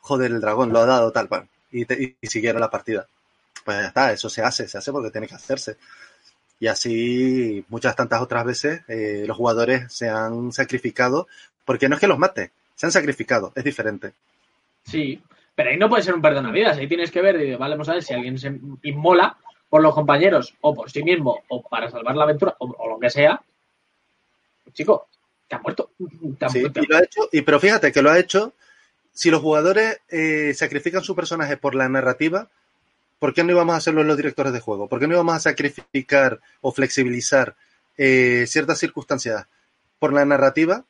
joder, 0.00 0.32
el 0.32 0.40
dragón 0.40 0.72
lo 0.72 0.80
ha 0.80 0.86
dado 0.86 1.12
tal, 1.12 1.28
y, 1.70 1.86
y 1.92 2.26
siguieron 2.26 2.60
la 2.60 2.70
partida. 2.70 3.06
Pues 3.64 3.78
ya 3.78 3.86
está, 3.86 4.12
eso 4.12 4.28
se 4.28 4.42
hace, 4.42 4.68
se 4.68 4.76
hace 4.78 4.92
porque 4.92 5.10
tiene 5.10 5.26
que 5.26 5.36
hacerse. 5.36 5.76
Y 6.58 6.68
así 6.68 7.64
muchas 7.68 7.96
tantas 7.96 8.22
otras 8.22 8.44
veces 8.44 8.82
eh, 8.88 9.24
los 9.26 9.36
jugadores 9.36 9.92
se 9.92 10.08
han 10.08 10.52
sacrificado, 10.52 11.28
porque 11.64 11.88
no 11.88 11.96
es 11.96 12.00
que 12.00 12.06
los 12.06 12.18
mate, 12.18 12.52
se 12.74 12.86
han 12.86 12.92
sacrificado, 12.92 13.52
es 13.54 13.64
diferente. 13.64 14.12
Sí, 14.84 15.20
pero 15.54 15.70
ahí 15.70 15.76
no 15.76 15.88
puede 15.88 16.02
ser 16.02 16.14
un 16.14 16.22
perdonavidas, 16.22 16.78
ahí 16.78 16.86
tienes 16.86 17.10
que 17.10 17.20
ver, 17.20 17.56
vale, 17.58 17.74
vamos 17.74 17.88
a 17.88 17.94
ver 17.94 18.02
si 18.02 18.14
alguien 18.14 18.38
se 18.38 18.58
inmola 18.82 19.36
por 19.68 19.82
los 19.82 19.94
compañeros 19.94 20.54
o 20.60 20.74
por 20.74 20.90
sí 20.90 21.02
mismo 21.02 21.42
o 21.48 21.62
para 21.62 21.90
salvar 21.90 22.16
la 22.16 22.24
aventura 22.24 22.54
o, 22.58 22.88
lo 22.88 22.98
que 22.98 23.10
sea. 23.10 23.40
Chico, 24.72 25.08
te 25.48 25.56
ha 25.56 25.58
muerto. 25.58 25.90
sí, 26.50 26.64
Y 26.74 26.86
lo 26.86 26.96
ha 26.96 27.02
hecho, 27.02 27.28
y, 27.32 27.42
pero 27.42 27.60
fíjate 27.60 27.92
que 27.92 28.02
lo 28.02 28.10
ha 28.10 28.18
hecho, 28.18 28.52
si 29.12 29.30
los 29.30 29.40
jugadores 29.40 30.00
eh, 30.08 30.52
sacrifican 30.54 31.02
su 31.02 31.16
personaje 31.16 31.56
por 31.56 31.74
la 31.74 31.88
narrativa, 31.88 32.48
¿por 33.18 33.34
qué 33.34 33.44
no 33.44 33.52
íbamos 33.52 33.74
a 33.74 33.78
hacerlo 33.78 34.00
en 34.00 34.08
los 34.08 34.16
directores 34.16 34.52
de 34.52 34.60
juego? 34.60 34.88
¿Por 34.88 35.00
qué 35.00 35.06
no 35.06 35.14
íbamos 35.14 35.34
a 35.36 35.40
sacrificar 35.40 36.40
o 36.60 36.72
flexibilizar 36.72 37.56
eh, 37.96 38.44
ciertas 38.46 38.78
circunstancias 38.78 39.46
por 39.98 40.12
la 40.12 40.24
narrativa 40.24 40.84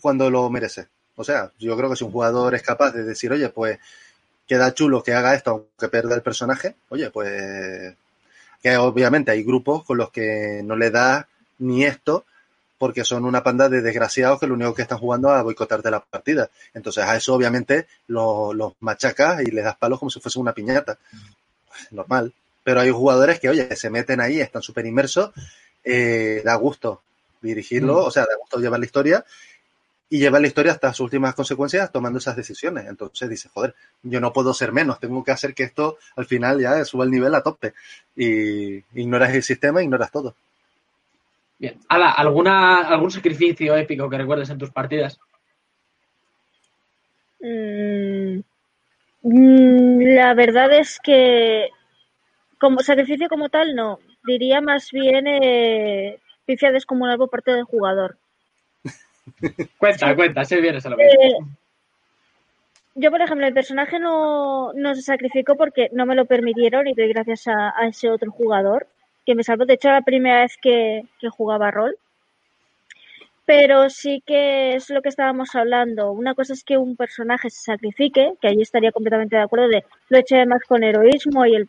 cuando 0.00 0.30
lo 0.30 0.48
merece? 0.50 0.88
O 1.16 1.24
sea, 1.24 1.50
yo 1.58 1.76
creo 1.76 1.90
que 1.90 1.96
si 1.96 2.04
un 2.04 2.12
jugador 2.12 2.54
es 2.54 2.62
capaz 2.62 2.92
de 2.92 3.04
decir, 3.04 3.32
oye, 3.32 3.48
pues 3.50 3.78
queda 4.46 4.74
chulo 4.74 5.02
que 5.02 5.14
haga 5.14 5.34
esto 5.34 5.50
aunque 5.50 5.88
pierda 5.88 6.14
el 6.14 6.22
personaje, 6.22 6.74
oye, 6.88 7.10
pues 7.10 7.94
que 8.62 8.76
obviamente 8.76 9.30
hay 9.30 9.42
grupos 9.42 9.84
con 9.84 9.98
los 9.98 10.10
que 10.10 10.62
no 10.64 10.76
le 10.76 10.90
da 10.90 11.28
ni 11.58 11.84
esto 11.84 12.24
porque 12.82 13.04
son 13.04 13.24
una 13.24 13.44
panda 13.44 13.68
de 13.68 13.80
desgraciados 13.80 14.40
que 14.40 14.48
lo 14.48 14.54
único 14.54 14.74
que 14.74 14.82
están 14.82 14.98
jugando 14.98 15.30
a 15.30 15.40
boicotarte 15.40 15.88
la 15.88 16.00
partida. 16.00 16.50
Entonces 16.74 17.04
a 17.04 17.14
eso 17.14 17.32
obviamente 17.32 17.86
los 18.08 18.56
lo 18.56 18.74
machacas 18.80 19.40
y 19.42 19.52
les 19.52 19.62
das 19.62 19.76
palos 19.76 20.00
como 20.00 20.10
si 20.10 20.18
fuese 20.18 20.40
una 20.40 20.52
piñata. 20.52 20.98
Normal. 21.92 22.32
Pero 22.64 22.80
hay 22.80 22.90
jugadores 22.90 23.38
que, 23.38 23.48
oye, 23.48 23.76
se 23.76 23.88
meten 23.88 24.20
ahí, 24.20 24.40
están 24.40 24.62
súper 24.62 24.84
inmersos, 24.84 25.30
eh, 25.84 26.42
da 26.44 26.56
gusto 26.56 27.02
dirigirlo, 27.40 28.02
mm. 28.02 28.06
o 28.06 28.10
sea, 28.10 28.24
da 28.24 28.34
gusto 28.36 28.58
llevar 28.58 28.80
la 28.80 28.86
historia 28.86 29.24
y 30.10 30.18
llevar 30.18 30.40
la 30.40 30.48
historia 30.48 30.72
hasta 30.72 30.92
sus 30.92 31.04
últimas 31.04 31.36
consecuencias 31.36 31.92
tomando 31.92 32.18
esas 32.18 32.34
decisiones. 32.34 32.88
Entonces 32.88 33.30
dice, 33.30 33.48
joder, 33.54 33.76
yo 34.02 34.18
no 34.18 34.32
puedo 34.32 34.52
ser 34.54 34.72
menos, 34.72 34.98
tengo 34.98 35.22
que 35.22 35.30
hacer 35.30 35.54
que 35.54 35.62
esto 35.62 35.98
al 36.16 36.26
final 36.26 36.60
ya 36.60 36.84
suba 36.84 37.04
el 37.04 37.12
nivel 37.12 37.32
a 37.36 37.44
tope. 37.44 37.74
Y 38.16 38.82
ignoras 39.00 39.32
el 39.32 39.44
sistema, 39.44 39.84
ignoras 39.84 40.10
todo. 40.10 40.34
Bien. 41.62 41.78
¿alguna, 41.88 42.88
¿algún 42.88 43.12
sacrificio 43.12 43.76
épico 43.76 44.10
que 44.10 44.18
recuerdes 44.18 44.50
en 44.50 44.58
tus 44.58 44.72
partidas? 44.72 45.20
Mm, 47.38 48.40
mm, 49.22 50.00
la 50.16 50.34
verdad 50.34 50.72
es 50.72 50.98
que 51.00 51.68
como 52.58 52.80
sacrificio 52.80 53.28
como 53.28 53.48
tal 53.48 53.76
no. 53.76 54.00
Diría 54.24 54.60
más 54.60 54.90
bien 54.90 55.28
eh, 55.28 56.18
pifia 56.46 56.72
descomunal 56.72 57.16
por 57.16 57.30
parte 57.30 57.52
del 57.52 57.62
jugador. 57.62 58.18
cuenta, 59.78 60.16
cuenta, 60.16 60.44
si 60.44 60.60
vienes 60.60 60.84
a 60.84 60.90
lo 60.90 60.96
mismo. 60.96 61.12
Eh, 61.12 61.38
yo, 62.96 63.12
por 63.12 63.22
ejemplo, 63.22 63.46
el 63.46 63.54
personaje 63.54 64.00
no, 64.00 64.72
no 64.72 64.96
se 64.96 65.02
sacrificó 65.02 65.54
porque 65.56 65.90
no 65.92 66.06
me 66.06 66.16
lo 66.16 66.24
permitieron 66.24 66.88
y 66.88 66.94
doy 66.94 67.06
gracias 67.12 67.46
a, 67.46 67.72
a 67.76 67.86
ese 67.86 68.10
otro 68.10 68.32
jugador 68.32 68.88
que 69.26 69.34
me 69.34 69.44
salvó. 69.44 69.66
De 69.66 69.74
hecho, 69.74 69.88
era 69.88 69.98
la 69.98 70.04
primera 70.04 70.42
vez 70.42 70.56
que, 70.60 71.04
que 71.20 71.28
jugaba 71.28 71.70
rol. 71.70 71.96
Pero 73.44 73.90
sí 73.90 74.22
que 74.24 74.74
es 74.76 74.88
lo 74.90 75.02
que 75.02 75.08
estábamos 75.08 75.54
hablando. 75.54 76.12
Una 76.12 76.34
cosa 76.34 76.52
es 76.52 76.64
que 76.64 76.76
un 76.76 76.96
personaje 76.96 77.50
se 77.50 77.62
sacrifique, 77.62 78.34
que 78.40 78.48
ahí 78.48 78.62
estaría 78.62 78.92
completamente 78.92 79.36
de 79.36 79.42
acuerdo 79.42 79.68
de 79.68 79.84
lo 80.08 80.18
hecho 80.18 80.36
además 80.36 80.62
con 80.66 80.84
heroísmo 80.84 81.44
y 81.46 81.56
el 81.56 81.68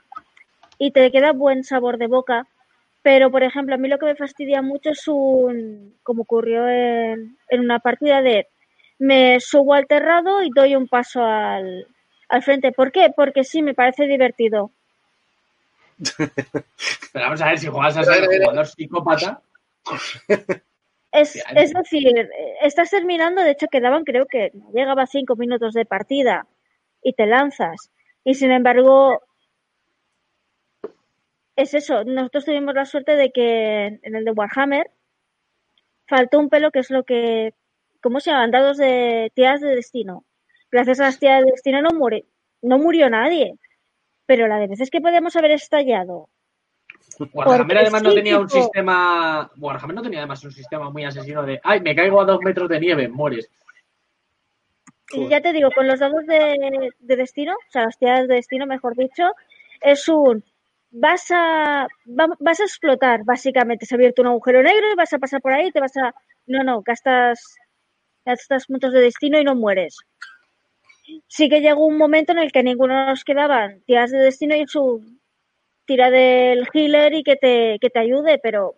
y 0.78 0.92
te 0.92 1.12
queda 1.12 1.32
buen 1.32 1.64
sabor 1.64 1.98
de 1.98 2.08
boca. 2.08 2.48
Pero, 3.02 3.32
por 3.32 3.44
ejemplo, 3.44 3.76
a 3.76 3.78
mí 3.78 3.88
lo 3.88 3.98
que 3.98 4.06
me 4.06 4.16
fastidia 4.16 4.62
mucho 4.62 4.92
es 4.92 5.08
un, 5.08 5.96
como 6.04 6.24
ocurrió 6.24 6.68
en, 6.70 7.38
en 7.50 7.60
una 7.60 7.80
partida 7.80 8.22
de 8.22 8.48
me 9.00 9.40
subo 9.40 9.74
al 9.74 9.88
terrado 9.88 10.42
y 10.44 10.50
doy 10.50 10.76
un 10.76 10.88
paso 10.88 11.24
al, 11.24 11.88
al 12.30 12.44
frente. 12.44 12.72
¿Por 12.72 12.92
qué? 12.92 13.12
Porque 13.16 13.44
sí, 13.44 13.62
me 13.62 13.74
parece 13.74 14.08
divertido. 14.08 14.72
Pero 17.14 17.26
vamos 17.26 17.42
a 17.42 17.48
ver, 17.48 17.60
si 17.60 17.68
juegas 17.68 17.98
a 17.98 18.04
ser 18.04 18.26
jugador 18.26 18.68
psicópata, 18.68 19.42
Es, 21.12 21.36
es 21.56 21.74
decir, 21.74 22.30
estás 22.62 22.90
terminando, 22.90 23.44
de 23.44 23.52
hecho 23.52 23.68
quedaban 23.68 24.04
creo 24.04 24.26
que 24.26 24.52
llegaba 24.74 25.04
a 25.04 25.08
cinco 25.08 25.36
minutos 25.36 25.74
de 25.74 25.86
partida 25.86 26.48
y 27.02 27.14
te 27.14 27.26
lanzas. 27.26 27.92
Y 28.24 28.36
sin 28.36 28.52
embargo, 28.52 29.22
es 31.56 31.74
eso, 31.74 32.04
nosotros 32.04 32.46
tuvimos 32.46 32.74
la 32.74 32.86
suerte 32.86 33.16
de 33.16 33.32
que 33.32 34.00
en 34.02 34.16
el 34.16 34.26
de 34.26 34.32
Warhammer 34.32 34.90
faltó 36.08 36.40
un 36.40 36.50
pelo 36.50 36.72
que 36.72 36.80
es 36.80 36.90
lo 36.90 37.04
que, 37.04 37.54
¿cómo 38.02 38.20
se 38.20 38.32
llaman? 38.32 38.52
Dados 38.52 38.78
de 38.78 39.32
tiras 39.36 39.62
de 39.62 39.76
destino. 39.76 40.26
Gracias 40.72 41.00
a 41.00 41.04
las 41.04 41.20
tiras 41.20 41.44
de 41.46 41.52
destino 41.52 41.82
no 41.82 41.92
muere, 41.92 42.26
no 42.62 42.80
murió 42.80 43.10
nadie. 43.10 43.56
Pero 44.26 44.48
la 44.48 44.58
de 44.58 44.68
veces 44.68 44.90
que 44.90 45.02
podíamos 45.02 45.36
haber 45.36 45.52
estallado 45.52 46.30
Warhammer 47.34 47.78
además 47.78 48.04
no 48.04 48.14
tenía 48.14 48.40
un 48.40 48.50
sistema. 48.50 49.52
Warhammer 49.58 49.96
no 49.96 50.02
tenía 50.02 50.20
además 50.20 50.44
un 50.44 50.52
sistema 50.52 50.90
muy 50.90 51.04
asesino 51.06 51.44
de. 51.44 51.60
¡Ay, 51.64 51.82
me 51.82 51.96
caigo 51.96 52.22
a 52.22 52.26
dos 52.26 52.40
metros 52.42 52.70
de 52.70 52.80
nieve! 52.80 53.08
Mueres. 53.08 53.50
Y 55.12 55.28
ya 55.30 55.42
te 55.42 55.54
digo, 55.54 55.70
con 55.72 55.88
los 55.88 56.00
dados 56.00 56.26
de, 56.26 56.92
de 56.98 57.16
destino, 57.16 57.54
o 57.54 57.72
sea, 57.72 57.84
las 57.86 57.98
tiradas 58.00 58.28
de 58.28 58.36
destino, 58.36 58.66
mejor 58.66 58.96
dicho, 58.96 59.24
es 59.82 60.08
un 60.10 60.44
vas 60.90 61.30
a 61.32 61.88
va- 62.08 62.36
vas 62.40 62.60
a 62.60 62.64
explotar, 62.64 63.24
básicamente. 63.24 63.86
Se 63.86 63.94
ha 63.94 63.98
abierto 63.98 64.22
un 64.24 64.30
agujero 64.30 64.64
negro 64.64 64.92
y 64.92 64.96
vas 64.96 65.14
a 65.14 65.20
pasar 65.20 65.42
por 65.42 65.52
ahí 65.54 65.68
y 65.68 65.72
te 65.72 65.80
vas 65.80 65.96
a. 65.98 66.16
No, 66.48 66.64
no, 66.64 66.82
gastas, 66.82 67.56
gastas 68.26 68.66
puntos 68.66 68.92
de 68.92 69.02
destino 69.02 69.40
y 69.40 69.44
no 69.44 69.54
mueres. 69.56 69.98
Sí 71.28 71.50
que 71.50 71.62
llegó 71.62 71.86
un 71.86 71.98
momento 71.98 72.32
en 72.32 72.40
el 72.40 72.52
que 72.52 72.64
ninguno 72.64 73.06
nos 73.06 73.24
quedaban 73.24 73.82
tiradas 73.86 74.12
de 74.12 74.20
destino 74.20 74.56
y 74.56 74.68
su 74.68 75.04
tira 75.86 76.10
del 76.10 76.68
healer 76.74 77.14
y 77.14 77.24
que 77.24 77.36
te, 77.36 77.78
que 77.80 77.90
te 77.90 78.00
ayude, 78.00 78.40
pero 78.42 78.76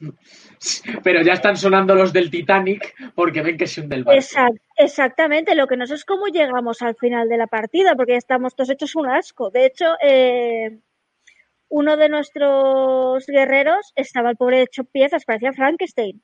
Pero 1.04 1.22
ya 1.22 1.34
están 1.34 1.56
sonando 1.56 1.94
los 1.94 2.12
del 2.12 2.30
Titanic 2.30 2.94
porque 3.14 3.42
ven 3.42 3.56
que 3.56 3.66
se 3.66 3.80
hunde 3.80 3.96
el 3.96 4.04
barco. 4.04 4.20
Exact- 4.20 4.60
exactamente, 4.76 5.54
lo 5.54 5.66
que 5.66 5.76
no 5.76 5.86
sé 5.86 5.94
es 5.94 6.04
cómo 6.04 6.26
llegamos 6.26 6.82
al 6.82 6.96
final 6.96 7.28
de 7.28 7.36
la 7.36 7.46
partida, 7.46 7.94
porque 7.94 8.12
ya 8.12 8.18
estamos 8.18 8.54
todos 8.54 8.70
hechos 8.70 8.94
un 8.96 9.08
asco. 9.08 9.50
De 9.50 9.66
hecho, 9.66 9.94
eh, 10.02 10.78
uno 11.68 11.96
de 11.96 12.08
nuestros 12.08 13.26
guerreros 13.26 13.92
estaba 13.94 14.30
el 14.30 14.36
pobre 14.36 14.62
hecho 14.62 14.84
piezas, 14.84 15.24
parecía 15.24 15.52
Frankenstein. 15.52 16.22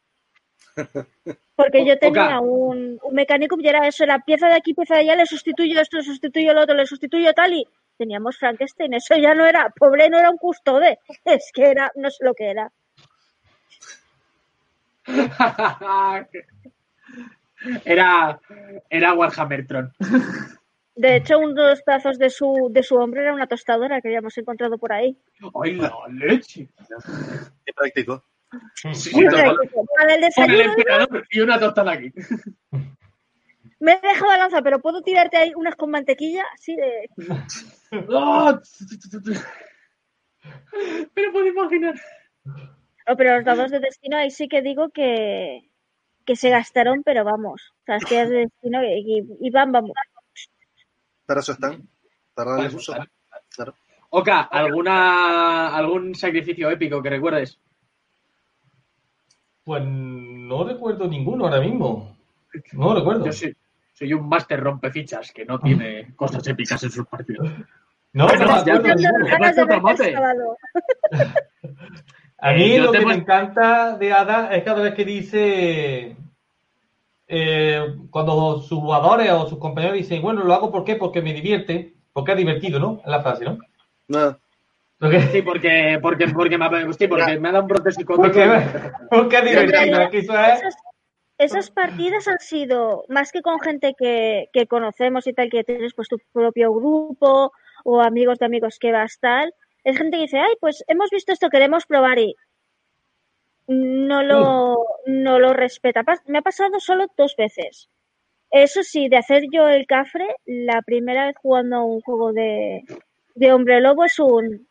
Porque 1.58 1.84
yo 1.84 1.98
tenía 1.98 2.38
un, 2.38 3.00
un 3.02 3.14
mecánico 3.14 3.56
y 3.58 3.66
era 3.66 3.88
eso, 3.88 4.04
era 4.04 4.20
pieza 4.20 4.46
de 4.46 4.54
aquí, 4.54 4.74
pieza 4.74 4.94
de 4.94 5.00
allá, 5.00 5.16
le 5.16 5.26
sustituyo 5.26 5.80
esto, 5.80 5.96
le 5.96 6.04
sustituyo 6.04 6.54
lo 6.54 6.60
otro, 6.62 6.76
le 6.76 6.86
sustituyo 6.86 7.34
tal 7.34 7.52
y 7.52 7.66
teníamos 7.96 8.38
Frankenstein. 8.38 8.94
Eso 8.94 9.16
ya 9.16 9.34
no 9.34 9.44
era, 9.44 9.68
pobre 9.70 10.08
no 10.08 10.20
era 10.20 10.30
un 10.30 10.38
custode, 10.38 11.00
es 11.24 11.50
que 11.52 11.68
era, 11.68 11.90
no 11.96 12.10
sé 12.10 12.24
lo 12.24 12.32
que 12.34 12.48
era. 12.48 12.70
era, 17.84 18.38
era 18.88 19.14
Warhammer 19.14 19.66
Tron. 19.66 19.92
De 20.94 21.16
hecho, 21.16 21.40
uno 21.40 21.54
de 21.54 21.70
los 21.70 21.82
pedazos 21.82 22.20
de 22.20 22.30
su, 22.30 22.68
de 22.70 22.84
su 22.84 22.94
hombro 22.94 23.20
era 23.20 23.34
una 23.34 23.48
tostadora 23.48 24.00
que 24.00 24.08
habíamos 24.08 24.38
encontrado 24.38 24.78
por 24.78 24.92
ahí. 24.92 25.16
¡Ay, 25.60 25.74
la 25.74 25.92
leche! 26.08 26.68
Qué 27.64 27.72
práctico. 27.72 28.22
Sí, 28.94 29.10
Muy 29.14 29.26
total. 29.28 29.54
práctico. 29.56 29.86
Para 29.96 30.14
el 30.14 30.20
Con 30.20 30.24
el 30.24 30.56
desayuno 30.56 30.60
emperador 30.72 31.26
y 31.30 31.40
una 31.40 31.58
tostada 31.60 31.92
aquí. 31.92 32.12
me 33.80 33.92
he 33.92 34.00
dejado 34.00 34.32
la 34.32 34.38
lanza, 34.38 34.62
pero 34.62 34.80
puedo 34.80 35.02
tirarte 35.02 35.36
ahí 35.36 35.52
unas 35.54 35.76
con 35.76 35.90
mantequilla, 35.90 36.44
así 36.54 36.74
de... 36.76 37.08
Pero 41.14 41.32
puedo 41.32 41.46
imaginar. 41.46 41.94
No, 42.44 43.16
pero 43.16 43.36
los 43.36 43.44
dados 43.44 43.70
de 43.70 43.80
destino 43.80 44.16
ahí 44.16 44.30
sí 44.30 44.48
que 44.48 44.62
digo 44.62 44.90
que, 44.90 45.70
que 46.24 46.36
se 46.36 46.50
gastaron, 46.50 47.02
pero 47.02 47.24
vamos. 47.24 47.72
O 47.80 47.84
sea, 47.84 47.94
las 47.96 48.04
tiras 48.04 48.28
de 48.28 48.36
destino 48.40 48.82
y, 48.84 49.18
y- 49.20 49.46
y 49.46 49.50
van, 49.50 49.72
vamos. 49.72 49.92
Para 51.26 51.40
eso 51.40 51.52
están. 51.52 51.88
Para 52.34 52.52
darles 52.52 52.74
uso. 52.74 52.94
Claro. 53.50 53.74
Oka, 54.10 54.40
¿alguna, 54.42 55.74
¿algún 55.76 56.14
sacrificio 56.14 56.70
épico 56.70 57.02
que 57.02 57.10
recuerdes? 57.10 57.58
Pues 59.68 59.84
no 59.84 60.64
recuerdo 60.64 61.06
ninguno 61.06 61.44
ahora 61.44 61.60
mismo. 61.60 62.16
No 62.72 62.94
recuerdo. 62.94 63.26
Yo 63.26 63.32
soy, 63.32 63.54
soy 63.92 64.14
un 64.14 64.26
máster 64.26 64.58
rompefichas 64.60 65.30
que 65.30 65.44
no 65.44 65.60
tiene 65.60 66.14
cosas 66.16 66.46
épicas 66.46 66.82
en 66.84 66.90
sus 66.90 67.06
partidos. 67.06 67.46
No, 68.14 68.28
Bueno, 68.28 68.46
no 68.46 68.64
ya 68.64 68.80
te-. 68.80 68.88
A 72.38 72.52
mí 72.54 72.76
Eh, 72.76 72.80
lo 72.80 72.92
que 72.92 73.04
me 73.04 73.12
encanta 73.12 73.98
de 73.98 74.10
Ada 74.10 74.56
es 74.56 74.64
cada 74.64 74.80
vez 74.80 74.94
que 74.94 75.04
dice, 75.04 76.16
eh, 77.26 77.94
cuando 78.08 78.62
sus 78.62 78.78
jugadores 78.78 79.30
o 79.32 79.50
sus 79.50 79.58
compañeros 79.58 79.98
dicen, 79.98 80.22
bueno, 80.22 80.44
lo 80.44 80.54
hago 80.54 80.72
¿por 80.72 80.82
qué? 80.82 80.96
Porque 80.96 81.20
me 81.20 81.34
divierte, 81.34 81.92
porque 82.14 82.32
es 82.32 82.38
divertido, 82.38 82.80
¿no? 82.80 83.02
Es 83.04 83.10
la 83.10 83.20
frase, 83.20 83.44
¿no? 83.44 83.58
No, 84.08 84.34
Lo 85.00 85.10
que- 85.10 85.20
Sí, 85.22 85.42
porque, 85.42 85.98
porque, 86.02 86.26
porque, 86.28 86.58
me, 86.58 86.92
sí, 86.94 87.06
porque 87.08 87.38
me 87.38 87.48
ha 87.48 87.52
dado 87.52 87.64
un 87.64 87.68
brote 87.68 87.92
psicótico. 87.92 88.22
porque, 88.22 88.48
porque 89.10 89.42
divertido, 89.42 89.72
realidad, 89.72 90.02
es 90.04 90.10
que 90.10 90.18
eso 90.18 90.32
es... 90.34 90.58
Esas, 90.58 90.76
esas 91.38 91.70
partidas 91.70 92.26
han 92.26 92.40
sido 92.40 93.04
más 93.08 93.30
que 93.30 93.42
con 93.42 93.60
gente 93.60 93.94
que, 93.96 94.48
que 94.52 94.66
conocemos 94.66 95.26
y 95.28 95.32
tal, 95.32 95.50
que 95.50 95.62
tienes 95.62 95.94
pues 95.94 96.08
tu 96.08 96.18
propio 96.32 96.72
grupo 96.74 97.52
o 97.84 98.00
amigos 98.02 98.38
de 98.40 98.46
amigos 98.46 98.78
que 98.80 98.90
vas 98.90 99.18
tal. 99.20 99.54
Es 99.84 99.96
gente 99.96 100.16
que 100.16 100.22
dice, 100.24 100.38
ay, 100.38 100.54
pues 100.60 100.82
hemos 100.88 101.10
visto 101.10 101.32
esto, 101.32 101.48
queremos 101.48 101.86
probar 101.86 102.18
y 102.18 102.34
no 103.68 104.22
lo, 104.22 104.84
no 105.06 105.38
lo 105.38 105.52
respeta. 105.52 106.02
Me 106.26 106.38
ha 106.38 106.42
pasado 106.42 106.80
solo 106.80 107.06
dos 107.16 107.36
veces. 107.36 107.88
Eso 108.50 108.82
sí, 108.82 109.08
de 109.08 109.18
hacer 109.18 109.42
yo 109.52 109.68
el 109.68 109.86
cafre, 109.86 110.26
la 110.46 110.82
primera 110.82 111.26
vez 111.26 111.36
jugando 111.40 111.76
a 111.76 111.84
un 111.84 112.00
juego 112.00 112.32
de, 112.32 112.82
de 113.34 113.52
hombre 113.52 113.80
lobo 113.80 114.04
es 114.04 114.18
un 114.18 114.67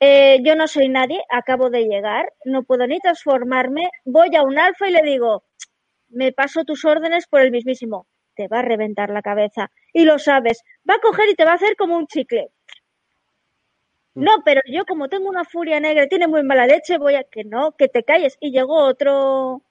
eh, 0.00 0.38
yo 0.44 0.54
no 0.56 0.68
soy 0.68 0.88
nadie, 0.88 1.22
acabo 1.30 1.70
de 1.70 1.84
llegar, 1.84 2.32
no 2.44 2.64
puedo 2.64 2.86
ni 2.86 2.98
transformarme, 3.00 3.88
voy 4.04 4.34
a 4.36 4.42
un 4.42 4.58
alfa 4.58 4.88
y 4.88 4.92
le 4.92 5.02
digo, 5.02 5.44
me 6.08 6.32
paso 6.32 6.64
tus 6.64 6.84
órdenes 6.84 7.26
por 7.26 7.40
el 7.40 7.50
mismísimo, 7.50 8.06
te 8.34 8.48
va 8.48 8.60
a 8.60 8.62
reventar 8.62 9.10
la 9.10 9.22
cabeza. 9.22 9.70
Y 9.92 10.04
lo 10.04 10.18
sabes, 10.18 10.62
va 10.88 10.94
a 10.94 11.00
coger 11.00 11.28
y 11.30 11.34
te 11.34 11.44
va 11.44 11.52
a 11.52 11.54
hacer 11.54 11.76
como 11.76 11.96
un 11.96 12.06
chicle. 12.06 12.48
No, 14.14 14.42
pero 14.44 14.62
yo 14.66 14.86
como 14.86 15.08
tengo 15.08 15.28
una 15.28 15.44
furia 15.44 15.78
negra 15.78 16.04
y 16.04 16.08
tiene 16.08 16.26
muy 16.26 16.42
mala 16.42 16.66
leche, 16.66 16.96
voy 16.98 17.14
a 17.16 17.24
que 17.24 17.44
no, 17.44 17.72
que 17.72 17.88
te 17.88 18.02
calles. 18.02 18.36
Y 18.40 18.50
llegó 18.50 18.82
otro, 18.84 19.62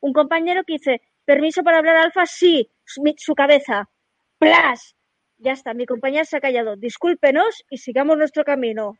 un 0.00 0.12
compañero 0.12 0.62
que 0.64 0.74
dice, 0.74 1.00
permiso 1.24 1.62
para 1.62 1.78
hablar 1.78 1.96
alfa, 1.96 2.26
sí, 2.26 2.70
su, 2.84 3.02
su 3.16 3.34
cabeza. 3.34 3.88
¡Plas! 4.38 4.94
Ya 5.38 5.52
está, 5.52 5.72
mi 5.74 5.86
compañero 5.86 6.24
se 6.26 6.36
ha 6.36 6.40
callado. 6.40 6.76
Discúlpenos 6.76 7.64
y 7.70 7.78
sigamos 7.78 8.18
nuestro 8.18 8.44
camino. 8.44 8.98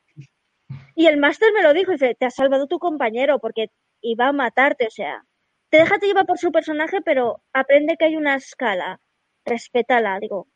Y 0.94 1.06
el 1.06 1.18
máster 1.18 1.52
me 1.52 1.62
lo 1.62 1.72
dijo, 1.72 1.92
dice, 1.92 2.14
te 2.18 2.26
ha 2.26 2.30
salvado 2.30 2.66
tu 2.66 2.78
compañero 2.78 3.38
porque 3.38 3.70
iba 4.00 4.28
a 4.28 4.32
matarte, 4.32 4.86
o 4.86 4.90
sea, 4.90 5.24
te 5.70 5.78
déjate 5.78 6.06
llevar 6.06 6.26
por 6.26 6.38
su 6.38 6.52
personaje, 6.52 7.00
pero 7.04 7.42
aprende 7.52 7.96
que 7.98 8.04
hay 8.04 8.16
una 8.16 8.36
escala, 8.36 9.00
respétala, 9.44 10.18
digo, 10.20 10.46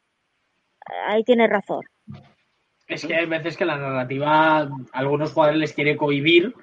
ahí 1.07 1.25
tienes 1.25 1.51
razón. 1.51 1.85
Es 2.87 3.05
que 3.05 3.17
hay 3.17 3.27
veces 3.27 3.57
que 3.57 3.65
la 3.65 3.77
narrativa 3.77 4.61
a 4.61 4.69
algunos 4.93 5.33
jugadores 5.33 5.61
les 5.61 5.73
quiere 5.73 5.97
cohibir, 5.97 6.55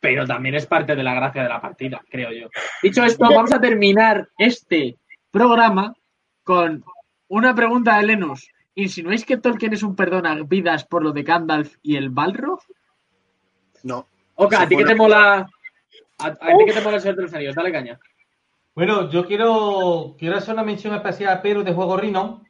pero 0.00 0.26
también 0.26 0.54
es 0.54 0.66
parte 0.66 0.94
de 0.94 1.02
la 1.02 1.14
gracia 1.14 1.42
de 1.42 1.48
la 1.48 1.60
partida, 1.60 2.00
creo 2.08 2.30
yo. 2.32 2.48
Dicho 2.82 3.04
esto, 3.04 3.26
vamos 3.28 3.52
a 3.52 3.60
terminar 3.60 4.28
este 4.38 4.96
programa 5.30 5.94
con 6.44 6.84
una 7.28 7.54
pregunta 7.54 7.98
de 7.98 8.06
Lenus. 8.06 8.48
¿Insinuáis 8.74 9.24
que 9.24 9.36
Tolkien 9.36 9.72
es 9.72 9.82
un 9.82 9.96
perdona 9.96 10.38
vidas 10.46 10.84
por 10.84 11.02
lo 11.02 11.12
de 11.12 11.22
Gandalf 11.22 11.76
y 11.82 11.96
el 11.96 12.10
Balrog? 12.10 12.60
No. 13.86 14.06
Oka, 14.34 14.62
¿a 14.62 14.68
ti 14.68 14.76
qué 14.76 14.84
te 14.84 14.94
mola? 14.94 15.48
¿A, 16.18 16.26
a 16.26 16.30
ti 16.30 16.64
qué 16.66 16.72
te 16.72 16.80
mola 16.80 16.96
el 16.96 17.02
Señor 17.02 17.16
de 17.16 17.22
los 17.22 17.34
Anillos? 17.34 17.54
Dale 17.54 17.72
caña. 17.72 17.98
Bueno, 18.74 19.08
yo 19.10 19.26
quiero, 19.26 20.16
quiero 20.18 20.36
hacer 20.36 20.52
una 20.52 20.62
mención 20.62 20.94
especial 20.94 21.32
a 21.32 21.40
Pedro 21.40 21.64
de 21.64 21.72
Juego 21.72 21.96
Rino, 21.96 22.44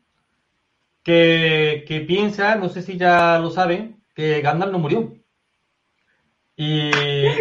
que, 1.04 1.84
que 1.86 2.00
piensa, 2.00 2.56
no 2.56 2.68
sé 2.68 2.82
si 2.82 2.96
ya 2.96 3.38
lo 3.38 3.50
saben, 3.50 4.02
que 4.14 4.40
Gandalf 4.40 4.72
no 4.72 4.80
murió. 4.80 5.14
Y, 6.56 6.90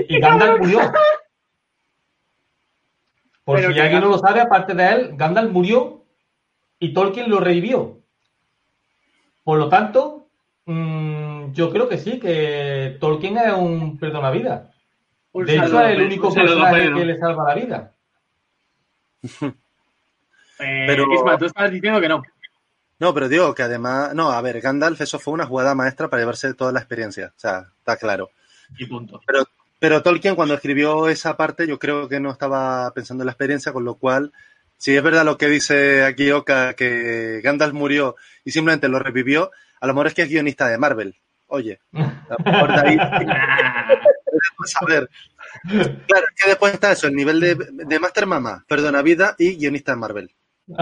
y 0.07 0.19
Gandalf 0.19 0.59
murió. 0.59 0.79
Por 3.43 3.57
Pero 3.57 3.73
si 3.73 3.79
alguien 3.79 4.01
no 4.01 4.09
lo 4.09 4.19
sabe, 4.19 4.41
aparte 4.41 4.73
de 4.75 4.87
él, 4.87 5.11
Gandalf 5.15 5.51
murió 5.51 6.03
y 6.77 6.93
Tolkien 6.93 7.29
lo 7.29 7.39
revivió. 7.39 8.01
Por 9.43 9.57
lo 9.57 9.69
tanto, 9.69 10.27
mm, 10.65 11.24
yo 11.55 11.71
creo 11.71 11.87
que 11.89 11.97
sí, 11.97 12.19
que 12.19 12.97
Tolkien 12.99 13.37
es 13.37 13.53
un 13.53 13.97
perdonavida. 13.97 14.71
Un 15.31 15.45
De 15.45 15.53
hecho, 15.53 15.63
saludo, 15.63 15.85
es 15.87 15.95
el 15.97 16.01
único 16.05 16.33
personaje 16.33 16.93
que 16.93 17.05
le 17.05 17.17
salva 17.17 17.43
la 17.47 17.55
vida. 17.55 17.91
Eh, 20.57 20.85
Pero- 20.87 21.13
Isma, 21.13 21.37
tú 21.37 21.45
estabas 21.47 21.69
diciendo 21.69 21.99
que 21.99 22.07
no. 22.07 22.23
No, 22.97 23.13
pero 23.13 23.27
digo 23.27 23.53
que 23.53 23.63
además, 23.63 24.15
no, 24.15 24.31
a 24.31 24.41
ver, 24.41 24.61
Gandalf, 24.61 25.01
eso 25.01 25.19
fue 25.19 25.33
una 25.33 25.45
jugada 25.45 25.75
maestra 25.75 26.07
para 26.09 26.21
llevarse 26.21 26.53
toda 26.53 26.71
la 26.71 26.79
experiencia, 26.79 27.33
o 27.35 27.39
sea, 27.39 27.65
está 27.79 27.97
claro. 27.97 28.29
Y 28.77 28.85
punto. 28.85 29.19
Pero, 29.27 29.43
pero 29.79 30.01
Tolkien 30.01 30.35
cuando 30.35 30.53
escribió 30.53 31.09
esa 31.09 31.35
parte 31.35 31.67
yo 31.67 31.77
creo 31.77 32.07
que 32.07 32.21
no 32.21 32.31
estaba 32.31 32.89
pensando 32.93 33.23
en 33.23 33.25
la 33.25 33.33
experiencia, 33.33 33.73
con 33.73 33.83
lo 33.83 33.95
cual, 33.95 34.31
si 34.77 34.95
es 34.95 35.03
verdad 35.03 35.25
lo 35.25 35.37
que 35.37 35.49
dice 35.49 36.05
aquí 36.05 36.31
Oka, 36.31 36.73
que 36.75 37.41
Gandalf 37.43 37.73
murió 37.73 38.15
y 38.45 38.51
simplemente 38.51 38.87
lo 38.87 38.99
revivió, 38.99 39.51
a 39.81 39.87
lo 39.87 39.93
mejor 39.93 40.07
es 40.07 40.13
que 40.13 40.21
es 40.21 40.29
guionista 40.29 40.69
de 40.69 40.77
Marvel. 40.77 41.15
Oye, 41.47 41.79
a 41.93 42.35
lo 42.37 42.51
mejor 42.51 42.69
Vamos 44.35 44.75
a 44.81 44.85
ver. 44.85 45.09
Claro, 45.63 46.25
es 46.35 46.41
que 46.41 46.49
después 46.49 46.73
está 46.73 46.91
eso, 46.91 47.07
el 47.07 47.15
nivel 47.15 47.39
de, 47.39 47.55
de 47.55 47.99
Master 47.99 48.25
Mama, 48.25 48.65
Perdona 48.67 49.01
Vida 49.01 49.35
y 49.37 49.55
guionista 49.55 49.93
de 49.93 49.97
Marvel. 49.97 50.35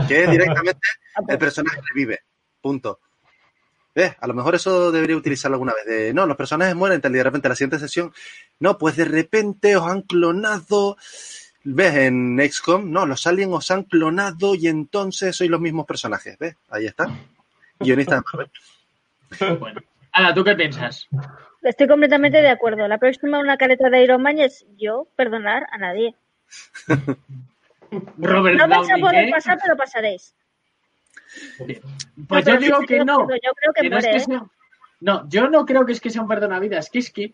Que 0.08 0.24
es 0.24 0.32
directamente 0.32 0.88
el 1.28 1.38
personaje 1.38 1.82
revive. 1.90 2.20
Punto. 2.62 3.00
¿Ves? 3.96 4.16
A 4.20 4.28
lo 4.28 4.34
mejor 4.34 4.56
eso 4.56 4.92
debería 4.92 5.16
utilizarlo 5.16 5.56
alguna 5.56 5.74
vez. 5.74 5.86
De, 5.86 6.14
no, 6.14 6.26
los 6.26 6.38
personajes 6.38 6.76
mueren 6.76 7.00
tal 7.00 7.14
y 7.14 7.18
de 7.18 7.24
repente 7.24 7.50
la 7.50 7.56
siguiente 7.56 7.80
sesión. 7.80 8.12
No, 8.60 8.78
pues 8.78 8.96
de 8.96 9.06
repente 9.06 9.76
os 9.76 9.88
han 9.88 10.02
clonado. 10.02 10.98
¿Ves? 11.64 11.96
En 11.96 12.40
XCOM, 12.40 12.90
no, 12.92 13.06
los 13.06 13.28
aliens 13.28 13.54
os 13.54 13.72
han 13.72 13.84
clonado 13.84 14.56
y 14.56 14.68
entonces 14.68 15.36
sois 15.36 15.50
los 15.50 15.62
mismos 15.62 15.86
personajes. 15.86 16.38
¿Ves? 16.40 16.56
Ahí 16.70 16.88
está. 16.88 17.08
Guionista 17.80 18.16
de 18.16 18.22
Marvel. 18.32 19.60
Bueno. 19.60 19.82
Ala, 20.14 20.34
¿tú 20.34 20.44
qué 20.44 20.56
piensas? 20.56 21.08
Estoy 21.62 21.88
completamente 21.88 22.42
de 22.42 22.50
acuerdo. 22.50 22.88
La 22.88 22.98
próxima 22.98 23.40
una 23.40 23.58
careta 23.58 23.90
de 23.90 24.04
Iron 24.04 24.22
Man 24.22 24.40
es 24.40 24.66
yo 24.78 25.08
perdonar 25.16 25.66
a 25.72 25.78
nadie. 25.78 26.16
Robert 28.18 28.58
No 28.58 28.68
vais 28.68 28.90
a 28.92 28.98
poder 28.98 29.26
¿qué? 29.26 29.32
pasar, 29.32 29.60
pero 29.62 29.76
pasaréis. 29.78 30.36
Pues 32.28 32.46
No, 32.46 32.54
yo 32.54 32.58
digo 32.60 32.80
que 32.88 33.04
no. 33.06 33.22
Yo 33.22 33.54
creo 33.56 33.74
que 33.74 33.82
que 33.84 33.90
no 33.90 33.98
es 33.98 34.06
que 34.06 34.16
¿eh? 34.18 34.20
sea- 34.20 34.46
No, 35.02 35.28
yo 35.30 35.50
no 35.50 35.66
creo 35.66 35.86
que 35.86 35.94
es 35.94 36.02
que 36.02 36.10
sea 36.10 36.22
un 36.22 36.28
perdonavidas, 36.28 36.90
que 36.90 37.00
es 37.00 37.12
que 37.12 37.34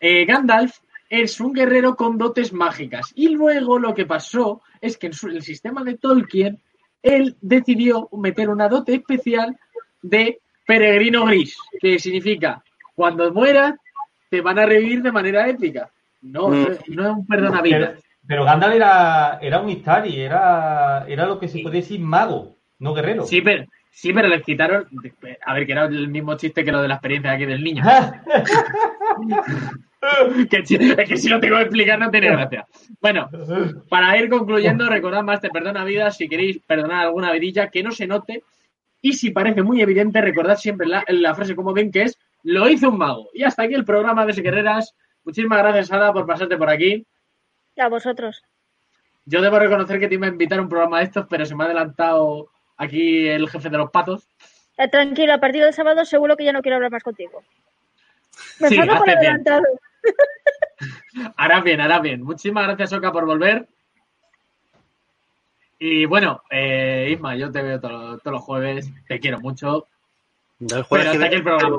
eh, 0.00 0.24
Gandalf 0.26 0.78
es 1.08 1.40
un 1.40 1.52
guerrero 1.52 1.96
con 1.96 2.16
dotes 2.18 2.52
mágicas. 2.52 3.12
Y 3.14 3.28
luego 3.28 3.78
lo 3.78 3.94
que 3.94 4.06
pasó 4.06 4.62
es 4.80 4.96
que 4.96 5.08
en 5.08 5.12
su- 5.12 5.28
el 5.28 5.42
sistema 5.42 5.82
de 5.84 5.96
Tolkien, 5.98 6.60
él 7.02 7.36
decidió 7.40 8.08
meter 8.12 8.48
una 8.48 8.68
dote 8.68 8.94
especial 8.94 9.58
de 10.02 10.40
peregrino 10.66 11.24
gris, 11.26 11.56
que 11.80 11.98
significa, 11.98 12.62
cuando 12.94 13.32
mueras, 13.32 13.74
te 14.30 14.40
van 14.40 14.58
a 14.58 14.66
revivir 14.66 15.02
de 15.02 15.12
manera 15.12 15.48
épica. 15.48 15.90
No, 16.22 16.48
Mm. 16.48 16.66
no, 16.88 17.10
es 17.10 17.16
un 17.16 17.26
perdonavidas. 17.26 17.90
Pero, 17.90 18.00
pero 18.26 18.44
Gandalf 18.44 18.74
era, 18.74 19.38
era 19.42 19.60
un 19.60 19.68
Istari, 19.68 20.20
era, 20.20 21.04
era 21.06 21.26
lo 21.26 21.38
que 21.38 21.48
se 21.48 21.60
puede 21.60 21.78
decir 21.78 22.00
mago, 22.00 22.56
no 22.78 22.94
guerrero. 22.94 23.24
Sí, 23.24 23.42
pero, 23.42 23.64
sí, 23.92 24.12
pero 24.12 24.28
les 24.28 24.42
quitaron. 24.42 24.86
A 25.44 25.54
ver, 25.54 25.66
que 25.66 25.72
era 25.72 25.84
el 25.84 26.08
mismo 26.08 26.36
chiste 26.36 26.64
que 26.64 26.72
lo 26.72 26.80
de 26.80 26.88
la 26.88 26.94
experiencia 26.94 27.32
aquí 27.32 27.44
del 27.44 27.62
niño. 27.62 27.84
que, 30.50 30.58
es 30.58 31.08
que 31.08 31.16
si 31.16 31.28
lo 31.28 31.40
tengo 31.40 31.56
que 31.56 31.62
explicar 31.62 31.98
no 31.98 32.10
tiene 32.10 32.30
gracia. 32.30 32.66
Bueno, 33.00 33.28
para 33.88 34.16
ir 34.18 34.28
concluyendo, 34.28 34.88
recordad 34.88 35.22
más 35.22 35.40
te 35.40 35.50
perdona 35.50 35.84
vida 35.84 36.10
si 36.10 36.28
queréis 36.28 36.58
perdonar 36.66 37.06
alguna 37.06 37.32
vidilla 37.32 37.68
que 37.68 37.82
no 37.82 37.90
se 37.90 38.06
note. 38.06 38.42
Y 39.04 39.12
si 39.12 39.32
parece 39.32 39.62
muy 39.62 39.82
evidente, 39.82 40.22
recordad 40.22 40.56
siempre 40.56 40.86
la, 40.86 41.04
la 41.08 41.34
frase 41.34 41.54
como 41.54 41.74
ven 41.74 41.92
que 41.92 42.04
es 42.04 42.18
lo 42.42 42.70
hizo 42.70 42.88
un 42.88 42.96
mago. 42.96 43.28
Y 43.34 43.44
hasta 43.44 43.64
aquí 43.64 43.74
el 43.74 43.84
programa 43.84 44.24
de 44.24 44.32
Guerreras. 44.32 44.94
Muchísimas 45.24 45.58
gracias, 45.58 45.92
Ada, 45.92 46.10
por 46.10 46.26
pasarte 46.26 46.56
por 46.56 46.70
aquí. 46.70 47.06
A 47.76 47.88
vosotros. 47.90 48.42
Yo 49.26 49.42
debo 49.42 49.58
reconocer 49.58 50.00
que 50.00 50.08
te 50.08 50.14
iba 50.14 50.26
a 50.26 50.30
invitar 50.30 50.58
a 50.58 50.62
un 50.62 50.70
programa 50.70 51.00
de 51.00 51.04
estos, 51.04 51.26
pero 51.28 51.44
se 51.44 51.54
me 51.54 51.64
ha 51.64 51.66
adelantado 51.66 52.48
aquí 52.78 53.28
el 53.28 53.46
jefe 53.50 53.68
de 53.68 53.76
los 53.76 53.90
patos. 53.90 54.26
Eh, 54.78 54.88
tranquilo, 54.88 55.34
a 55.34 55.38
partir 55.38 55.62
del 55.62 55.74
sábado 55.74 56.06
seguro 56.06 56.34
que 56.38 56.44
ya 56.46 56.54
no 56.54 56.62
quiero 56.62 56.76
hablar 56.76 56.90
más 56.90 57.02
contigo. 57.02 57.42
Me 58.58 58.70
Sí, 58.70 58.78
por 58.78 59.10
adelantado. 59.10 59.64
Hará 61.36 61.60
bien, 61.60 61.82
hará 61.82 62.00
bien. 62.00 62.22
Muchísimas 62.22 62.66
gracias, 62.66 62.94
Oka, 62.94 63.12
por 63.12 63.26
volver. 63.26 63.68
Y 65.78 66.04
bueno, 66.06 66.42
eh, 66.50 67.08
Isma, 67.10 67.36
yo 67.36 67.50
te 67.50 67.62
veo 67.62 67.80
todo- 67.80 68.18
todos 68.18 68.32
los 68.32 68.42
jueves. 68.42 68.88
Te 69.08 69.18
quiero 69.20 69.40
mucho. 69.40 69.86
El 70.60 70.82
jueves 70.84 70.88
Pero 70.88 71.02
que 71.02 71.08
hasta 71.08 71.12
aquí 71.14 71.18
viene, 71.20 71.36
el 71.36 71.42
programa. 71.42 71.78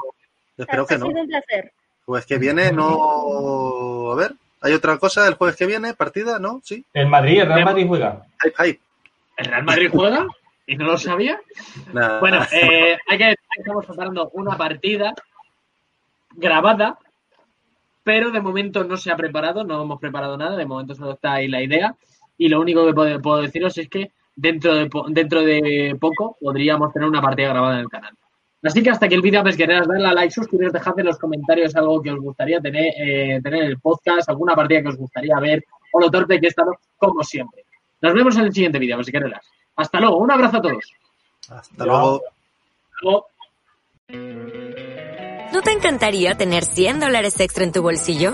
espero 0.58 0.86
que 0.86 0.94
ha 0.94 0.98
no. 0.98 1.06
sido 1.08 1.22
un 1.22 1.28
placer. 1.28 1.74
Jueves 2.06 2.26
que 2.26 2.38
viene, 2.38 2.72
no. 2.72 4.12
A 4.12 4.16
ver, 4.16 4.34
¿hay 4.62 4.74
otra 4.74 4.98
cosa 4.98 5.28
el 5.28 5.36
jueves 5.36 5.56
que 5.56 5.66
viene? 5.66 5.94
¿Partida? 5.96 6.38
¿No? 6.40 6.62
¿Sí? 6.64 6.86
El 6.94 7.08
Madrid, 7.08 7.40
el 7.42 7.48
Real 7.48 7.66
Madrid 7.66 7.88
juega. 7.88 8.26
Hype, 8.44 8.64
hype. 8.64 8.80
¿El 9.38 9.46
Real 9.46 9.64
Madrid 9.64 9.90
juega? 9.92 10.28
¿Y 10.68 10.76
no 10.78 10.86
lo 10.86 10.98
sabía? 10.98 11.40
Nah. 11.94 12.20
Bueno, 12.20 12.42
eh, 12.52 12.98
hay 13.08 13.18
que 13.18 13.36
estamos 13.58 13.86
preparando 13.86 14.30
una 14.34 14.58
partida 14.58 15.14
grabada, 16.36 16.98
pero 18.04 18.32
de 18.32 18.42
momento 18.42 18.84
no 18.84 18.98
se 18.98 19.12
ha 19.12 19.16
preparado, 19.16 19.64
no 19.64 19.82
hemos 19.82 20.00
preparado 20.00 20.38
nada, 20.38 20.56
de 20.56 20.66
momento 20.66 20.96
solo 20.96 21.14
está 21.14 21.34
ahí 21.34 21.48
la 21.48 21.62
idea. 21.62 21.96
Y 22.38 22.50
lo 22.50 22.60
único 22.60 22.86
que 22.86 22.94
puedo, 22.94 23.22
puedo 23.22 23.42
deciros 23.42 23.78
es 23.78 23.90
que 23.90 24.12
dentro 24.36 24.76
de, 24.76 24.90
dentro 25.10 25.42
de 25.42 25.96
poco 26.00 26.38
podríamos 26.40 26.92
tener 26.92 27.08
una 27.08 27.22
partida 27.22 27.50
grabada 27.50 27.76
en 27.76 27.82
el 27.82 27.90
canal. 27.90 28.14
Así 28.64 28.82
que 28.82 28.90
hasta 28.90 29.08
que 29.08 29.16
el 29.16 29.22
vídeo 29.22 29.44
pues 29.44 29.56
queréis 29.56 29.88
darle 29.88 30.08
a 30.08 30.14
like, 30.14 30.32
suscribiros, 30.32 30.74
dejad 30.74 31.00
en 31.00 31.06
los 31.06 31.20
comentarios 31.20 31.76
algo 31.76 32.02
que 32.02 32.12
os 32.12 32.20
gustaría 32.20 32.60
tener, 32.60 32.94
eh, 32.98 33.40
tener 33.44 33.62
en 33.62 33.68
el 33.70 33.80
podcast, 33.80 34.28
alguna 34.28 34.56
partida 34.56 34.82
que 34.82 34.90
os 34.90 34.98
gustaría 34.98 35.40
ver, 35.40 35.64
o 35.94 36.00
lo 36.00 36.10
torpe 36.10 36.40
que 36.40 36.48
he 36.48 36.50
estado, 36.50 36.72
como 36.98 37.24
siempre. 37.24 37.64
Nos 38.02 38.14
vemos 38.14 38.36
en 38.38 38.46
el 38.46 38.54
siguiente 38.54 38.80
vídeo, 38.80 38.98
pues 38.98 39.12
Hasta 39.76 40.00
luego, 40.00 40.18
un 40.18 40.32
abrazo 40.32 40.58
a 40.58 40.62
todos. 40.62 40.94
Hasta 41.48 41.86
luego. 41.86 42.22
Hasta 42.26 42.98
luego. 43.04 43.28
¿No 45.54 45.62
te 45.62 45.72
encantaría 45.72 46.36
tener 46.36 46.64
100 46.64 47.00
dólares 47.00 47.40
extra 47.40 47.64
en 47.64 47.72
tu 47.72 47.84
bolsillo? 47.84 48.34